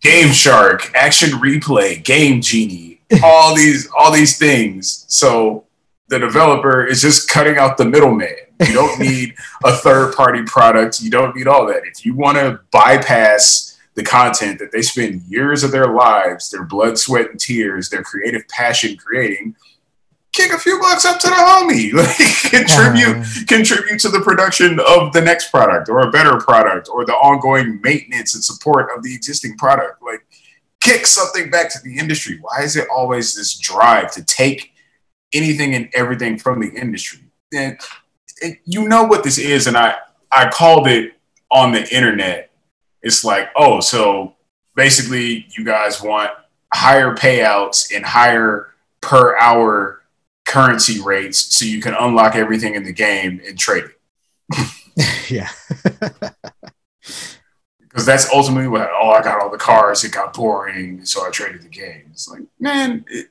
Game 0.00 0.32
Shark, 0.32 0.90
Action 0.94 1.30
Replay, 1.30 2.02
Game 2.04 2.40
Genie, 2.40 3.00
all 3.22 3.54
these 3.54 3.88
all 3.96 4.12
these 4.12 4.38
things. 4.38 5.06
So 5.08 5.64
the 6.08 6.18
developer 6.18 6.84
is 6.84 7.00
just 7.00 7.28
cutting 7.30 7.56
out 7.56 7.76
the 7.76 7.84
middleman. 7.84 8.34
You 8.60 8.72
don't 8.72 9.00
need 9.00 9.34
a 9.64 9.72
third 9.72 10.14
party 10.14 10.42
product. 10.44 11.00
You 11.00 11.10
don't 11.10 11.34
need 11.34 11.48
all 11.48 11.66
that. 11.66 11.82
If 11.86 12.04
you 12.04 12.14
want 12.14 12.36
to 12.38 12.60
bypass 12.70 13.78
the 13.94 14.02
content 14.02 14.58
that 14.58 14.72
they 14.72 14.82
spend 14.82 15.22
years 15.22 15.64
of 15.64 15.70
their 15.70 15.88
lives, 15.88 16.50
their 16.50 16.64
blood, 16.64 16.98
sweat, 16.98 17.30
and 17.30 17.40
tears, 17.40 17.88
their 17.88 18.02
creative 18.02 18.46
passion 18.48 18.96
creating, 18.96 19.56
kick 20.34 20.52
a 20.52 20.58
few 20.58 20.80
bucks 20.80 21.04
up 21.04 21.20
to 21.20 21.28
the 21.28 21.34
homie. 21.34 21.92
Like 22.04 22.66
contribute 22.66 23.18
uh, 23.18 23.46
contribute 23.46 24.00
to 24.00 24.08
the 24.08 24.20
production 24.20 24.80
of 24.80 25.12
the 25.12 25.20
next 25.20 25.50
product 25.50 25.88
or 25.88 26.00
a 26.00 26.10
better 26.10 26.38
product 26.38 26.88
or 26.92 27.04
the 27.04 27.12
ongoing 27.12 27.80
maintenance 27.82 28.34
and 28.34 28.44
support 28.44 28.88
of 28.94 29.02
the 29.02 29.14
existing 29.14 29.56
product. 29.56 30.02
Like 30.02 30.26
kick 30.80 31.06
something 31.06 31.50
back 31.50 31.70
to 31.70 31.78
the 31.82 31.96
industry. 31.96 32.38
Why 32.40 32.62
is 32.62 32.76
it 32.76 32.88
always 32.94 33.34
this 33.34 33.56
drive 33.58 34.12
to 34.12 34.24
take 34.24 34.72
anything 35.32 35.74
and 35.74 35.88
everything 35.94 36.38
from 36.38 36.60
the 36.60 36.68
industry? 36.68 37.20
And, 37.52 37.78
and 38.42 38.58
you 38.64 38.88
know 38.88 39.04
what 39.04 39.24
this 39.24 39.38
is, 39.38 39.66
and 39.66 39.76
I 39.76 39.96
I 40.32 40.50
called 40.50 40.88
it 40.88 41.12
on 41.50 41.72
the 41.72 41.88
internet. 41.94 42.50
It's 43.02 43.24
like, 43.24 43.50
oh, 43.56 43.80
so 43.80 44.34
basically 44.74 45.46
you 45.56 45.64
guys 45.64 46.02
want 46.02 46.30
higher 46.72 47.14
payouts 47.14 47.94
and 47.94 48.04
higher 48.04 48.74
per 49.00 49.38
hour 49.38 50.03
currency 50.46 51.00
rates 51.00 51.54
so 51.54 51.64
you 51.64 51.80
can 51.80 51.94
unlock 51.94 52.34
everything 52.34 52.74
in 52.74 52.84
the 52.84 52.92
game 52.92 53.40
and 53.46 53.58
trade 53.58 53.84
it. 53.84 55.30
yeah. 55.30 55.50
Because 57.78 58.06
that's 58.06 58.28
ultimately 58.32 58.66
what, 58.66 58.90
oh, 58.92 59.10
I 59.10 59.22
got 59.22 59.40
all 59.40 59.50
the 59.50 59.56
cars, 59.56 60.02
it 60.02 60.10
got 60.10 60.34
boring, 60.34 61.04
so 61.04 61.24
I 61.24 61.30
traded 61.30 61.62
the 61.62 61.68
game. 61.68 62.06
It's 62.10 62.28
like, 62.28 62.42
man, 62.58 63.04
it, 63.08 63.28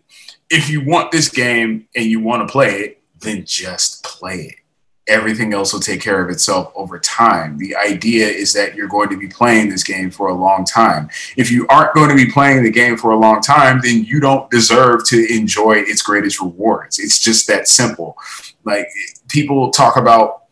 if 0.49 0.70
you 0.70 0.86
want 0.86 1.11
this 1.11 1.28
game 1.28 1.89
and 1.93 2.05
you 2.05 2.22
want 2.22 2.47
to 2.47 2.49
play 2.49 2.80
it, 2.80 3.01
then 3.20 3.43
just 3.45 4.05
play 4.05 4.36
it 4.36 4.62
everything 5.08 5.54
else 5.54 5.74
will 5.74 5.80
take 5.80 6.01
care 6.01 6.24
of 6.24 6.30
itself 6.30 6.72
over 6.76 6.97
time. 6.99 7.58
The 7.58 7.76
idea 7.76 8.28
is 8.28 8.54
that 8.54 8.76
you're 8.76 8.88
going 8.88 9.10
to 9.10 9.18
be 9.18 9.28
playing 9.28 9.70
this 9.70 9.84
game 9.84 10.10
for 10.10 10.30
a 10.30 10.34
long 10.34 10.64
time. 10.66 11.10
If 11.36 11.51
you 11.51 11.68
aren't 11.68 11.93
going 11.93 12.10
to 12.10 12.16
be 12.16 12.32
playing 12.32 12.64
the 12.64 12.72
game 12.72 12.95
for 12.95 13.12
a 13.12 13.18
long 13.18 13.41
time, 13.41 13.82
then 13.84 14.06
you 14.06 14.20
don't 14.20 14.49
deserve 14.49 15.06
to 15.08 15.34
enjoy 15.34 15.74
its 15.74 16.01
greatest 16.01 16.39
rewards. 16.39 16.99
It's 16.99 17.20
just 17.20 17.47
that 17.47 17.68
simple. 17.68 18.18
Like 18.64 18.88
people 19.28 19.72
talk 19.72 19.97
about 19.97 20.43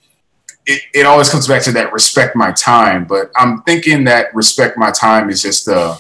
it, 0.66 0.82
it 0.94 1.06
always 1.06 1.30
comes 1.30 1.48
back 1.48 1.64
to 1.64 1.72
that 1.72 1.92
respect 1.94 2.36
my 2.36 2.52
time, 2.52 3.06
but 3.06 3.32
I'm 3.36 3.64
thinking 3.64 4.04
that 4.04 4.34
respect 4.36 4.78
my 4.78 4.92
time 4.92 5.30
is 5.30 5.42
just 5.42 5.68
a 5.68 5.98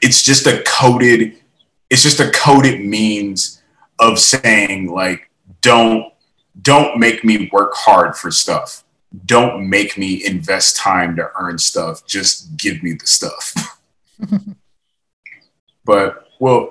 it's 0.00 0.22
just 0.22 0.46
a 0.46 0.62
coded 0.64 1.36
it's 1.90 2.02
just 2.02 2.20
a 2.20 2.30
coded 2.30 2.84
means 2.84 3.60
of 3.98 4.18
saying 4.18 4.92
like 4.92 5.28
don't 5.60 6.12
don't 6.62 6.98
make 6.98 7.24
me 7.24 7.48
work 7.52 7.72
hard 7.74 8.16
for 8.16 8.30
stuff. 8.30 8.84
Don't 9.24 9.68
make 9.68 9.96
me 9.96 10.24
invest 10.24 10.76
time 10.76 11.16
to 11.16 11.30
earn 11.38 11.58
stuff. 11.58 12.06
Just 12.06 12.56
give 12.56 12.82
me 12.82 12.94
the 12.94 13.06
stuff. 13.06 13.54
but 15.84 16.28
well, 16.40 16.70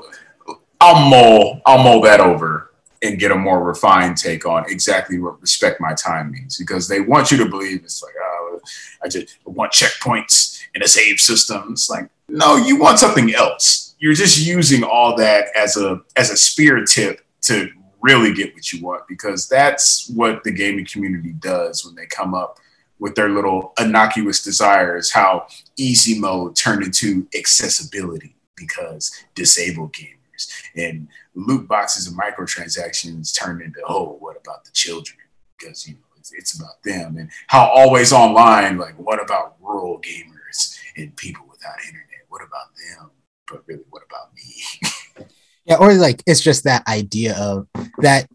I'll 0.79 1.09
mull 1.09 1.61
I'll 1.65 1.83
mull 1.83 2.01
that 2.01 2.19
over 2.19 2.71
and 3.01 3.19
get 3.19 3.31
a 3.31 3.35
more 3.35 3.63
refined 3.63 4.17
take 4.17 4.45
on 4.45 4.65
exactly 4.69 5.19
what 5.19 5.41
respect 5.41 5.79
my 5.79 5.93
time 5.93 6.31
means 6.31 6.57
because 6.57 6.87
they 6.87 6.99
want 6.99 7.31
you 7.31 7.37
to 7.37 7.45
believe 7.45 7.83
it's 7.83 8.03
like 8.03 8.13
oh, 8.21 8.59
I 9.03 9.07
just 9.07 9.37
want 9.45 9.71
checkpoints 9.71 10.61
in 10.75 10.83
a 10.83 10.87
save 10.87 11.19
system. 11.19 11.69
It's 11.71 11.89
like 11.89 12.09
no, 12.29 12.57
you 12.57 12.79
want 12.79 12.99
something 12.99 13.33
else. 13.33 13.95
you're 13.99 14.13
just 14.13 14.45
using 14.45 14.83
all 14.83 15.15
that 15.17 15.47
as 15.55 15.77
a 15.77 16.01
as 16.15 16.29
a 16.29 16.37
spear 16.37 16.83
tip 16.85 17.21
to 17.41 17.71
really 18.01 18.33
get 18.33 18.53
what 18.53 18.71
you 18.71 18.83
want 18.83 19.07
because 19.07 19.47
that's 19.47 20.09
what 20.09 20.43
the 20.43 20.51
gaming 20.51 20.85
community 20.85 21.33
does 21.33 21.85
when 21.85 21.95
they 21.95 22.05
come 22.05 22.33
up 22.33 22.59
with 22.99 23.15
their 23.15 23.29
little 23.29 23.73
innocuous 23.79 24.43
desires 24.43 25.11
how 25.11 25.47
easy 25.77 26.19
mode 26.19 26.55
turned 26.55 26.83
into 26.83 27.27
accessibility 27.37 28.35
because 28.55 29.11
disabled 29.35 29.93
gamers 29.93 30.49
and 30.75 31.07
loot 31.35 31.67
boxes 31.67 32.07
and 32.07 32.19
microtransactions 32.19 33.33
turned 33.33 33.61
into 33.61 33.79
oh 33.87 34.17
what 34.19 34.37
about 34.37 34.65
the 34.65 34.71
children? 34.71 35.17
Because 35.57 35.87
you 35.87 35.93
know 35.93 35.99
it's, 36.17 36.33
it's 36.33 36.59
about 36.59 36.81
them. 36.83 37.17
And 37.17 37.29
how 37.47 37.67
always 37.67 38.11
online 38.11 38.77
like 38.77 38.95
what 38.97 39.21
about 39.21 39.55
rural 39.61 40.01
gamers 40.01 40.77
and 40.97 41.15
people 41.15 41.45
without 41.49 41.75
internet? 41.87 42.25
What 42.29 42.41
about 42.41 42.75
them? 42.75 43.11
But 43.49 43.63
really 43.67 43.83
what 43.89 44.03
about 44.09 44.33
me 44.35 44.89
Yeah, 45.67 45.75
or 45.79 45.93
like 45.93 46.23
it's 46.25 46.41
just 46.41 46.63
that 46.63 46.87
idea 46.87 47.37
of 47.37 47.67
that 47.99 48.27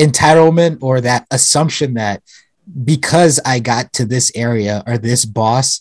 entitlement 0.00 0.78
or 0.82 1.00
that 1.00 1.26
assumption 1.30 1.94
that 1.94 2.22
because 2.84 3.40
I 3.44 3.58
got 3.60 3.92
to 3.94 4.04
this 4.04 4.30
area 4.34 4.82
or 4.86 4.98
this 4.98 5.24
boss, 5.24 5.80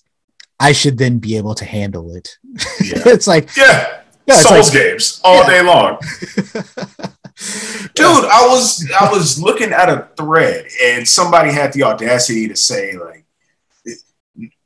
I 0.59 0.71
should 0.71 0.97
then 0.97 1.19
be 1.19 1.35
able 1.37 1.55
to 1.55 1.65
handle 1.65 2.15
it. 2.15 2.37
Yeah. 2.81 3.03
it's 3.05 3.27
like, 3.27 3.55
yeah, 3.57 4.01
Yeah, 4.25 4.35
Souls 4.35 4.73
like- 4.73 4.81
games 4.81 5.19
all 5.23 5.41
Yeah. 5.43 5.49
day 5.49 5.61
long. 5.63 5.97
Dude, 7.95 8.25
I 8.25 8.47
was 8.47 8.89
I 8.97 9.09
was 9.11 9.41
looking 9.41 9.73
at 9.73 9.89
a 9.89 10.07
thread 10.15 10.67
and 10.81 11.07
somebody 11.07 11.51
had 11.51 11.73
the 11.73 11.83
audacity 11.83 12.47
to 12.47 12.55
say 12.55 12.95
like 12.95 13.25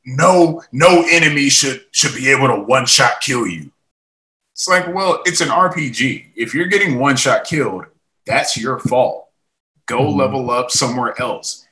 no 0.04 0.62
no 0.70 1.04
enemy 1.10 1.48
should 1.48 1.84
should 1.92 2.14
be 2.14 2.30
able 2.30 2.46
to 2.48 2.60
one 2.60 2.86
shot 2.86 3.20
kill 3.20 3.46
you. 3.46 3.70
It's 4.58 4.66
like, 4.66 4.92
well, 4.92 5.22
it's 5.24 5.40
an 5.40 5.50
RPG. 5.50 6.32
If 6.34 6.52
you're 6.52 6.66
getting 6.66 6.98
one 6.98 7.14
shot 7.14 7.44
killed, 7.44 7.84
that's 8.26 8.56
your 8.56 8.80
fault. 8.80 9.28
Go 9.86 10.00
Mhm. 10.00 10.16
level 10.16 10.50
up 10.50 10.72
somewhere 10.72 11.14
else. 11.20 11.64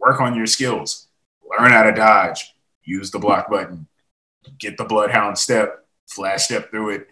Work 0.00 0.20
on 0.20 0.34
your 0.34 0.46
skills. 0.46 1.06
Learn 1.48 1.70
how 1.70 1.84
to 1.84 1.92
dodge. 1.92 2.52
Use 2.82 3.12
the 3.12 3.20
block 3.20 3.48
button. 3.48 3.86
Get 4.58 4.76
the 4.78 4.84
bloodhound 4.84 5.38
step. 5.38 5.86
Flash 6.08 6.46
step 6.46 6.72
through 6.72 6.90
it. 6.90 7.08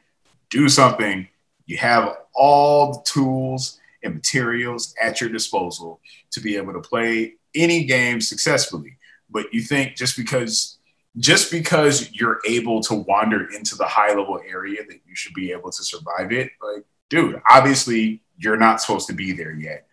Do 0.50 0.68
something. 0.68 1.28
You 1.66 1.76
have 1.76 2.16
all 2.34 2.94
the 2.94 3.02
tools 3.04 3.78
and 4.02 4.14
materials 4.14 4.92
at 5.00 5.20
your 5.20 5.30
disposal 5.30 6.00
to 6.32 6.40
be 6.40 6.56
able 6.56 6.72
to 6.72 6.80
play 6.80 7.34
any 7.54 7.84
game 7.84 8.20
successfully. 8.20 8.98
But 9.30 9.54
you 9.54 9.62
think 9.62 9.94
just 9.94 10.16
because 10.16 10.78
just 11.18 11.50
because 11.50 12.10
you're 12.12 12.40
able 12.46 12.80
to 12.82 12.94
wander 12.94 13.50
into 13.50 13.76
the 13.76 13.84
high 13.84 14.08
level 14.08 14.40
area 14.48 14.82
that 14.86 15.00
you 15.06 15.14
should 15.14 15.34
be 15.34 15.52
able 15.52 15.70
to 15.70 15.82
survive 15.84 16.32
it, 16.32 16.50
like, 16.62 16.84
dude, 17.10 17.40
obviously 17.50 18.22
you're 18.38 18.56
not 18.56 18.80
supposed 18.80 19.06
to 19.08 19.12
be 19.12 19.32
there 19.32 19.52
yet. 19.52 19.86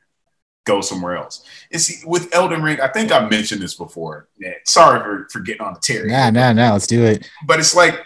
Go 0.66 0.82
somewhere 0.82 1.18
else. 1.18 1.44
And 1.72 1.82
see, 1.82 2.06
with 2.06 2.34
Elden 2.34 2.62
Ring, 2.62 2.80
I 2.80 2.88
think 2.88 3.12
I 3.12 3.28
mentioned 3.28 3.62
this 3.62 3.74
before. 3.74 4.30
Yeah, 4.40 4.54
sorry 4.66 5.00
for, 5.02 5.28
for 5.32 5.40
getting 5.40 5.62
on 5.62 5.74
the 5.74 5.80
tear. 5.80 6.06
nah, 6.08 6.30
nah, 6.30 6.54
nah, 6.54 6.74
let's 6.74 6.88
do 6.88 7.04
it. 7.04 7.28
but 7.48 7.60
it's 7.60 7.76
like 7.76 8.00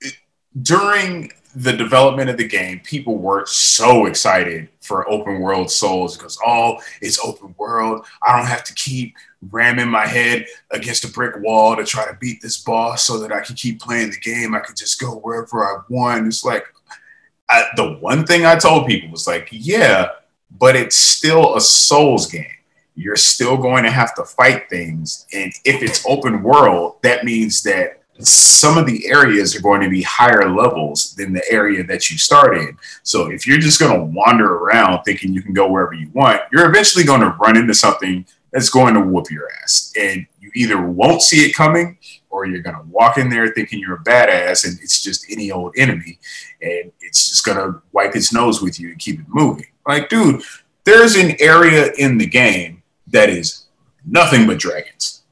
it- 0.00 0.14
during 0.60 1.32
the 1.56 1.72
development 1.72 2.30
of 2.30 2.36
the 2.36 2.46
game, 2.46 2.80
people 2.80 3.16
were 3.18 3.46
so 3.46 4.06
excited 4.06 4.68
for 4.80 5.08
open 5.08 5.40
world 5.40 5.70
souls 5.70 6.16
because 6.16 6.38
oh, 6.44 6.78
it's 7.00 7.18
open 7.24 7.54
world. 7.58 8.04
I 8.22 8.36
don't 8.36 8.46
have 8.46 8.64
to 8.64 8.74
keep 8.74 9.14
ramming 9.50 9.88
my 9.88 10.06
head 10.06 10.46
against 10.70 11.04
a 11.04 11.08
brick 11.08 11.36
wall 11.38 11.76
to 11.76 11.84
try 11.84 12.06
to 12.06 12.16
beat 12.20 12.40
this 12.40 12.58
boss 12.58 13.04
so 13.04 13.18
that 13.18 13.32
I 13.32 13.40
can 13.40 13.54
keep 13.54 13.80
playing 13.80 14.10
the 14.10 14.18
game. 14.18 14.54
I 14.54 14.60
could 14.60 14.76
just 14.76 15.00
go 15.00 15.16
wherever 15.16 15.64
I 15.64 15.80
want. 15.88 16.26
It's 16.26 16.44
like 16.44 16.66
I, 17.48 17.66
the 17.76 17.94
one 17.94 18.26
thing 18.26 18.46
I 18.46 18.56
told 18.56 18.86
people 18.86 19.10
was 19.10 19.26
like, 19.26 19.48
yeah, 19.50 20.08
but 20.58 20.76
it's 20.76 20.96
still 20.96 21.56
a 21.56 21.60
Souls 21.60 22.30
game. 22.30 22.46
You're 22.96 23.16
still 23.16 23.56
going 23.56 23.84
to 23.84 23.90
have 23.90 24.14
to 24.14 24.24
fight 24.24 24.70
things, 24.70 25.26
and 25.32 25.52
if 25.64 25.82
it's 25.82 26.06
open 26.06 26.44
world, 26.44 26.98
that 27.02 27.24
means 27.24 27.62
that 27.64 28.04
some 28.20 28.78
of 28.78 28.86
the 28.86 29.08
areas 29.08 29.56
are 29.56 29.60
going 29.60 29.80
to 29.80 29.88
be 29.88 30.02
higher 30.02 30.48
levels 30.54 31.14
than 31.16 31.32
the 31.32 31.42
area 31.50 31.82
that 31.84 32.10
you 32.10 32.16
start 32.18 32.56
in. 32.56 32.78
So 33.02 33.30
if 33.30 33.46
you're 33.46 33.58
just 33.58 33.80
going 33.80 33.98
to 33.98 34.04
wander 34.04 34.54
around 34.54 35.02
thinking 35.02 35.34
you 35.34 35.42
can 35.42 35.52
go 35.52 35.68
wherever 35.68 35.94
you 35.94 36.10
want, 36.12 36.40
you're 36.52 36.68
eventually 36.68 37.04
going 37.04 37.22
to 37.22 37.30
run 37.40 37.56
into 37.56 37.74
something 37.74 38.24
that's 38.54 38.70
going 38.70 38.94
to 38.94 39.00
whoop 39.00 39.30
your 39.32 39.48
ass. 39.62 39.92
And 40.00 40.26
you 40.38 40.50
either 40.54 40.80
won't 40.80 41.22
see 41.22 41.44
it 41.44 41.56
coming 41.56 41.98
or 42.30 42.46
you're 42.46 42.62
going 42.62 42.76
to 42.76 42.84
walk 42.88 43.18
in 43.18 43.28
there 43.28 43.48
thinking 43.48 43.80
you're 43.80 43.96
a 43.96 44.04
badass 44.04 44.64
and 44.64 44.78
it's 44.80 45.02
just 45.02 45.26
any 45.28 45.50
old 45.50 45.74
enemy 45.76 46.20
and 46.62 46.92
it's 47.00 47.28
just 47.28 47.44
going 47.44 47.58
to 47.58 47.82
wipe 47.90 48.14
its 48.14 48.32
nose 48.32 48.62
with 48.62 48.78
you 48.78 48.90
and 48.90 48.98
keep 49.00 49.18
it 49.18 49.26
moving. 49.28 49.66
Like, 49.86 50.08
dude, 50.08 50.40
there's 50.84 51.16
an 51.16 51.34
area 51.40 51.92
in 51.98 52.16
the 52.16 52.26
game 52.26 52.84
that 53.08 53.28
is 53.28 53.66
nothing 54.06 54.46
but 54.46 54.58
dragons. 54.58 55.22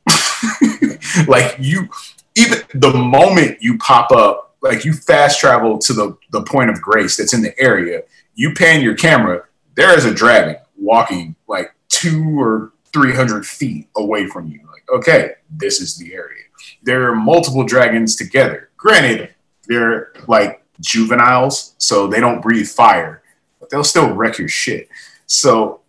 like 1.29 1.55
you 1.61 1.89
even 2.35 2.59
the 2.75 2.93
moment 2.93 3.63
you 3.63 3.79
pop 3.79 4.11
up, 4.11 4.57
like 4.63 4.85
you 4.85 4.93
fast 4.95 5.39
travel 5.39 5.79
to 5.79 5.93
the, 5.93 6.17
the 6.33 6.43
point 6.43 6.71
of 6.71 6.83
grace 6.83 7.17
that's 7.17 7.35
in 7.35 7.43
the 7.43 7.57
area, 7.61 8.03
you 8.35 8.53
pan 8.53 8.83
your 8.83 8.97
camera, 8.97 9.45
there 9.77 9.97
is 9.97 10.07
a 10.07 10.15
dragon 10.15 10.57
walking 10.77 11.37
like 11.47 11.73
two 11.89 12.41
or 12.41 12.73
300 12.93 13.47
feet 13.47 13.89
away 13.97 14.27
from 14.27 14.49
you. 14.49 14.61
Like, 14.71 14.85
okay, 14.99 15.33
this 15.51 15.81
is 15.81 15.97
the 15.97 16.15
area. 16.15 16.45
There 16.83 17.11
are 17.11 17.15
multiple 17.15 17.65
dragons 17.65 18.17
together. 18.17 18.71
Granted, 18.77 19.35
they're 19.67 20.13
like 20.27 20.65
juveniles, 20.81 21.75
so 21.79 22.07
they 22.07 22.21
don't 22.21 22.41
breathe 22.41 22.69
fire, 22.69 23.23
but 23.61 23.71
they'll 23.71 23.85
still 23.85 24.13
wreck 24.13 24.39
your 24.39 24.49
shit. 24.49 24.89
So, 25.27 25.81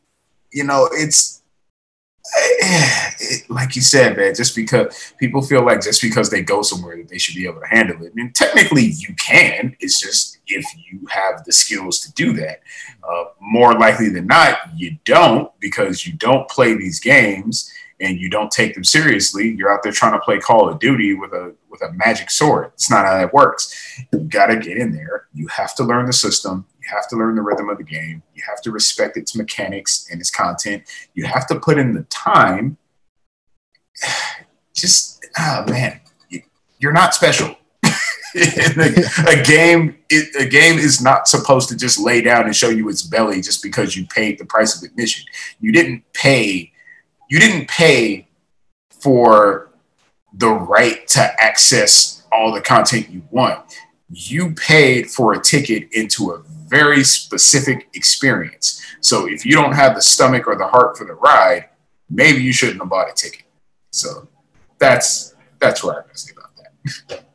you 0.52 0.64
know, 0.64 0.88
it's 0.92 1.33
like 3.50 3.76
you 3.76 3.82
said, 3.82 4.16
man, 4.16 4.34
just 4.34 4.56
because 4.56 5.14
people 5.20 5.42
feel 5.42 5.66
like 5.66 5.82
just 5.82 6.02
because 6.02 6.30
they 6.30 6.42
go 6.42 6.62
somewhere 6.62 6.98
that 6.98 7.10
they 7.10 7.18
should 7.18 7.36
be 7.36 7.46
able 7.46 7.60
to 7.60 7.68
handle 7.68 8.02
it. 8.04 8.16
Mean, 8.16 8.32
technically 8.32 8.86
you 8.86 9.14
can. 9.16 9.76
It's 9.80 10.00
just 10.00 10.40
if 10.48 10.66
you 10.90 11.06
have 11.08 11.44
the 11.44 11.52
skills 11.52 12.00
to 12.02 12.14
do 12.14 12.34
that. 12.34 12.62
Uh, 13.08 13.26
more 13.42 13.78
likely 13.78 14.10
than 14.10 14.28
not, 14.28 14.60
you 14.76 14.98
don't 15.04 15.52
because 15.60 16.08
you 16.08 16.14
don't 16.14 16.50
play 16.50 16.76
these 16.76 17.00
games 17.00 17.70
and 18.00 18.20
you 18.20 18.30
don't 18.30 18.52
take 18.52 18.74
them 18.74 18.84
seriously. 18.84 19.54
You're 19.58 19.72
out 19.72 19.84
there 19.84 19.92
trying 19.92 20.14
to 20.14 20.20
play 20.20 20.40
Call 20.40 20.70
of 20.70 20.80
Duty 20.80 21.14
with 21.14 21.34
a 21.34 21.54
with 21.70 21.82
a 21.82 21.92
magic 21.94 22.32
sword. 22.32 22.72
It's 22.74 22.90
not 22.90 23.06
how 23.06 23.18
that 23.18 23.34
works. 23.34 24.00
You 24.12 24.20
got 24.20 24.48
to 24.48 24.58
get 24.58 24.78
in 24.78 24.94
there. 24.94 25.28
You 25.34 25.48
have 25.48 25.76
to 25.76 25.84
learn 25.84 26.06
the 26.06 26.14
system. 26.14 26.66
You 26.84 26.90
have 26.94 27.08
to 27.10 27.16
learn 27.16 27.36
the 27.36 27.42
rhythm 27.42 27.70
of 27.70 27.78
the 27.78 27.84
game. 27.84 28.22
You 28.36 28.44
have 28.48 28.62
to 28.64 28.72
respect 28.72 29.16
its 29.16 29.36
mechanics 29.36 30.08
and 30.12 30.20
its 30.20 30.30
content. 30.30 30.84
You 31.14 31.26
have 31.26 31.48
to 31.48 31.60
put 31.60 31.78
in 31.78 31.94
the 31.94 32.04
time. 32.04 32.78
Just 34.76 35.26
oh 35.38 35.66
man, 35.70 36.02
you, 36.30 36.42
you're 36.80 36.92
not 36.92 37.14
special. 37.14 37.56
a, 38.36 39.04
a 39.28 39.44
game, 39.44 39.98
it, 40.10 40.36
a 40.36 40.50
game 40.50 40.80
is 40.80 41.00
not 41.00 41.28
supposed 41.28 41.70
to 41.70 41.78
just 41.78 42.00
lay 42.00 42.22
down 42.22 42.46
and 42.46 42.56
show 42.56 42.70
you 42.70 42.90
its 42.90 43.04
belly 43.04 43.40
just 43.40 43.62
because 43.62 43.96
you 43.96 44.08
paid 44.08 44.40
the 44.40 44.46
price 44.46 44.76
of 44.76 44.90
admission. 44.90 45.26
You 45.60 45.72
didn't 45.72 46.04
pay. 46.14 46.72
You 47.30 47.40
didn't 47.40 47.68
pay 47.68 48.28
for 48.90 49.70
the 50.34 50.50
right 50.50 51.08
to 51.10 51.22
access 51.42 52.24
all 52.32 52.52
the 52.52 52.62
content 52.62 53.10
you 53.10 53.22
want. 53.30 53.80
You 54.10 54.54
paid 54.56 55.10
for 55.10 55.34
a 55.34 55.40
ticket 55.40 55.92
into 55.92 56.32
a 56.32 56.44
very 56.68 57.04
specific 57.04 57.90
experience. 57.94 58.82
So 59.02 59.28
if 59.28 59.46
you 59.46 59.54
don't 59.54 59.74
have 59.74 59.96
the 59.96 60.02
stomach 60.02 60.48
or 60.48 60.56
the 60.56 60.68
heart 60.68 60.98
for 60.98 61.06
the 61.06 61.14
ride, 61.14 61.70
maybe 62.10 62.42
you 62.42 62.54
shouldn't 62.54 62.80
have 62.80 62.90
bought 62.90 63.10
a 63.10 63.14
ticket. 63.14 63.44
So 63.92 64.28
that's 64.80 65.36
that's 65.60 65.84
what 65.84 65.98
I 65.98 66.02
gotta 66.02 66.18
say 66.18 66.34
about 66.36 66.50
that. 66.58 67.26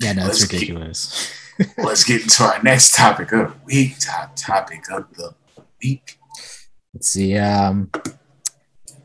Yeah, 0.00 0.12
no, 0.12 0.26
it's 0.26 0.40
Let's 0.40 0.50
keep- 0.50 0.60
ridiculous. 0.68 1.32
Let's 1.78 2.02
get 2.04 2.22
into 2.22 2.42
our 2.42 2.60
next 2.62 2.96
topic 2.96 3.30
of 3.32 3.52
the 3.52 3.54
week. 3.64 3.94
Top 4.00 4.34
topic 4.34 4.82
of 4.90 5.06
the 5.14 5.34
week. 5.82 6.18
Let's 6.92 7.08
see. 7.08 7.36
Um, 7.36 7.90
all 7.94 8.04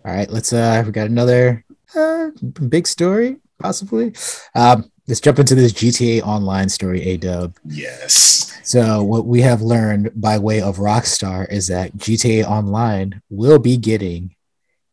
right, 0.03 0.29
let's. 0.31 0.51
Uh, 0.51 0.81
we 0.83 0.91
got 0.91 1.07
another 1.07 1.63
uh, 1.95 2.29
big 2.67 2.87
story, 2.87 3.37
possibly. 3.59 4.13
Um, 4.55 4.91
let's 5.09 5.19
jump 5.19 5.39
into 5.39 5.55
this 5.55 5.73
GTA 5.73 6.21
Online 6.21 6.69
story, 6.69 7.01
A 7.01 7.17
Dub. 7.17 7.55
Yes. 7.65 8.55
So, 8.63 9.03
what 9.03 9.25
we 9.25 9.41
have 9.41 9.61
learned 9.61 10.11
by 10.15 10.37
way 10.37 10.61
of 10.61 10.77
Rockstar 10.77 11.51
is 11.51 11.67
that 11.67 11.97
GTA 11.97 12.45
Online 12.45 13.21
will 13.29 13.57
be 13.57 13.75
getting 13.75 14.35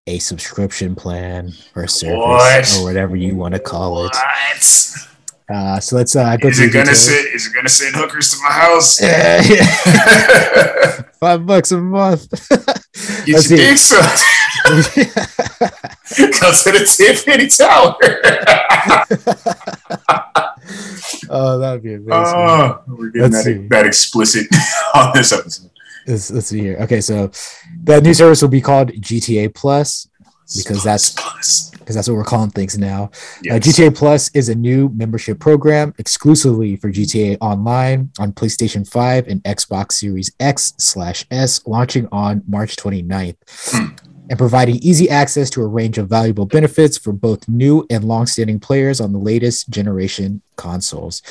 a 0.07 0.19
subscription 0.19 0.95
plan 0.95 1.53
or 1.75 1.87
service 1.87 2.17
What? 2.17 2.81
or 2.81 2.85
whatever 2.85 3.15
you 3.15 3.37
want 3.37 3.55
to 3.55 3.61
call 3.61 4.07
it. 4.07 4.13
What? 4.15 4.97
Uh, 5.49 5.79
so 5.79 5.95
let's 5.95 6.17
uh, 6.17 6.37
go 6.39 6.49
Is 6.49 6.59
it 6.59 6.73
gonna 6.73 6.95
send? 6.95 7.29
Is 7.33 7.47
it 7.47 7.55
gonna 7.55 7.69
send 7.69 7.95
hookers 7.95 8.33
to 8.33 8.39
my 8.43 8.51
house? 8.51 9.01
Yeah, 9.01 9.43
yeah. 9.49 11.03
Five 11.21 11.47
bucks 11.47 11.71
a 11.71 11.79
month. 11.79 12.29
Get 12.51 13.29
Let's 13.29 13.51
your 13.51 13.59
dick 13.59 13.77
sucked. 13.77 14.23
To 16.17 16.73
the 16.73 16.85
Tiffany 16.97 17.49
Tower. 17.49 17.97
oh, 21.39 21.59
that'd 21.59 21.83
be 21.83 21.95
amazing. 21.95 22.13
Oh, 22.13 22.83
we're 22.89 23.09
getting 23.11 23.23
Let's 23.33 23.45
that, 23.45 23.45
see. 23.45 23.67
that 23.69 23.87
explicit 23.87 24.47
on 24.95 25.13
this 25.15 25.33
episode. 25.33 25.71
let's, 26.07 26.31
let's 26.31 26.47
see 26.49 26.61
here. 26.61 26.77
Okay, 26.81 27.01
so 27.01 27.31
that 27.85 28.03
new 28.03 28.15
service 28.15 28.43
will 28.43 28.49
be 28.49 28.61
called 28.61 28.91
GTA 28.93 29.55
Plus 29.55 30.09
Because 30.57 30.83
that's- 30.85 31.71
because 31.79 31.95
that's 31.95 32.09
what 32.09 32.17
we're 32.17 32.25
calling 32.25 32.51
things 32.51 32.77
now. 32.77 33.05
Uh, 33.49 33.61
GTA 33.61 33.95
Plus 33.95 34.29
is 34.35 34.49
a 34.49 34.55
new 34.57 34.89
membership 34.89 35.39
program 35.39 35.95
exclusively 35.99 36.75
for 36.75 36.91
GTA 36.91 37.37
Online 37.41 38.11
on 38.19 38.33
PlayStation 38.33 38.85
5 38.89 39.29
and 39.29 39.41
Xbox 39.45 39.93
Series 39.93 40.33
X 40.41 40.75
slash 40.79 41.25
S, 41.31 41.65
launching 41.65 42.09
on 42.11 42.43
March 42.49 42.75
29th, 42.75 43.37
Hmm. 43.71 43.87
And 44.29 44.39
providing 44.39 44.77
easy 44.77 45.09
access 45.09 45.51
to 45.51 45.63
a 45.63 45.67
range 45.67 45.99
of 45.99 46.09
valuable 46.09 46.47
benefits 46.47 46.99
for 46.99 47.13
both 47.13 47.49
new 47.49 47.87
and 47.91 48.05
long-standing 48.05 48.61
players 48.61 49.01
on 49.01 49.13
the 49.13 49.19
latest 49.19 49.71
generation 49.71 50.43
consoles. 50.57 51.23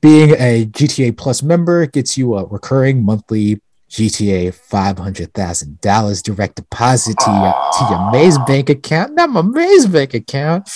Being 0.00 0.30
a 0.38 0.66
GTA 0.66 1.16
Plus 1.16 1.42
member 1.42 1.86
gets 1.86 2.16
you 2.16 2.34
a 2.34 2.46
recurring 2.46 3.04
monthly 3.04 3.60
GTA 3.90 4.54
$500,000 4.70 6.22
direct 6.22 6.56
deposit 6.56 7.16
to 7.18 7.30
your, 7.30 7.54
to 7.72 7.86
your 7.90 8.12
Maze 8.12 8.38
Bank 8.46 8.70
account. 8.70 9.14
Not 9.14 9.30
my 9.30 9.42
Maze 9.42 9.86
Bank 9.86 10.14
account. 10.14 10.68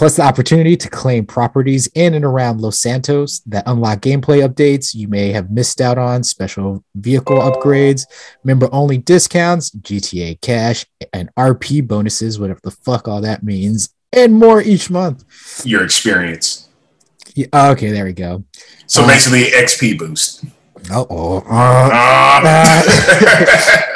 Plus, 0.00 0.16
the 0.16 0.22
opportunity 0.22 0.78
to 0.78 0.88
claim 0.88 1.26
properties 1.26 1.86
in 1.94 2.14
and 2.14 2.24
around 2.24 2.62
Los 2.62 2.78
Santos 2.78 3.40
that 3.40 3.64
unlock 3.66 4.00
gameplay 4.00 4.42
updates 4.48 4.94
you 4.94 5.06
may 5.08 5.30
have 5.30 5.50
missed 5.50 5.78
out 5.78 5.98
on, 5.98 6.24
special 6.24 6.82
vehicle 6.94 7.36
upgrades, 7.36 8.06
member 8.42 8.66
only 8.72 8.96
discounts, 8.96 9.70
GTA 9.72 10.40
cash, 10.40 10.86
and 11.12 11.28
RP 11.38 11.86
bonuses, 11.86 12.40
whatever 12.40 12.60
the 12.64 12.70
fuck 12.70 13.08
all 13.08 13.20
that 13.20 13.42
means, 13.42 13.90
and 14.10 14.32
more 14.32 14.62
each 14.62 14.88
month. 14.88 15.22
Your 15.66 15.84
experience. 15.84 16.70
Yeah, 17.34 17.48
okay, 17.72 17.90
there 17.90 18.06
we 18.06 18.14
go. 18.14 18.44
So 18.86 19.02
Uh, 19.02 19.08
basically, 19.08 19.50
XP 19.50 19.98
boost. 19.98 20.46
Uh-oh. 20.90 21.44
Ah. 21.46 22.80
uh, 22.82 23.82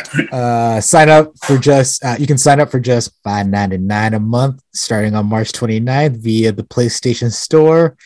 sign 0.81 1.09
up 1.09 1.33
for 1.45 1.59
just 1.59 2.05
uh, 2.05 2.17
you 2.19 2.27
can 2.27 2.39
sign 2.39 2.61
up 2.61 2.71
for 2.71 2.81
just 2.81 3.13
five 3.23 3.47
ninety 3.47 3.79
nine 3.79 4.15
a 4.15 4.21
month 4.21 4.63
starting 4.73 5.15
on 5.15 5.27
March 5.27 5.53
29th 5.53 6.17
via 6.17 6.53
the 6.53 6.63
PlayStation 6.63 7.33
Store 7.33 7.97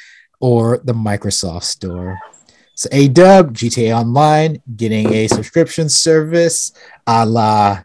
or 0.40 0.78
the 0.84 0.92
Microsoft 0.92 1.64
Store. 1.64 2.18
So 2.74 2.88
A 2.92 3.08
Dub 3.08 3.54
GTA 3.54 3.96
Online 3.98 4.62
getting 4.76 5.12
a 5.12 5.26
subscription 5.26 5.88
service 5.88 6.72
a 7.06 7.26
la, 7.26 7.82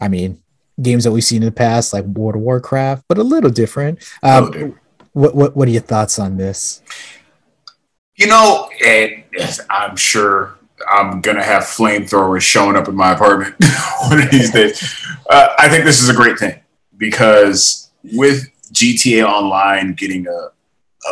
I 0.00 0.08
mean, 0.08 0.40
games 0.80 1.04
that 1.04 1.10
we've 1.10 1.24
seen 1.24 1.42
in 1.42 1.46
the 1.46 1.52
past 1.52 1.92
like 1.92 2.04
World 2.04 2.36
of 2.36 2.42
Warcraft, 2.42 3.04
but 3.08 3.18
a 3.18 3.22
little 3.22 3.50
different. 3.50 3.98
Um, 4.22 4.50
different. 4.50 4.76
What, 5.12 5.34
what 5.34 5.56
what 5.56 5.68
are 5.68 5.70
your 5.72 5.82
thoughts 5.82 6.18
on 6.18 6.36
this? 6.36 6.82
You 8.14 8.28
know, 8.28 8.68
and 8.84 9.24
I'm 9.70 9.96
sure 9.96 10.57
I'm 10.90 11.20
gonna 11.20 11.42
have 11.42 11.64
flamethrowers 11.64 12.40
showing 12.42 12.76
up 12.76 12.88
in 12.88 12.94
my 12.96 13.12
apartment 13.12 13.54
one 14.08 14.22
of 14.22 14.30
these 14.30 14.50
days. 14.50 14.82
Uh, 15.28 15.54
I 15.58 15.68
think 15.68 15.84
this 15.84 16.02
is 16.02 16.08
a 16.08 16.14
great 16.14 16.38
thing 16.38 16.60
because 16.96 17.90
with 18.02 18.48
GTA 18.72 19.26
Online 19.26 19.94
getting 19.94 20.26
a, 20.26 20.48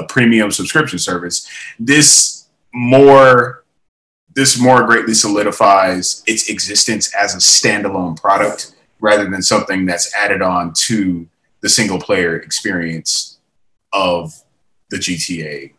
a 0.01 0.07
premium 0.09 0.51
subscription 0.51 0.99
service, 0.99 1.49
this 1.79 2.47
more 2.73 3.65
this 4.35 4.61
more 4.61 4.85
greatly 4.85 5.15
solidifies 5.15 6.23
its 6.27 6.51
existence 6.51 7.13
as 7.15 7.35
a 7.35 7.39
standalone 7.39 8.21
product 8.21 8.75
rather 9.01 9.29
than 9.29 9.41
something 9.41 9.87
that's 9.87 10.15
added 10.15 10.43
on 10.43 10.75
to 10.75 11.27
the 11.63 11.69
single 11.71 11.99
player 11.99 12.37
experience 12.37 13.39
of 13.95 14.35
the 14.91 14.99
GTA 14.99 15.73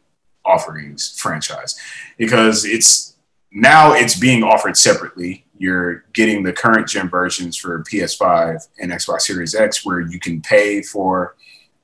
offerings 0.43 1.19
franchise 1.19 1.79
because 2.17 2.65
it's 2.65 3.15
now 3.51 3.93
it's 3.93 4.19
being 4.19 4.43
offered 4.43 4.77
separately. 4.77 5.45
You're 5.57 6.05
getting 6.13 6.43
the 6.43 6.53
current 6.53 6.87
gen 6.87 7.09
versions 7.09 7.57
for 7.57 7.83
PS5 7.83 8.67
and 8.79 8.91
Xbox 8.91 9.21
Series 9.21 9.55
X 9.55 9.85
where 9.85 10.01
you 10.01 10.19
can 10.19 10.41
pay 10.41 10.81
for 10.81 11.35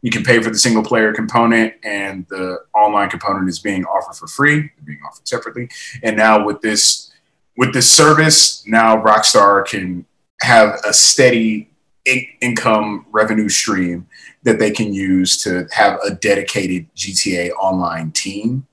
you 0.02 0.12
can 0.12 0.24
pay 0.24 0.42
for 0.44 0.50
the 0.50 0.60
single 0.60 0.84
player 0.84 1.14
component 1.14 1.74
and 1.84 2.28
the 2.30 2.58
online 2.76 3.10
component 3.10 3.48
is 3.48 3.60
being 3.60 3.86
offered 3.86 4.18
for 4.18 4.28
free, 4.28 4.60
They're 4.60 4.86
being 4.86 5.00
offered 5.08 5.26
separately. 5.26 5.70
And 6.04 6.18
now 6.18 6.46
with 6.46 6.62
this 6.62 7.12
with 7.56 7.74
this 7.74 7.90
service, 7.90 8.68
now 8.68 9.02
Rockstar 9.02 9.66
can 9.66 10.06
have 10.42 10.80
a 10.86 10.94
steady 10.94 11.72
in- 12.06 12.28
income 12.42 13.06
revenue 13.12 13.50
stream 13.50 14.08
that 14.44 14.60
they 14.60 14.72
can 14.72 14.94
use 14.94 15.38
to 15.44 15.68
have 15.72 16.00
a 16.06 16.14
dedicated 16.14 16.94
GTA 16.96 17.52
online 17.52 18.12
team 18.12 18.68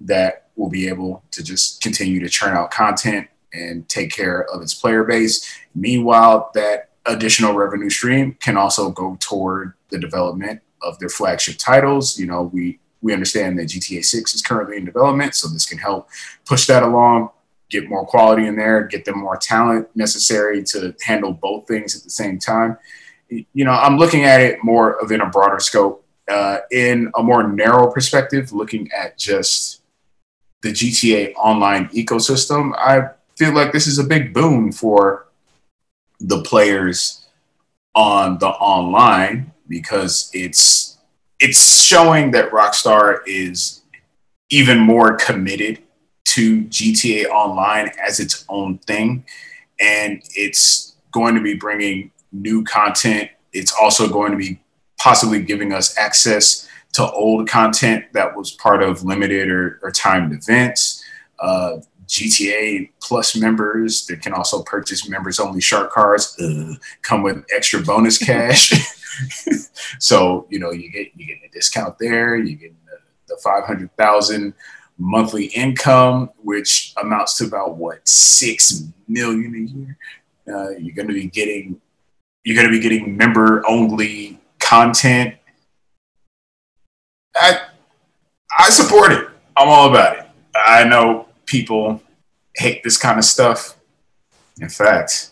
that 0.00 0.45
will 0.56 0.68
be 0.68 0.88
able 0.88 1.22
to 1.30 1.44
just 1.44 1.82
continue 1.82 2.20
to 2.20 2.28
churn 2.28 2.56
out 2.56 2.70
content 2.70 3.28
and 3.52 3.88
take 3.88 4.10
care 4.10 4.44
of 4.52 4.62
its 4.62 4.74
player 4.74 5.04
base. 5.04 5.58
Meanwhile, 5.74 6.50
that 6.54 6.90
additional 7.06 7.54
revenue 7.54 7.90
stream 7.90 8.36
can 8.40 8.56
also 8.56 8.90
go 8.90 9.16
toward 9.20 9.74
the 9.90 9.98
development 9.98 10.60
of 10.82 10.98
their 10.98 11.08
flagship 11.08 11.56
titles. 11.58 12.18
You 12.18 12.26
know, 12.26 12.42
we 12.42 12.78
we 13.02 13.12
understand 13.12 13.58
that 13.58 13.68
GTA 13.68 14.04
6 14.04 14.34
is 14.34 14.42
currently 14.42 14.78
in 14.78 14.84
development, 14.84 15.34
so 15.34 15.48
this 15.48 15.66
can 15.66 15.78
help 15.78 16.08
push 16.44 16.66
that 16.66 16.82
along, 16.82 17.30
get 17.70 17.88
more 17.88 18.06
quality 18.06 18.46
in 18.46 18.56
there, 18.56 18.84
get 18.84 19.04
them 19.04 19.18
more 19.18 19.36
talent 19.36 19.88
necessary 19.94 20.64
to 20.64 20.94
handle 21.04 21.32
both 21.32 21.68
things 21.68 21.96
at 21.96 22.02
the 22.02 22.10
same 22.10 22.38
time. 22.38 22.76
You 23.28 23.64
know, 23.64 23.72
I'm 23.72 23.98
looking 23.98 24.24
at 24.24 24.40
it 24.40 24.58
more 24.62 25.00
of 25.02 25.12
in 25.12 25.20
a 25.20 25.26
broader 25.28 25.60
scope, 25.60 26.04
uh, 26.28 26.58
in 26.70 27.10
a 27.16 27.22
more 27.22 27.46
narrow 27.46 27.90
perspective, 27.92 28.52
looking 28.52 28.90
at 28.92 29.18
just 29.18 29.75
the 30.66 30.72
GTA 30.72 31.34
online 31.36 31.88
ecosystem. 31.90 32.74
I 32.76 33.10
feel 33.36 33.52
like 33.54 33.72
this 33.72 33.86
is 33.86 33.98
a 33.98 34.04
big 34.04 34.34
boon 34.34 34.72
for 34.72 35.28
the 36.18 36.42
players 36.42 37.26
on 37.94 38.38
the 38.38 38.48
online 38.48 39.52
because 39.68 40.30
it's 40.32 40.98
it's 41.38 41.84
showing 41.84 42.30
that 42.32 42.50
Rockstar 42.50 43.18
is 43.26 43.82
even 44.50 44.78
more 44.78 45.16
committed 45.16 45.82
to 46.24 46.62
GTA 46.64 47.26
Online 47.26 47.90
as 48.02 48.18
its 48.20 48.44
own 48.48 48.78
thing, 48.78 49.24
and 49.78 50.22
it's 50.34 50.96
going 51.12 51.34
to 51.34 51.42
be 51.42 51.54
bringing 51.54 52.10
new 52.32 52.64
content. 52.64 53.30
It's 53.52 53.72
also 53.72 54.08
going 54.08 54.32
to 54.32 54.38
be 54.38 54.60
possibly 54.98 55.42
giving 55.42 55.72
us 55.72 55.96
access 55.98 56.66
to 56.96 57.10
old 57.12 57.48
content 57.48 58.04
that 58.12 58.36
was 58.36 58.52
part 58.52 58.82
of 58.82 59.04
limited 59.04 59.50
or, 59.50 59.78
or 59.82 59.90
timed 59.90 60.32
events. 60.32 61.04
Uh, 61.38 61.78
GTA 62.06 62.90
Plus 63.00 63.36
members 63.36 64.06
that 64.06 64.22
can 64.22 64.32
also 64.32 64.62
purchase 64.62 65.08
members 65.08 65.40
only 65.40 65.60
shark 65.60 65.92
cards 65.92 66.38
uh, 66.40 66.74
come 67.02 67.22
with 67.22 67.44
extra 67.54 67.82
bonus 67.82 68.16
cash. 68.16 68.72
so 69.98 70.46
you 70.50 70.58
know 70.58 70.70
you 70.70 70.90
get 70.90 71.08
you 71.16 71.26
get 71.26 71.38
a 71.44 71.48
discount 71.52 71.98
there. 71.98 72.36
You 72.36 72.56
get 72.56 72.72
the, 72.86 72.98
the 73.28 73.40
five 73.42 73.64
hundred 73.64 73.94
thousand 73.96 74.54
monthly 74.98 75.46
income, 75.46 76.30
which 76.42 76.94
amounts 77.02 77.36
to 77.38 77.46
about 77.46 77.76
what 77.76 78.06
six 78.06 78.84
million 79.08 79.54
a 79.54 79.58
year. 79.58 79.98
Uh, 80.48 80.70
you're 80.78 80.94
going 80.94 81.08
to 81.08 81.14
be 81.14 81.26
getting 81.26 81.80
you're 82.44 82.56
going 82.56 82.70
to 82.70 82.76
be 82.76 82.80
getting 82.80 83.16
member 83.16 83.66
only 83.68 84.38
content. 84.60 85.34
I 87.40 87.60
I 88.58 88.70
support 88.70 89.12
it. 89.12 89.28
I'm 89.56 89.68
all 89.68 89.90
about 89.90 90.18
it. 90.18 90.26
I 90.54 90.84
know 90.84 91.28
people 91.44 92.00
hate 92.54 92.82
this 92.82 92.96
kind 92.96 93.18
of 93.18 93.24
stuff. 93.24 93.76
In 94.60 94.68
fact, 94.68 95.30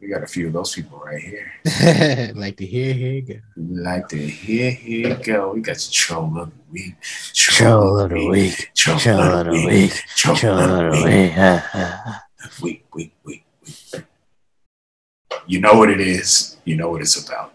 we 0.00 0.08
got 0.08 0.22
a 0.22 0.26
few 0.26 0.48
of 0.48 0.52
those 0.52 0.74
people 0.74 0.98
right 0.98 1.22
here. 1.22 1.52
like 2.34 2.56
to 2.56 2.66
hear 2.66 2.92
here 2.92 3.22
go. 3.22 3.34
Like 3.56 4.08
to 4.08 4.18
hear 4.18 4.70
here 4.70 5.16
go. 5.16 5.52
We 5.52 5.60
got 5.60 5.76
the 5.76 5.88
troll 5.90 6.38
of 6.38 6.50
the 6.50 6.72
week. 6.72 6.94
Troll 7.32 7.98
of 8.00 8.10
the 8.10 8.26
week. 8.28 8.70
Troll, 8.74 8.96
of 8.96 9.46
the 9.46 9.66
week. 9.66 9.92
Troll, 10.16 10.58
of 10.58 10.92
the 10.92 11.04
week. 11.04 12.62
Week, 12.62 12.84
week, 12.92 13.14
week, 13.24 13.44
week. 13.64 14.04
You 15.46 15.60
know 15.60 15.74
what 15.74 15.88
it 15.88 16.00
is. 16.00 16.56
You 16.64 16.76
know 16.76 16.90
what 16.90 17.00
it's 17.00 17.24
about. 17.24 17.51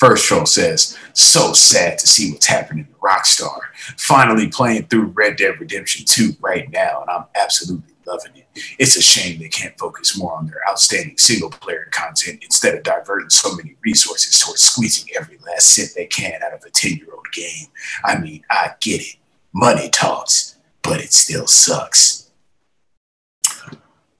First 0.00 0.24
troll 0.24 0.46
says, 0.46 0.96
so 1.12 1.52
sad 1.52 1.98
to 1.98 2.06
see 2.06 2.32
what's 2.32 2.46
happening 2.46 2.86
to 2.86 2.92
Rockstar. 2.94 3.60
Finally 3.98 4.48
playing 4.48 4.86
through 4.86 5.08
Red 5.08 5.36
Dead 5.36 5.60
Redemption 5.60 6.06
2 6.06 6.36
right 6.40 6.70
now, 6.72 7.02
and 7.02 7.10
I'm 7.10 7.26
absolutely 7.38 7.92
loving 8.06 8.32
it. 8.34 8.46
It's 8.78 8.96
a 8.96 9.02
shame 9.02 9.38
they 9.38 9.50
can't 9.50 9.78
focus 9.78 10.16
more 10.16 10.34
on 10.34 10.46
their 10.46 10.66
outstanding 10.66 11.18
single 11.18 11.50
player 11.50 11.86
content 11.92 12.42
instead 12.42 12.74
of 12.74 12.82
diverting 12.82 13.28
so 13.28 13.54
many 13.54 13.76
resources 13.84 14.40
towards 14.40 14.62
squeezing 14.62 15.10
every 15.14 15.36
last 15.46 15.66
cent 15.74 15.90
they 15.94 16.06
can 16.06 16.42
out 16.42 16.54
of 16.54 16.64
a 16.64 16.70
10 16.70 16.96
year 16.96 17.12
old 17.12 17.30
game. 17.34 17.66
I 18.02 18.18
mean, 18.18 18.42
I 18.50 18.70
get 18.80 19.02
it. 19.02 19.16
Money 19.52 19.90
talks, 19.90 20.56
but 20.80 21.00
it 21.02 21.12
still 21.12 21.46
sucks. 21.46 22.30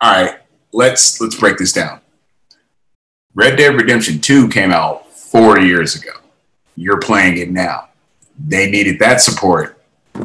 All 0.03 0.13
right, 0.13 0.41
let's 0.75 1.23
let's 1.23 1.37
break 1.37 1.57
this 1.57 1.73
down. 1.73 2.03
Red 3.35 3.57
Dead 3.57 3.75
Redemption 3.75 4.21
2 4.21 4.49
came 4.49 4.73
out 4.73 5.10
four 5.31 5.61
years 5.61 5.95
ago. 5.95 6.11
You're 6.75 6.99
playing 6.99 7.39
it 7.39 7.51
now. 7.51 7.91
They 8.49 8.69
needed 8.69 8.99
that 8.99 9.21
support 9.21 9.81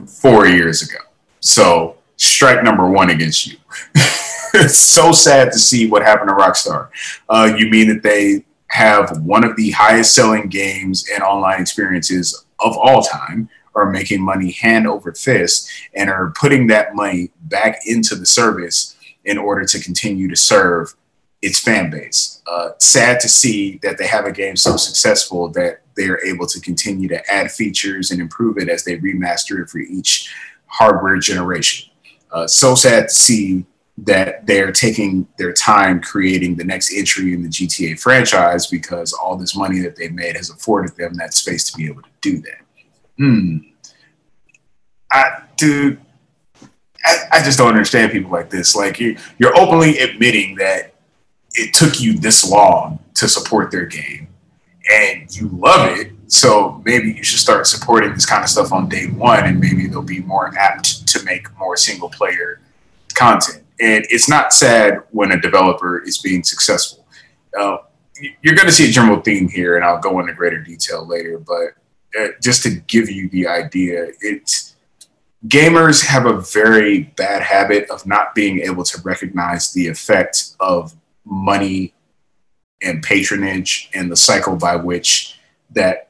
four 0.08 0.48
years 0.48 0.82
ago. 0.82 0.98
So, 1.42 1.98
strike 2.18 2.64
number 2.64 2.90
one 2.90 3.12
against 3.12 3.46
you. 3.46 3.58
it's 3.96 4.78
so 4.80 5.12
sad 5.12 5.52
to 5.52 5.60
see 5.60 5.88
what 5.88 6.02
happened 6.02 6.30
to 6.30 6.36
Rockstar. 6.36 6.90
Uh, 7.30 7.54
you 7.56 7.70
mean 7.70 7.88
that 7.90 8.02
they 8.02 8.46
have 8.68 9.22
one 9.22 9.44
of 9.44 9.56
the 9.56 9.72
highest 9.72 10.16
selling 10.16 10.50
games 10.50 11.06
and 11.14 11.22
online 11.24 11.62
experiences 11.62 12.46
of 12.60 12.76
all 12.76 13.04
time, 13.04 13.48
are 13.76 13.92
making 13.92 14.22
money 14.22 14.52
hand 14.52 14.88
over 14.88 15.14
fist, 15.14 15.70
and 15.94 16.10
are 16.10 16.34
putting 16.40 16.68
that 16.68 16.96
money 16.96 17.30
back 17.44 17.82
into 17.86 18.16
the 18.16 18.26
service 18.26 18.96
in 19.26 19.38
order 19.38 19.66
to 19.66 19.80
continue 19.80 20.30
to 20.30 20.36
serve 20.36 20.96
its 21.46 21.60
fan 21.60 21.92
base. 21.92 22.42
Uh, 22.48 22.72
sad 22.80 23.20
to 23.20 23.30
see 23.30 23.78
that 23.84 24.00
they 24.00 24.08
have 24.08 24.26
a 24.26 24.32
game 24.32 24.56
so 24.56 24.76
successful 24.78 25.48
that 25.50 25.82
they're 25.96 26.26
able 26.26 26.48
to 26.48 26.60
continue 26.60 27.08
to 27.08 27.32
add 27.32 27.52
features 27.52 28.10
and 28.10 28.20
improve 28.20 28.58
it 28.58 28.68
as 28.68 28.84
they 28.84 28.98
remaster 28.98 29.62
it 29.62 29.70
for 29.70 29.78
each 29.78 30.34
hardware 30.66 31.20
generation. 31.20 31.92
Uh, 32.32 32.48
so 32.48 32.74
sad 32.74 33.08
to 33.08 33.14
see 33.14 33.66
that 33.98 34.46
they're 34.48 34.72
taking 34.72 35.26
their 35.38 35.54
time 35.54 36.02
creating 36.02 36.56
the 36.56 36.64
next 36.64 36.92
entry 36.94 37.34
in 37.34 37.44
the 37.44 37.48
GTA 37.48 37.98
franchise 38.00 38.68
because 38.68 39.14
all 39.14 39.38
this 39.38 39.56
money 39.56 39.80
that 39.80 39.96
they 39.96 40.10
made 40.10 40.36
has 40.36 40.50
afforded 40.50 40.98
them 40.98 41.14
that 41.14 41.34
space 41.34 41.72
to 41.72 41.78
be 41.78 41.86
able 41.86 42.02
to 42.02 42.10
do 42.22 42.40
that. 42.40 42.62
Hmm. 43.18 43.58
I, 45.12 45.44
dude, 45.56 46.02
I, 47.06 47.18
I 47.34 47.44
just 47.44 47.58
don't 47.58 47.70
understand 47.70 48.12
people 48.12 48.32
like 48.32 48.50
this. 48.50 48.76
Like 48.76 49.00
you, 49.00 49.16
you're 49.38 49.58
openly 49.58 50.00
admitting 50.00 50.56
that 50.56 50.95
it 51.56 51.74
took 51.74 52.00
you 52.00 52.18
this 52.18 52.50
long 52.50 53.00
to 53.16 53.28
support 53.28 53.72
their 53.72 53.86
game 53.86 54.28
and 54.92 55.36
you 55.36 55.48
love 55.50 55.98
it. 55.98 56.12
So 56.28 56.82
maybe 56.86 57.12
you 57.12 57.24
should 57.24 57.40
start 57.40 57.68
supporting 57.68 58.14
this 58.14 58.26
kind 58.26 58.44
of 58.44 58.50
stuff 58.50 58.72
on 58.72 58.90
day 58.90 59.08
one 59.08 59.46
and 59.46 59.60
maybe 59.60 59.88
they'll 59.88 60.02
be 60.02 60.22
more 60.22 60.56
apt 60.58 61.08
to 61.08 61.24
make 61.24 61.48
more 61.58 61.78
single 61.78 62.10
player 62.10 62.60
content. 63.14 63.64
And 63.80 64.06
it's 64.10 64.30
not 64.30 64.54
sad 64.54 65.04
when 65.12 65.32
a 65.32 65.40
developer 65.40 66.02
is 66.02 66.18
being 66.18 66.44
successful. 66.44 67.06
Uh, 67.58 67.78
you're 68.42 68.56
going 68.56 68.68
to 68.68 68.72
see 68.72 68.88
a 68.90 68.92
general 68.92 69.22
theme 69.22 69.50
here, 69.50 69.76
and 69.76 69.84
I'll 69.84 70.00
go 70.00 70.20
into 70.20 70.34
greater 70.34 70.60
detail 70.60 71.06
later. 71.06 71.38
But 71.40 71.76
uh, 72.18 72.30
just 72.42 72.64
to 72.64 72.70
give 72.70 73.10
you 73.10 73.28
the 73.30 73.48
idea, 73.48 74.08
it's 74.22 74.76
gamers 75.48 76.06
have 76.06 76.26
a 76.26 76.40
very 76.40 77.04
bad 77.18 77.42
habit 77.42 77.90
of 77.90 78.06
not 78.06 78.34
being 78.34 78.60
able 78.62 78.84
to 78.84 79.02
recognize 79.02 79.74
the 79.74 79.88
effect 79.88 80.56
of 80.60 80.96
money 81.26 81.94
and 82.82 83.04
patronage 83.04 83.90
and 83.94 84.12
the 84.12 84.16
cycle 84.16 84.56
by 84.56 84.76
which 84.76 85.40
that 85.72 86.10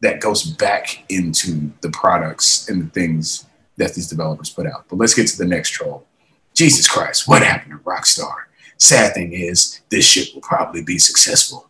that 0.00 0.20
goes 0.20 0.44
back 0.44 1.04
into 1.08 1.72
the 1.80 1.90
products 1.90 2.68
and 2.68 2.82
the 2.82 2.90
things 2.90 3.46
that 3.78 3.94
these 3.94 4.08
developers 4.08 4.50
put 4.50 4.66
out. 4.66 4.84
But 4.88 4.96
let's 4.96 5.14
get 5.14 5.26
to 5.28 5.38
the 5.38 5.44
next 5.44 5.70
troll. 5.70 6.06
Jesus 6.54 6.88
Christ, 6.88 7.26
what 7.26 7.42
happened 7.42 7.72
to 7.72 7.78
Rockstar? 7.78 8.44
Sad 8.76 9.14
thing 9.14 9.32
is, 9.32 9.80
this 9.90 10.04
shit 10.04 10.32
will 10.34 10.40
probably 10.40 10.82
be 10.82 10.98
successful. 10.98 11.68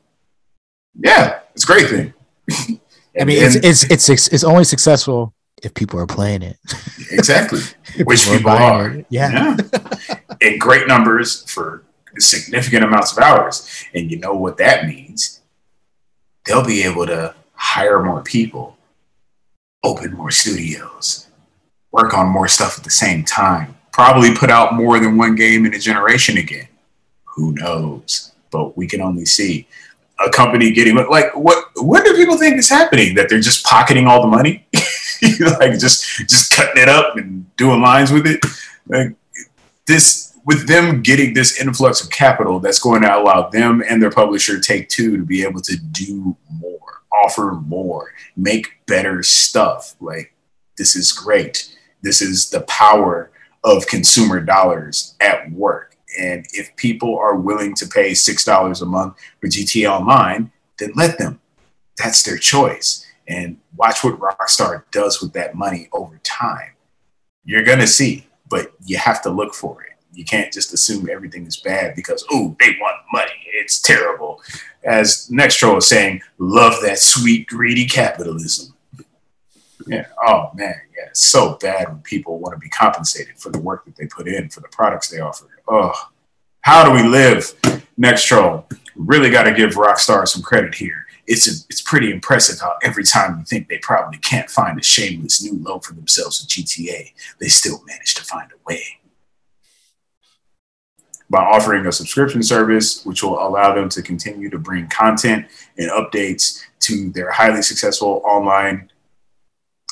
Yeah, 0.95 1.41
it's 1.55 1.65
a 1.65 1.67
great 1.67 1.89
thing. 1.89 2.15
I 3.21 3.25
mean, 3.25 3.39
it's, 3.43 3.85
it's 3.85 4.11
it's 4.11 4.29
it's 4.29 4.45
only 4.45 4.65
successful 4.65 5.35
if 5.63 5.75
people 5.75 5.99
are 6.01 6.07
playing 6.07 6.43
it. 6.43 6.57
exactly, 7.11 7.61
which 8.05 8.25
people, 8.25 8.37
people 8.39 8.51
are. 8.51 8.91
It. 8.91 9.07
Yeah, 9.09 9.57
yeah. 10.09 10.17
in 10.41 10.59
great 10.59 10.87
numbers 10.87 11.51
for 11.51 11.85
significant 12.21 12.85
amounts 12.85 13.13
of 13.13 13.19
hours. 13.19 13.69
And 13.95 14.11
you 14.11 14.19
know 14.19 14.35
what 14.35 14.59
that 14.59 14.87
means? 14.87 15.41
They'll 16.45 16.65
be 16.65 16.83
able 16.83 17.07
to 17.07 17.35
hire 17.55 18.03
more 18.03 18.23
people, 18.23 18.79
open 19.85 20.15
more 20.15 20.31
studios, 20.31 21.27
work 21.93 22.15
on 22.15 22.29
more 22.29 22.49
stuff 22.49 22.79
at 22.79 22.85
the 22.85 22.91
same 22.91 23.25
time, 23.25 23.77
probably 23.93 24.35
put 24.35 24.51
out 24.51 24.75
more 24.75 24.99
than 24.99 25.17
one 25.17 25.35
game 25.35 25.67
in 25.67 25.75
a 25.75 25.79
generation 25.79 26.39
again. 26.39 26.69
Who 27.37 27.53
knows? 27.53 28.33
But 28.51 28.77
we 28.77 28.87
can 28.87 29.01
only 29.01 29.27
see 29.27 29.67
a 30.25 30.31
company 30.31 30.73
getting 30.73 30.97
like 30.97 31.35
what 31.37 31.65
what 31.77 32.05
do 32.05 32.15
people 32.15 32.37
think 32.37 32.57
is 32.59 32.69
happening 32.69 33.15
that 33.15 33.29
they're 33.29 33.41
just 33.41 33.65
pocketing 33.65 34.07
all 34.07 34.21
the 34.21 34.27
money 34.27 34.67
like 35.61 35.79
just 35.79 36.05
just 36.29 36.55
cutting 36.57 36.83
it 36.83 36.89
up 36.89 37.17
and 37.17 37.55
doing 37.57 37.81
lines 37.81 38.11
with 38.11 38.27
it 38.27 38.45
like 38.89 39.15
this 39.87 40.28
with 40.49 40.67
them 40.67 41.03
getting 41.03 41.35
this 41.35 41.61
influx 41.61 42.03
of 42.03 42.09
capital 42.09 42.59
that's 42.59 42.79
going 42.79 43.03
to 43.03 43.15
allow 43.15 43.51
them 43.51 43.83
and 43.87 44.03
their 44.03 44.11
publisher 44.11 44.59
take 44.59 44.89
two 44.89 45.19
to 45.19 45.23
be 45.23 45.43
able 45.43 45.61
to 45.61 45.77
do 45.77 46.35
more 46.51 46.81
offer 47.23 47.53
more 47.67 48.15
make 48.35 48.81
better 48.87 49.23
stuff. 49.23 49.95
Like 50.01 50.33
this 50.79 50.97
is 50.97 51.13
great. 51.13 51.77
This 52.01 52.23
is 52.23 52.49
the 52.49 52.63
power 52.63 53.31
of 53.63 53.87
consumer 53.89 54.41
dollars 54.41 55.17
at 55.21 55.53
work. 55.53 55.97
And 56.19 56.47
if 56.55 56.75
people 56.77 57.19
are 57.19 57.37
willing 57.37 57.75
to 57.75 57.87
pay 57.87 58.15
six 58.15 58.43
dollars 58.43 58.81
a 58.81 58.87
month 58.87 59.19
for 59.43 59.49
gta 59.49 59.91
online 60.01 60.51
then 60.79 60.93
let 60.95 61.19
them. 61.19 61.41
That's 61.99 62.23
their 62.23 62.39
choice. 62.39 63.05
And 63.27 63.59
watch 63.77 64.03
what 64.03 64.19
rockstar 64.19 64.85
does 64.93 65.21
with 65.21 65.35
that 65.35 65.55
money 65.55 65.91
over 65.93 66.19
time. 66.23 66.73
You're 67.45 67.65
going 67.65 67.81
to 67.81 67.87
see 67.87 68.29
but 68.49 68.73
you 68.87 68.97
have 68.97 69.21
to 69.21 69.29
look 69.29 69.53
for 69.55 69.83
it 69.83 69.88
you 70.13 70.25
can't 70.25 70.53
just 70.53 70.73
assume 70.73 71.09
everything 71.11 71.47
is 71.47 71.57
bad 71.57 71.95
because 71.95 72.25
oh 72.31 72.57
they 72.61 72.77
want 72.81 72.97
money. 73.13 73.31
It's 73.53 73.81
terrible. 73.81 74.41
As 74.85 75.29
Nextro 75.33 75.77
is 75.79 75.87
saying, 75.87 76.23
love 76.39 76.75
that 76.83 76.99
sweet 76.99 77.47
greedy 77.47 77.87
capitalism. 77.87 78.75
Yeah. 79.87 80.07
Oh 80.27 80.51
man, 80.55 80.75
yeah. 80.97 81.07
It's 81.09 81.25
so 81.25 81.57
bad 81.61 81.89
when 81.89 82.01
people 82.03 82.39
want 82.39 82.55
to 82.55 82.59
be 82.59 82.69
compensated 82.69 83.39
for 83.39 83.51
the 83.51 83.61
work 83.61 83.85
that 83.85 83.97
they 83.97 84.07
put 84.07 84.29
in 84.29 84.49
for 84.49 84.61
the 84.61 84.69
products 84.69 85.09
they 85.09 85.21
offer. 85.21 85.47
Oh, 85.69 85.95
how 86.61 86.85
do 86.85 86.93
we 86.93 87.09
live? 87.09 87.55
Nextro 87.99 88.65
really 88.97 89.31
got 89.31 89.45
to 89.45 89.55
give 89.55 89.71
Rockstar 89.71 90.27
some 90.27 90.43
credit 90.43 90.75
here. 90.75 91.07
It's 91.27 91.47
a, 91.47 91.65
it's 91.69 91.83
pretty 91.83 92.11
impressive 92.11 92.59
how 92.59 92.77
every 92.83 93.05
time 93.05 93.39
you 93.39 93.45
think 93.45 93.69
they 93.69 93.79
probably 93.79 94.19
can't 94.19 94.49
find 94.49 94.79
a 94.79 94.83
shameless 94.83 95.43
new 95.43 95.59
low 95.63 95.79
for 95.79 95.93
themselves 95.95 96.43
in 96.43 96.49
GTA, 96.49 97.13
they 97.39 97.49
still 97.49 97.83
manage 97.87 98.15
to 98.15 98.25
find 98.25 98.51
a 98.51 98.57
way 98.67 98.98
by 101.31 101.41
offering 101.41 101.87
a 101.87 101.93
subscription 101.93 102.43
service, 102.43 103.05
which 103.05 103.23
will 103.23 103.39
allow 103.39 103.75
them 103.75 103.89
to 103.91 104.03
continue 104.03 104.49
to 104.51 104.59
bring 104.59 104.87
content 104.89 105.47
and 105.77 105.91
updates 105.91 106.63
to 106.81 107.11
their 107.11 107.31
highly 107.31 107.63
successful 107.63 108.23
online 108.25 108.91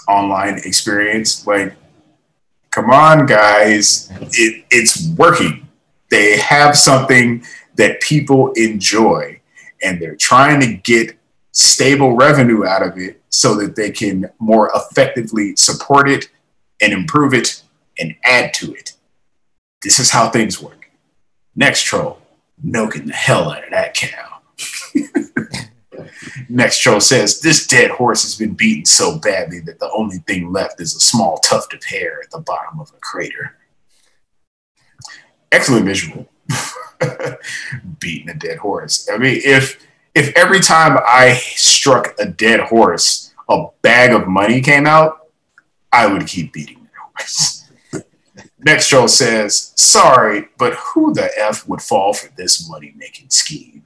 online 0.09 0.59
experience. 0.59 1.47
Like, 1.47 1.75
come 2.71 2.91
on, 2.91 3.27
guys, 3.27 4.11
it, 4.33 4.65
it's 4.71 5.09
working. 5.17 5.69
They 6.11 6.39
have 6.39 6.77
something 6.77 7.45
that 7.75 8.01
people 8.01 8.53
enjoy, 8.53 9.41
and 9.83 10.01
they're 10.01 10.17
trying 10.17 10.61
to 10.61 10.75
get 10.75 11.19
stable 11.53 12.15
revenue 12.15 12.65
out 12.65 12.87
of 12.87 12.99
it 12.99 13.21
so 13.31 13.55
that 13.57 13.77
they 13.77 13.91
can 13.91 14.31
more 14.39 14.71
effectively 14.75 15.57
support 15.57 16.09
it 16.09 16.29
and 16.81 16.93
improve 16.93 17.35
it 17.35 17.63
and 17.99 18.15
add 18.25 18.53
to 18.55 18.73
it. 18.75 18.93
This 19.83 19.99
is 19.99 20.11
how 20.11 20.31
things 20.31 20.61
work. 20.61 20.76
Next 21.57 21.85
troll, 21.85 22.21
milking 22.63 23.07
the 23.07 23.15
hell 23.15 23.51
out 23.51 23.65
of 23.65 23.71
that 23.71 23.95
cow. 23.95 24.41
Next 26.49 26.81
troll 26.81 27.01
says, 27.01 27.41
This 27.41 27.67
dead 27.67 27.91
horse 27.91 28.23
has 28.23 28.37
been 28.37 28.55
beaten 28.55 28.85
so 28.85 29.19
badly 29.19 29.61
that 29.61 29.81
the 29.81 29.91
only 29.91 30.19
thing 30.19 30.53
left 30.53 30.81
is 30.81 30.95
a 30.95 31.01
small 31.01 31.39
tuft 31.39 31.73
of 31.73 31.83
hair 31.85 32.21
at 32.23 32.31
the 32.31 32.41
bottom 32.41 32.79
of 32.79 32.91
a 32.91 33.01
crater. 33.01 33.57
Excellent 35.51 35.87
visual. 35.87 36.29
Beating 38.01 38.29
a 38.29 38.35
dead 38.35 38.59
horse. 38.59 39.09
I 39.11 39.17
mean, 39.19 39.41
if 39.45 39.85
if 40.15 40.35
every 40.37 40.61
time 40.61 40.99
I 41.07 41.35
struck 41.35 42.15
a 42.19 42.27
dead 42.27 42.61
horse, 42.61 43.35
a 43.49 43.67
bag 43.83 44.13
of 44.13 44.27
money 44.27 44.61
came 44.61 44.87
out, 44.87 45.29
I 45.93 46.07
would 46.07 46.27
keep 46.27 46.53
beating 46.53 46.83
the 46.85 46.89
horse. 46.99 47.56
Next 48.67 48.89
show 48.89 49.07
says, 49.07 49.73
sorry, 49.77 50.49
but 50.59 50.75
who 50.75 51.15
the 51.15 51.31
F 51.39 51.69
would 51.69 51.81
fall 51.81 52.13
for 52.13 52.35
this 52.37 52.69
money 52.69 52.93
making 52.97 53.31
scheme? 53.31 53.85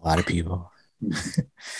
A 0.00 0.06
lot 0.06 0.20
of 0.20 0.26
people. 0.26 0.70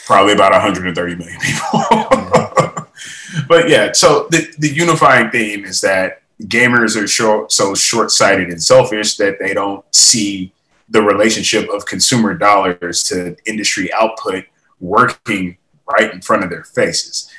Probably 0.04 0.32
about 0.32 0.50
130 0.50 1.14
million 1.14 1.38
people. 1.38 1.80
but 3.48 3.68
yeah, 3.68 3.92
so 3.92 4.26
the, 4.32 4.52
the 4.58 4.68
unifying 4.68 5.30
theme 5.30 5.64
is 5.64 5.80
that 5.82 6.22
gamers 6.42 7.00
are 7.00 7.06
short, 7.06 7.52
so 7.52 7.76
short 7.76 8.10
sighted 8.10 8.48
and 8.48 8.60
selfish 8.60 9.16
that 9.18 9.38
they 9.38 9.54
don't 9.54 9.84
see 9.94 10.52
the 10.88 11.00
relationship 11.00 11.68
of 11.70 11.86
consumer 11.86 12.34
dollars 12.34 13.04
to 13.04 13.36
industry 13.46 13.92
output 13.92 14.44
working 14.80 15.56
right 15.96 16.12
in 16.12 16.20
front 16.20 16.42
of 16.42 16.50
their 16.50 16.64
faces. 16.64 17.30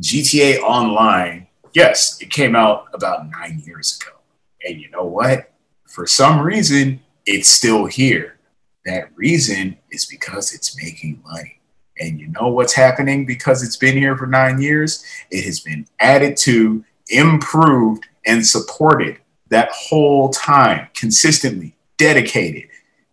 GTA 0.00 0.60
Online 0.60 1.48
yes, 1.72 2.20
it 2.20 2.30
came 2.30 2.54
out 2.54 2.86
about 2.92 3.30
nine 3.30 3.62
years 3.64 3.98
ago. 4.00 4.16
And 4.66 4.80
you 4.80 4.90
know 4.90 5.04
what? 5.04 5.50
For 5.86 6.06
some 6.06 6.40
reason, 6.40 7.00
it's 7.26 7.48
still 7.48 7.86
here. 7.86 8.38
That 8.84 9.10
reason 9.14 9.78
is 9.90 10.06
because 10.06 10.52
it's 10.52 10.76
making 10.76 11.22
money. 11.24 11.60
And 12.00 12.18
you 12.18 12.28
know 12.28 12.48
what's 12.48 12.72
happening 12.72 13.26
because 13.26 13.62
it's 13.62 13.76
been 13.76 13.96
here 13.96 14.16
for 14.16 14.26
nine 14.26 14.60
years? 14.60 15.04
It 15.30 15.44
has 15.44 15.60
been 15.60 15.86
added 16.00 16.36
to, 16.38 16.84
improved, 17.08 18.06
and 18.26 18.44
supported 18.44 19.18
that 19.50 19.70
whole 19.70 20.30
time, 20.30 20.88
consistently, 20.94 21.76
dedicated, 21.98 22.68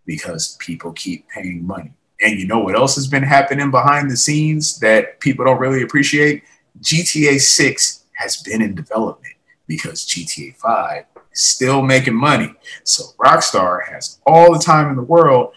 because 0.06 0.56
people 0.60 0.94
keep 0.94 1.28
paying 1.30 1.68
money. 1.68 1.94
And 2.22 2.40
you 2.40 2.48
know 2.48 2.60
what 2.60 2.76
else 2.76 2.96
has 2.96 3.08
been 3.08 3.24
happening 3.24 3.72
behind 3.72 4.10
the 4.10 4.18
scenes 4.18 4.80
that 4.80 5.20
people 5.20 5.46
don't 5.46 5.60
really 5.60 5.84
appreciate? 5.84 6.44
GTA 6.82 7.40
6 7.40 8.06
has 8.20 8.36
been 8.38 8.62
in 8.62 8.76
development 8.76 9.34
because 9.66 10.06
GTA 10.06 10.56
5 10.58 11.06
is 11.32 11.40
still 11.40 11.82
making 11.82 12.16
money. 12.16 12.54
So 12.84 13.04
Rockstar 13.18 13.88
has 13.90 14.20
all 14.26 14.52
the 14.54 14.60
time 14.60 14.90
in 14.90 14.98
the 14.98 15.04
world 15.04 15.54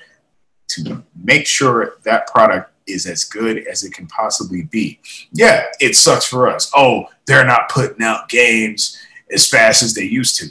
to 0.69 1.03
make 1.17 1.47
sure 1.47 1.97
that 2.05 2.29
product 2.29 2.71
is 2.87 3.07
as 3.07 3.25
good 3.25 3.67
as 3.67 3.83
it 3.83 3.93
can 3.93 4.07
possibly 4.07 4.63
be. 4.63 5.01
Yeah, 5.33 5.65
it 5.81 5.97
sucks 5.97 6.25
for 6.25 6.49
us. 6.49 6.71
Oh, 6.75 7.07
they're 7.27 7.45
not 7.45 7.69
putting 7.69 8.03
out 8.03 8.29
games 8.29 8.97
as 9.33 9.49
fast 9.49 9.83
as 9.83 9.95
they 9.95 10.05
used 10.05 10.37
to. 10.37 10.47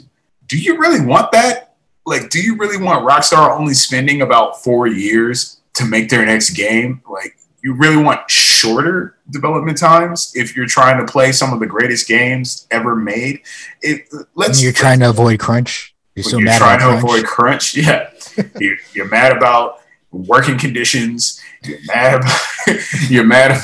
Do 0.46 0.58
you 0.58 0.78
really 0.78 1.04
want 1.04 1.32
that? 1.32 1.76
Like, 2.04 2.28
do 2.28 2.40
you 2.40 2.56
really 2.56 2.82
want 2.82 3.08
Rockstar 3.08 3.58
only 3.58 3.74
spending 3.74 4.20
about 4.20 4.62
four 4.62 4.86
years 4.86 5.60
to 5.74 5.86
make 5.86 6.10
their 6.10 6.26
next 6.26 6.50
game? 6.50 7.00
Like, 7.08 7.36
you 7.62 7.74
really 7.74 8.02
want 8.02 8.28
shorter 8.28 9.16
development 9.32 9.78
times 9.78 10.32
if 10.34 10.54
you're 10.54 10.66
trying 10.66 11.04
to 11.04 11.10
play 11.10 11.32
some 11.32 11.52
of 11.52 11.60
the 11.60 11.66
greatest 11.66 12.06
games 12.06 12.66
ever 12.70 12.94
made. 12.94 13.40
It 13.80 14.08
let's. 14.34 14.58
And 14.58 14.64
you're 14.64 14.72
trying 14.72 15.00
to 15.00 15.10
avoid 15.10 15.40
crunch. 15.40 15.94
You're 16.14 16.24
so 16.24 16.38
you're 16.38 16.46
mad 16.46 16.58
trying 16.58 16.78
to 16.78 16.84
crunch. 16.84 17.02
avoid 17.02 17.24
crunch. 17.24 17.76
Yeah, 17.76 18.10
you're, 18.60 18.76
you're 18.92 19.08
mad 19.08 19.36
about 19.36 19.80
working 20.10 20.58
conditions. 20.58 21.40
You're 21.64 21.78
mad 21.86 22.14
about. 22.20 22.40
you're 23.08 23.24
mad 23.24 23.60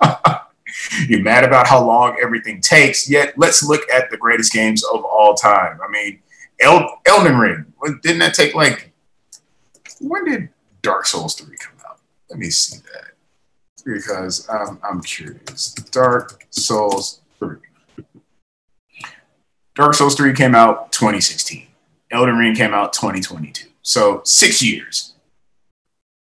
about. 0.00 0.42
you're 1.08 1.22
mad 1.22 1.44
about 1.44 1.66
how 1.66 1.84
long 1.84 2.16
everything 2.22 2.60
takes. 2.60 3.08
Yet, 3.08 3.34
let's 3.36 3.62
look 3.62 3.82
at 3.90 4.10
the 4.10 4.16
greatest 4.16 4.52
games 4.52 4.84
of 4.84 5.04
all 5.04 5.34
time. 5.34 5.80
I 5.82 5.90
mean, 5.90 6.20
El- 6.60 7.00
Elden 7.06 7.38
Ring. 7.38 7.72
Didn't 8.02 8.18
that 8.18 8.34
take 8.34 8.54
like? 8.54 8.92
When 10.00 10.24
did 10.24 10.50
Dark 10.82 11.06
Souls 11.06 11.34
three 11.34 11.56
come 11.56 11.74
out? 11.88 11.98
Let 12.28 12.38
me 12.38 12.50
see 12.50 12.78
that 12.92 13.15
because 13.86 14.46
I'm, 14.48 14.78
I'm 14.82 15.00
curious. 15.00 15.72
Dark 15.90 16.44
Souls 16.50 17.20
3. 17.38 17.56
Dark 19.74 19.94
Souls 19.94 20.14
3 20.16 20.34
came 20.34 20.54
out 20.54 20.92
2016. 20.92 21.66
Elden 22.10 22.36
Ring 22.36 22.54
came 22.54 22.74
out 22.74 22.92
2022. 22.92 23.68
So 23.82 24.20
six 24.24 24.62
years. 24.62 25.14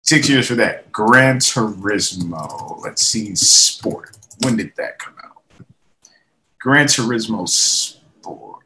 Six 0.03 0.29
years 0.29 0.47
for 0.47 0.55
that. 0.55 0.91
Gran 0.91 1.39
Turismo. 1.39 2.81
Let's 2.83 3.05
see. 3.05 3.33
Sport. 3.35 4.17
When 4.43 4.57
did 4.57 4.73
that 4.77 4.99
come 4.99 5.15
out? 5.23 5.65
Gran 6.59 6.87
Turismo 6.87 7.47
Sport. 7.47 8.63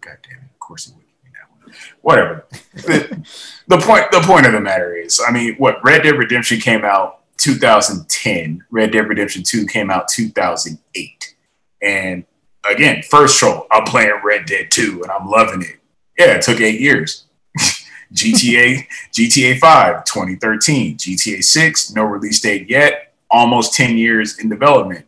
God 0.00 0.18
damn 0.28 0.38
it. 0.38 0.50
Of 0.52 0.58
course 0.58 0.88
it 0.88 0.94
would 0.94 1.04
be 1.24 1.30
that. 1.32 1.76
Whatever. 2.02 2.46
the, 2.74 3.26
the 3.66 3.78
point 3.78 4.10
the 4.12 4.20
point 4.20 4.46
of 4.46 4.52
the 4.52 4.60
matter 4.60 4.94
is, 4.96 5.20
I 5.26 5.32
mean, 5.32 5.56
what 5.56 5.82
Red 5.84 6.04
Dead 6.04 6.16
Redemption 6.16 6.60
came 6.60 6.84
out 6.84 7.25
2010. 7.38 8.64
Red 8.70 8.92
Dead 8.92 9.08
Redemption 9.08 9.42
2 9.42 9.66
came 9.66 9.90
out 9.90 10.08
2008. 10.08 11.34
And 11.82 12.24
again, 12.68 13.02
first 13.02 13.38
troll, 13.38 13.66
I'm 13.70 13.84
playing 13.84 14.20
Red 14.24 14.46
Dead 14.46 14.70
2 14.70 15.02
and 15.02 15.10
I'm 15.10 15.28
loving 15.28 15.62
it. 15.62 15.76
Yeah, 16.18 16.36
it 16.36 16.42
took 16.42 16.60
eight 16.60 16.80
years. 16.80 17.26
GTA, 18.12 18.86
GTA 19.12 19.58
5, 19.58 20.04
2013. 20.04 20.96
GTA 20.96 21.42
6, 21.42 21.94
no 21.94 22.04
release 22.04 22.40
date 22.40 22.68
yet, 22.70 23.14
almost 23.30 23.74
10 23.74 23.98
years 23.98 24.38
in 24.38 24.48
development. 24.48 25.04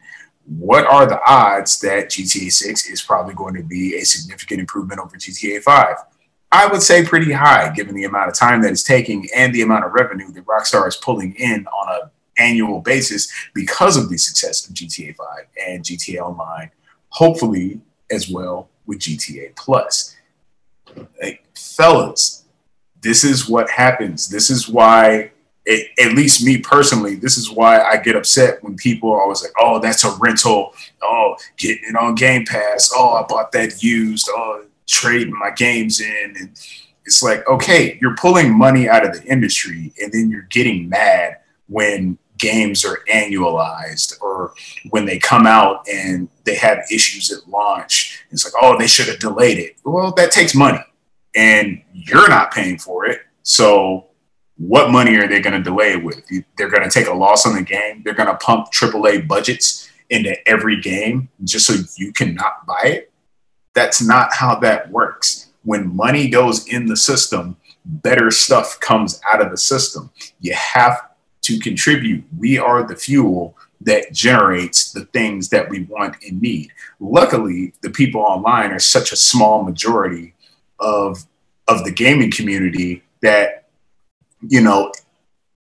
What 0.46 0.86
are 0.86 1.06
the 1.06 1.20
odds 1.26 1.78
that 1.80 2.08
GTA 2.08 2.50
6 2.52 2.88
is 2.88 3.02
probably 3.02 3.34
going 3.34 3.54
to 3.54 3.62
be 3.62 3.96
a 3.96 4.04
significant 4.04 4.60
improvement 4.60 5.00
over 5.00 5.16
GTA 5.16 5.62
5? 5.62 5.96
I 6.50 6.66
would 6.66 6.82
say 6.82 7.04
pretty 7.04 7.32
high, 7.32 7.70
given 7.74 7.94
the 7.94 8.04
amount 8.04 8.30
of 8.30 8.34
time 8.34 8.62
that 8.62 8.72
it's 8.72 8.82
taking 8.82 9.28
and 9.36 9.54
the 9.54 9.60
amount 9.62 9.84
of 9.84 9.92
revenue 9.92 10.32
that 10.32 10.46
Rockstar 10.46 10.88
is 10.88 10.96
pulling 10.96 11.34
in 11.34 11.66
on 11.66 11.88
a 11.88 12.10
annual 12.38 12.80
basis 12.80 13.32
because 13.54 13.96
of 13.96 14.08
the 14.08 14.18
success 14.18 14.68
of 14.68 14.74
GTA 14.74 15.16
5 15.16 15.26
and 15.66 15.84
GTA 15.84 16.20
Online, 16.20 16.70
hopefully 17.10 17.80
as 18.10 18.28
well 18.30 18.68
with 18.86 19.00
GTA 19.00 19.54
Plus. 19.56 20.16
Like, 21.20 21.44
fellas, 21.56 22.44
this 23.00 23.24
is 23.24 23.48
what 23.48 23.70
happens. 23.70 24.28
This 24.28 24.50
is 24.50 24.68
why, 24.68 25.30
it, 25.64 25.88
at 26.00 26.12
least 26.12 26.44
me 26.44 26.58
personally, 26.58 27.14
this 27.14 27.36
is 27.36 27.50
why 27.50 27.82
I 27.82 27.98
get 27.98 28.16
upset 28.16 28.62
when 28.64 28.76
people 28.76 29.10
are 29.12 29.20
always 29.20 29.42
like, 29.42 29.52
oh, 29.60 29.78
that's 29.78 30.04
a 30.04 30.10
rental. 30.18 30.74
Oh, 31.02 31.36
getting 31.56 31.90
it 31.90 31.96
on 31.96 32.14
Game 32.14 32.44
Pass. 32.46 32.90
Oh, 32.94 33.12
I 33.12 33.22
bought 33.28 33.52
that 33.52 33.82
used. 33.82 34.28
Oh, 34.30 34.64
trading 34.88 35.32
my 35.38 35.50
games 35.50 36.00
in. 36.00 36.34
And 36.36 36.50
it's 37.04 37.22
like, 37.22 37.46
okay, 37.48 37.98
you're 38.00 38.16
pulling 38.16 38.56
money 38.56 38.88
out 38.88 39.06
of 39.06 39.12
the 39.12 39.24
industry 39.30 39.92
and 40.02 40.10
then 40.12 40.30
you're 40.30 40.48
getting 40.50 40.88
mad 40.88 41.38
when 41.68 42.18
games 42.38 42.84
are 42.84 43.00
annualized 43.12 44.20
or 44.20 44.54
when 44.90 45.04
they 45.04 45.18
come 45.18 45.46
out 45.46 45.86
and 45.88 46.28
they 46.44 46.54
have 46.54 46.78
issues 46.90 47.30
at 47.30 47.48
launch. 47.48 48.24
It's 48.30 48.44
like, 48.44 48.62
oh, 48.62 48.78
they 48.78 48.86
should 48.86 49.08
have 49.08 49.18
delayed 49.18 49.58
it. 49.58 49.76
Well, 49.84 50.12
that 50.12 50.30
takes 50.30 50.54
money 50.54 50.80
and 51.34 51.82
you're 51.92 52.28
not 52.28 52.52
paying 52.52 52.78
for 52.78 53.06
it. 53.06 53.20
So 53.42 54.06
what 54.56 54.90
money 54.90 55.16
are 55.16 55.28
they 55.28 55.40
going 55.40 55.56
to 55.56 55.62
delay 55.62 55.92
it 55.92 56.02
with? 56.02 56.22
They're 56.56 56.68
going 56.68 56.82
to 56.82 56.90
take 56.90 57.06
a 57.06 57.14
loss 57.14 57.46
on 57.46 57.54
the 57.54 57.62
game. 57.62 58.02
They're 58.04 58.14
going 58.14 58.28
to 58.28 58.36
pump 58.36 58.72
AAA 58.72 59.26
budgets 59.26 59.88
into 60.10 60.36
every 60.48 60.80
game 60.80 61.28
just 61.44 61.66
so 61.66 61.74
you 61.96 62.12
cannot 62.12 62.66
buy 62.66 62.82
it. 62.84 63.12
That's 63.74 64.02
not 64.02 64.32
how 64.34 64.56
that 64.60 64.90
works. 64.90 65.50
When 65.62 65.94
money 65.94 66.28
goes 66.28 66.66
in 66.66 66.86
the 66.86 66.96
system, 66.96 67.56
better 67.84 68.30
stuff 68.30 68.80
comes 68.80 69.20
out 69.30 69.40
of 69.40 69.50
the 69.50 69.56
system. 69.56 70.10
You 70.40 70.54
have 70.54 71.07
to 71.48 71.58
contribute. 71.58 72.24
We 72.38 72.58
are 72.58 72.86
the 72.86 72.94
fuel 72.94 73.56
that 73.80 74.12
generates 74.12 74.92
the 74.92 75.06
things 75.06 75.48
that 75.48 75.68
we 75.68 75.84
want 75.84 76.16
and 76.22 76.40
need. 76.40 76.70
Luckily, 77.00 77.72
the 77.80 77.90
people 77.90 78.20
online 78.20 78.70
are 78.72 78.78
such 78.78 79.12
a 79.12 79.16
small 79.16 79.62
majority 79.62 80.34
of 80.78 81.24
of 81.66 81.84
the 81.84 81.90
gaming 81.90 82.30
community 82.30 83.02
that 83.22 83.68
you 84.40 84.60
know 84.60 84.92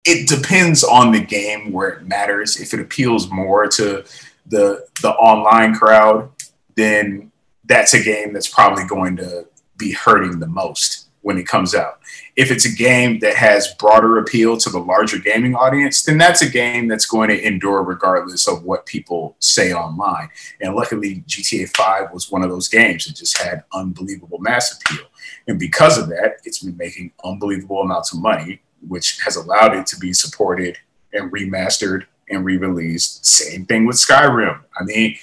it 0.04 0.28
depends 0.28 0.82
on 0.82 1.12
the 1.12 1.20
game 1.20 1.72
where 1.72 1.90
it 1.90 2.06
matters. 2.06 2.58
If 2.58 2.74
it 2.74 2.80
appeals 2.80 3.30
more 3.30 3.68
to 3.68 4.04
the 4.46 4.86
the 5.02 5.10
online 5.10 5.74
crowd, 5.74 6.30
then 6.76 7.30
that's 7.66 7.94
a 7.94 8.02
game 8.02 8.32
that's 8.32 8.48
probably 8.48 8.84
going 8.84 9.16
to 9.16 9.46
be 9.76 9.92
hurting 9.92 10.40
the 10.40 10.46
most 10.46 11.07
when 11.22 11.38
it 11.38 11.46
comes 11.46 11.74
out. 11.74 12.00
If 12.36 12.50
it's 12.50 12.64
a 12.64 12.74
game 12.74 13.18
that 13.20 13.34
has 13.34 13.74
broader 13.78 14.18
appeal 14.18 14.56
to 14.58 14.70
the 14.70 14.78
larger 14.78 15.18
gaming 15.18 15.54
audience, 15.54 16.02
then 16.04 16.18
that's 16.18 16.42
a 16.42 16.48
game 16.48 16.88
that's 16.88 17.06
going 17.06 17.28
to 17.28 17.46
endure 17.46 17.82
regardless 17.82 18.46
of 18.46 18.62
what 18.62 18.86
people 18.86 19.36
say 19.40 19.72
online. 19.72 20.28
And 20.60 20.74
luckily, 20.74 21.24
GTA 21.26 21.74
5 21.76 22.12
was 22.12 22.30
one 22.30 22.42
of 22.42 22.50
those 22.50 22.68
games 22.68 23.06
that 23.06 23.16
just 23.16 23.38
had 23.38 23.64
unbelievable 23.72 24.38
mass 24.38 24.80
appeal. 24.80 25.06
And 25.48 25.58
because 25.58 25.98
of 25.98 26.08
that, 26.08 26.36
it's 26.44 26.60
been 26.60 26.76
making 26.76 27.12
unbelievable 27.24 27.82
amounts 27.82 28.12
of 28.12 28.20
money, 28.20 28.60
which 28.86 29.20
has 29.24 29.36
allowed 29.36 29.74
it 29.74 29.86
to 29.88 29.98
be 29.98 30.12
supported 30.12 30.78
and 31.12 31.32
remastered 31.32 32.04
and 32.30 32.44
re 32.44 32.56
released. 32.56 33.26
Same 33.26 33.66
thing 33.66 33.86
with 33.86 33.96
Skyrim. 33.96 34.60
I 34.78 34.84
mean, 34.84 35.16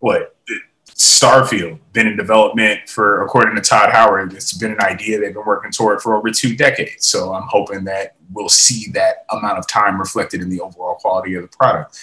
what? 0.00 0.34
Starfield 0.98 1.78
been 1.92 2.08
in 2.08 2.16
development 2.16 2.88
for, 2.88 3.22
according 3.22 3.54
to 3.54 3.60
Todd 3.60 3.90
Howard, 3.90 4.32
it's 4.32 4.52
been 4.52 4.72
an 4.72 4.80
idea 4.80 5.20
they've 5.20 5.32
been 5.32 5.46
working 5.46 5.70
toward 5.70 6.02
for 6.02 6.16
over 6.16 6.30
two 6.30 6.56
decades. 6.56 7.06
So 7.06 7.32
I'm 7.32 7.46
hoping 7.48 7.84
that 7.84 8.16
we'll 8.32 8.48
see 8.48 8.90
that 8.92 9.24
amount 9.30 9.58
of 9.58 9.68
time 9.68 10.00
reflected 10.00 10.40
in 10.42 10.50
the 10.50 10.60
overall 10.60 10.96
quality 10.96 11.34
of 11.34 11.42
the 11.42 11.56
product. 11.56 11.98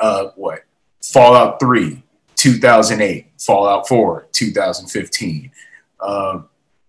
Uh, 0.00 0.28
what 0.36 0.64
Fallout 1.02 1.60
3, 1.60 2.02
2008, 2.36 3.26
Fallout 3.38 3.86
4, 3.86 4.28
2015, 4.32 5.50
uh, 6.00 6.40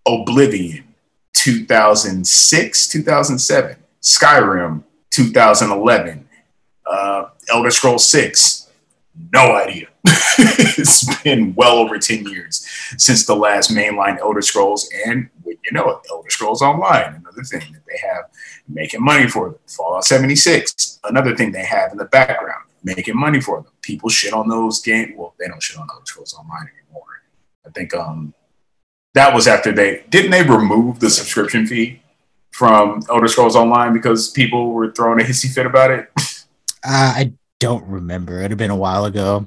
Oblivion, 0.08 0.86
2006, 1.34 2.88
2007, 2.88 3.76
Skyrim, 4.02 4.84
2011, 5.10 6.30
uh, 6.90 7.26
Elder 7.50 7.72
Scrolls 7.72 8.08
6, 8.08 8.70
no 9.34 9.54
idea. 9.54 9.91
it's 10.38 11.22
been 11.24 11.54
well 11.56 11.78
over 11.78 12.00
10 12.00 12.26
years 12.26 12.66
since 12.98 13.26
the 13.26 13.36
last 13.36 13.72
mainline 13.72 14.18
Elder 14.20 14.42
Scrolls, 14.42 14.90
and 15.06 15.30
you 15.46 15.72
know 15.72 15.90
it, 15.90 15.98
Elder 16.10 16.30
Scrolls 16.30 16.62
Online, 16.62 17.16
another 17.16 17.44
thing 17.44 17.62
that 17.74 17.84
they 17.88 17.98
have 18.08 18.26
making 18.68 19.04
money 19.04 19.28
for 19.28 19.50
them. 19.50 19.60
Fallout 19.68 20.06
76, 20.06 21.00
another 21.04 21.36
thing 21.36 21.52
they 21.52 21.66
have 21.66 21.92
in 21.92 21.98
the 21.98 22.06
background, 22.06 22.66
making 22.84 23.18
money 23.18 23.40
for 23.40 23.62
them. 23.62 23.72
People 23.82 24.10
shit 24.10 24.34
on 24.34 24.48
those 24.50 24.82
games. 24.82 25.14
Well, 25.16 25.36
they 25.40 25.48
don't 25.48 25.62
shit 25.62 25.78
on 25.78 25.88
Elder 25.92 26.06
Scrolls 26.06 26.34
Online 26.34 26.70
anymore. 26.80 27.04
I 27.66 27.70
think 27.70 27.94
um 27.94 28.34
that 29.14 29.34
was 29.36 29.48
after 29.48 29.72
they 29.72 30.04
didn't 30.10 30.32
they 30.32 30.44
remove 30.44 31.00
the 31.00 31.10
subscription 31.10 31.68
fee 31.68 32.02
from 32.52 33.02
Elder 33.10 33.28
Scrolls 33.28 33.56
Online 33.56 33.94
because 33.94 34.30
people 34.30 34.72
were 34.72 34.92
throwing 34.92 35.22
a 35.22 35.24
hissy 35.24 35.54
fit 35.54 35.66
about 35.66 35.92
it? 35.92 36.10
Uh, 36.84 37.14
I 37.16 37.34
don't 37.60 37.86
remember. 37.86 38.40
It'd 38.40 38.50
have 38.50 38.58
been 38.58 38.72
a 38.72 38.76
while 38.76 39.06
ago. 39.06 39.46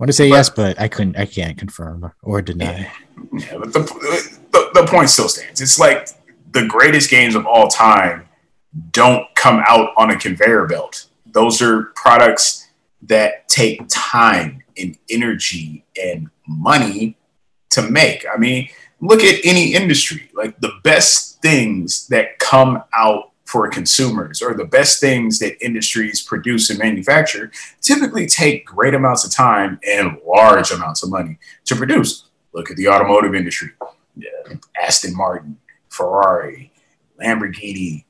Want 0.00 0.08
to 0.08 0.14
say 0.14 0.30
but, 0.30 0.36
yes, 0.36 0.48
but 0.48 0.80
I 0.80 0.88
couldn't. 0.88 1.18
I 1.18 1.26
can't 1.26 1.58
confirm 1.58 2.10
or 2.22 2.40
deny. 2.40 2.64
Yeah, 2.64 2.90
yeah 3.34 3.58
but 3.58 3.74
the, 3.74 3.80
the 4.50 4.70
the 4.72 4.86
point 4.86 5.10
still 5.10 5.28
stands. 5.28 5.60
It's 5.60 5.78
like 5.78 6.08
the 6.52 6.66
greatest 6.66 7.10
games 7.10 7.34
of 7.34 7.44
all 7.44 7.68
time 7.68 8.26
don't 8.92 9.26
come 9.34 9.62
out 9.66 9.90
on 9.98 10.10
a 10.10 10.16
conveyor 10.16 10.66
belt. 10.68 11.06
Those 11.26 11.60
are 11.60 11.92
products 11.96 12.66
that 13.02 13.46
take 13.50 13.82
time 13.88 14.62
and 14.78 14.96
energy 15.10 15.84
and 16.02 16.30
money 16.48 17.18
to 17.70 17.82
make. 17.82 18.24
I 18.32 18.38
mean, 18.38 18.70
look 19.02 19.22
at 19.22 19.40
any 19.44 19.74
industry. 19.74 20.30
Like 20.32 20.58
the 20.60 20.72
best 20.82 21.42
things 21.42 22.08
that 22.08 22.38
come 22.38 22.82
out 22.94 23.32
for 23.50 23.66
consumers 23.68 24.40
or 24.40 24.54
the 24.54 24.64
best 24.64 25.00
things 25.00 25.40
that 25.40 25.60
industries 25.64 26.22
produce 26.22 26.70
and 26.70 26.78
manufacture 26.78 27.50
typically 27.80 28.24
take 28.24 28.64
great 28.64 28.94
amounts 28.94 29.24
of 29.24 29.32
time 29.32 29.80
and 29.84 30.16
large 30.24 30.70
amounts 30.70 31.02
of 31.02 31.10
money 31.10 31.36
to 31.64 31.74
produce. 31.74 32.28
Look 32.52 32.70
at 32.70 32.76
the 32.76 32.86
automotive 32.86 33.34
industry. 33.34 33.70
Yeah, 34.16 34.54
Aston 34.80 35.16
Martin, 35.16 35.58
Ferrari, 35.88 36.70
Lamborghini, 37.20 38.04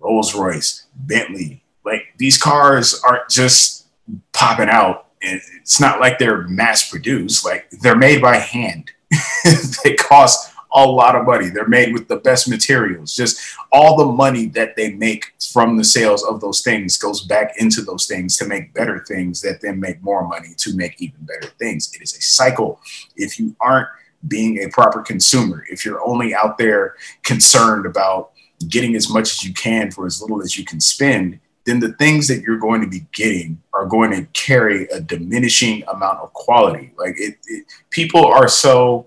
Rolls 0.00 0.34
Royce, 0.34 0.86
Bentley. 0.94 1.62
Like 1.84 2.14
these 2.16 2.38
cars 2.38 2.98
aren't 3.06 3.28
just 3.28 3.88
popping 4.32 4.70
out. 4.70 5.08
And 5.22 5.42
it's 5.60 5.78
not 5.78 6.00
like 6.00 6.18
they're 6.18 6.48
mass 6.48 6.88
produced. 6.88 7.44
Like 7.44 7.68
they're 7.82 7.96
made 7.96 8.22
by 8.22 8.36
hand. 8.36 8.92
they 9.84 9.94
cost 9.94 10.54
a 10.74 10.84
lot 10.84 11.16
of 11.16 11.26
money. 11.26 11.48
They're 11.48 11.68
made 11.68 11.92
with 11.92 12.08
the 12.08 12.16
best 12.16 12.48
materials. 12.48 13.14
Just 13.14 13.40
all 13.72 13.96
the 13.96 14.06
money 14.06 14.46
that 14.46 14.76
they 14.76 14.92
make 14.92 15.34
from 15.52 15.76
the 15.76 15.84
sales 15.84 16.24
of 16.24 16.40
those 16.40 16.62
things 16.62 16.98
goes 16.98 17.22
back 17.22 17.54
into 17.58 17.82
those 17.82 18.06
things 18.06 18.36
to 18.38 18.46
make 18.46 18.74
better 18.74 19.04
things 19.06 19.40
that 19.42 19.60
then 19.60 19.80
make 19.80 20.02
more 20.02 20.26
money 20.26 20.54
to 20.58 20.76
make 20.76 21.00
even 21.00 21.24
better 21.24 21.52
things. 21.58 21.92
It 21.94 22.02
is 22.02 22.16
a 22.16 22.20
cycle. 22.20 22.80
If 23.16 23.38
you 23.38 23.54
aren't 23.60 23.88
being 24.28 24.62
a 24.62 24.68
proper 24.68 25.02
consumer, 25.02 25.64
if 25.70 25.84
you're 25.84 26.06
only 26.06 26.34
out 26.34 26.58
there 26.58 26.96
concerned 27.22 27.86
about 27.86 28.32
getting 28.68 28.96
as 28.96 29.08
much 29.10 29.30
as 29.30 29.44
you 29.44 29.52
can 29.54 29.90
for 29.90 30.06
as 30.06 30.20
little 30.20 30.42
as 30.42 30.58
you 30.58 30.64
can 30.64 30.80
spend, 30.80 31.38
then 31.66 31.80
the 31.80 31.92
things 31.94 32.28
that 32.28 32.42
you're 32.42 32.58
going 32.58 32.80
to 32.80 32.86
be 32.86 33.06
getting 33.12 33.60
are 33.74 33.86
going 33.86 34.12
to 34.12 34.24
carry 34.32 34.86
a 34.88 35.00
diminishing 35.00 35.82
amount 35.88 36.20
of 36.20 36.32
quality. 36.32 36.92
Like 36.96 37.14
it, 37.18 37.36
it 37.46 37.66
people 37.90 38.24
are 38.24 38.48
so 38.48 39.06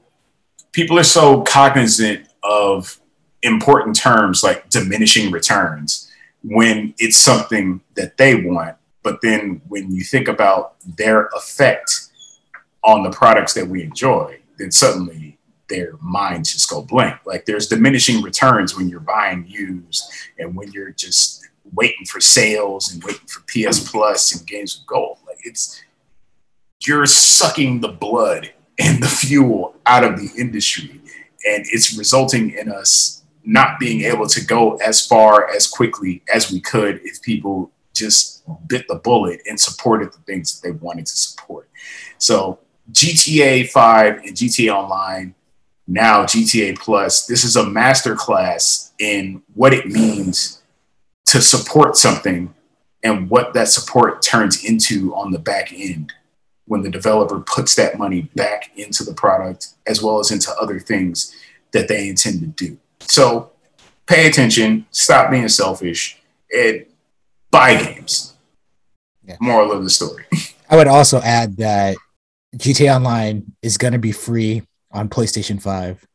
people 0.71 0.97
are 0.99 1.03
so 1.03 1.41
cognizant 1.41 2.27
of 2.43 2.99
important 3.41 3.95
terms 3.95 4.43
like 4.43 4.69
diminishing 4.69 5.31
returns 5.31 6.11
when 6.43 6.93
it's 6.97 7.17
something 7.17 7.81
that 7.95 8.17
they 8.17 8.35
want. 8.35 8.75
But 9.03 9.21
then 9.21 9.61
when 9.67 9.91
you 9.91 10.03
think 10.03 10.27
about 10.27 10.75
their 10.97 11.27
effect 11.27 12.09
on 12.83 13.03
the 13.03 13.11
products 13.11 13.53
that 13.53 13.67
we 13.67 13.83
enjoy, 13.83 14.39
then 14.57 14.71
suddenly 14.71 15.37
their 15.69 15.93
minds 16.01 16.53
just 16.53 16.69
go 16.69 16.81
blank. 16.81 17.19
Like 17.25 17.45
there's 17.45 17.67
diminishing 17.67 18.21
returns 18.21 18.75
when 18.75 18.89
you're 18.89 18.99
buying 18.99 19.45
used 19.47 20.03
and 20.37 20.55
when 20.55 20.71
you're 20.71 20.91
just 20.91 21.47
waiting 21.73 22.05
for 22.05 22.19
sales 22.19 22.91
and 22.91 23.03
waiting 23.03 23.27
for 23.27 23.41
PS 23.41 23.89
Plus 23.89 24.35
and 24.35 24.45
games 24.47 24.79
of 24.79 24.85
gold. 24.85 25.19
Like 25.25 25.37
it's 25.43 25.81
you're 26.85 27.05
sucking 27.05 27.81
the 27.81 27.89
blood 27.89 28.51
and 28.79 29.03
the 29.03 29.07
fuel 29.07 29.75
out 29.85 30.03
of 30.03 30.17
the 30.17 30.29
industry. 30.39 31.01
And 31.45 31.65
it's 31.71 31.97
resulting 31.97 32.51
in 32.51 32.71
us 32.71 33.23
not 33.43 33.79
being 33.79 34.01
able 34.01 34.27
to 34.27 34.45
go 34.45 34.75
as 34.77 35.05
far 35.05 35.49
as 35.49 35.67
quickly 35.67 36.23
as 36.33 36.51
we 36.51 36.59
could 36.59 37.01
if 37.03 37.21
people 37.21 37.71
just 37.93 38.43
bit 38.67 38.87
the 38.87 38.95
bullet 38.95 39.41
and 39.47 39.59
supported 39.59 40.11
the 40.13 40.19
things 40.19 40.59
that 40.59 40.67
they 40.67 40.71
wanted 40.71 41.05
to 41.05 41.15
support. 41.15 41.69
So 42.17 42.59
GTA 42.91 43.69
5 43.69 44.17
and 44.17 44.35
GTA 44.35 44.73
Online 44.73 45.35
now 45.87 46.23
GTA 46.23 46.77
Plus, 46.77 47.25
this 47.25 47.43
is 47.43 47.55
a 47.55 47.63
masterclass 47.63 48.91
in 48.99 49.41
what 49.55 49.73
it 49.73 49.87
means 49.87 50.61
to 51.25 51.41
support 51.41 51.97
something 51.97 52.53
and 53.03 53.29
what 53.29 53.53
that 53.53 53.69
support 53.69 54.21
turns 54.21 54.63
into 54.63 55.15
on 55.15 55.31
the 55.31 55.39
back 55.39 55.73
end 55.73 56.13
when 56.69 56.83
the 56.83 56.89
developer 56.89 57.39
puts 57.39 57.73
that 57.75 57.97
money 57.97 58.29
back 58.35 58.71
into 58.77 59.03
the 59.03 59.13
product 59.13 59.69
as 59.87 60.03
well 60.03 60.19
as 60.19 60.29
into 60.29 60.53
other 60.61 60.79
things 60.79 61.35
that 61.71 61.87
they 61.87 62.07
intend 62.07 62.39
to 62.41 62.45
do. 62.47 62.77
So 62.99 63.51
pay 64.05 64.27
attention, 64.27 64.85
stop 64.91 65.31
being 65.31 65.47
selfish, 65.47 66.21
and 66.55 66.85
buy 67.49 67.83
games. 67.83 68.35
Yeah. 69.23 69.37
Moral 69.41 69.71
of 69.71 69.83
the 69.83 69.89
story. 69.89 70.25
I 70.69 70.75
would 70.75 70.87
also 70.87 71.19
add 71.21 71.57
that 71.57 71.97
GTA 72.55 72.95
Online 72.95 73.51
is 73.63 73.77
going 73.77 73.93
to 73.93 73.99
be 73.99 74.11
free 74.11 74.61
on 74.91 75.09
PlayStation 75.09 75.59
5. 75.59 76.05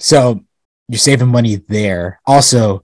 So 0.00 0.40
you're 0.88 0.98
saving 0.98 1.28
money 1.28 1.56
there. 1.68 2.20
Also, 2.26 2.83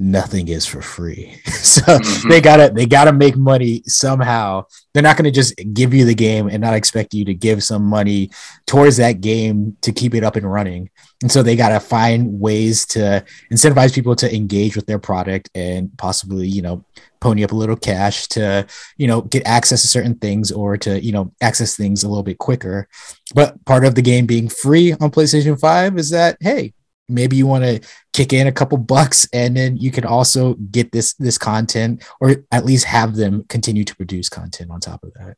nothing 0.00 0.48
is 0.48 0.64
for 0.64 0.80
free. 0.80 1.40
so 1.46 1.82
mm-hmm. 1.82 2.28
they 2.28 2.40
gotta 2.40 2.72
they 2.74 2.86
gotta 2.86 3.12
make 3.12 3.36
money 3.36 3.82
somehow. 3.86 4.64
They're 4.92 5.02
not 5.02 5.16
gonna 5.16 5.30
just 5.30 5.54
give 5.72 5.94
you 5.94 6.04
the 6.04 6.14
game 6.14 6.48
and 6.48 6.60
not 6.60 6.74
expect 6.74 7.14
you 7.14 7.24
to 7.26 7.34
give 7.34 7.62
some 7.62 7.84
money 7.84 8.30
towards 8.66 8.96
that 8.96 9.20
game 9.20 9.76
to 9.82 9.92
keep 9.92 10.14
it 10.14 10.24
up 10.24 10.36
and 10.36 10.50
running. 10.50 10.90
And 11.22 11.30
so 11.30 11.42
they 11.42 11.54
gotta 11.54 11.78
find 11.78 12.40
ways 12.40 12.86
to 12.86 13.24
incentivize 13.52 13.94
people 13.94 14.16
to 14.16 14.34
engage 14.34 14.74
with 14.74 14.86
their 14.86 14.98
product 14.98 15.50
and 15.54 15.96
possibly, 15.98 16.48
you 16.48 16.62
know, 16.62 16.84
pony 17.20 17.44
up 17.44 17.52
a 17.52 17.56
little 17.56 17.76
cash 17.76 18.26
to, 18.28 18.66
you 18.96 19.06
know, 19.06 19.20
get 19.20 19.46
access 19.46 19.82
to 19.82 19.88
certain 19.88 20.14
things 20.14 20.50
or 20.50 20.78
to, 20.78 20.98
you 21.04 21.12
know, 21.12 21.30
access 21.42 21.76
things 21.76 22.02
a 22.02 22.08
little 22.08 22.22
bit 22.22 22.38
quicker. 22.38 22.88
But 23.34 23.62
part 23.66 23.84
of 23.84 23.94
the 23.94 24.02
game 24.02 24.24
being 24.24 24.48
free 24.48 24.94
on 24.94 25.10
PlayStation 25.10 25.60
5 25.60 25.98
is 25.98 26.10
that, 26.10 26.38
hey, 26.40 26.72
maybe 27.10 27.36
you 27.36 27.46
want 27.46 27.64
to 27.64 27.80
kick 28.12 28.32
in 28.32 28.46
a 28.46 28.52
couple 28.52 28.78
bucks 28.78 29.28
and 29.32 29.56
then 29.56 29.76
you 29.76 29.90
can 29.90 30.04
also 30.04 30.54
get 30.54 30.92
this 30.92 31.14
this 31.14 31.38
content 31.38 32.02
or 32.20 32.44
at 32.50 32.64
least 32.64 32.84
have 32.84 33.16
them 33.16 33.44
continue 33.48 33.84
to 33.84 33.96
produce 33.96 34.28
content 34.28 34.70
on 34.70 34.80
top 34.80 35.02
of 35.02 35.12
that. 35.14 35.36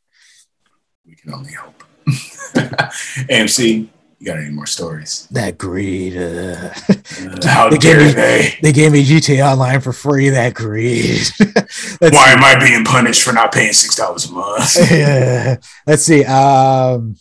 We 1.06 1.14
can 1.14 1.34
only 1.34 1.52
hope. 1.52 1.82
Amc 2.06 3.88
you 4.22 4.26
got 4.26 4.38
any 4.38 4.50
more 4.50 4.66
stories? 4.66 5.26
That 5.32 5.58
greed 5.58 6.16
uh, 6.16 6.70
uh, 6.88 7.48
how 7.48 7.68
they 7.68 7.76
dare 7.76 7.98
me, 7.98 8.12
they. 8.12 8.54
they 8.62 8.72
gave 8.72 8.92
me 8.92 9.04
gta 9.04 9.44
online 9.44 9.80
for 9.80 9.92
free 9.92 10.28
that 10.28 10.54
greed. 10.54 11.26
Why 11.98 12.30
am 12.30 12.44
i 12.44 12.56
being 12.56 12.84
punished 12.84 13.24
for 13.24 13.32
not 13.32 13.50
paying 13.52 13.72
six 13.72 13.96
dollars 13.96 14.26
a 14.26 14.32
month? 14.32 14.76
Yeah. 14.92 15.56
let's 15.88 16.04
see 16.04 16.24
um 16.24 17.16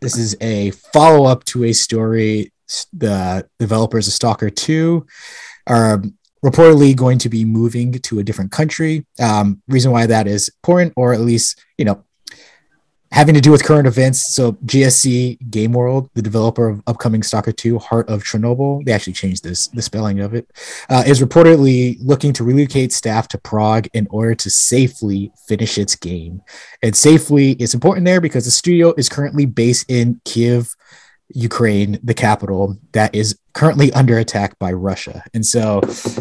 this 0.00 0.16
is 0.16 0.36
a 0.40 0.72
follow-up 0.92 1.44
to 1.44 1.64
a 1.64 1.72
story 1.72 2.52
the 2.92 3.48
developers 3.58 4.06
of 4.06 4.12
Stalker 4.12 4.50
2 4.50 5.06
are 5.66 6.02
reportedly 6.44 6.94
going 6.94 7.18
to 7.18 7.28
be 7.28 7.44
moving 7.44 7.92
to 7.92 8.18
a 8.18 8.24
different 8.24 8.52
country. 8.52 9.04
Um, 9.20 9.62
reason 9.68 9.92
why 9.92 10.06
that 10.06 10.26
is 10.26 10.48
important, 10.48 10.92
or 10.96 11.12
at 11.12 11.20
least, 11.20 11.64
you 11.76 11.84
know, 11.84 12.04
having 13.10 13.34
to 13.34 13.40
do 13.40 13.50
with 13.50 13.64
current 13.64 13.86
events. 13.86 14.34
So 14.34 14.52
GSC 14.52 15.50
Game 15.50 15.72
World, 15.72 16.10
the 16.14 16.22
developer 16.22 16.68
of 16.68 16.82
upcoming 16.86 17.22
Stalker 17.22 17.52
2, 17.52 17.78
Heart 17.78 18.08
of 18.08 18.22
Chernobyl, 18.22 18.84
they 18.84 18.92
actually 18.92 19.14
changed 19.14 19.44
this 19.44 19.68
the 19.68 19.82
spelling 19.82 20.20
of 20.20 20.34
it, 20.34 20.50
uh, 20.90 21.04
is 21.06 21.22
reportedly 21.22 21.96
looking 22.00 22.32
to 22.34 22.44
relocate 22.44 22.92
staff 22.92 23.28
to 23.28 23.38
Prague 23.38 23.88
in 23.94 24.06
order 24.10 24.34
to 24.34 24.50
safely 24.50 25.32
finish 25.46 25.78
its 25.78 25.96
game. 25.96 26.42
And 26.82 26.94
safely 26.94 27.52
is 27.52 27.74
important 27.74 28.04
there 28.04 28.20
because 28.20 28.44
the 28.44 28.50
studio 28.50 28.92
is 28.96 29.08
currently 29.08 29.46
based 29.46 29.90
in 29.90 30.20
Kiev, 30.24 30.74
Ukraine, 31.34 31.98
the 32.02 32.14
capital, 32.14 32.78
that 32.92 33.14
is 33.14 33.38
currently 33.52 33.92
under 33.92 34.18
attack 34.18 34.58
by 34.58 34.72
Russia. 34.72 35.22
And 35.34 35.44
so, 35.44 35.80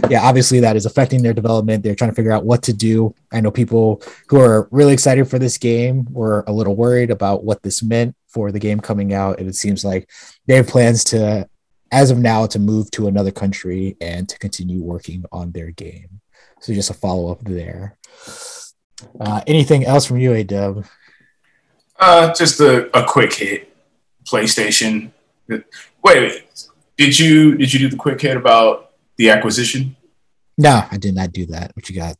yeah, 0.09 0.21
obviously 0.23 0.59
that 0.59 0.75
is 0.75 0.85
affecting 0.85 1.23
their 1.23 1.33
development. 1.33 1.83
They're 1.83 1.95
trying 1.95 2.09
to 2.09 2.15
figure 2.15 2.31
out 2.31 2.45
what 2.45 2.63
to 2.63 2.73
do. 2.73 3.15
I 3.31 3.39
know 3.39 3.51
people 3.51 4.01
who 4.27 4.39
are 4.39 4.67
really 4.71 4.93
excited 4.93 5.29
for 5.29 5.39
this 5.39 5.57
game 5.57 6.07
were 6.11 6.43
a 6.47 6.51
little 6.51 6.75
worried 6.75 7.09
about 7.09 7.43
what 7.43 7.63
this 7.63 7.81
meant 7.81 8.15
for 8.27 8.51
the 8.51 8.59
game 8.59 8.79
coming 8.79 9.13
out. 9.13 9.39
And 9.39 9.47
it 9.47 9.55
seems 9.55 9.85
like 9.85 10.09
they 10.45 10.55
have 10.55 10.67
plans 10.67 11.03
to, 11.05 11.47
as 11.91 12.11
of 12.11 12.17
now, 12.17 12.45
to 12.47 12.59
move 12.59 12.91
to 12.91 13.07
another 13.07 13.31
country 13.31 13.95
and 14.01 14.27
to 14.27 14.37
continue 14.39 14.81
working 14.81 15.23
on 15.31 15.51
their 15.51 15.71
game. 15.71 16.21
So, 16.59 16.73
just 16.73 16.89
a 16.89 16.93
follow 16.95 17.31
up 17.31 17.43
there. 17.43 17.97
Uh, 19.19 19.41
anything 19.47 19.85
else 19.85 20.05
from 20.05 20.17
you, 20.17 20.31
Adub? 20.31 20.87
Uh, 21.99 22.33
just 22.33 22.59
a, 22.59 22.95
a 22.97 23.05
quick 23.05 23.33
hit 23.33 23.76
PlayStation. 24.27 25.11
Wait, 25.47 25.63
wait, 26.03 26.43
did 26.97 27.17
you 27.17 27.55
did 27.55 27.73
you 27.73 27.79
do 27.79 27.89
the 27.89 27.97
quick 27.97 28.21
hit 28.21 28.37
about 28.37 28.91
the 29.17 29.29
acquisition? 29.29 29.95
No, 30.57 30.83
I 30.91 30.97
did 30.97 31.15
not 31.15 31.31
do 31.31 31.45
that. 31.47 31.75
What 31.75 31.89
you 31.89 31.95
got? 31.95 32.15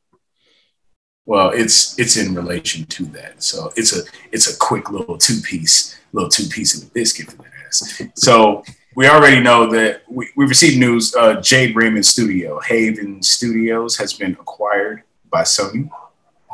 Well, 1.26 1.50
it's 1.50 2.00
it's 2.00 2.16
in 2.16 2.34
relation 2.34 2.86
to 2.86 3.06
that. 3.08 3.44
So 3.44 3.72
it's 3.76 3.96
a 3.96 4.04
it's 4.32 4.54
a 4.54 4.58
quick 4.58 4.92
little 4.92 5.18
two 5.18 5.42
piece 5.42 6.00
little 6.14 6.30
two 6.30 6.48
piece 6.48 6.76
of 6.76 6.82
the 6.82 6.94
biscuit 6.94 7.32
for 7.32 7.38
that 7.38 7.52
ass. 7.68 8.02
So 8.16 8.64
we 8.96 9.08
already 9.08 9.42
know 9.42 9.70
that 9.72 10.02
we, 10.10 10.30
we 10.36 10.46
received 10.46 10.80
news. 10.80 11.14
Uh, 11.16 11.42
Jade 11.42 11.76
Raymond 11.76 12.06
Studio, 12.06 12.60
Haven 12.62 13.22
Studios, 13.22 13.98
has 13.98 14.14
been 14.14 14.32
acquired 14.34 15.04
by 15.30 15.44
Sony. 15.44 15.90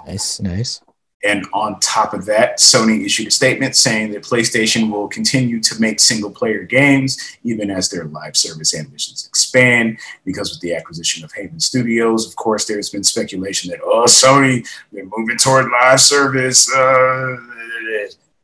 Nice, 0.05 0.41
nice. 0.41 0.81
And 1.23 1.45
on 1.53 1.79
top 1.79 2.13
of 2.13 2.25
that, 2.25 2.59
Sony 2.59 3.05
issued 3.05 3.27
a 3.27 3.31
statement 3.31 3.75
saying 3.75 4.11
that 4.11 4.23
PlayStation 4.23 4.91
will 4.91 5.07
continue 5.07 5.61
to 5.61 5.79
make 5.79 5.99
single 5.99 6.29
player 6.29 6.63
games 6.63 7.37
even 7.43 7.71
as 7.71 7.89
their 7.89 8.05
live 8.05 8.35
service 8.35 8.75
ambitions 8.75 9.25
expand. 9.25 9.99
Because 10.25 10.51
with 10.51 10.59
the 10.59 10.75
acquisition 10.75 11.23
of 11.23 11.31
Haven 11.31 11.59
Studios, 11.59 12.27
of 12.27 12.35
course, 12.35 12.65
there's 12.65 12.89
been 12.89 13.03
speculation 13.03 13.71
that, 13.71 13.79
oh, 13.83 14.03
Sony, 14.03 14.67
they're 14.91 15.05
moving 15.15 15.37
toward 15.37 15.71
live 15.71 16.01
service. 16.01 16.69
Uh, 16.73 17.37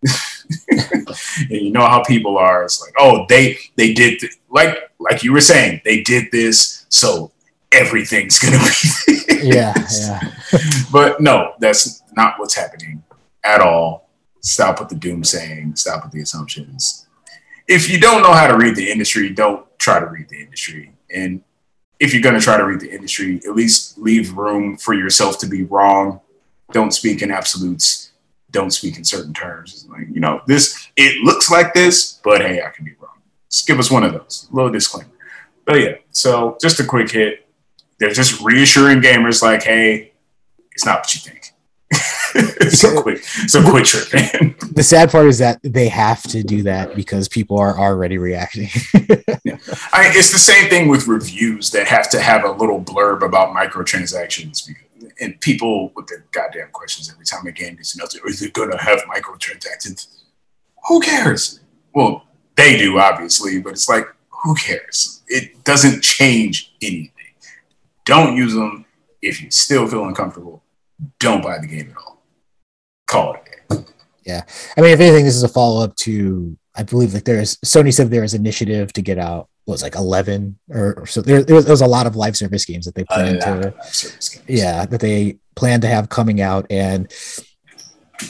and 0.71 1.49
you 1.49 1.71
know 1.71 1.85
how 1.85 2.01
people 2.03 2.37
are. 2.37 2.63
It's 2.63 2.81
like, 2.81 2.93
oh, 2.97 3.25
they 3.27 3.57
they 3.75 3.93
did 3.93 4.19
th- 4.19 4.37
like 4.49 4.77
like 4.99 5.23
you 5.23 5.33
were 5.33 5.41
saying, 5.41 5.81
they 5.83 6.01
did 6.01 6.31
this, 6.31 6.85
so 6.89 7.31
everything's 7.71 8.39
gonna 8.39 8.57
be 8.57 9.19
yeah, 9.43 9.73
yeah. 9.99 10.31
but 10.91 11.21
no, 11.21 11.53
that's 11.59 12.01
not 12.15 12.35
what's 12.37 12.55
happening 12.55 13.03
at 13.43 13.61
all. 13.61 14.09
Stop 14.41 14.79
with 14.79 14.89
the 14.89 14.95
doom 14.95 15.23
saying, 15.23 15.75
stop 15.75 16.03
with 16.03 16.13
the 16.13 16.21
assumptions. 16.21 17.07
If 17.67 17.89
you 17.89 17.99
don't 17.99 18.21
know 18.21 18.33
how 18.33 18.47
to 18.47 18.57
read 18.57 18.75
the 18.75 18.89
industry, 18.89 19.29
don't 19.29 19.65
try 19.77 19.99
to 19.99 20.05
read 20.05 20.29
the 20.29 20.39
industry. 20.39 20.93
And 21.13 21.43
if 21.99 22.13
you're 22.13 22.21
going 22.21 22.35
to 22.35 22.41
try 22.41 22.57
to 22.57 22.65
read 22.65 22.79
the 22.79 22.91
industry, 22.91 23.41
at 23.45 23.55
least 23.55 23.97
leave 23.97 24.33
room 24.33 24.77
for 24.77 24.93
yourself 24.93 25.39
to 25.39 25.47
be 25.47 25.63
wrong. 25.63 26.21
Don't 26.71 26.91
speak 26.91 27.21
in 27.21 27.31
absolutes. 27.31 28.11
Don't 28.51 28.71
speak 28.71 28.97
in 28.97 29.03
certain 29.03 29.33
terms. 29.33 29.85
Like, 29.89 30.07
you 30.09 30.19
know, 30.19 30.41
this, 30.47 30.89
it 30.95 31.23
looks 31.23 31.51
like 31.51 31.73
this, 31.73 32.19
but 32.23 32.41
hey, 32.41 32.61
I 32.61 32.69
can 32.69 32.85
be 32.85 32.93
wrong. 32.99 33.17
Just 33.51 33.67
give 33.67 33.79
us 33.79 33.91
one 33.91 34.03
of 34.03 34.13
those. 34.13 34.47
Little 34.51 34.71
disclaimer. 34.71 35.09
But 35.65 35.81
yeah, 35.81 35.95
so 36.11 36.57
just 36.59 36.79
a 36.79 36.85
quick 36.85 37.11
hit. 37.11 37.45
They're 37.99 38.11
just 38.11 38.41
reassuring 38.41 39.01
gamers 39.01 39.43
like, 39.43 39.63
hey, 39.63 40.13
it's 40.71 40.85
not 40.85 40.99
what 40.99 41.13
you 41.13 41.21
think. 41.21 41.38
so 42.69 43.01
quick, 43.01 43.23
so 43.23 43.67
quit 43.67 43.85
tripping. 43.85 44.55
the 44.73 44.83
sad 44.83 45.11
part 45.11 45.27
is 45.27 45.39
that 45.39 45.59
they 45.63 45.87
have 45.87 46.21
to 46.23 46.43
do 46.43 46.61
that 46.63 46.95
because 46.95 47.27
people 47.27 47.57
are 47.57 47.77
already 47.77 48.17
reacting. 48.17 48.69
yeah. 49.43 49.57
I, 49.91 50.11
it's 50.13 50.31
the 50.31 50.39
same 50.39 50.69
thing 50.69 50.87
with 50.87 51.07
reviews 51.07 51.71
that 51.71 51.87
have 51.87 52.09
to 52.11 52.19
have 52.19 52.43
a 52.43 52.51
little 52.51 52.81
blurb 52.81 53.23
about 53.23 53.55
microtransactions. 53.55 54.69
And 55.19 55.39
people 55.41 55.91
with 55.95 56.07
their 56.07 56.25
goddamn 56.31 56.69
questions 56.71 57.11
every 57.11 57.25
time 57.25 57.45
a 57.47 57.51
game 57.51 57.75
gets 57.75 57.95
announced, 57.95 58.19
is 58.25 58.41
it 58.41 58.53
going 58.53 58.71
to 58.71 58.77
have 58.77 59.01
microtransactions? 59.03 60.07
Who 60.87 61.01
cares? 61.01 61.59
Well, 61.93 62.25
they 62.55 62.77
do, 62.77 62.99
obviously, 62.99 63.59
but 63.59 63.73
it's 63.73 63.89
like, 63.89 64.05
who 64.43 64.55
cares? 64.55 65.23
It 65.27 65.63
doesn't 65.63 66.01
change 66.01 66.73
anything. 66.81 67.11
Don't 68.05 68.35
use 68.37 68.53
them 68.53 68.85
if 69.21 69.41
you 69.41 69.51
still 69.51 69.87
feel 69.87 70.05
uncomfortable. 70.05 70.63
Don't 71.19 71.43
buy 71.43 71.59
the 71.59 71.67
game 71.67 71.91
at 71.91 71.97
all. 71.97 72.23
Call 73.07 73.33
it 73.33 73.41
a 73.69 73.75
game. 73.75 73.85
Yeah, 74.25 74.43
I 74.77 74.81
mean, 74.81 74.91
if 74.91 74.99
anything, 74.99 75.25
this 75.25 75.35
is 75.35 75.43
a 75.43 75.47
follow 75.47 75.83
up 75.83 75.95
to 75.97 76.57
I 76.75 76.83
believe 76.83 77.13
like 77.13 77.25
there's 77.25 77.57
Sony 77.57 77.93
said 77.93 78.09
there 78.09 78.23
is 78.23 78.33
initiative 78.33 78.93
to 78.93 79.01
get 79.01 79.17
out 79.17 79.49
was 79.65 79.83
like 79.83 79.95
11 79.95 80.57
or, 80.71 80.95
or 81.01 81.05
so 81.05 81.21
there, 81.21 81.43
there, 81.43 81.55
was, 81.55 81.65
there, 81.65 81.73
was, 81.73 81.81
a 81.81 81.87
lot 81.87 82.07
of 82.07 82.15
live 82.15 82.35
service 82.35 82.65
games 82.65 82.85
that 82.85 82.95
they 82.95 83.03
planned 83.03 83.43
uh, 83.43 83.69
to 83.69 84.41
yeah 84.47 84.83
that 84.83 84.99
they 84.99 85.37
plan 85.55 85.79
to 85.79 85.87
have 85.87 86.09
coming 86.09 86.41
out 86.41 86.65
and 86.71 87.13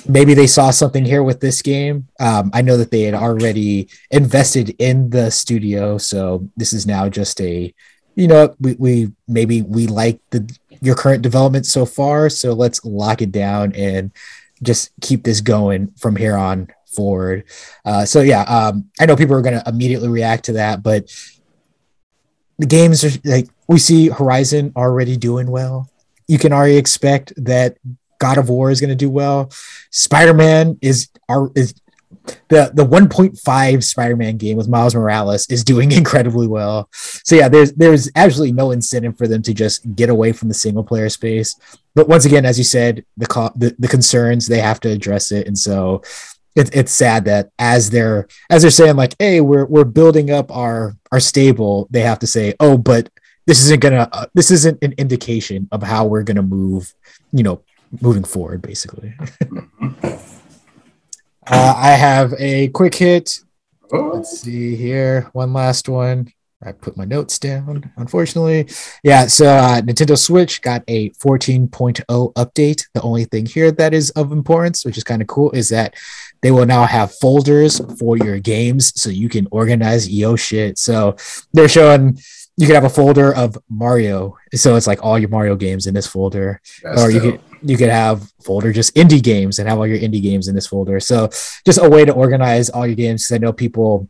maybe 0.05 0.33
they 0.33 0.47
saw 0.47 0.69
something 0.69 1.05
here 1.05 1.23
with 1.23 1.39
this 1.39 1.61
game 1.61 2.07
um, 2.19 2.51
i 2.53 2.61
know 2.61 2.75
that 2.75 2.91
they 2.91 3.03
had 3.03 3.13
already 3.13 3.87
invested 4.11 4.75
in 4.79 5.09
the 5.11 5.31
studio 5.31 5.97
so 5.97 6.45
this 6.57 6.73
is 6.73 6.85
now 6.85 7.07
just 7.07 7.39
a 7.39 7.73
you 8.19 8.27
know, 8.27 8.53
we, 8.59 8.75
we 8.75 9.11
maybe 9.29 9.61
we 9.61 9.87
like 9.87 10.19
the 10.31 10.41
your 10.81 10.95
current 10.95 11.21
development 11.21 11.65
so 11.65 11.85
far, 11.85 12.29
so 12.29 12.53
let's 12.53 12.83
lock 12.85 13.21
it 13.21 13.31
down 13.31 13.73
and 13.73 14.11
just 14.61 14.91
keep 15.01 15.23
this 15.23 15.41
going 15.41 15.91
from 15.97 16.15
here 16.15 16.35
on 16.35 16.69
forward. 16.85 17.45
Uh, 17.85 18.05
so 18.05 18.21
yeah, 18.21 18.41
um, 18.43 18.89
I 18.99 19.05
know 19.05 19.15
people 19.15 19.35
are 19.35 19.41
going 19.41 19.59
to 19.59 19.69
immediately 19.69 20.09
react 20.09 20.45
to 20.45 20.53
that, 20.53 20.83
but 20.83 21.11
the 22.57 22.65
games 22.65 23.03
are 23.03 23.11
like 23.23 23.47
we 23.67 23.79
see 23.79 24.09
Horizon 24.09 24.73
already 24.75 25.15
doing 25.15 25.49
well. 25.49 25.89
You 26.27 26.37
can 26.37 26.51
already 26.51 26.77
expect 26.77 27.33
that 27.37 27.77
God 28.19 28.37
of 28.37 28.49
War 28.49 28.69
is 28.69 28.81
going 28.81 28.89
to 28.89 28.95
do 28.95 29.09
well. 29.09 29.49
Spider 29.91 30.33
Man 30.33 30.77
is 30.81 31.09
are 31.29 31.49
is 31.55 31.73
the 32.49 32.71
the 32.73 32.85
1.5 32.85 33.83
Spider-Man 33.83 34.37
game 34.37 34.57
with 34.57 34.67
Miles 34.67 34.95
Morales 34.95 35.47
is 35.49 35.63
doing 35.63 35.91
incredibly 36.01 36.47
well. 36.47 36.89
So 36.91 37.35
yeah, 37.35 37.49
there's 37.49 37.73
there's 37.73 38.09
absolutely 38.15 38.53
no 38.53 38.71
incentive 38.71 39.17
for 39.17 39.27
them 39.27 39.41
to 39.43 39.53
just 39.53 39.95
get 39.95 40.09
away 40.09 40.31
from 40.31 40.47
the 40.47 40.53
single 40.53 40.83
player 40.83 41.09
space. 41.09 41.55
But 41.95 42.07
once 42.07 42.25
again, 42.25 42.45
as 42.45 42.57
you 42.57 42.63
said, 42.63 43.05
the 43.17 43.25
co- 43.25 43.51
the, 43.55 43.75
the 43.79 43.87
concerns 43.87 44.47
they 44.47 44.59
have 44.59 44.79
to 44.81 44.89
address 44.89 45.31
it, 45.31 45.47
and 45.47 45.57
so 45.57 46.01
it's 46.55 46.69
it's 46.71 46.91
sad 46.91 47.25
that 47.25 47.51
as 47.59 47.89
they're 47.89 48.27
as 48.49 48.61
they're 48.61 48.71
saying 48.71 48.95
like, 48.95 49.15
hey, 49.19 49.41
we're 49.41 49.65
we're 49.65 49.85
building 49.85 50.31
up 50.31 50.51
our 50.51 50.95
our 51.11 51.19
stable, 51.19 51.87
they 51.91 52.01
have 52.01 52.19
to 52.19 52.27
say, 52.27 52.53
oh, 52.59 52.77
but 52.77 53.09
this 53.45 53.61
isn't 53.61 53.81
gonna 53.81 54.09
uh, 54.11 54.25
this 54.33 54.51
isn't 54.51 54.83
an 54.83 54.93
indication 54.97 55.67
of 55.71 55.83
how 55.83 56.05
we're 56.05 56.23
gonna 56.23 56.41
move, 56.41 56.93
you 57.31 57.43
know, 57.43 57.61
moving 58.01 58.23
forward, 58.23 58.61
basically. 58.61 59.13
Uh, 61.49 61.73
I 61.75 61.91
have 61.91 62.33
a 62.37 62.67
quick 62.69 62.93
hit. 62.95 63.39
Oh. 63.91 64.11
Let's 64.13 64.41
see 64.41 64.75
here. 64.75 65.29
One 65.33 65.51
last 65.53 65.89
one. 65.89 66.31
I 66.61 66.73
put 66.73 66.97
my 66.97 67.05
notes 67.05 67.39
down, 67.39 67.89
unfortunately. 67.95 68.67
Yeah, 69.01 69.27
so 69.27 69.47
uh, 69.47 69.81
Nintendo 69.81 70.17
Switch 70.17 70.61
got 70.61 70.83
a 70.89 71.09
14.0 71.11 72.03
update. 72.33 72.85
The 72.93 73.01
only 73.01 73.23
thing 73.23 73.45
here 73.45 73.71
that 73.71 73.93
is 73.93 74.09
of 74.11 74.33
importance, 74.33 74.83
which 74.83 74.97
is 74.97 75.05
kind 75.05 75.21
of 75.21 75.29
cool, 75.29 75.51
is 75.51 75.69
that 75.69 75.95
they 76.41 76.51
will 76.51 76.65
now 76.65 76.85
have 76.85 77.15
folders 77.15 77.79
for 77.97 78.17
your 78.17 78.39
games 78.39 78.91
so 79.01 79.09
you 79.09 79.29
can 79.29 79.47
organize 79.51 80.09
yo 80.09 80.35
shit. 80.35 80.77
So 80.77 81.15
they're 81.53 81.69
showing 81.69 82.19
you 82.57 82.65
can 82.67 82.75
have 82.75 82.83
a 82.83 82.89
folder 82.89 83.33
of 83.33 83.57
Mario. 83.69 84.37
So 84.53 84.75
it's 84.75 84.87
like 84.87 85.01
all 85.01 85.17
your 85.17 85.29
Mario 85.29 85.55
games 85.55 85.87
in 85.87 85.93
this 85.93 86.07
folder. 86.07 86.59
That's 86.83 87.01
or 87.01 87.09
you 87.09 87.21
dope. 87.21 87.41
can 87.41 87.48
you 87.61 87.77
could 87.77 87.89
have 87.89 88.31
folder 88.41 88.71
just 88.71 88.95
indie 88.95 89.21
games 89.21 89.59
and 89.59 89.67
have 89.67 89.77
all 89.77 89.87
your 89.87 89.99
indie 89.99 90.21
games 90.21 90.47
in 90.47 90.55
this 90.55 90.67
folder. 90.67 90.99
So 90.99 91.29
just 91.65 91.79
a 91.81 91.89
way 91.89 92.05
to 92.05 92.13
organize 92.13 92.69
all 92.69 92.85
your 92.85 92.95
games. 92.95 93.25
Because 93.25 93.35
I 93.35 93.39
know 93.39 93.53
people, 93.53 94.09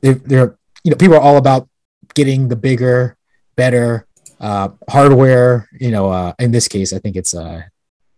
they're, 0.00 0.14
they're, 0.14 0.58
you 0.84 0.90
know, 0.90 0.96
people 0.96 1.16
are 1.16 1.20
all 1.20 1.36
about 1.36 1.68
getting 2.14 2.48
the 2.48 2.56
bigger, 2.56 3.16
better 3.56 4.06
uh, 4.40 4.70
hardware. 4.88 5.68
You 5.78 5.90
know, 5.90 6.10
uh, 6.10 6.32
in 6.38 6.50
this 6.52 6.68
case, 6.68 6.92
I 6.92 6.98
think 6.98 7.16
it's 7.16 7.34
uh, 7.34 7.62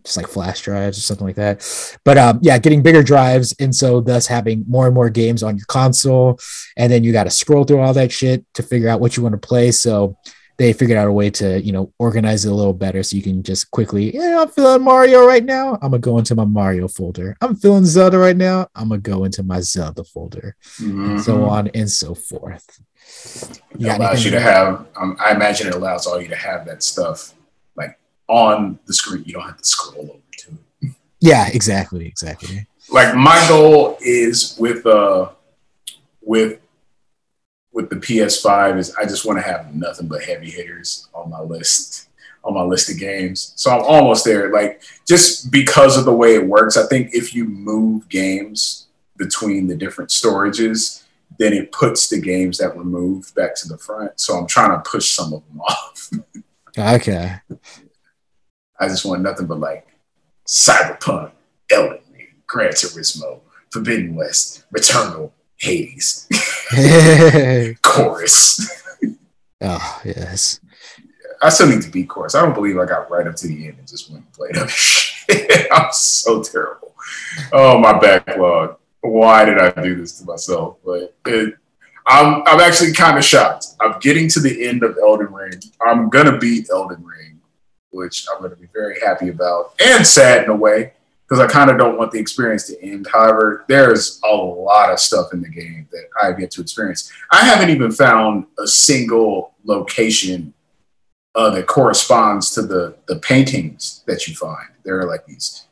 just 0.04 0.16
like 0.16 0.28
flash 0.28 0.62
drives 0.62 0.98
or 0.98 1.02
something 1.02 1.26
like 1.26 1.36
that. 1.36 1.98
But 2.04 2.18
um, 2.18 2.38
yeah, 2.42 2.59
getting 2.59 2.82
bigger 2.82 3.02
drives, 3.02 3.54
and 3.59 3.74
so 3.74 4.00
thus 4.00 4.26
having 4.26 4.64
more 4.68 4.86
and 4.86 4.94
more 4.94 5.10
games 5.10 5.42
on 5.42 5.56
your 5.56 5.66
console, 5.66 6.38
and 6.76 6.92
then 6.92 7.04
you 7.04 7.12
got 7.12 7.24
to 7.24 7.30
scroll 7.30 7.64
through 7.64 7.80
all 7.80 7.94
that 7.94 8.12
shit 8.12 8.44
to 8.54 8.62
figure 8.62 8.88
out 8.88 9.00
what 9.00 9.16
you 9.16 9.22
want 9.22 9.34
to 9.34 9.48
play. 9.48 9.70
So 9.70 10.16
they 10.62 10.72
figured 10.72 10.98
out 10.98 11.09
a 11.09 11.12
way 11.12 11.28
to 11.30 11.60
you 11.60 11.72
know 11.72 11.93
organize 11.98 12.44
it 12.44 12.52
a 12.52 12.55
little 12.55 12.72
better 12.72 13.02
so 13.02 13.16
you 13.16 13.22
can 13.22 13.43
just 13.43 13.70
quickly 13.70 14.14
yeah 14.14 14.40
i'm 14.40 14.48
feeling 14.48 14.82
mario 14.82 15.26
right 15.26 15.44
now. 15.44 15.74
I'm 15.74 15.90
gonna 15.90 15.98
go 15.98 16.18
into 16.18 16.34
my 16.34 16.44
mario 16.44 16.89
folder. 16.89 17.36
I'm 17.40 17.56
feeling 17.56 17.84
zelda 17.84 18.18
right 18.18 18.36
now. 18.36 18.68
I'm 18.74 18.89
gonna 18.89 19.01
go 19.01 19.24
into 19.24 19.43
my 19.43 19.60
zelda 19.60 20.05
folder 20.05 20.56
mm-hmm. 20.78 21.10
and 21.10 21.20
so 21.20 21.36
mm-hmm. 21.36 21.48
on 21.48 21.68
and 21.68 21.90
so 21.90 22.14
forth. 22.14 22.80
You 23.76 23.90
it 23.90 23.97
allows 23.97 24.24
you 24.24 24.30
to 24.30 24.40
have 24.40 24.86
um, 24.97 25.16
i 25.20 25.34
imagine 25.34 25.66
it 25.66 25.74
allows 25.74 26.06
all 26.06 26.20
you 26.20 26.28
to 26.28 26.36
have 26.36 26.64
that 26.66 26.82
stuff 26.82 27.34
like 27.76 27.98
on 28.28 28.78
the 28.86 28.94
screen. 28.94 29.24
You 29.26 29.34
don't 29.34 29.43
have 29.43 29.59
to 29.59 29.64
scroll 29.64 30.10
over 30.10 30.20
to 30.39 30.59
it. 30.82 30.93
Yeah 31.20 31.48
exactly 31.48 32.06
exactly. 32.06 32.66
Like 32.90 33.14
my 33.14 33.44
goal 33.48 33.98
is 34.01 34.56
with 34.59 34.86
uh 34.86 35.30
with 36.20 36.61
with 37.73 37.90
the 37.90 37.97
PS5 37.97 38.78
is 38.78 38.94
I 38.94 39.05
just 39.05 39.24
want 39.24 39.39
to 39.39 39.43
have 39.43 39.74
nothing 39.74 40.07
but 40.07 40.23
heavy 40.23 40.51
hitters 40.51 41.09
on 41.15 41.31
my 41.31 41.40
list 41.40 42.09
on 42.44 42.55
my 42.55 42.62
list 42.62 42.90
of 42.90 42.99
games. 42.99 43.53
So 43.57 43.70
I'm 43.70 43.82
almost 43.82 44.24
there. 44.24 44.53
Like 44.53 44.82
just 45.07 45.51
because 45.51 45.97
of 45.97 46.05
the 46.05 46.12
way 46.12 46.35
it 46.35 46.47
works, 46.47 46.77
I 46.77 46.86
think 46.86 47.15
if 47.15 47.35
you 47.35 47.44
move 47.44 48.09
games 48.09 48.89
between 49.16 49.69
the 49.69 49.77
different 49.77 50.11
storages, 50.11 51.05
then 51.39 51.53
it 51.53 51.73
puts 51.73 52.09
the 52.09 52.20
games 52.20 52.59
that 52.59 52.77
were 52.77 52.85
moved 52.85 53.35
back 53.35 53.55
to 53.57 53.69
the 53.69 53.78
front. 53.78 54.19
So 54.19 54.36
I'm 54.36 54.47
trying 54.47 54.70
to 54.70 54.90
push 54.90 55.11
some 55.11 55.32
of 55.32 55.47
them 55.49 55.61
off. 55.69 56.11
okay. 56.78 57.36
I 58.78 58.89
just 58.89 59.05
want 59.05 59.23
nothing 59.23 59.47
but 59.47 59.61
like 59.61 59.86
Cyberpunk, 60.47 61.31
Elden 61.70 62.01
Ring, 62.12 62.27
Gran 62.47 62.73
Turismo, 62.73 63.40
Forbidden 63.70 64.16
West, 64.16 64.65
Returnal, 64.74 65.31
Hades. 65.62 66.28
chorus. 67.82 68.82
oh, 69.60 70.01
yes. 70.05 70.60
I 71.40 71.51
still 71.51 71.68
need 71.68 71.82
to 71.82 71.90
beat 71.90 72.09
chorus. 72.09 72.34
I 72.34 72.43
don't 72.43 72.52
believe 72.52 72.78
I 72.78 72.84
got 72.84 73.09
right 73.10 73.26
up 73.28 73.36
to 73.36 73.47
the 73.47 73.68
end 73.68 73.78
and 73.78 73.86
just 73.86 74.10
went 74.10 74.24
and 74.24 74.32
played 74.32 74.56
other 74.56 74.68
shit. 74.68 75.68
I'm 75.70 75.93
so 75.93 76.43
terrible. 76.43 76.94
Oh, 77.52 77.78
my 77.78 77.97
backlog. 77.97 78.76
Why 79.02 79.44
did 79.44 79.59
I 79.59 79.70
do 79.70 79.94
this 79.94 80.18
to 80.18 80.24
myself? 80.24 80.78
But 80.84 81.14
it, 81.26 81.55
I'm 82.06 82.43
I'm 82.47 82.60
actually 82.60 82.93
kind 82.93 83.16
of 83.16 83.24
shocked. 83.24 83.66
I'm 83.80 83.98
getting 84.01 84.28
to 84.30 84.40
the 84.40 84.66
end 84.66 84.82
of 84.82 84.98
Elden 85.01 85.32
Ring. 85.32 85.60
I'm 85.84 86.09
gonna 86.09 86.39
beat 86.39 86.68
Elden 86.70 87.05
Ring, 87.05 87.40
which 87.90 88.26
I'm 88.32 88.43
gonna 88.43 88.56
be 88.56 88.68
very 88.72 89.01
happy 89.01 89.28
about 89.28 89.74
and 89.84 90.06
sad 90.06 90.44
in 90.44 90.51
a 90.51 90.56
way 90.56 90.93
because 91.32 91.48
I 91.48 91.50
kind 91.50 91.70
of 91.70 91.78
don't 91.78 91.96
want 91.96 92.12
the 92.12 92.18
experience 92.18 92.66
to 92.66 92.78
end. 92.82 93.06
However, 93.10 93.64
there's 93.66 94.20
a 94.22 94.36
lot 94.36 94.92
of 94.92 94.98
stuff 94.98 95.32
in 95.32 95.40
the 95.40 95.48
game 95.48 95.88
that 95.90 96.04
I've 96.22 96.38
yet 96.38 96.50
to 96.50 96.60
experience. 96.60 97.10
I 97.30 97.42
haven't 97.42 97.70
even 97.70 97.90
found 97.90 98.44
a 98.59 98.66
single 98.66 99.54
location 99.64 100.52
uh, 101.34 101.48
that 101.48 101.66
corresponds 101.66 102.50
to 102.50 102.60
the 102.60 102.96
the 103.09 103.16
paintings 103.16 104.04
that 104.06 104.28
you 104.28 104.34
find. 104.34 104.68
There 104.84 105.00
are 105.00 105.06
like 105.06 105.24
these 105.24 105.68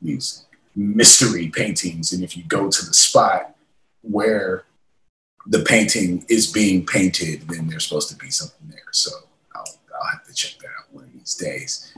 these 0.00 0.46
mystery 0.74 1.48
paintings, 1.48 2.14
and 2.14 2.24
if 2.24 2.34
you 2.34 2.44
go 2.44 2.70
to 2.70 2.86
the 2.86 2.94
spot 2.94 3.54
where 4.00 4.64
the 5.46 5.64
painting 5.64 6.24
is 6.30 6.50
being 6.50 6.86
painted, 6.86 7.46
then 7.46 7.66
there's 7.66 7.84
supposed 7.84 8.08
to 8.08 8.16
be 8.16 8.30
something 8.30 8.68
there. 8.70 8.92
So 8.92 9.10
I'll, 9.54 9.68
I'll 9.94 10.10
have 10.12 10.24
to 10.24 10.32
check 10.32 10.58
that 10.60 10.68
out 10.68 10.94
one 10.94 11.04
of 11.04 11.12
these 11.12 11.34
days. 11.34 11.92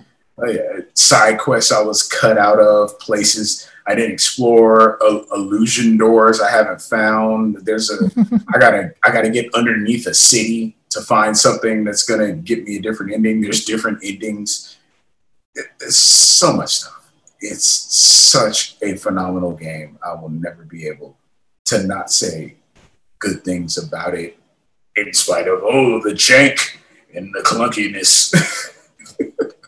Side 0.94 1.38
quests 1.38 1.72
I 1.72 1.82
was 1.82 2.02
cut 2.02 2.38
out 2.38 2.58
of, 2.58 2.98
places 2.98 3.68
I 3.86 3.94
didn't 3.94 4.12
explore, 4.12 5.02
uh, 5.02 5.22
illusion 5.34 5.96
doors 5.96 6.40
I 6.40 6.50
haven't 6.50 6.80
found. 6.80 7.56
There's 7.64 7.90
a 7.90 8.10
I 8.54 8.58
gotta 8.58 8.94
I 9.04 9.12
gotta 9.12 9.30
get 9.30 9.52
underneath 9.54 10.06
a 10.06 10.14
city 10.14 10.76
to 10.90 11.00
find 11.00 11.36
something 11.36 11.84
that's 11.84 12.02
gonna 12.02 12.32
get 12.32 12.64
me 12.64 12.76
a 12.76 12.82
different 12.82 13.12
ending. 13.12 13.40
There's 13.40 13.64
different 13.64 13.98
endings. 14.04 14.76
There's 15.78 15.98
so 15.98 16.52
much 16.52 16.76
stuff. 16.76 17.10
It's 17.40 17.64
such 17.64 18.76
a 18.82 18.96
phenomenal 18.96 19.52
game. 19.52 19.98
I 20.06 20.14
will 20.14 20.28
never 20.28 20.64
be 20.64 20.86
able 20.86 21.16
to 21.66 21.86
not 21.86 22.10
say 22.10 22.56
good 23.18 23.44
things 23.44 23.78
about 23.78 24.14
it, 24.14 24.38
in 24.96 25.12
spite 25.14 25.48
of 25.48 25.60
oh 25.62 26.00
the 26.02 26.10
jank 26.10 26.76
and 27.14 27.34
the 27.34 27.40
clunkiness. 27.40 28.34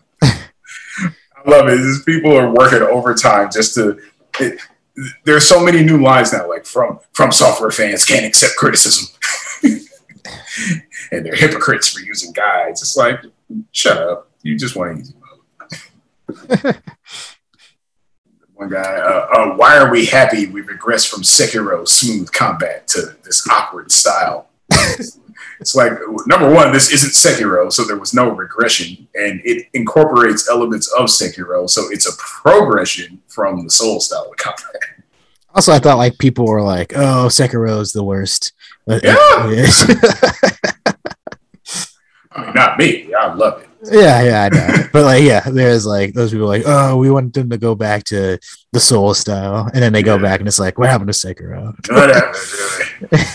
I 1.45 1.51
love 1.51 1.69
it. 1.69 1.77
These 1.77 2.03
people 2.05 2.37
are 2.37 2.51
working 2.51 2.83
overtime 2.83 3.51
just 3.53 3.75
to. 3.75 3.99
It, 4.41 4.61
there's 5.25 5.47
so 5.47 5.65
many 5.65 5.83
new 5.83 6.03
lines 6.03 6.33
now, 6.33 6.49
like 6.49 6.67
from 6.67 7.01
FromSoftware 7.15 7.73
fans 7.73 8.05
can't 8.05 8.27
accept 8.27 8.57
criticism, 8.57 9.09
and 11.13 11.25
they're 11.25 11.35
hypocrites 11.35 11.89
for 11.89 12.01
using 12.01 12.33
guides. 12.33 12.83
It's 12.83 12.97
like, 12.97 13.21
shut 13.73 13.97
up. 13.97 14.31
You 14.43 14.59
just 14.59 14.77
want 14.77 14.99
easy 14.99 15.15
mode. 16.59 16.83
One 18.55 18.69
guy, 18.71 18.81
uh, 18.81 19.29
uh, 19.35 19.57
why 19.57 19.79
are 19.79 19.91
we 19.91 20.05
happy 20.07 20.47
we 20.47 20.61
regress 20.61 21.05
from 21.05 21.23
Sekiro 21.23 21.89
smooth 21.89 22.31
combat 22.33 22.87
to 22.89 23.17
this 23.25 23.49
awkward 23.49 23.91
style? 23.91 24.51
it's 25.63 25.77
like 25.77 25.93
number 26.27 26.53
one, 26.53 26.73
this 26.73 26.91
isn't 26.91 27.13
Sekiro, 27.13 27.73
so 27.73 27.85
there 27.85 27.97
was 27.97 28.13
no 28.13 28.31
regression, 28.31 29.07
and 29.15 29.41
it 29.45 29.69
incorporates 29.75 30.51
elements 30.51 30.89
of 30.93 31.07
Sekiro, 31.07 31.71
so 31.71 31.85
it's 31.91 32.07
a 32.07 32.17
progression 32.19 33.23
from 33.29 33.63
the 33.65 33.71
Soul 33.71 34.01
style 34.01 34.29
of 34.29 34.37
combat. 34.37 34.83
Also, 35.55 35.73
I 35.73 35.79
thought 35.79 35.99
like 35.99 36.19
people 36.19 36.47
were 36.47 36.63
like, 36.63 36.93
"Oh, 36.97 37.29
Sekiro 37.29 37.81
is 37.81 37.93
the 37.93 38.03
worst." 38.03 38.53
Yeah. 38.89 39.71
I 42.35 42.45
mean, 42.45 42.55
not 42.55 42.79
me. 42.79 43.13
I 43.15 43.33
love 43.35 43.63
it. 43.63 43.69
Yeah, 43.91 44.23
yeah, 44.23 44.43
I 44.45 44.49
know. 44.49 44.89
but 44.93 45.05
like, 45.05 45.25
yeah, 45.25 45.41
there's 45.41 45.85
like 45.85 46.15
those 46.15 46.31
people 46.31 46.47
like, 46.47 46.63
oh, 46.67 46.97
we 46.97 47.11
want 47.11 47.35
them 47.35 47.51
to 47.51 47.59
go 47.59 47.75
back 47.75 48.05
to 48.05 48.39
the 48.73 48.81
soul 48.81 49.13
style, 49.15 49.69
and 49.75 49.83
then 49.83 49.93
they 49.93 50.03
go 50.03 50.19
back 50.19 50.39
and 50.39 50.49
it's 50.49 50.61
like, 50.61 50.79
what 50.79 50.89
happened 50.89 51.13
to 51.13 51.19
Sekiro? 51.19 51.75
Whatever. 51.91 52.33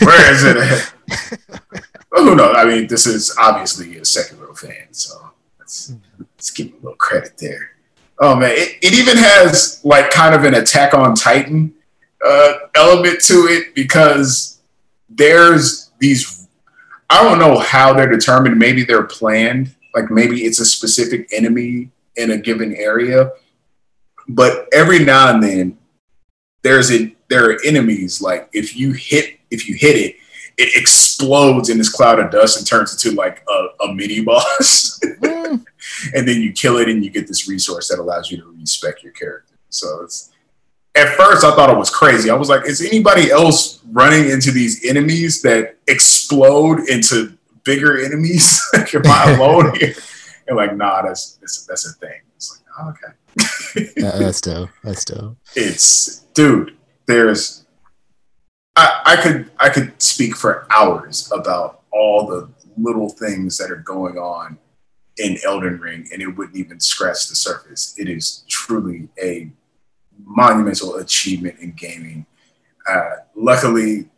Where 0.06 0.34
is 0.34 0.44
it? 0.46 0.94
well, 2.12 2.24
who 2.24 2.36
knows? 2.36 2.56
I 2.56 2.66
mean, 2.66 2.88
this 2.88 3.06
is 3.06 3.36
obviously 3.38 3.98
a 3.98 4.02
Sekiro 4.02 4.58
fan, 4.58 4.88
so 4.92 5.32
let's, 5.60 5.94
let's 6.18 6.50
give 6.52 6.68
him 6.68 6.74
a 6.82 6.84
little 6.84 6.98
credit 6.98 7.38
there. 7.38 7.72
Oh 8.20 8.36
man, 8.36 8.52
it, 8.52 8.78
it 8.82 8.94
even 8.94 9.18
has 9.18 9.82
like 9.84 10.10
kind 10.12 10.34
of 10.34 10.44
an 10.44 10.56
Attack 10.56 10.94
on 10.94 11.14
Titan 11.14 11.74
uh, 12.26 12.54
element 12.76 13.20
to 13.26 13.48
it 13.50 13.76
because 13.76 14.60
there's 15.10 15.92
these. 16.00 16.37
I 17.10 17.24
don't 17.24 17.40
know 17.40 17.58
how 17.60 17.94
they're 17.94 18.10
determined. 18.10 18.58
Maybe 18.58 18.84
they're 18.84 19.04
planned 19.04 19.74
like 19.98 20.12
maybe 20.12 20.44
it's 20.44 20.60
a 20.60 20.66
specific 20.66 21.28
enemy 21.34 21.90
in 22.16 22.32
a 22.32 22.38
given 22.38 22.76
area. 22.76 23.32
But 24.30 24.68
every 24.72 25.04
now 25.04 25.34
and 25.34 25.42
then 25.42 25.78
there's 26.62 26.92
a 26.92 27.16
there 27.30 27.50
are 27.50 27.58
enemies 27.66 28.22
like 28.22 28.50
if 28.54 28.76
you 28.76 28.92
hit 28.92 29.40
if 29.50 29.68
you 29.68 29.76
hit 29.76 29.96
it, 29.96 30.16
it 30.58 30.76
explodes 30.76 31.70
in 31.70 31.78
this 31.78 31.90
cloud 31.90 32.20
of 32.20 32.32
dust 32.32 32.58
and 32.58 32.68
turns 32.68 32.94
into 32.94 33.16
like 33.18 33.44
a, 33.50 33.86
a 33.86 33.94
mini 33.94 34.22
boss. 34.22 35.00
Mm. 35.48 35.64
and 36.14 36.28
then 36.28 36.42
you 36.42 36.52
kill 36.52 36.78
it 36.78 36.90
and 36.90 37.04
you 37.04 37.10
get 37.10 37.28
this 37.28 37.48
resource 37.48 37.88
that 37.88 38.00
allows 38.00 38.30
you 38.30 38.38
to 38.38 38.56
respec 38.60 39.02
your 39.02 39.14
character. 39.14 39.56
So 39.70 40.02
it's 40.04 40.32
at 40.98 41.16
first 41.16 41.46
I 41.46 41.56
thought 41.56 41.70
it 41.70 41.78
was 41.78 41.90
crazy. 41.90 42.30
I 42.30 42.36
was 42.36 42.50
like, 42.50 42.66
is 42.66 42.82
anybody 42.82 43.30
else 43.30 43.82
running 43.92 44.30
into 44.30 44.52
these 44.52 44.84
enemies 44.84 45.42
that 45.44 45.78
explode 45.88 46.90
into 46.90 47.38
bigger 47.64 48.04
enemies? 48.04 48.62
like, 48.74 48.94
am 48.96 49.04
I 49.06 49.32
alone 49.34 49.76
here? 49.80 49.94
And 50.48 50.58
like, 50.58 50.76
nah, 50.76 51.04
that's 51.04 51.34
that's, 51.36 51.66
that's 51.66 51.88
a 51.88 51.94
thing. 51.94 52.22
It's 52.36 52.52
like, 52.52 52.66
oh, 52.80 52.90
okay. 52.90 53.92
yeah, 53.98 54.18
that's 54.18 54.42
dope. 54.42 54.70
That's 54.84 55.06
dope. 55.06 55.38
It's 55.56 56.22
dude. 56.34 56.76
There's, 57.06 57.66
I 58.76 59.02
I 59.06 59.16
could 59.22 59.52
I 59.60 59.70
could 59.70 60.02
speak 60.02 60.36
for 60.36 60.66
hours 60.72 61.32
about 61.32 61.84
all 61.92 62.28
the 62.28 62.50
little 62.78 63.10
things 63.10 63.58
that 63.58 63.72
are 63.72 63.78
going 63.78 64.18
on 64.18 64.58
in 65.18 65.38
Elden 65.46 65.80
Ring, 65.80 66.08
and 66.12 66.22
it 66.22 66.28
wouldn't 66.28 66.58
even 66.58 66.80
scratch 66.80 67.28
the 67.28 67.36
surface. 67.36 67.96
It 67.98 68.10
is 68.10 68.44
truly 68.48 69.10
a 69.22 69.52
monumental 70.24 70.96
achievement 70.96 71.60
in 71.60 71.72
gaming. 71.72 72.26
Uh, 72.88 73.18
luckily, 73.36 74.10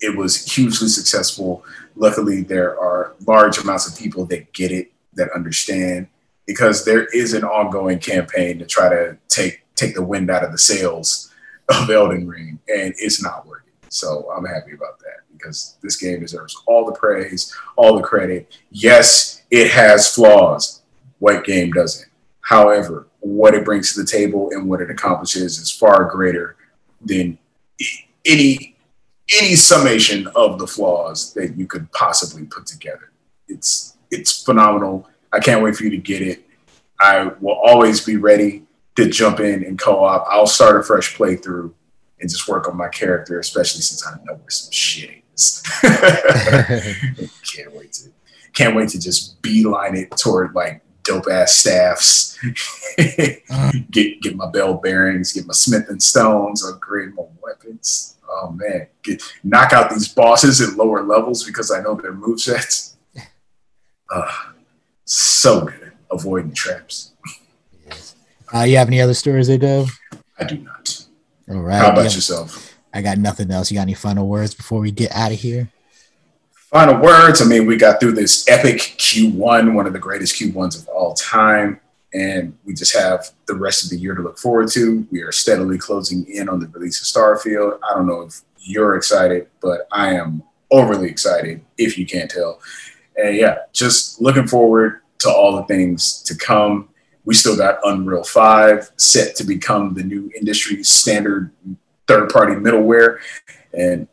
it 0.00 0.16
was 0.16 0.44
hugely 0.54 0.88
successful. 0.88 1.64
Luckily, 1.96 2.42
there 2.42 2.78
are 2.78 3.14
large 3.26 3.58
amounts 3.58 3.88
of 3.88 3.98
people 3.98 4.26
that 4.26 4.52
get 4.52 4.70
it, 4.72 4.92
that 5.14 5.30
understand, 5.34 6.08
because 6.46 6.84
there 6.84 7.06
is 7.06 7.32
an 7.32 7.44
ongoing 7.44 7.98
campaign 7.98 8.58
to 8.58 8.66
try 8.66 8.88
to 8.88 9.16
take 9.28 9.62
take 9.74 9.94
the 9.94 10.04
wind 10.04 10.30
out 10.30 10.44
of 10.44 10.52
the 10.52 10.58
sails 10.58 11.32
of 11.68 11.90
Elden 11.90 12.28
Ring, 12.28 12.60
and 12.68 12.94
it's 12.98 13.22
not 13.22 13.46
working. 13.46 13.72
So 13.88 14.30
I'm 14.36 14.44
happy 14.44 14.72
about 14.72 14.98
that 15.00 15.24
because 15.32 15.76
this 15.82 15.96
game 15.96 16.20
deserves 16.20 16.56
all 16.66 16.84
the 16.84 16.92
praise, 16.92 17.54
all 17.76 17.96
the 17.96 18.02
credit. 18.02 18.58
Yes, 18.70 19.42
it 19.50 19.70
has 19.70 20.12
flaws. 20.14 20.82
What 21.18 21.44
game 21.44 21.70
doesn't? 21.70 22.10
However, 22.40 23.06
what 23.24 23.54
it 23.54 23.64
brings 23.64 23.94
to 23.94 24.00
the 24.00 24.06
table 24.06 24.50
and 24.52 24.68
what 24.68 24.82
it 24.82 24.90
accomplishes 24.90 25.58
is 25.58 25.70
far 25.70 26.04
greater 26.04 26.56
than 27.00 27.38
any 28.26 28.76
any 29.34 29.56
summation 29.56 30.26
of 30.36 30.58
the 30.58 30.66
flaws 30.66 31.32
that 31.32 31.56
you 31.56 31.66
could 31.66 31.90
possibly 31.92 32.44
put 32.44 32.66
together. 32.66 33.10
It's 33.48 33.96
it's 34.10 34.42
phenomenal. 34.42 35.08
I 35.32 35.40
can't 35.40 35.62
wait 35.62 35.74
for 35.74 35.84
you 35.84 35.90
to 35.90 35.96
get 35.96 36.20
it. 36.20 36.46
I 37.00 37.30
will 37.40 37.58
always 37.64 38.04
be 38.04 38.16
ready 38.16 38.64
to 38.96 39.08
jump 39.08 39.40
in 39.40 39.64
and 39.64 39.78
co-op. 39.78 40.26
I'll 40.28 40.46
start 40.46 40.78
a 40.78 40.82
fresh 40.82 41.16
playthrough 41.16 41.72
and 42.20 42.30
just 42.30 42.46
work 42.46 42.68
on 42.68 42.76
my 42.76 42.88
character, 42.88 43.40
especially 43.40 43.80
since 43.80 44.06
I 44.06 44.16
know 44.24 44.34
where 44.34 44.50
some 44.50 44.70
shit 44.70 45.22
is. 45.34 45.62
can't 47.42 47.74
wait 47.74 47.92
to 47.94 48.10
can't 48.52 48.76
wait 48.76 48.90
to 48.90 49.00
just 49.00 49.40
beeline 49.42 49.96
it 49.96 50.10
toward 50.16 50.54
like 50.54 50.83
dope 51.04 51.28
ass 51.30 51.52
staffs. 51.52 52.38
get 53.90 54.20
get 54.20 54.36
my 54.36 54.50
bell 54.50 54.74
bearings, 54.74 55.32
get 55.32 55.46
my 55.46 55.54
Smithing 55.54 56.00
Stones, 56.00 56.64
upgrade 56.64 57.14
my 57.14 57.24
weapons 57.42 58.14
oh 58.34 58.50
man, 58.50 58.86
get, 59.02 59.22
knock 59.42 59.72
out 59.72 59.90
these 59.90 60.08
bosses 60.08 60.60
at 60.60 60.76
lower 60.76 61.02
levels 61.02 61.44
because 61.44 61.70
I 61.70 61.80
know 61.80 61.94
their 61.94 62.12
movesets. 62.12 62.92
Uh, 64.14 64.30
so 65.06 65.64
good 65.64 65.92
avoiding 66.10 66.52
traps. 66.52 67.14
Uh, 68.54 68.60
you 68.60 68.76
have 68.76 68.86
any 68.86 69.00
other 69.00 69.14
stories, 69.14 69.48
Ado? 69.48 69.86
I 70.38 70.44
do 70.44 70.58
not. 70.58 71.06
All 71.48 71.60
right. 71.60 71.78
How 71.78 71.90
about 71.90 72.14
yourself? 72.14 72.76
I 72.92 73.00
got 73.00 73.16
nothing 73.16 73.50
else. 73.50 73.70
You 73.70 73.76
got 73.76 73.82
any 73.82 73.94
final 73.94 74.28
words 74.28 74.54
before 74.54 74.78
we 74.80 74.92
get 74.92 75.10
out 75.10 75.32
of 75.32 75.40
here? 75.40 75.70
Final 76.74 77.00
words. 77.00 77.40
I 77.40 77.44
mean, 77.44 77.66
we 77.66 77.76
got 77.76 78.00
through 78.00 78.14
this 78.14 78.48
epic 78.48 78.78
Q1, 78.98 79.74
one 79.74 79.86
of 79.86 79.92
the 79.92 79.98
greatest 80.00 80.34
Q1s 80.34 80.82
of 80.82 80.88
all 80.88 81.14
time 81.14 81.80
and 82.14 82.56
we 82.64 82.72
just 82.74 82.96
have 82.96 83.30
the 83.46 83.54
rest 83.54 83.84
of 83.84 83.90
the 83.90 83.98
year 83.98 84.14
to 84.14 84.22
look 84.22 84.38
forward 84.38 84.70
to. 84.70 85.06
We 85.10 85.22
are 85.22 85.32
steadily 85.32 85.78
closing 85.78 86.24
in 86.28 86.48
on 86.48 86.60
the 86.60 86.68
release 86.68 87.00
of 87.00 87.06
Starfield. 87.06 87.78
I 87.88 87.94
don't 87.94 88.06
know 88.06 88.22
if 88.22 88.40
you're 88.58 88.96
excited, 88.96 89.48
but 89.60 89.86
I 89.92 90.14
am 90.14 90.42
overly 90.70 91.08
excited, 91.08 91.62
if 91.76 91.98
you 91.98 92.06
can't 92.06 92.30
tell. 92.30 92.60
And 93.16 93.36
yeah, 93.36 93.58
just 93.72 94.20
looking 94.20 94.46
forward 94.46 95.00
to 95.18 95.30
all 95.30 95.56
the 95.56 95.64
things 95.64 96.22
to 96.22 96.36
come. 96.36 96.88
We 97.24 97.34
still 97.34 97.56
got 97.56 97.78
Unreal 97.84 98.24
5 98.24 98.92
set 98.96 99.34
to 99.36 99.44
become 99.44 99.94
the 99.94 100.04
new 100.04 100.30
industry 100.36 100.84
standard 100.84 101.50
third 102.06 102.30
party 102.30 102.54
middleware. 102.54 103.18
And 103.72 104.06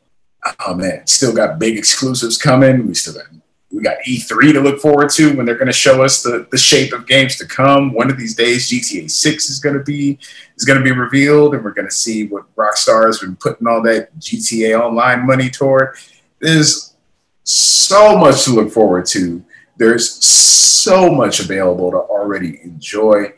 oh 0.65 0.73
man, 0.73 1.05
still 1.07 1.33
got 1.33 1.59
big 1.59 1.77
exclusives 1.77 2.37
coming. 2.37 2.87
We 2.87 2.93
still 2.93 3.13
got 3.13 3.25
we 3.71 3.81
got 3.81 3.97
E3 4.07 4.53
to 4.53 4.59
look 4.59 4.81
forward 4.81 5.09
to 5.11 5.35
when 5.35 5.45
they're 5.45 5.55
going 5.55 5.67
to 5.67 5.73
show 5.73 6.03
us 6.03 6.21
the, 6.21 6.45
the 6.51 6.57
shape 6.57 6.91
of 6.91 7.07
games 7.07 7.37
to 7.37 7.45
come. 7.45 7.93
One 7.93 8.11
of 8.11 8.17
these 8.17 8.35
days, 8.35 8.69
GTA 8.69 9.09
6 9.09 9.49
is 9.49 9.59
going 9.59 9.77
to 9.77 9.83
be 9.83 10.19
is 10.57 10.65
going 10.65 10.77
to 10.77 10.83
be 10.83 10.91
revealed, 10.91 11.55
and 11.55 11.63
we're 11.63 11.71
going 11.71 11.87
to 11.87 11.93
see 11.93 12.27
what 12.27 12.53
Rockstar 12.55 13.05
has 13.05 13.19
been 13.19 13.35
putting 13.35 13.67
all 13.67 13.81
that 13.83 14.17
GTA 14.19 14.79
Online 14.79 15.25
money 15.25 15.49
toward. 15.49 15.95
There's 16.39 16.95
so 17.43 18.17
much 18.17 18.43
to 18.45 18.51
look 18.51 18.71
forward 18.71 19.05
to. 19.07 19.43
There's 19.77 20.23
so 20.23 21.09
much 21.09 21.39
available 21.39 21.91
to 21.91 21.97
already 21.97 22.61
enjoy. 22.63 23.33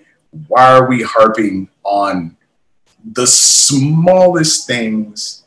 Why 0.48 0.74
are 0.74 0.88
we 0.88 1.04
harping 1.04 1.70
on 1.84 2.38
the 3.06 3.28
smallest 3.28 4.66
things 4.66 5.43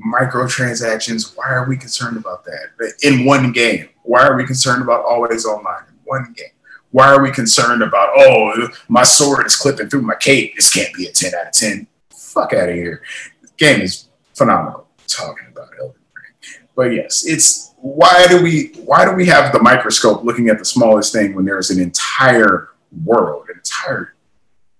microtransactions. 0.00 1.36
Why 1.36 1.50
are 1.50 1.68
we 1.68 1.76
concerned 1.76 2.16
about 2.16 2.44
that 2.44 2.94
in 3.02 3.24
one 3.24 3.52
game? 3.52 3.88
Why 4.02 4.26
are 4.26 4.36
we 4.36 4.46
concerned 4.46 4.82
about 4.82 5.04
always 5.04 5.46
online 5.46 5.84
in 5.88 5.94
one 6.04 6.34
game? 6.36 6.48
Why 6.90 7.08
are 7.08 7.22
we 7.22 7.32
concerned 7.32 7.82
about, 7.82 8.10
oh, 8.16 8.68
my 8.88 9.02
sword 9.02 9.46
is 9.46 9.56
clipping 9.56 9.88
through 9.88 10.02
my 10.02 10.14
cape? 10.14 10.54
This 10.54 10.72
can't 10.72 10.94
be 10.94 11.06
a 11.06 11.12
10 11.12 11.34
out 11.34 11.48
of 11.48 11.52
10. 11.52 11.86
Fuck 12.10 12.52
out 12.52 12.68
of 12.68 12.74
here. 12.74 13.02
The 13.42 13.48
game 13.56 13.80
is 13.80 14.08
phenomenal. 14.34 14.86
Talking 15.08 15.46
about 15.50 15.68
Elden 15.80 15.94
Ring. 16.14 16.66
But 16.76 16.92
yes, 16.92 17.24
it's 17.26 17.74
why 17.76 18.26
do 18.28 18.42
we 18.42 18.72
why 18.84 19.04
do 19.04 19.12
we 19.12 19.26
have 19.26 19.52
the 19.52 19.60
microscope 19.60 20.24
looking 20.24 20.48
at 20.48 20.58
the 20.58 20.64
smallest 20.64 21.12
thing 21.12 21.34
when 21.34 21.44
there's 21.44 21.70
an 21.70 21.80
entire 21.80 22.70
world, 23.04 23.46
an 23.48 23.56
entire 23.56 24.14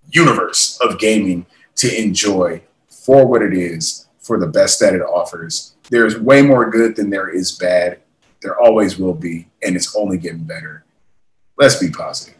universe 0.09 0.78
of 0.81 0.99
gaming 0.99 1.47
to 1.77 2.01
enjoy 2.01 2.62
for 2.89 3.27
what 3.27 3.43
it 3.43 3.53
is 3.53 4.03
for 4.24 4.40
the 4.40 4.46
best 4.46 4.80
that 4.80 4.94
it 4.94 5.02
offers. 5.02 5.74
There's 5.90 6.18
way 6.18 6.42
more 6.42 6.68
good 6.70 6.96
than 6.96 7.10
there 7.10 7.28
is 7.28 7.52
bad. 7.52 8.01
There 8.42 8.59
always 8.59 8.98
will 8.98 9.14
be, 9.14 9.46
and 9.62 9.76
it's 9.76 9.94
only 9.94 10.18
getting 10.18 10.44
better. 10.44 10.84
Let's 11.59 11.78
be 11.78 11.90
positive. 11.90 12.34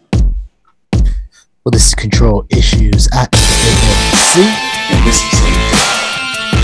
Well, 0.93 1.70
this 1.70 1.86
is 1.86 1.94
Control 1.94 2.47
Issues 2.51 3.06
at 3.12 3.31
AFC. 3.31 4.40
And 4.90 5.06
this 5.06 5.23
is 5.23 5.40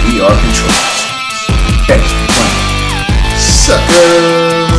We 0.09 0.21
are 0.21 0.35
Control 0.41 0.73
Issues. 0.73 1.47
For. 1.47 2.49
Sucker. 3.39 4.71